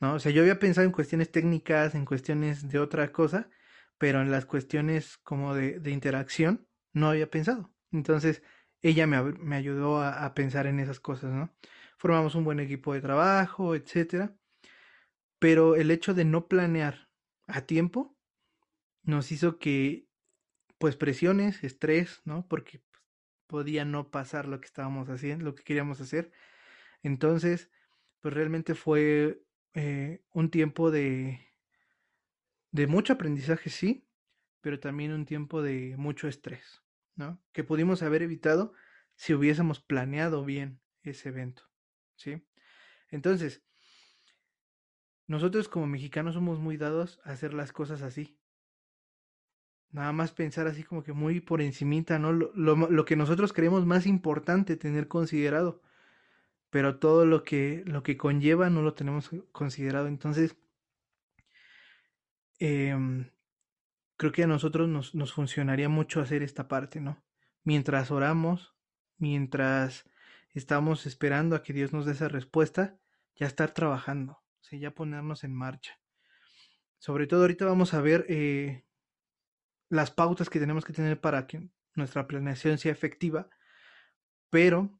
¿No? 0.00 0.14
O 0.14 0.18
sea, 0.18 0.32
yo 0.32 0.42
había 0.42 0.58
pensado 0.58 0.86
en 0.86 0.92
cuestiones 0.92 1.30
técnicas, 1.30 1.94
en 1.94 2.04
cuestiones 2.04 2.68
de 2.68 2.78
otra 2.78 3.12
cosa, 3.12 3.50
pero 3.98 4.22
en 4.22 4.30
las 4.30 4.46
cuestiones 4.46 5.18
como 5.18 5.54
de, 5.54 5.78
de 5.80 5.90
interacción 5.90 6.66
no 6.92 7.08
había 7.10 7.30
pensado. 7.30 7.72
Entonces, 7.92 8.42
ella 8.82 9.06
me, 9.06 9.22
me 9.22 9.56
ayudó 9.56 10.02
a, 10.02 10.32
pensar 10.34 10.66
en 10.66 10.80
esas 10.80 11.00
cosas, 11.00 11.32
¿no? 11.32 11.54
Formamos 11.98 12.34
un 12.34 12.44
buen 12.44 12.60
equipo 12.60 12.94
de 12.94 13.00
trabajo, 13.00 13.74
etcétera. 13.74 14.34
Pero 15.38 15.76
el 15.76 15.90
hecho 15.90 16.14
de 16.14 16.24
no 16.24 16.48
planear 16.48 17.08
a 17.46 17.62
tiempo 17.62 18.16
nos 19.02 19.32
hizo 19.32 19.58
que, 19.58 20.06
pues, 20.78 20.96
presiones, 20.96 21.64
estrés, 21.64 22.22
¿no? 22.24 22.46
Porque 22.48 22.82
pues, 22.90 23.02
podía 23.46 23.84
no 23.84 24.10
pasar 24.10 24.46
lo 24.48 24.60
que 24.60 24.66
estábamos 24.66 25.08
haciendo, 25.08 25.44
lo 25.44 25.54
que 25.54 25.64
queríamos 25.64 26.00
hacer. 26.00 26.32
Entonces, 27.02 27.70
pues 28.20 28.34
realmente 28.34 28.74
fue 28.74 29.42
eh, 29.74 30.22
un 30.32 30.50
tiempo 30.50 30.90
de, 30.90 31.40
de 32.70 32.86
mucho 32.86 33.14
aprendizaje, 33.14 33.70
sí, 33.70 34.06
pero 34.60 34.78
también 34.80 35.12
un 35.12 35.24
tiempo 35.26 35.62
de 35.62 35.94
mucho 35.96 36.28
estrés, 36.28 36.82
¿no? 37.20 37.40
Que 37.52 37.62
pudimos 37.62 38.02
haber 38.02 38.22
evitado 38.22 38.72
si 39.14 39.34
hubiésemos 39.34 39.78
planeado 39.78 40.44
bien 40.44 40.80
ese 41.02 41.28
evento, 41.28 41.62
¿sí? 42.16 42.42
Entonces, 43.10 43.62
nosotros 45.26 45.68
como 45.68 45.86
mexicanos 45.86 46.34
somos 46.34 46.58
muy 46.58 46.76
dados 46.76 47.20
a 47.24 47.30
hacer 47.30 47.54
las 47.54 47.72
cosas 47.72 48.02
así. 48.02 48.38
Nada 49.92 50.12
más 50.12 50.32
pensar 50.32 50.66
así 50.66 50.82
como 50.82 51.02
que 51.02 51.12
muy 51.12 51.40
por 51.40 51.60
encimita, 51.60 52.18
¿no? 52.18 52.32
Lo, 52.32 52.52
lo, 52.54 52.74
lo 52.74 53.04
que 53.04 53.16
nosotros 53.16 53.52
creemos 53.52 53.84
más 53.84 54.06
importante 54.06 54.76
tener 54.76 55.06
considerado. 55.06 55.82
Pero 56.70 56.98
todo 56.98 57.26
lo 57.26 57.42
que, 57.42 57.82
lo 57.86 58.02
que 58.02 58.16
conlleva 58.16 58.70
no 58.70 58.82
lo 58.82 58.94
tenemos 58.94 59.30
considerado. 59.52 60.06
Entonces, 60.06 60.56
eh, 62.60 62.96
creo 64.20 64.32
que 64.32 64.42
a 64.42 64.46
nosotros 64.46 64.86
nos, 64.86 65.14
nos 65.14 65.32
funcionaría 65.32 65.88
mucho 65.88 66.20
hacer 66.20 66.42
esta 66.42 66.68
parte, 66.68 67.00
¿no? 67.00 67.24
Mientras 67.64 68.10
oramos, 68.10 68.76
mientras 69.16 70.04
estamos 70.52 71.06
esperando 71.06 71.56
a 71.56 71.62
que 71.62 71.72
Dios 71.72 71.94
nos 71.94 72.04
dé 72.04 72.12
esa 72.12 72.28
respuesta, 72.28 72.98
ya 73.34 73.46
estar 73.46 73.72
trabajando 73.72 74.40
ya 74.78 74.92
ponernos 74.92 75.44
en 75.44 75.54
marcha. 75.54 75.98
Sobre 76.98 77.26
todo 77.26 77.42
ahorita 77.42 77.64
vamos 77.64 77.94
a 77.94 78.00
ver 78.00 78.26
eh, 78.28 78.84
las 79.88 80.10
pautas 80.10 80.50
que 80.50 80.60
tenemos 80.60 80.84
que 80.84 80.92
tener 80.92 81.20
para 81.20 81.46
que 81.46 81.68
nuestra 81.94 82.26
planeación 82.28 82.78
sea 82.78 82.92
efectiva, 82.92 83.48
pero 84.50 84.98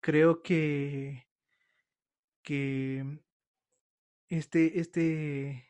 creo 0.00 0.42
que, 0.42 1.26
que 2.42 3.20
este, 4.28 4.80
este, 4.80 5.68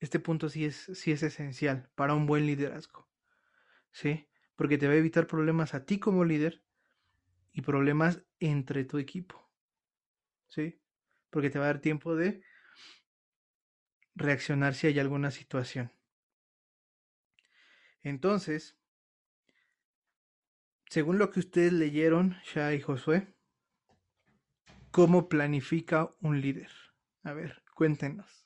este 0.00 0.18
punto 0.18 0.48
sí 0.48 0.64
es, 0.64 0.90
sí 0.94 1.12
es 1.12 1.22
esencial 1.22 1.90
para 1.94 2.14
un 2.14 2.26
buen 2.26 2.46
liderazgo, 2.46 3.08
¿sí? 3.92 4.28
Porque 4.56 4.78
te 4.78 4.86
va 4.88 4.94
a 4.94 4.96
evitar 4.96 5.26
problemas 5.26 5.74
a 5.74 5.84
ti 5.84 5.98
como 5.98 6.24
líder 6.24 6.62
y 7.52 7.62
problemas 7.62 8.22
entre 8.38 8.84
tu 8.84 8.98
equipo, 8.98 9.50
¿sí? 10.48 10.80
porque 11.30 11.50
te 11.50 11.58
va 11.58 11.66
a 11.66 11.68
dar 11.68 11.80
tiempo 11.80 12.14
de 12.16 12.42
reaccionar 14.14 14.74
si 14.74 14.88
hay 14.88 14.98
alguna 14.98 15.30
situación. 15.30 15.92
Entonces, 18.02 18.76
según 20.88 21.18
lo 21.18 21.30
que 21.30 21.40
ustedes 21.40 21.72
leyeron, 21.72 22.36
Shah 22.44 22.74
y 22.74 22.80
Josué, 22.80 23.34
¿cómo 24.90 25.28
planifica 25.28 26.10
un 26.20 26.40
líder? 26.40 26.70
A 27.22 27.32
ver, 27.32 27.62
cuéntenos. 27.74 28.39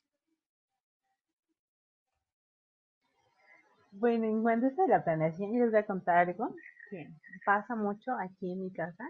Bueno, 3.96 4.24
en 4.26 4.42
cuanto 4.42 4.66
a 4.66 4.88
la 4.88 5.04
planeación, 5.04 5.52
yo 5.52 5.60
les 5.60 5.70
voy 5.70 5.80
a 5.80 5.86
contar 5.86 6.28
algo 6.28 6.54
que 6.90 7.08
pasa 7.46 7.76
mucho 7.76 8.12
aquí 8.18 8.52
en 8.52 8.60
mi 8.60 8.72
casa, 8.72 9.04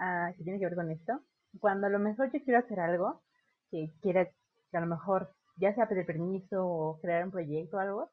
uh, 0.00 0.34
que 0.36 0.42
tiene 0.44 0.58
que 0.58 0.64
ver 0.66 0.74
con 0.74 0.90
esto 0.90 1.20
cuando 1.60 1.86
a 1.86 1.90
lo 1.90 1.98
mejor 1.98 2.30
yo 2.32 2.42
quiero 2.42 2.58
hacer 2.60 2.80
algo, 2.80 3.22
que 3.70 3.92
quiera, 4.00 4.26
que 4.26 4.76
a 4.76 4.80
lo 4.80 4.86
mejor 4.86 5.34
ya 5.56 5.74
sea 5.74 5.88
pedir 5.88 6.06
permiso 6.06 6.66
o 6.66 7.00
crear 7.00 7.24
un 7.24 7.30
proyecto 7.30 7.76
o 7.76 7.80
algo, 7.80 8.10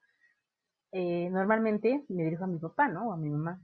eh, 0.91 1.29
normalmente 1.29 2.03
me 2.09 2.23
dirijo 2.23 2.43
a 2.43 2.47
mi 2.47 2.59
papá, 2.59 2.87
¿no? 2.87 3.09
O 3.09 3.13
a 3.13 3.17
mi 3.17 3.29
mamá. 3.29 3.61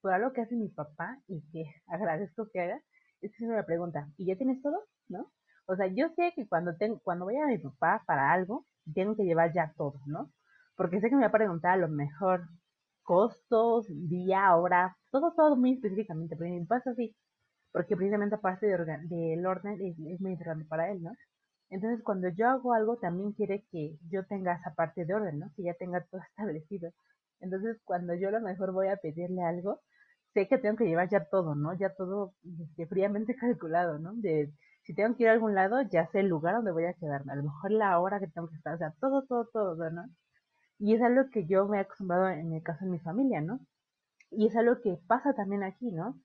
Por 0.00 0.12
algo 0.12 0.32
que 0.32 0.42
hace 0.42 0.56
mi 0.56 0.68
papá 0.68 1.18
y 1.28 1.42
que 1.52 1.64
agradezco 1.86 2.48
que 2.52 2.60
haga, 2.60 2.82
es 3.20 3.32
que 3.32 3.44
se 3.44 3.46
me 3.46 3.62
pregunta, 3.64 4.08
¿y 4.16 4.26
ya 4.26 4.36
tienes 4.36 4.60
todo? 4.62 4.78
¿No? 5.08 5.32
O 5.66 5.76
sea, 5.76 5.86
yo 5.86 6.08
sé 6.16 6.32
que 6.34 6.46
cuando, 6.48 6.76
tengo, 6.76 7.00
cuando 7.04 7.24
voy 7.24 7.36
a 7.36 7.46
mi 7.46 7.58
papá 7.58 8.02
para 8.06 8.32
algo, 8.32 8.66
tengo 8.94 9.16
que 9.16 9.24
llevar 9.24 9.52
ya 9.52 9.72
todo, 9.76 10.00
¿no? 10.06 10.30
Porque 10.76 11.00
sé 11.00 11.08
que 11.08 11.16
me 11.16 11.22
va 11.22 11.28
a 11.28 11.32
preguntar 11.32 11.72
a 11.72 11.76
lo 11.76 11.88
mejor 11.88 12.48
costos, 13.02 13.86
día, 13.88 14.54
hora, 14.56 14.96
todo, 15.10 15.32
todo 15.36 15.56
muy 15.56 15.74
específicamente, 15.74 16.36
pero 16.36 16.50
mi 16.50 16.64
papá 16.64 16.78
es 16.78 16.86
así, 16.88 17.16
porque 17.72 17.96
precisamente 17.96 18.36
aparte 18.36 18.66
de 18.66 18.76
del 19.08 19.46
orden 19.46 19.78
es, 19.82 20.20
muy 20.20 20.32
importante 20.32 20.64
para 20.66 20.90
él, 20.90 21.02
¿no? 21.02 21.12
Entonces 21.70 22.02
cuando 22.04 22.28
yo 22.28 22.48
hago 22.48 22.74
algo 22.74 22.98
también 22.98 23.32
quiere 23.32 23.64
que 23.72 23.98
yo 24.10 24.24
tenga 24.26 24.54
esa 24.54 24.74
parte 24.74 25.04
de 25.06 25.14
orden, 25.14 25.38
¿no? 25.40 25.50
Que 25.56 25.64
ya 25.64 25.74
tenga 25.74 26.04
todo 26.10 26.20
establecido. 26.30 26.90
Entonces 27.40 27.78
cuando 27.84 28.14
yo 28.14 28.28
a 28.28 28.32
lo 28.32 28.40
mejor 28.40 28.72
voy 28.72 28.88
a 28.88 28.96
pedirle 28.96 29.42
algo, 29.42 29.80
sé 30.34 30.48
que 30.48 30.58
tengo 30.58 30.76
que 30.76 30.84
llevar 30.86 31.08
ya 31.10 31.24
todo, 31.26 31.54
¿no? 31.54 31.74
Ya 31.74 31.94
todo 31.94 32.34
este, 32.60 32.86
fríamente 32.86 33.36
calculado, 33.36 33.98
¿no? 33.98 34.12
De 34.14 34.52
si 34.84 34.94
tengo 34.94 35.16
que 35.16 35.24
ir 35.24 35.28
a 35.30 35.32
algún 35.32 35.54
lado, 35.54 35.82
ya 35.82 36.06
sé 36.08 36.20
el 36.20 36.28
lugar 36.28 36.56
donde 36.56 36.72
voy 36.72 36.84
a 36.86 36.94
quedarme, 36.94 37.32
a 37.32 37.36
lo 37.36 37.44
mejor 37.44 37.70
la 37.72 37.98
hora 38.00 38.20
que 38.20 38.26
tengo 38.28 38.48
que 38.48 38.56
estar, 38.56 38.74
o 38.74 38.78
sea, 38.78 38.92
todo, 39.00 39.24
todo, 39.26 39.48
todo, 39.52 39.90
¿no? 39.90 40.04
Y 40.82 40.94
es 40.94 41.02
algo 41.02 41.30
que 41.30 41.46
yo 41.46 41.68
me 41.68 41.78
he 41.78 41.80
acostumbrado 41.82 42.28
en 42.28 42.52
el 42.52 42.60
caso 42.64 42.84
de 42.84 42.90
mi 42.90 42.98
familia, 42.98 43.40
¿no? 43.40 43.60
Y 44.32 44.48
es 44.48 44.56
algo 44.56 44.80
que 44.80 44.98
pasa 45.06 45.32
también 45.32 45.62
aquí, 45.62 45.92
¿no? 45.92 46.18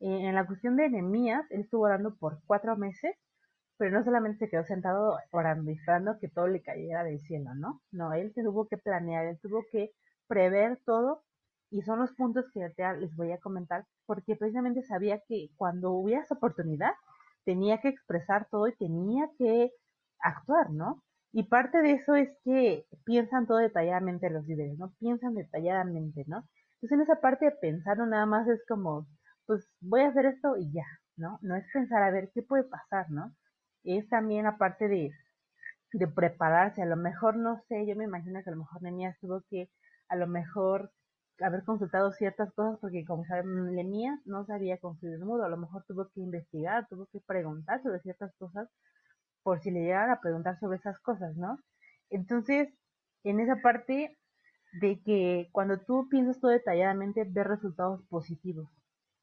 Eh, 0.00 0.28
en 0.28 0.34
la 0.34 0.46
cuestión 0.46 0.76
de 0.76 0.90
Nehemías, 0.90 1.50
él 1.50 1.62
estuvo 1.62 1.84
orando 1.84 2.14
por 2.16 2.42
cuatro 2.46 2.76
meses, 2.76 3.16
pero 3.78 3.90
no 3.90 4.04
solamente 4.04 4.38
se 4.38 4.50
quedó 4.50 4.64
sentado 4.64 5.16
orando 5.30 5.70
y 5.70 5.74
esperando 5.76 6.18
que 6.20 6.28
todo 6.28 6.46
le 6.46 6.60
cayera 6.60 7.04
del 7.04 7.20
cielo, 7.20 7.54
¿no? 7.54 7.80
No, 7.90 8.12
él 8.12 8.34
se 8.34 8.42
tuvo 8.42 8.68
que 8.68 8.76
planear, 8.76 9.24
él 9.24 9.38
tuvo 9.40 9.64
que 9.72 9.92
prever 10.28 10.78
todo 10.84 11.22
y 11.70 11.80
son 11.80 12.00
los 12.00 12.12
puntos 12.12 12.44
que 12.52 12.70
les 13.00 13.16
voy 13.16 13.32
a 13.32 13.40
comentar 13.40 13.86
porque 14.04 14.36
precisamente 14.36 14.82
sabía 14.82 15.22
que 15.26 15.48
cuando 15.56 15.90
hubiera 15.92 16.22
esa 16.22 16.34
oportunidad 16.34 16.92
tenía 17.46 17.80
que 17.80 17.88
expresar 17.88 18.46
todo 18.50 18.68
y 18.68 18.76
tenía 18.76 19.30
que 19.38 19.72
actuar, 20.18 20.70
¿no? 20.70 21.02
Y 21.32 21.44
parte 21.44 21.78
de 21.82 21.92
eso 21.92 22.14
es 22.14 22.28
que 22.44 22.86
piensan 23.04 23.46
todo 23.46 23.58
detalladamente 23.58 24.28
los 24.30 24.46
líderes, 24.46 24.78
¿no? 24.78 24.92
Piensan 24.98 25.34
detalladamente, 25.34 26.24
¿no? 26.26 26.46
Entonces 26.74 26.92
en 26.92 27.00
esa 27.00 27.20
parte 27.20 27.46
de 27.46 27.52
pensar 27.52 27.96
no 27.96 28.06
nada 28.06 28.26
más 28.26 28.46
es 28.48 28.62
como 28.68 29.06
pues 29.46 29.68
voy 29.80 30.02
a 30.02 30.08
hacer 30.08 30.26
esto 30.26 30.56
y 30.56 30.70
ya, 30.72 30.86
¿no? 31.16 31.38
No 31.42 31.56
es 31.56 31.64
pensar 31.72 32.02
a 32.02 32.10
ver 32.10 32.30
qué 32.34 32.42
puede 32.42 32.64
pasar, 32.64 33.10
¿no? 33.10 33.34
Es 33.84 34.08
también 34.08 34.46
aparte 34.46 34.88
de, 34.88 35.12
de 35.92 36.08
prepararse, 36.08 36.82
a 36.82 36.86
lo 36.86 36.96
mejor, 36.96 37.36
no 37.36 37.60
sé, 37.68 37.86
yo 37.86 37.96
me 37.96 38.04
imagino 38.04 38.40
que 38.42 38.50
a 38.50 38.52
lo 38.52 38.60
mejor 38.60 38.82
Nemías 38.82 39.18
tuvo 39.20 39.42
que, 39.50 39.68
a 40.08 40.16
lo 40.16 40.26
mejor, 40.26 40.92
haber 41.40 41.64
consultado 41.64 42.12
ciertas 42.12 42.52
cosas 42.54 42.78
porque 42.80 43.04
como 43.04 43.24
saben, 43.24 43.74
Nemías 43.74 44.20
no 44.26 44.44
sabía 44.46 44.78
construir 44.78 45.14
el 45.14 45.24
muro, 45.24 45.44
a 45.44 45.48
lo 45.48 45.56
mejor 45.56 45.84
tuvo 45.86 46.08
que 46.14 46.20
investigar, 46.20 46.86
tuvo 46.88 47.06
que 47.06 47.20
preguntar 47.20 47.82
sobre 47.82 48.00
ciertas 48.00 48.32
cosas 48.38 48.68
por 49.42 49.60
si 49.60 49.70
le 49.70 49.80
llegaran 49.80 50.10
a 50.10 50.20
preguntar 50.20 50.58
sobre 50.58 50.78
esas 50.78 50.98
cosas, 51.00 51.36
¿no? 51.36 51.58
Entonces, 52.10 52.68
en 53.24 53.40
esa 53.40 53.56
parte 53.62 54.18
de 54.80 55.00
que 55.02 55.48
cuando 55.52 55.78
tú 55.80 56.08
piensas 56.08 56.40
todo 56.40 56.50
detalladamente, 56.50 57.24
ves 57.24 57.46
resultados 57.46 58.02
positivos. 58.08 58.68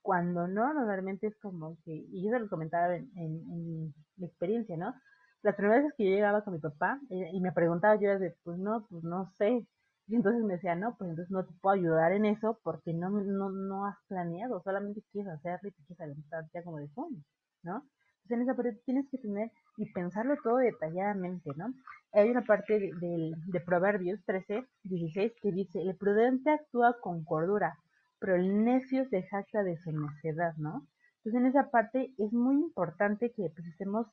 Cuando 0.01 0.47
no, 0.47 0.73
normalmente 0.73 1.27
es 1.27 1.37
como 1.39 1.77
que, 1.83 1.91
y 1.93 2.23
yo 2.23 2.31
se 2.31 2.39
lo 2.39 2.49
comentaba 2.49 2.95
en, 2.95 3.09
en, 3.15 3.93
mi 4.17 4.25
experiencia, 4.25 4.77
¿no? 4.77 4.93
Las 5.41 5.55
primeras 5.55 5.83
veces 5.83 5.95
que 5.97 6.05
yo 6.05 6.11
llegaba 6.11 6.43
con 6.43 6.53
mi 6.53 6.59
papá 6.59 6.99
eh, 7.09 7.29
y 7.33 7.39
me 7.41 7.51
preguntaba, 7.51 7.95
yo 7.95 8.09
era 8.09 8.19
de, 8.19 8.35
pues 8.43 8.57
no, 8.59 8.85
pues 8.89 9.03
no 9.03 9.31
sé. 9.37 9.65
Y 10.07 10.15
entonces 10.15 10.43
me 10.43 10.55
decía, 10.55 10.75
no, 10.75 10.95
pues 10.97 11.09
entonces 11.11 11.31
no 11.31 11.45
te 11.45 11.53
puedo 11.61 11.75
ayudar 11.75 12.11
en 12.13 12.25
eso 12.25 12.59
porque 12.63 12.93
no, 12.93 13.09
no, 13.09 13.49
no 13.51 13.85
has 13.85 13.97
planeado, 14.07 14.61
solamente 14.63 15.03
quieres 15.11 15.31
hacerlo 15.31 15.69
y 15.69 15.71
te 15.71 15.83
quieres 15.85 16.01
aventar 16.01 16.45
ya 16.53 16.63
como 16.63 16.79
de 16.79 16.87
fondo, 16.89 17.21
¿no? 17.63 17.83
Entonces 18.29 18.37
en 18.37 18.41
esa 18.43 18.55
parte 18.55 18.81
tienes 18.85 19.09
que 19.09 19.17
tener 19.17 19.51
y 19.77 19.91
pensarlo 19.91 20.35
todo 20.43 20.57
detalladamente, 20.57 21.51
¿no? 21.55 21.73
Hay 22.13 22.29
una 22.29 22.43
parte 22.43 22.79
de, 22.79 22.91
de, 22.99 23.31
de 23.47 23.59
Proverbios 23.61 24.19
13, 24.25 24.67
16 24.83 25.33
que 25.41 25.51
dice, 25.51 25.81
el 25.81 25.95
prudente 25.95 26.51
actúa 26.51 26.95
con 27.01 27.23
cordura, 27.23 27.75
pero 28.19 28.35
el 28.35 28.63
necio 28.63 29.05
se 29.09 29.23
jacta 29.23 29.63
de 29.63 29.77
su 29.77 29.91
necedad, 29.91 30.53
¿no? 30.57 30.87
Entonces 31.17 31.41
en 31.41 31.47
esa 31.47 31.71
parte 31.71 32.13
es 32.19 32.31
muy 32.31 32.55
importante 32.57 33.31
que 33.31 33.49
pues 33.49 33.65
estemos 33.67 34.05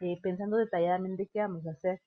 eh, 0.00 0.18
pensando 0.20 0.56
detalladamente 0.56 1.28
qué 1.32 1.40
vamos 1.40 1.64
a 1.66 1.70
hacer. 1.70 2.00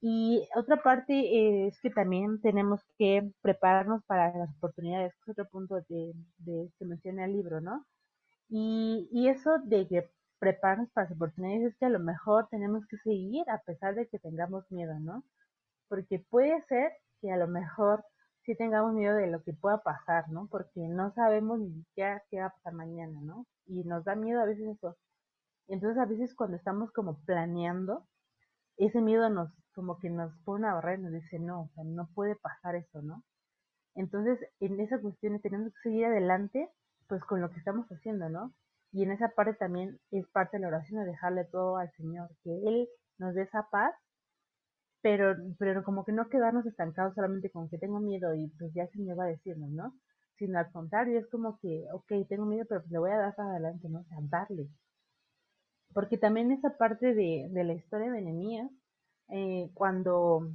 Y 0.00 0.48
otra 0.56 0.82
parte 0.82 1.66
es 1.68 1.80
que 1.80 1.90
también 1.90 2.40
tenemos 2.40 2.80
que 2.98 3.30
prepararnos 3.40 4.02
para 4.06 4.36
las 4.36 4.50
oportunidades, 4.56 5.12
que 5.14 5.30
es 5.30 5.38
otro 5.38 5.48
punto 5.48 5.76
de, 5.88 6.12
de 6.38 6.70
que 6.78 6.84
menciona 6.84 7.24
el 7.24 7.34
libro, 7.34 7.60
¿no? 7.60 7.86
Y, 8.48 9.08
y 9.12 9.28
eso 9.28 9.58
de 9.64 9.86
que 9.88 10.08
prepararnos 10.38 10.90
para 10.90 11.08
las 11.08 11.16
oportunidades 11.16 11.72
es 11.72 11.78
que 11.78 11.86
a 11.86 11.90
lo 11.90 11.98
mejor 11.98 12.48
tenemos 12.50 12.86
que 12.86 12.98
seguir 12.98 13.48
a 13.50 13.58
pesar 13.58 13.94
de 13.94 14.08
que 14.08 14.18
tengamos 14.18 14.70
miedo, 14.70 14.98
¿no? 15.00 15.24
Porque 15.88 16.24
puede 16.30 16.62
ser 16.66 16.92
que 17.20 17.32
a 17.32 17.36
lo 17.36 17.48
mejor 17.48 18.04
sí 18.44 18.54
tengamos 18.56 18.94
miedo 18.94 19.16
de 19.16 19.28
lo 19.28 19.42
que 19.42 19.52
pueda 19.52 19.82
pasar, 19.82 20.28
¿no? 20.30 20.48
Porque 20.50 20.88
no 20.88 21.12
sabemos 21.14 21.58
ni 21.58 21.72
siquiera 21.74 22.22
qué 22.30 22.40
va 22.40 22.46
a 22.46 22.50
pasar 22.50 22.74
mañana, 22.74 23.20
¿no? 23.22 23.46
Y 23.66 23.84
nos 23.84 24.04
da 24.04 24.14
miedo 24.14 24.40
a 24.40 24.46
veces 24.46 24.76
eso. 24.76 24.96
Entonces 25.68 25.98
a 25.98 26.06
veces 26.06 26.34
cuando 26.34 26.56
estamos 26.56 26.92
como 26.92 27.18
planeando, 27.24 28.06
ese 28.76 29.00
miedo 29.00 29.28
nos 29.30 29.50
como 29.74 29.98
que 29.98 30.08
nos 30.08 30.32
pone 30.44 30.64
una 30.64 30.74
barrera 30.74 31.00
y 31.00 31.04
nos 31.04 31.12
dice, 31.12 31.38
no, 31.38 31.62
o 31.62 31.68
sea, 31.74 31.84
no 31.84 32.08
puede 32.14 32.34
pasar 32.36 32.76
eso, 32.76 33.02
¿no? 33.02 33.22
Entonces 33.94 34.38
en 34.60 34.80
esa 34.80 35.00
cuestión 35.00 35.40
tenemos 35.40 35.72
que 35.74 35.90
seguir 35.90 36.06
adelante 36.06 36.70
pues 37.08 37.22
con 37.24 37.40
lo 37.40 37.50
que 37.50 37.58
estamos 37.58 37.86
haciendo, 37.88 38.28
¿no? 38.28 38.52
Y 38.96 39.02
en 39.02 39.10
esa 39.10 39.28
parte 39.28 39.52
también 39.52 40.00
es 40.10 40.26
parte 40.28 40.56
de 40.56 40.62
la 40.62 40.68
oración 40.68 41.00
de 41.00 41.10
dejarle 41.10 41.44
todo 41.44 41.76
al 41.76 41.92
Señor, 41.98 42.30
que 42.42 42.50
Él 42.50 42.88
nos 43.18 43.34
dé 43.34 43.42
esa 43.42 43.68
paz, 43.70 43.92
pero, 45.02 45.36
pero 45.58 45.84
como 45.84 46.02
que 46.06 46.12
no 46.12 46.30
quedarnos 46.30 46.64
estancados 46.64 47.14
solamente 47.14 47.50
con 47.50 47.68
que 47.68 47.76
tengo 47.76 48.00
miedo 48.00 48.34
y 48.34 48.48
pues 48.58 48.72
ya 48.72 48.84
el 48.84 48.90
Señor 48.92 49.18
va 49.18 49.24
a 49.24 49.28
decirnos, 49.28 49.68
¿no? 49.68 49.92
Sino 50.38 50.58
al 50.58 50.72
contrario, 50.72 51.18
es 51.18 51.26
como 51.26 51.58
que, 51.58 51.84
ok, 51.92 52.26
tengo 52.26 52.46
miedo, 52.46 52.64
pero 52.66 52.80
pues 52.80 52.90
le 52.90 52.98
voy 52.98 53.10
a 53.10 53.18
dar 53.18 53.34
para 53.34 53.50
adelante, 53.50 53.86
¿no? 53.90 54.00
O 54.00 54.04
sea, 54.04 54.16
darle. 54.22 54.66
Porque 55.92 56.16
también 56.16 56.50
esa 56.50 56.78
parte 56.78 57.12
de, 57.12 57.48
de 57.50 57.64
la 57.64 57.74
historia 57.74 58.10
de 58.10 58.22
Nehemías, 58.22 58.70
eh, 59.28 59.68
cuando 59.74 60.48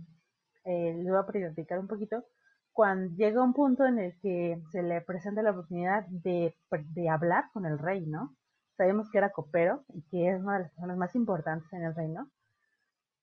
eh, 0.65 0.95
voy 0.97 1.15
a 1.15 1.27
practicar 1.27 1.77
un 1.77 1.87
poquito, 1.87 2.25
cuando 2.73 3.15
llega 3.15 3.43
un 3.43 3.53
punto 3.53 3.85
en 3.85 3.99
el 3.99 4.19
que 4.21 4.61
se 4.71 4.83
le 4.83 5.01
presenta 5.01 5.41
la 5.41 5.51
oportunidad 5.51 6.05
de, 6.07 6.55
de 6.69 7.09
hablar 7.09 7.45
con 7.53 7.65
el 7.65 7.77
rey, 7.77 8.05
¿no? 8.05 8.35
Sabemos 8.77 9.09
que 9.11 9.17
era 9.17 9.31
copero 9.31 9.83
y 9.89 10.01
que 10.09 10.29
es 10.29 10.41
una 10.41 10.53
de 10.53 10.63
las 10.63 10.71
personas 10.71 10.97
más 10.97 11.15
importantes 11.15 11.71
en 11.73 11.83
el 11.83 11.95
reino, 11.95 12.29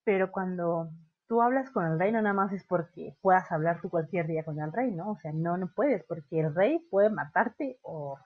pero 0.05 0.31
cuando 0.31 0.91
tú 1.29 1.43
hablas 1.43 1.71
con 1.71 1.87
el 1.87 1.99
rey 1.99 2.13
no 2.13 2.23
nada 2.23 2.35
más 2.35 2.53
es 2.53 2.65
porque 2.65 3.17
puedas 3.21 3.51
hablar 3.53 3.81
tú 3.81 3.91
cualquier 3.91 4.27
día 4.27 4.45
con 4.45 4.61
el 4.61 4.73
rey, 4.73 4.93
¿no? 4.93 5.13
O 5.13 5.17
sea, 5.19 5.33
no, 5.33 5.57
no 5.57 5.71
puedes, 5.75 6.05
porque 6.05 6.41
el 6.41 6.55
rey 6.55 6.79
puede 6.91 7.11
matarte 7.11 7.79
o, 7.83 8.19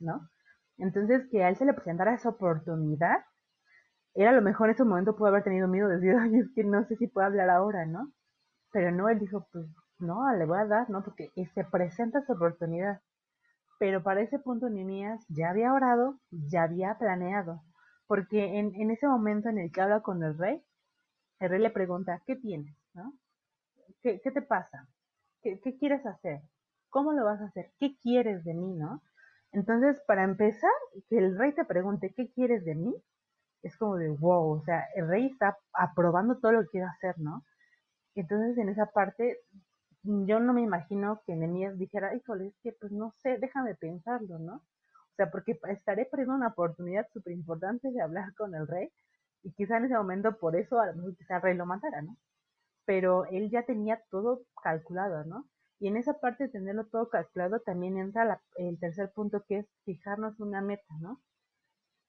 ¿no? 0.00 0.28
Entonces, 0.78 1.26
que 1.30 1.44
a 1.44 1.48
él 1.48 1.56
se 1.56 1.64
le 1.64 1.74
presentara 1.74 2.14
esa 2.14 2.30
oportunidad, 2.30 3.18
era 4.14 4.32
lo 4.32 4.42
mejor 4.42 4.68
en 4.68 4.74
ese 4.74 4.84
momento 4.84 5.16
puede 5.16 5.30
haber 5.30 5.44
tenido 5.44 5.68
miedo, 5.68 5.88
decir, 5.88 6.14
ay, 6.18 6.36
es 6.36 6.50
que 6.54 6.64
no 6.64 6.84
sé 6.86 6.96
si 6.96 7.06
puedo 7.06 7.26
hablar 7.26 7.50
ahora, 7.50 7.86
¿no? 7.86 8.12
Pero 8.72 8.90
no, 8.90 9.08
él 9.08 9.18
dijo, 9.18 9.46
pues 9.52 9.66
no, 9.98 10.32
le 10.36 10.44
voy 10.44 10.58
a 10.58 10.66
dar, 10.66 10.90
¿no? 10.90 11.02
Porque 11.02 11.30
se 11.54 11.64
presenta 11.64 12.20
esa 12.20 12.32
oportunidad. 12.32 13.00
Pero 13.78 14.02
para 14.02 14.22
ese 14.22 14.38
punto 14.38 14.68
Nehemías 14.68 15.24
ya 15.28 15.50
había 15.50 15.72
orado, 15.72 16.20
ya 16.30 16.64
había 16.64 16.96
planeado. 16.98 17.62
Porque 18.06 18.58
en, 18.58 18.74
en 18.74 18.90
ese 18.90 19.06
momento 19.06 19.48
en 19.48 19.58
el 19.58 19.72
que 19.72 19.80
habla 19.80 20.00
con 20.00 20.22
el 20.22 20.36
rey, 20.38 20.62
el 21.40 21.50
rey 21.50 21.60
le 21.60 21.70
pregunta, 21.70 22.22
¿qué 22.26 22.36
tienes? 22.36 22.76
¿no? 22.94 23.12
¿Qué, 24.02 24.20
¿Qué, 24.22 24.30
te 24.30 24.42
pasa? 24.42 24.88
¿Qué, 25.42 25.60
¿Qué 25.60 25.76
quieres 25.76 26.04
hacer? 26.06 26.42
¿Cómo 26.90 27.12
lo 27.12 27.24
vas 27.24 27.40
a 27.40 27.46
hacer? 27.46 27.72
¿Qué 27.78 27.96
quieres 28.02 28.44
de 28.44 28.54
mí? 28.54 28.74
¿no? 28.74 29.02
Entonces, 29.54 30.00
para 30.06 30.24
empezar, 30.24 30.70
que 31.08 31.18
el 31.18 31.38
rey 31.38 31.54
te 31.54 31.64
pregunte, 31.64 32.12
¿qué 32.16 32.28
quieres 32.32 32.64
de 32.64 32.74
mí? 32.74 32.92
Es 33.62 33.76
como 33.76 33.96
de, 33.96 34.08
wow, 34.08 34.58
o 34.58 34.64
sea, 34.64 34.84
el 34.96 35.08
rey 35.08 35.26
está 35.26 35.56
aprobando 35.72 36.38
todo 36.38 36.52
lo 36.52 36.62
que 36.62 36.70
quiere 36.70 36.86
hacer, 36.86 37.14
¿no? 37.18 37.44
Entonces, 38.16 38.58
en 38.58 38.68
esa 38.68 38.86
parte, 38.86 39.38
yo 40.04 40.38
no 40.38 40.52
me 40.52 40.62
imagino 40.62 41.22
que 41.26 41.34
Nemías 41.34 41.78
dijera, 41.78 42.14
híjole, 42.14 42.48
es 42.48 42.56
que 42.62 42.72
pues 42.72 42.92
no 42.92 43.14
sé, 43.22 43.38
déjame 43.38 43.74
pensarlo, 43.74 44.38
¿no? 44.38 44.56
O 44.56 45.16
sea, 45.16 45.30
porque 45.30 45.58
estaré 45.68 46.06
perdiendo 46.06 46.34
una 46.34 46.48
oportunidad 46.48 47.06
súper 47.12 47.32
importante 47.32 47.90
de 47.90 48.02
hablar 48.02 48.34
con 48.34 48.54
el 48.54 48.66
rey 48.66 48.90
y 49.42 49.52
quizá 49.52 49.78
en 49.78 49.86
ese 49.86 49.96
momento 49.96 50.36
por 50.38 50.56
eso 50.56 50.80
a 50.80 50.86
lo 50.86 50.94
mejor 50.94 51.16
quizá 51.16 51.36
el 51.36 51.42
rey 51.42 51.56
lo 51.56 51.66
matara, 51.66 52.02
¿no? 52.02 52.16
Pero 52.84 53.24
él 53.26 53.50
ya 53.50 53.64
tenía 53.64 54.02
todo 54.10 54.42
calculado, 54.62 55.24
¿no? 55.24 55.46
Y 55.80 55.88
en 55.88 55.96
esa 55.96 56.14
parte 56.20 56.44
de 56.44 56.50
tenerlo 56.50 56.86
todo 56.86 57.08
calculado 57.08 57.60
también 57.60 57.98
entra 57.98 58.40
el 58.56 58.78
tercer 58.78 59.12
punto 59.12 59.44
que 59.46 59.58
es 59.58 59.66
fijarnos 59.84 60.38
una 60.40 60.60
meta, 60.60 60.94
¿no? 61.00 61.20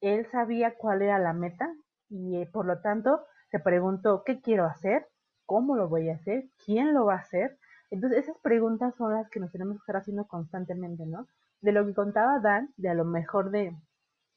Él 0.02 0.26
sabía 0.32 0.76
cuál 0.76 1.02
era 1.02 1.20
la 1.20 1.34
meta 1.34 1.74
y 2.10 2.38
eh, 2.42 2.50
por 2.52 2.66
lo 2.66 2.82
tanto 2.82 3.26
se 3.52 3.60
preguntó, 3.60 4.24
¿qué 4.26 4.42
quiero 4.42 4.66
hacer? 4.66 5.08
¿Cómo 5.46 5.76
lo 5.76 5.88
voy 5.88 6.10
a 6.10 6.16
hacer? 6.16 6.50
¿Quién 6.66 6.94
lo 6.94 7.06
va 7.06 7.16
a 7.16 7.20
hacer? 7.20 7.58
Entonces, 7.92 8.20
esas 8.24 8.38
preguntas 8.40 8.94
son 8.98 9.14
las 9.14 9.30
que 9.30 9.40
nos 9.40 9.52
tenemos 9.52 9.78
que 9.78 9.82
estar 9.82 9.98
haciendo 9.98 10.26
constantemente, 10.28 11.06
¿no? 11.06 11.28
De 11.62 11.72
lo 11.72 11.86
que 11.86 11.94
contaba 11.94 12.40
Dan, 12.40 12.74
de 12.78 12.90
a 12.90 12.94
lo 12.94 13.06
mejor 13.06 13.52
de, 13.52 13.76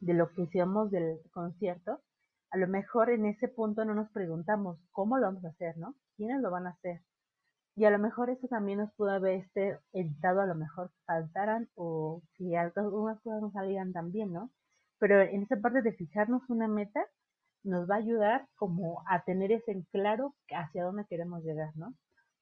de 0.00 0.14
lo 0.14 0.30
que 0.30 0.42
hicimos 0.42 0.90
del 0.90 1.18
concierto, 1.32 2.00
a 2.50 2.56
lo 2.56 2.68
mejor 2.68 3.10
en 3.10 3.26
ese 3.26 3.48
punto 3.48 3.84
no 3.84 3.94
nos 3.94 4.10
preguntamos 4.10 4.78
cómo 4.92 5.18
lo 5.18 5.26
vamos 5.26 5.44
a 5.44 5.48
hacer, 5.48 5.76
¿no? 5.76 5.94
¿Quiénes 6.16 6.40
lo 6.40 6.50
van 6.50 6.66
a 6.66 6.70
hacer? 6.70 7.02
Y 7.76 7.84
a 7.84 7.90
lo 7.90 7.98
mejor 7.98 8.30
eso 8.30 8.48
también 8.48 8.78
nos 8.78 8.92
pudo 8.94 9.10
haber 9.10 9.34
este, 9.34 9.78
a 9.94 10.46
lo 10.46 10.54
mejor 10.54 10.90
faltaran 11.06 11.68
o 11.76 12.22
si 12.36 12.54
algunas 12.56 13.20
cosas 13.20 13.40
no 13.40 13.52
salieran 13.52 13.92
también, 13.92 14.32
¿no? 14.32 14.50
Pero 14.98 15.20
en 15.20 15.42
esa 15.42 15.56
parte 15.56 15.82
de 15.82 15.92
fijarnos 15.92 16.42
una 16.48 16.66
meta 16.66 17.06
nos 17.62 17.88
va 17.88 17.96
a 17.96 17.98
ayudar 17.98 18.48
como 18.56 19.04
a 19.06 19.22
tener 19.22 19.52
ese 19.52 19.72
en 19.72 19.82
claro 19.92 20.34
hacia 20.50 20.84
dónde 20.84 21.06
queremos 21.08 21.44
llegar, 21.44 21.70
¿no? 21.76 21.94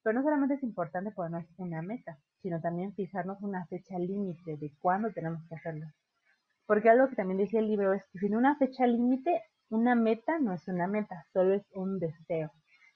Pero 0.07 0.19
no 0.19 0.23
solamente 0.23 0.55
es 0.55 0.63
importante 0.63 1.11
ponernos 1.11 1.43
una 1.57 1.81
meta, 1.81 2.17
sino 2.41 2.61
también 2.61 2.93
fijarnos 2.93 3.41
una 3.41 3.65
fecha 3.65 3.99
límite 3.99 4.55
de 4.55 4.71
cuándo 4.79 5.11
tenemos 5.11 5.43
que 5.49 5.55
hacerlo. 5.55 5.85
Porque 6.65 6.89
algo 6.89 7.09
que 7.09 7.17
también 7.17 7.39
dice 7.39 7.59
el 7.59 7.67
libro 7.67 7.91
es 7.91 8.05
que 8.13 8.19
sin 8.19 8.33
una 8.33 8.55
fecha 8.55 8.87
límite, 8.87 9.43
una 9.69 9.95
meta 9.95 10.39
no 10.39 10.53
es 10.53 10.65
una 10.69 10.87
meta, 10.87 11.25
solo 11.33 11.55
es 11.55 11.63
un 11.73 11.99
deseo. 11.99 12.53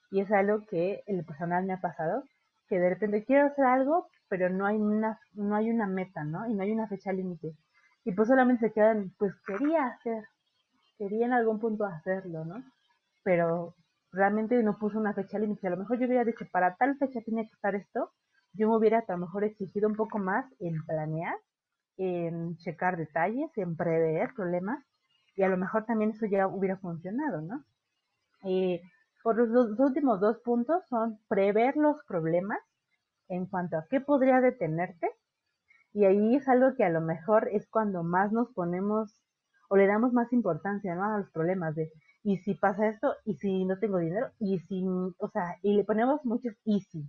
Y 0.09 0.21
es 0.21 0.31
algo 0.31 0.65
que 0.65 1.03
el 1.05 1.25
personal 1.25 1.65
me 1.65 1.73
ha 1.73 1.81
pasado, 1.81 2.23
que 2.69 2.79
de 2.79 2.91
repente 2.91 3.25
quiero 3.25 3.47
hacer 3.47 3.65
algo, 3.65 4.07
pero 4.29 4.49
no 4.49 4.65
hay 4.65 4.77
una, 4.77 5.19
no 5.33 5.53
hay 5.57 5.69
una 5.69 5.87
meta, 5.87 6.23
¿no? 6.23 6.47
Y 6.47 6.53
no 6.53 6.63
hay 6.63 6.71
una 6.71 6.87
fecha 6.87 7.11
límite. 7.11 7.57
Y 8.05 8.13
pues 8.13 8.29
solamente 8.29 8.67
se 8.69 8.73
quedan, 8.73 9.11
pues 9.19 9.33
quería 9.45 9.87
hacer, 9.87 10.23
quería 10.97 11.25
en 11.25 11.33
algún 11.33 11.59
punto 11.59 11.83
hacerlo, 11.83 12.45
¿no? 12.45 12.63
Pero 13.21 13.75
realmente 14.11 14.61
no 14.63 14.77
puso 14.77 14.99
una 14.99 15.13
fecha 15.13 15.39
límite. 15.39 15.67
A 15.67 15.71
lo 15.71 15.77
mejor 15.77 15.99
yo 15.99 16.05
hubiera 16.05 16.25
dicho, 16.25 16.45
para 16.51 16.75
tal 16.75 16.97
fecha 16.97 17.21
tiene 17.21 17.47
que 17.47 17.53
estar 17.53 17.75
esto. 17.75 18.11
Yo 18.53 18.69
me 18.69 18.77
hubiera 18.77 18.99
a 18.99 19.11
lo 19.13 19.17
mejor 19.19 19.43
exigido 19.43 19.87
un 19.87 19.95
poco 19.95 20.19
más 20.19 20.45
en 20.59 20.83
planear, 20.85 21.35
en 21.97 22.57
checar 22.57 22.97
detalles, 22.97 23.49
en 23.57 23.75
prever 23.75 24.33
problemas. 24.33 24.83
Y 25.35 25.43
a 25.43 25.49
lo 25.49 25.57
mejor 25.57 25.85
también 25.85 26.11
eso 26.11 26.25
ya 26.25 26.47
hubiera 26.47 26.77
funcionado, 26.77 27.41
¿no? 27.41 27.63
Eh, 28.43 28.81
por 29.23 29.37
los, 29.37 29.49
los 29.49 29.79
últimos 29.79 30.19
dos 30.19 30.39
puntos 30.39 30.83
son 30.89 31.19
prever 31.29 31.77
los 31.77 32.03
problemas 32.05 32.59
en 33.29 33.45
cuanto 33.45 33.77
a 33.77 33.85
qué 33.89 34.01
podría 34.01 34.41
detenerte. 34.41 35.09
Y 35.93 36.05
ahí 36.05 36.35
es 36.35 36.47
algo 36.47 36.75
que 36.75 36.83
a 36.83 36.89
lo 36.89 37.01
mejor 37.01 37.49
es 37.51 37.67
cuando 37.67 38.03
más 38.03 38.31
nos 38.31 38.51
ponemos 38.53 39.17
o 39.69 39.77
le 39.77 39.87
damos 39.87 40.11
más 40.11 40.33
importancia 40.33 40.95
¿no? 40.95 41.05
a 41.05 41.17
los 41.17 41.29
problemas 41.31 41.75
de 41.75 41.89
y 42.23 42.37
si 42.37 42.53
pasa 42.55 42.87
esto, 42.87 43.15
y 43.25 43.35
si 43.35 43.65
no 43.65 43.79
tengo 43.79 43.97
dinero, 43.97 44.29
y 44.39 44.59
si, 44.59 44.83
o 44.85 45.29
sea, 45.31 45.57
y 45.63 45.75
le 45.75 45.83
ponemos 45.83 46.23
muchos 46.23 46.53
easy. 46.65 47.03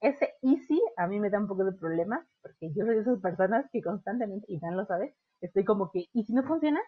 Ese 0.00 0.34
easy 0.42 0.80
a 0.96 1.06
mí 1.06 1.20
me 1.20 1.30
da 1.30 1.38
un 1.38 1.48
poco 1.48 1.64
de 1.64 1.72
problema, 1.72 2.26
porque 2.42 2.72
yo 2.74 2.84
soy 2.84 2.96
de 2.96 3.00
esas 3.02 3.20
personas 3.20 3.66
que 3.72 3.82
constantemente, 3.82 4.46
y 4.48 4.58
Dan 4.58 4.76
lo 4.76 4.84
sabe, 4.84 5.14
estoy 5.40 5.64
como 5.64 5.90
que, 5.90 6.06
¿y 6.12 6.24
si 6.24 6.32
no 6.34 6.42
funciona? 6.42 6.80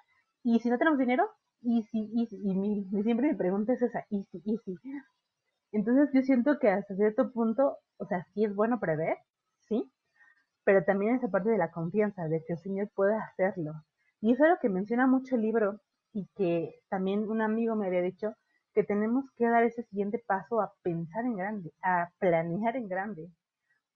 ¿Y 0.43 0.59
si 0.61 0.69
no 0.69 0.79
tenemos 0.79 0.99
dinero? 0.99 1.31
Easy, 1.63 2.13
easy, 2.17 2.37
y 2.43 2.55
mi, 2.55 2.85
siempre 3.03 3.29
me 3.29 3.37
pregunta 3.37 3.73
es 3.73 3.83
esa, 3.83 4.05
easy, 4.11 4.43
easy. 4.45 4.77
Entonces 5.73 6.11
yo 6.13 6.23
siento 6.23 6.59
que 6.59 6.69
hasta 6.69 6.95
cierto 6.95 7.33
punto, 7.33 7.79
o 7.97 8.07
sea, 8.07 8.27
sí 8.35 8.45
es 8.45 8.55
bueno 8.55 8.79
prever, 8.79 9.17
sí, 9.61 9.91
pero 10.65 10.85
también 10.85 11.15
esa 11.15 11.29
parte 11.29 11.51
de 11.51 11.59
la 11.59 11.71
confianza, 11.71 12.29
de 12.29 12.45
que 12.45 12.55
el 12.55 12.59
Señor 12.59 12.91
puede 12.95 13.17
hacerlo. 13.17 13.73
Y 14.21 14.33
eso 14.33 14.45
es 14.45 14.51
lo 14.51 14.59
que 14.61 14.69
menciona 14.69 15.07
mucho 15.07 15.37
el 15.37 15.43
libro, 15.43 15.81
y 16.15 16.27
que 16.37 16.81
también 16.89 17.29
un 17.29 17.43
amigo 17.43 17.75
me 17.77 17.89
había 17.89 18.01
dicho 18.01 18.35
que 18.73 18.85
tenemos 18.85 19.25
que 19.37 19.47
dar 19.47 19.65
ese 19.65 19.83
siguiente 19.85 20.23
paso 20.27 20.61
a 20.61 20.73
pensar 20.83 21.25
en 21.25 21.37
grande, 21.37 21.73
a 21.83 22.11
planear 22.19 22.77
en 22.77 22.89
grande. 22.89 23.31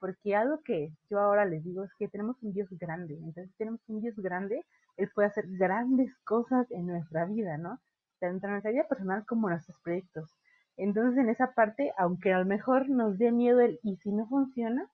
Porque 0.00 0.36
algo 0.36 0.60
que 0.64 0.90
yo 1.10 1.18
ahora 1.20 1.44
les 1.44 1.64
digo 1.64 1.84
es 1.84 1.90
que 1.98 2.08
tenemos 2.08 2.36
un 2.42 2.52
Dios 2.52 2.68
grande. 2.70 3.14
Entonces, 3.14 3.52
tenemos 3.56 3.80
un 3.88 4.00
Dios 4.00 4.14
grande, 4.16 4.64
Él 4.96 5.10
puede 5.14 5.28
hacer 5.28 5.46
grandes 5.48 6.12
cosas 6.24 6.70
en 6.70 6.86
nuestra 6.86 7.24
vida, 7.24 7.56
¿no? 7.56 7.80
Tanto 8.20 8.46
en 8.46 8.52
nuestra 8.52 8.72
vida 8.72 8.86
personal 8.88 9.24
como 9.26 9.48
en 9.48 9.54
nuestros 9.54 9.80
proyectos. 9.80 10.36
Entonces, 10.76 11.18
en 11.18 11.28
esa 11.30 11.52
parte, 11.54 11.92
aunque 11.98 12.32
a 12.32 12.38
lo 12.38 12.46
mejor 12.46 12.88
nos 12.88 13.18
dé 13.18 13.32
miedo 13.32 13.60
el 13.60 13.80
y 13.82 13.96
si 13.96 14.12
no 14.12 14.28
funciona, 14.28 14.88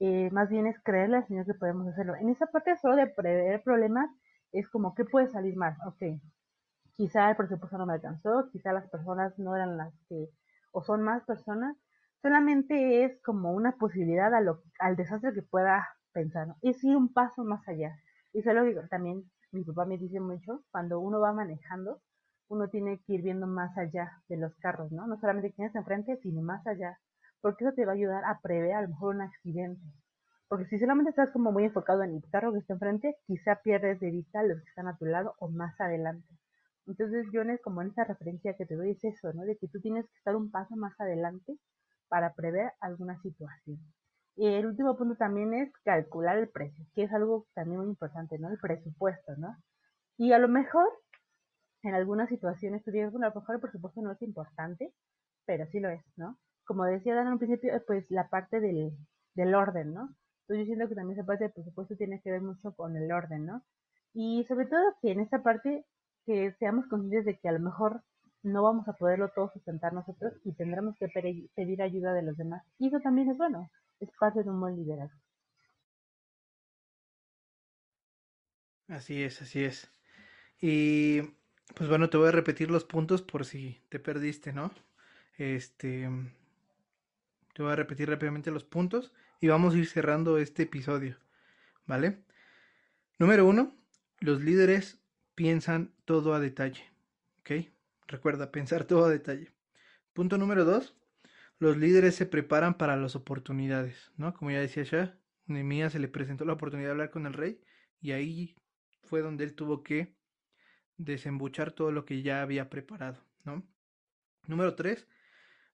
eh, 0.00 0.28
más 0.32 0.50
bien 0.50 0.66
es 0.66 0.78
creerle 0.82 1.18
al 1.18 1.26
Señor 1.26 1.46
que 1.46 1.54
podemos 1.54 1.86
hacerlo. 1.88 2.14
En 2.16 2.28
esa 2.28 2.46
parte 2.46 2.76
solo 2.76 2.96
de 2.96 3.06
prever 3.06 3.62
problemas, 3.62 4.10
es 4.54 4.68
como, 4.68 4.94
¿qué 4.94 5.04
puede 5.04 5.28
salir 5.28 5.56
mal? 5.56 5.76
Ok, 5.86 6.20
quizá 6.94 7.30
el 7.30 7.36
presupuesto 7.36 7.76
no 7.78 7.86
me 7.86 7.94
alcanzó, 7.94 8.48
quizá 8.52 8.72
las 8.72 8.88
personas 8.88 9.38
no 9.38 9.54
eran 9.54 9.76
las 9.76 9.92
que, 10.08 10.30
o 10.72 10.82
son 10.82 11.02
más 11.02 11.24
personas, 11.24 11.76
solamente 12.22 13.04
es 13.04 13.20
como 13.22 13.52
una 13.52 13.72
posibilidad 13.72 14.32
a 14.34 14.40
lo, 14.40 14.62
al 14.78 14.96
desastre 14.96 15.34
que 15.34 15.42
pueda 15.42 15.86
pensar, 16.12 16.48
¿no? 16.48 16.56
Es 16.62 16.82
ir 16.84 16.96
un 16.96 17.12
paso 17.12 17.44
más 17.44 17.66
allá. 17.68 17.98
Y 18.32 18.38
es 18.40 18.46
lo 18.46 18.64
que 18.64 18.88
también 18.88 19.24
mi 19.52 19.64
papá 19.64 19.84
me 19.84 19.98
dice 19.98 20.20
mucho, 20.20 20.64
cuando 20.70 21.00
uno 21.00 21.20
va 21.20 21.32
manejando, 21.32 22.00
uno 22.48 22.68
tiene 22.68 23.00
que 23.00 23.14
ir 23.14 23.22
viendo 23.22 23.46
más 23.46 23.76
allá 23.76 24.22
de 24.28 24.36
los 24.36 24.54
carros, 24.56 24.92
¿no? 24.92 25.06
No 25.06 25.18
solamente 25.18 25.50
tienes 25.50 25.74
enfrente, 25.74 26.16
sino 26.22 26.42
más 26.42 26.66
allá, 26.66 26.98
porque 27.40 27.64
eso 27.64 27.74
te 27.74 27.84
va 27.84 27.92
a 27.92 27.94
ayudar 27.94 28.24
a 28.24 28.40
prever 28.40 28.72
a 28.74 28.82
lo 28.82 28.88
mejor 28.88 29.14
un 29.16 29.22
accidente. 29.22 29.82
Porque 30.54 30.68
si 30.68 30.78
solamente 30.78 31.10
estás 31.10 31.30
como 31.30 31.50
muy 31.50 31.64
enfocado 31.64 32.04
en 32.04 32.14
el 32.14 32.30
carro 32.30 32.52
que 32.52 32.60
está 32.60 32.74
enfrente, 32.74 33.16
quizá 33.26 33.56
pierdes 33.56 33.98
de 33.98 34.12
vista 34.12 34.40
los 34.44 34.62
que 34.62 34.68
están 34.68 34.86
a 34.86 34.96
tu 34.96 35.04
lado 35.04 35.34
o 35.40 35.48
más 35.48 35.74
adelante. 35.80 36.28
Entonces, 36.86 37.26
yo 37.32 37.42
como 37.64 37.82
en 37.82 37.88
esa 37.88 38.04
referencia 38.04 38.54
que 38.54 38.64
te 38.64 38.76
doy 38.76 38.92
es 38.92 39.02
eso, 39.02 39.32
¿no? 39.32 39.42
De 39.42 39.56
que 39.56 39.66
tú 39.66 39.80
tienes 39.80 40.06
que 40.06 40.16
estar 40.16 40.36
un 40.36 40.52
paso 40.52 40.76
más 40.76 40.94
adelante 41.00 41.58
para 42.06 42.34
prever 42.34 42.70
alguna 42.80 43.20
situación. 43.20 43.80
Y 44.36 44.46
el 44.46 44.66
último 44.66 44.96
punto 44.96 45.16
también 45.16 45.54
es 45.54 45.72
calcular 45.84 46.38
el 46.38 46.48
precio, 46.48 46.86
que 46.94 47.02
es 47.02 47.12
algo 47.12 47.48
también 47.54 47.80
muy 47.80 47.88
importante, 47.88 48.38
¿no? 48.38 48.48
El 48.48 48.58
presupuesto, 48.60 49.34
¿no? 49.36 49.56
Y 50.18 50.34
a 50.34 50.38
lo 50.38 50.46
mejor, 50.46 50.86
en 51.82 51.96
algunas 51.96 52.28
situaciones 52.28 52.84
tú 52.84 52.92
dices, 52.92 53.10
bueno, 53.10 53.26
a 53.26 53.30
lo 53.30 53.40
mejor 53.40 53.56
el 53.56 53.60
presupuesto 53.60 54.02
no 54.02 54.12
es 54.12 54.22
importante, 54.22 54.94
pero 55.46 55.66
sí 55.72 55.80
lo 55.80 55.88
es, 55.88 56.04
¿no? 56.14 56.38
Como 56.64 56.84
decía 56.84 57.16
Dan 57.16 57.26
al 57.26 57.38
principio, 57.38 57.72
pues 57.88 58.08
la 58.08 58.28
parte 58.28 58.60
del, 58.60 58.92
del 59.34 59.54
orden, 59.56 59.92
¿no? 59.92 60.14
Entonces 60.44 60.66
yo 60.66 60.74
siento 60.74 60.88
que 60.88 60.94
también 60.94 61.18
esa 61.18 61.26
parte 61.26 61.44
del 61.44 61.52
presupuesto 61.52 61.96
tiene 61.96 62.20
que 62.20 62.30
ver 62.30 62.42
mucho 62.42 62.72
con 62.74 62.96
el 62.96 63.10
orden, 63.10 63.46
¿no? 63.46 63.64
Y 64.12 64.44
sobre 64.46 64.66
todo 64.66 64.80
que 65.00 65.12
en 65.12 65.20
esta 65.20 65.42
parte 65.42 65.84
que 66.26 66.52
seamos 66.58 66.86
conscientes 66.86 67.24
de 67.24 67.38
que 67.38 67.48
a 67.48 67.52
lo 67.52 67.60
mejor 67.60 68.02
no 68.42 68.62
vamos 68.62 68.86
a 68.88 68.92
poderlo 68.92 69.30
todo 69.34 69.50
sustentar 69.52 69.92
nosotros 69.94 70.34
y 70.44 70.52
tendremos 70.52 70.96
que 70.98 71.08
pedir 71.08 71.82
ayuda 71.82 72.12
de 72.12 72.22
los 72.22 72.36
demás. 72.36 72.62
Y 72.78 72.88
eso 72.88 73.00
también 73.00 73.30
es 73.30 73.38
bueno, 73.38 73.70
es 74.00 74.10
parte 74.20 74.42
de 74.42 74.50
un 74.50 74.60
buen 74.60 74.76
liderazgo. 74.76 75.18
Así 78.88 79.22
es, 79.22 79.40
así 79.40 79.64
es. 79.64 79.90
Y 80.60 81.22
pues 81.74 81.88
bueno, 81.88 82.10
te 82.10 82.18
voy 82.18 82.28
a 82.28 82.32
repetir 82.32 82.70
los 82.70 82.84
puntos 82.84 83.22
por 83.22 83.46
si 83.46 83.82
te 83.88 83.98
perdiste, 83.98 84.52
¿no? 84.52 84.70
Este, 85.38 86.08
te 87.54 87.62
voy 87.62 87.72
a 87.72 87.76
repetir 87.76 88.08
rápidamente 88.10 88.50
los 88.50 88.64
puntos 88.64 89.12
y 89.40 89.48
vamos 89.48 89.74
a 89.74 89.78
ir 89.78 89.86
cerrando 89.86 90.38
este 90.38 90.64
episodio, 90.64 91.18
¿vale? 91.86 92.24
Número 93.18 93.46
uno, 93.46 93.76
los 94.20 94.42
líderes 94.42 95.00
piensan 95.34 95.94
todo 96.04 96.34
a 96.34 96.40
detalle, 96.40 96.84
¿ok? 97.40 97.50
Recuerda, 98.06 98.50
pensar 98.52 98.84
todo 98.84 99.04
a 99.04 99.10
detalle. 99.10 99.54
Punto 100.12 100.38
número 100.38 100.64
dos, 100.64 100.96
los 101.58 101.76
líderes 101.76 102.14
se 102.14 102.26
preparan 102.26 102.74
para 102.74 102.96
las 102.96 103.16
oportunidades, 103.16 104.12
¿no? 104.16 104.34
Como 104.34 104.50
ya 104.50 104.60
decía 104.60 104.82
ya, 104.82 105.18
Nehemías 105.46 105.92
se 105.92 105.98
le 105.98 106.08
presentó 106.08 106.44
la 106.44 106.54
oportunidad 106.54 106.88
de 106.88 106.92
hablar 106.92 107.10
con 107.10 107.26
el 107.26 107.32
rey 107.32 107.60
y 108.00 108.12
ahí 108.12 108.56
fue 109.02 109.20
donde 109.20 109.44
él 109.44 109.54
tuvo 109.54 109.82
que 109.82 110.14
desembuchar 110.96 111.72
todo 111.72 111.92
lo 111.92 112.04
que 112.04 112.22
ya 112.22 112.42
había 112.42 112.70
preparado, 112.70 113.24
¿no? 113.44 113.66
Número 114.46 114.74
tres, 114.74 115.06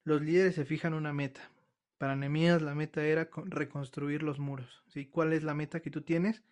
los 0.04 0.22
líderes 0.22 0.54
se 0.54 0.64
fijan 0.64 0.94
una 0.94 1.12
meta. 1.12 1.40
Para 2.00 2.16
Nehemías 2.16 2.62
la 2.62 2.74
meta 2.74 3.04
era 3.04 3.28
reconstruir 3.44 4.22
los 4.22 4.38
muros, 4.38 4.82
¿sí? 4.88 5.04
¿Cuál 5.04 5.34
es 5.34 5.42
la 5.42 5.52
meta 5.52 5.80
que 5.80 5.90
tú 5.90 6.00
tienes 6.00 6.42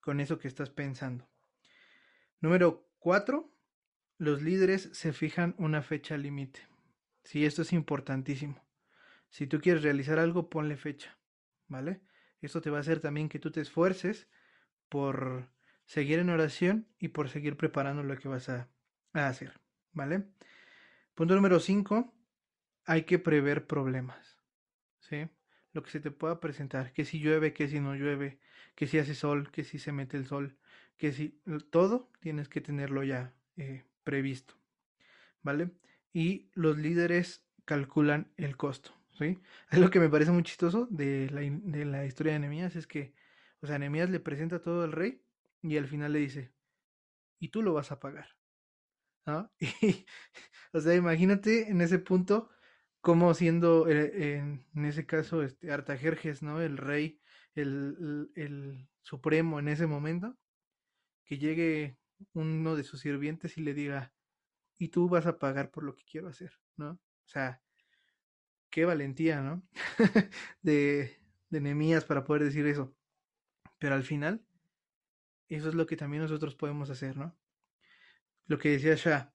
con 0.00 0.18
eso 0.18 0.38
que 0.38 0.48
estás 0.48 0.70
pensando? 0.70 1.28
Número 2.40 2.88
cuatro, 2.98 3.52
los 4.16 4.40
líderes 4.40 4.88
se 4.94 5.12
fijan 5.12 5.54
una 5.58 5.82
fecha 5.82 6.16
límite. 6.16 6.60
Sí, 7.22 7.44
esto 7.44 7.60
es 7.60 7.74
importantísimo. 7.74 8.64
Si 9.28 9.46
tú 9.46 9.60
quieres 9.60 9.82
realizar 9.82 10.18
algo, 10.18 10.48
ponle 10.48 10.78
fecha, 10.78 11.18
¿vale? 11.68 12.00
Esto 12.40 12.62
te 12.62 12.70
va 12.70 12.78
a 12.78 12.80
hacer 12.80 13.00
también 13.00 13.28
que 13.28 13.38
tú 13.38 13.50
te 13.50 13.60
esfuerces 13.60 14.26
por 14.88 15.50
seguir 15.84 16.18
en 16.18 16.30
oración 16.30 16.88
y 16.98 17.08
por 17.08 17.28
seguir 17.28 17.58
preparando 17.58 18.02
lo 18.02 18.16
que 18.16 18.28
vas 18.28 18.48
a, 18.48 18.70
hacer, 19.12 19.60
¿vale? 19.92 20.24
Punto 21.14 21.34
número 21.34 21.60
5, 21.60 22.10
hay 22.86 23.02
que 23.02 23.18
prever 23.18 23.66
problemas, 23.66 24.33
¿sí? 25.08 25.28
Lo 25.72 25.82
que 25.82 25.90
se 25.90 26.00
te 26.00 26.10
pueda 26.10 26.40
presentar, 26.40 26.92
que 26.92 27.04
si 27.04 27.18
llueve, 27.20 27.52
que 27.52 27.68
si 27.68 27.80
no 27.80 27.94
llueve, 27.94 28.38
que 28.74 28.86
si 28.86 28.98
hace 28.98 29.14
sol, 29.14 29.50
que 29.50 29.64
si 29.64 29.78
se 29.78 29.92
mete 29.92 30.16
el 30.16 30.26
sol, 30.26 30.56
que 30.96 31.12
si 31.12 31.40
todo 31.70 32.10
tienes 32.20 32.48
que 32.48 32.60
tenerlo 32.60 33.02
ya 33.04 33.34
eh, 33.56 33.84
previsto, 34.04 34.54
¿vale? 35.42 35.70
Y 36.12 36.50
los 36.54 36.78
líderes 36.78 37.44
calculan 37.64 38.32
el 38.36 38.56
costo, 38.56 38.92
¿sí? 39.18 39.40
Es 39.70 39.78
lo 39.78 39.90
que 39.90 40.00
me 40.00 40.08
parece 40.08 40.30
muy 40.32 40.42
chistoso 40.42 40.86
de 40.90 41.30
la, 41.30 41.40
de 41.42 41.84
la 41.84 42.04
historia 42.06 42.34
de 42.34 42.40
Nehemías, 42.40 42.76
es 42.76 42.86
que, 42.86 43.14
o 43.60 43.66
sea, 43.66 43.78
Nehemías 43.78 44.10
le 44.10 44.20
presenta 44.20 44.60
todo 44.62 44.84
al 44.84 44.92
rey 44.92 45.22
y 45.62 45.76
al 45.78 45.86
final 45.88 46.12
le 46.12 46.20
dice, 46.20 46.52
y 47.40 47.48
tú 47.48 47.62
lo 47.62 47.74
vas 47.74 47.92
a 47.92 48.00
pagar, 48.00 48.28
¿no? 49.26 49.50
Y, 49.60 50.06
o 50.72 50.80
sea, 50.80 50.94
imagínate 50.94 51.70
en 51.70 51.80
ese 51.80 51.98
punto 51.98 52.50
como 53.04 53.34
siendo 53.34 53.86
eh, 53.86 54.38
en, 54.38 54.84
ese 54.86 55.04
caso 55.04 55.42
este 55.42 55.70
Artajerjes, 55.70 56.42
¿no? 56.42 56.62
El 56.62 56.78
rey, 56.78 57.20
el, 57.54 58.30
el 58.34 58.88
supremo 59.02 59.58
en 59.58 59.68
ese 59.68 59.86
momento, 59.86 60.38
que 61.26 61.36
llegue 61.36 61.98
uno 62.32 62.74
de 62.74 62.82
sus 62.82 63.00
sirvientes 63.00 63.58
y 63.58 63.60
le 63.60 63.74
diga, 63.74 64.14
y 64.78 64.88
tú 64.88 65.10
vas 65.10 65.26
a 65.26 65.38
pagar 65.38 65.70
por 65.70 65.84
lo 65.84 65.94
que 65.94 66.04
quiero 66.10 66.28
hacer, 66.28 66.50
¿no? 66.76 66.92
O 66.92 67.28
sea, 67.28 67.60
qué 68.70 68.86
valentía, 68.86 69.42
¿no? 69.42 69.62
de, 70.62 71.20
de 71.50 71.60
Nemías 71.60 72.06
para 72.06 72.24
poder 72.24 72.44
decir 72.44 72.66
eso. 72.66 72.96
Pero 73.78 73.96
al 73.96 74.04
final, 74.04 74.42
eso 75.50 75.68
es 75.68 75.74
lo 75.74 75.84
que 75.84 75.98
también 75.98 76.22
nosotros 76.22 76.54
podemos 76.54 76.88
hacer, 76.88 77.18
¿no? 77.18 77.36
Lo 78.46 78.58
que 78.58 78.70
decía 78.70 78.94
Shah, 78.94 79.34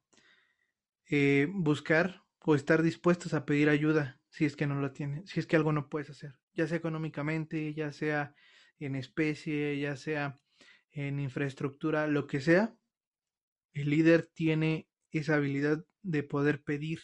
eh, 1.05 1.47
buscar 1.51 2.23
o 2.45 2.55
estar 2.55 2.81
dispuestos 2.81 3.33
a 3.33 3.45
pedir 3.45 3.69
ayuda 3.69 4.19
si 4.29 4.45
es 4.45 4.55
que 4.55 4.67
no 4.67 4.79
lo 4.79 4.91
tienes, 4.91 5.29
si 5.29 5.39
es 5.39 5.47
que 5.47 5.55
algo 5.55 5.71
no 5.71 5.89
puedes 5.89 6.09
hacer, 6.09 6.35
ya 6.53 6.67
sea 6.67 6.77
económicamente, 6.77 7.73
ya 7.73 7.91
sea 7.91 8.33
en 8.79 8.95
especie, 8.95 9.79
ya 9.79 9.95
sea 9.95 10.35
en 10.91 11.19
infraestructura, 11.19 12.07
lo 12.07 12.27
que 12.27 12.41
sea, 12.41 12.75
el 13.73 13.89
líder 13.89 14.29
tiene 14.33 14.89
esa 15.11 15.35
habilidad 15.35 15.85
de 16.01 16.23
poder 16.23 16.63
pedir 16.63 16.99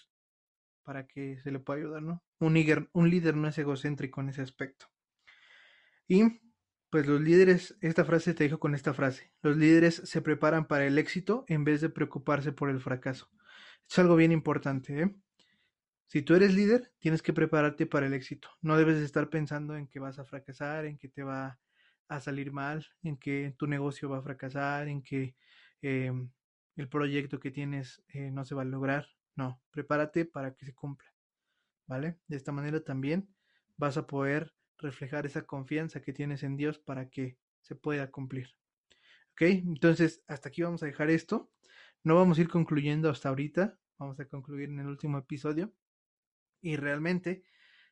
para 0.83 1.07
que 1.07 1.39
se 1.39 1.51
le 1.51 1.59
pueda 1.59 1.79
ayudar, 1.79 2.03
¿no? 2.03 2.23
Un 2.39 2.53
líder, 2.53 2.89
un 2.93 3.09
líder 3.09 3.35
no 3.35 3.47
es 3.47 3.57
egocéntrico 3.57 4.21
en 4.21 4.29
ese 4.29 4.41
aspecto. 4.41 4.87
Y 6.07 6.23
pues 6.89 7.07
los 7.07 7.19
líderes, 7.19 7.77
esta 7.81 8.05
frase 8.05 8.33
te 8.33 8.43
dijo 8.43 8.59
con 8.59 8.75
esta 8.75 8.93
frase, 8.93 9.33
los 9.41 9.57
líderes 9.57 9.95
se 10.05 10.21
preparan 10.21 10.67
para 10.67 10.85
el 10.85 10.97
éxito 10.97 11.43
en 11.47 11.63
vez 11.63 11.81
de 11.81 11.89
preocuparse 11.89 12.51
por 12.51 12.69
el 12.69 12.79
fracaso. 12.79 13.29
Es 13.89 13.99
algo 13.99 14.15
bien 14.15 14.31
importante, 14.31 15.01
¿eh? 15.01 15.15
Si 16.07 16.21
tú 16.21 16.35
eres 16.35 16.53
líder, 16.53 16.91
tienes 16.99 17.21
que 17.21 17.33
prepararte 17.33 17.85
para 17.87 18.05
el 18.05 18.13
éxito. 18.13 18.49
No 18.61 18.77
debes 18.77 18.97
estar 18.97 19.29
pensando 19.29 19.75
en 19.75 19.87
que 19.87 19.99
vas 19.99 20.19
a 20.19 20.25
fracasar, 20.25 20.85
en 20.85 20.97
que 20.97 21.09
te 21.09 21.23
va 21.23 21.59
a 22.07 22.19
salir 22.19 22.51
mal, 22.51 22.85
en 23.03 23.17
que 23.17 23.55
tu 23.57 23.67
negocio 23.67 24.09
va 24.09 24.19
a 24.19 24.21
fracasar, 24.21 24.87
en 24.87 25.01
que 25.01 25.35
em, 25.81 26.29
el 26.75 26.89
proyecto 26.89 27.39
que 27.39 27.51
tienes 27.51 28.03
eh, 28.09 28.31
no 28.31 28.45
se 28.45 28.55
va 28.55 28.61
a 28.61 28.65
lograr. 28.65 29.07
No, 29.35 29.61
prepárate 29.71 30.25
para 30.25 30.53
que 30.53 30.65
se 30.65 30.73
cumpla. 30.73 31.11
¿Vale? 31.87 32.19
De 32.27 32.37
esta 32.37 32.51
manera 32.51 32.83
también 32.83 33.29
vas 33.77 33.97
a 33.97 34.07
poder 34.07 34.53
reflejar 34.77 35.25
esa 35.25 35.43
confianza 35.43 36.01
que 36.01 36.13
tienes 36.13 36.43
en 36.43 36.57
Dios 36.57 36.79
para 36.79 37.09
que 37.09 37.37
se 37.61 37.75
pueda 37.75 38.11
cumplir. 38.11 38.49
¿Ok? 39.31 39.41
Entonces, 39.41 40.23
hasta 40.27 40.49
aquí 40.49 40.61
vamos 40.61 40.83
a 40.83 40.85
dejar 40.85 41.09
esto. 41.09 41.51
No 42.03 42.15
vamos 42.15 42.37
a 42.37 42.41
ir 42.41 42.49
concluyendo 42.49 43.09
hasta 43.09 43.29
ahorita. 43.29 43.77
Vamos 43.97 44.19
a 44.19 44.25
concluir 44.25 44.69
en 44.69 44.79
el 44.79 44.87
último 44.87 45.17
episodio. 45.17 45.73
Y 46.65 46.77
realmente, 46.77 47.43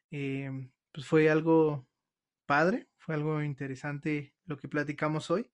em, 0.09 0.71
pues 0.91 1.05
fue 1.05 1.29
algo 1.29 1.87
padre, 2.47 2.89
fue 2.97 3.13
algo 3.13 3.43
interesante 3.43 4.33
lo 4.45 4.57
que 4.57 4.67
platicamos 4.67 5.29
hoy 5.29 5.51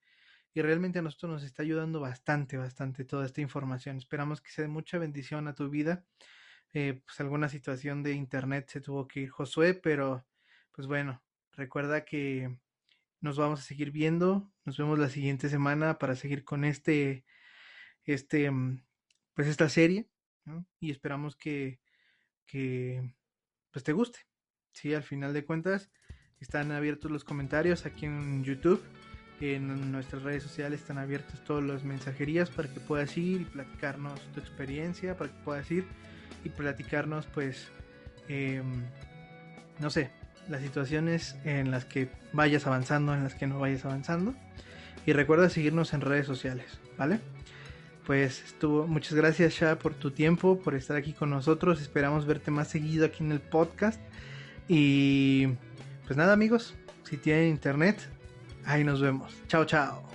y 0.53 0.61
realmente 0.61 0.99
a 0.99 1.01
nosotros 1.01 1.33
nos 1.33 1.43
está 1.43 1.63
ayudando 1.63 1.99
bastante, 1.99 2.55
bastante 2.55 3.03
toda 3.03 3.25
esta 3.25 3.41
información. 3.41 3.97
Esperamos 3.97 4.39
que 4.39 4.51
sea 4.51 4.61
de 4.61 4.69
mucha 4.69 4.97
bendición 4.99 5.49
a 5.49 5.53
tu 5.53 5.69
vida. 5.69 6.05
Eh, 6.71 7.01
pues 7.05 7.19
alguna 7.19 7.49
situación 7.49 8.03
de 8.03 8.13
internet 8.13 8.69
se 8.69 8.79
tuvo 8.79 9.05
que 9.05 9.19
ir 9.19 9.29
Josué, 9.29 9.73
pero 9.73 10.25
pues 10.71 10.87
bueno, 10.87 11.21
recuerda 11.51 12.05
que 12.05 12.57
nos 13.19 13.37
vamos 13.37 13.59
a 13.59 13.63
seguir 13.63 13.91
viendo. 13.91 14.49
Nos 14.63 14.77
vemos 14.77 14.97
la 14.97 15.09
siguiente 15.09 15.49
semana 15.49 15.99
para 15.99 16.15
seguir 16.15 16.45
con 16.45 16.63
este, 16.63 17.25
este, 18.05 18.49
pues 19.33 19.49
esta 19.49 19.67
serie, 19.67 20.07
Y 20.79 20.91
esperamos 20.91 21.35
que, 21.35 21.81
que, 22.49 23.15
pues 23.71 23.83
te 23.83 23.93
guste. 23.93 24.19
Sí, 24.73 24.93
al 24.93 25.03
final 25.03 25.33
de 25.33 25.45
cuentas 25.45 25.89
están 26.39 26.71
abiertos 26.71 27.11
los 27.11 27.23
comentarios 27.23 27.85
aquí 27.85 28.05
en 28.05 28.43
YouTube 28.43 28.81
En 29.41 29.91
nuestras 29.91 30.23
redes 30.23 30.43
sociales 30.43 30.81
están 30.81 30.97
abiertos 30.97 31.43
todos 31.43 31.63
los 31.63 31.83
mensajerías 31.83 32.49
para 32.49 32.71
que 32.73 32.79
puedas 32.79 33.17
ir 33.17 33.41
y 33.41 33.45
platicarnos 33.45 34.19
tu 34.33 34.39
experiencia, 34.41 35.15
para 35.17 35.31
que 35.31 35.43
puedas 35.43 35.71
ir 35.71 35.85
y 36.43 36.49
platicarnos 36.49 37.25
pues, 37.27 37.69
em, 38.27 38.83
no 39.79 39.89
sé, 39.89 40.11
las 40.49 40.61
situaciones 40.61 41.37
en 41.45 41.71
las 41.71 41.85
que 41.85 42.09
vayas 42.33 42.67
avanzando, 42.67 43.13
en 43.13 43.23
las 43.23 43.35
que 43.35 43.47
no 43.47 43.59
vayas 43.59 43.85
avanzando. 43.85 44.35
Y 45.05 45.13
recuerda 45.13 45.49
seguirnos 45.49 45.93
en 45.93 46.01
redes 46.01 46.25
sociales, 46.25 46.79
¿vale? 46.97 47.21
Pues 48.09 48.41
estuvo, 48.43 48.87
muchas 48.87 49.13
gracias 49.13 49.53
Sha 49.53 49.77
por 49.77 49.93
tu 49.93 50.09
tiempo, 50.09 50.57
por 50.57 50.73
estar 50.73 50.97
aquí 50.97 51.13
con 51.13 51.29
nosotros. 51.29 51.79
Esperamos 51.79 52.25
verte 52.25 52.49
más 52.49 52.67
seguido 52.67 53.05
aquí 53.05 53.23
en 53.23 53.31
el 53.31 53.39
podcast. 53.39 54.01
Y 54.67 55.45
pues 56.07 56.17
nada 56.17 56.33
amigos, 56.33 56.73
si 57.03 57.17
tienen 57.17 57.49
internet, 57.49 57.99
ahí 58.65 58.83
nos 58.83 58.99
vemos. 58.99 59.31
Chao, 59.47 59.63
chao. 59.63 60.09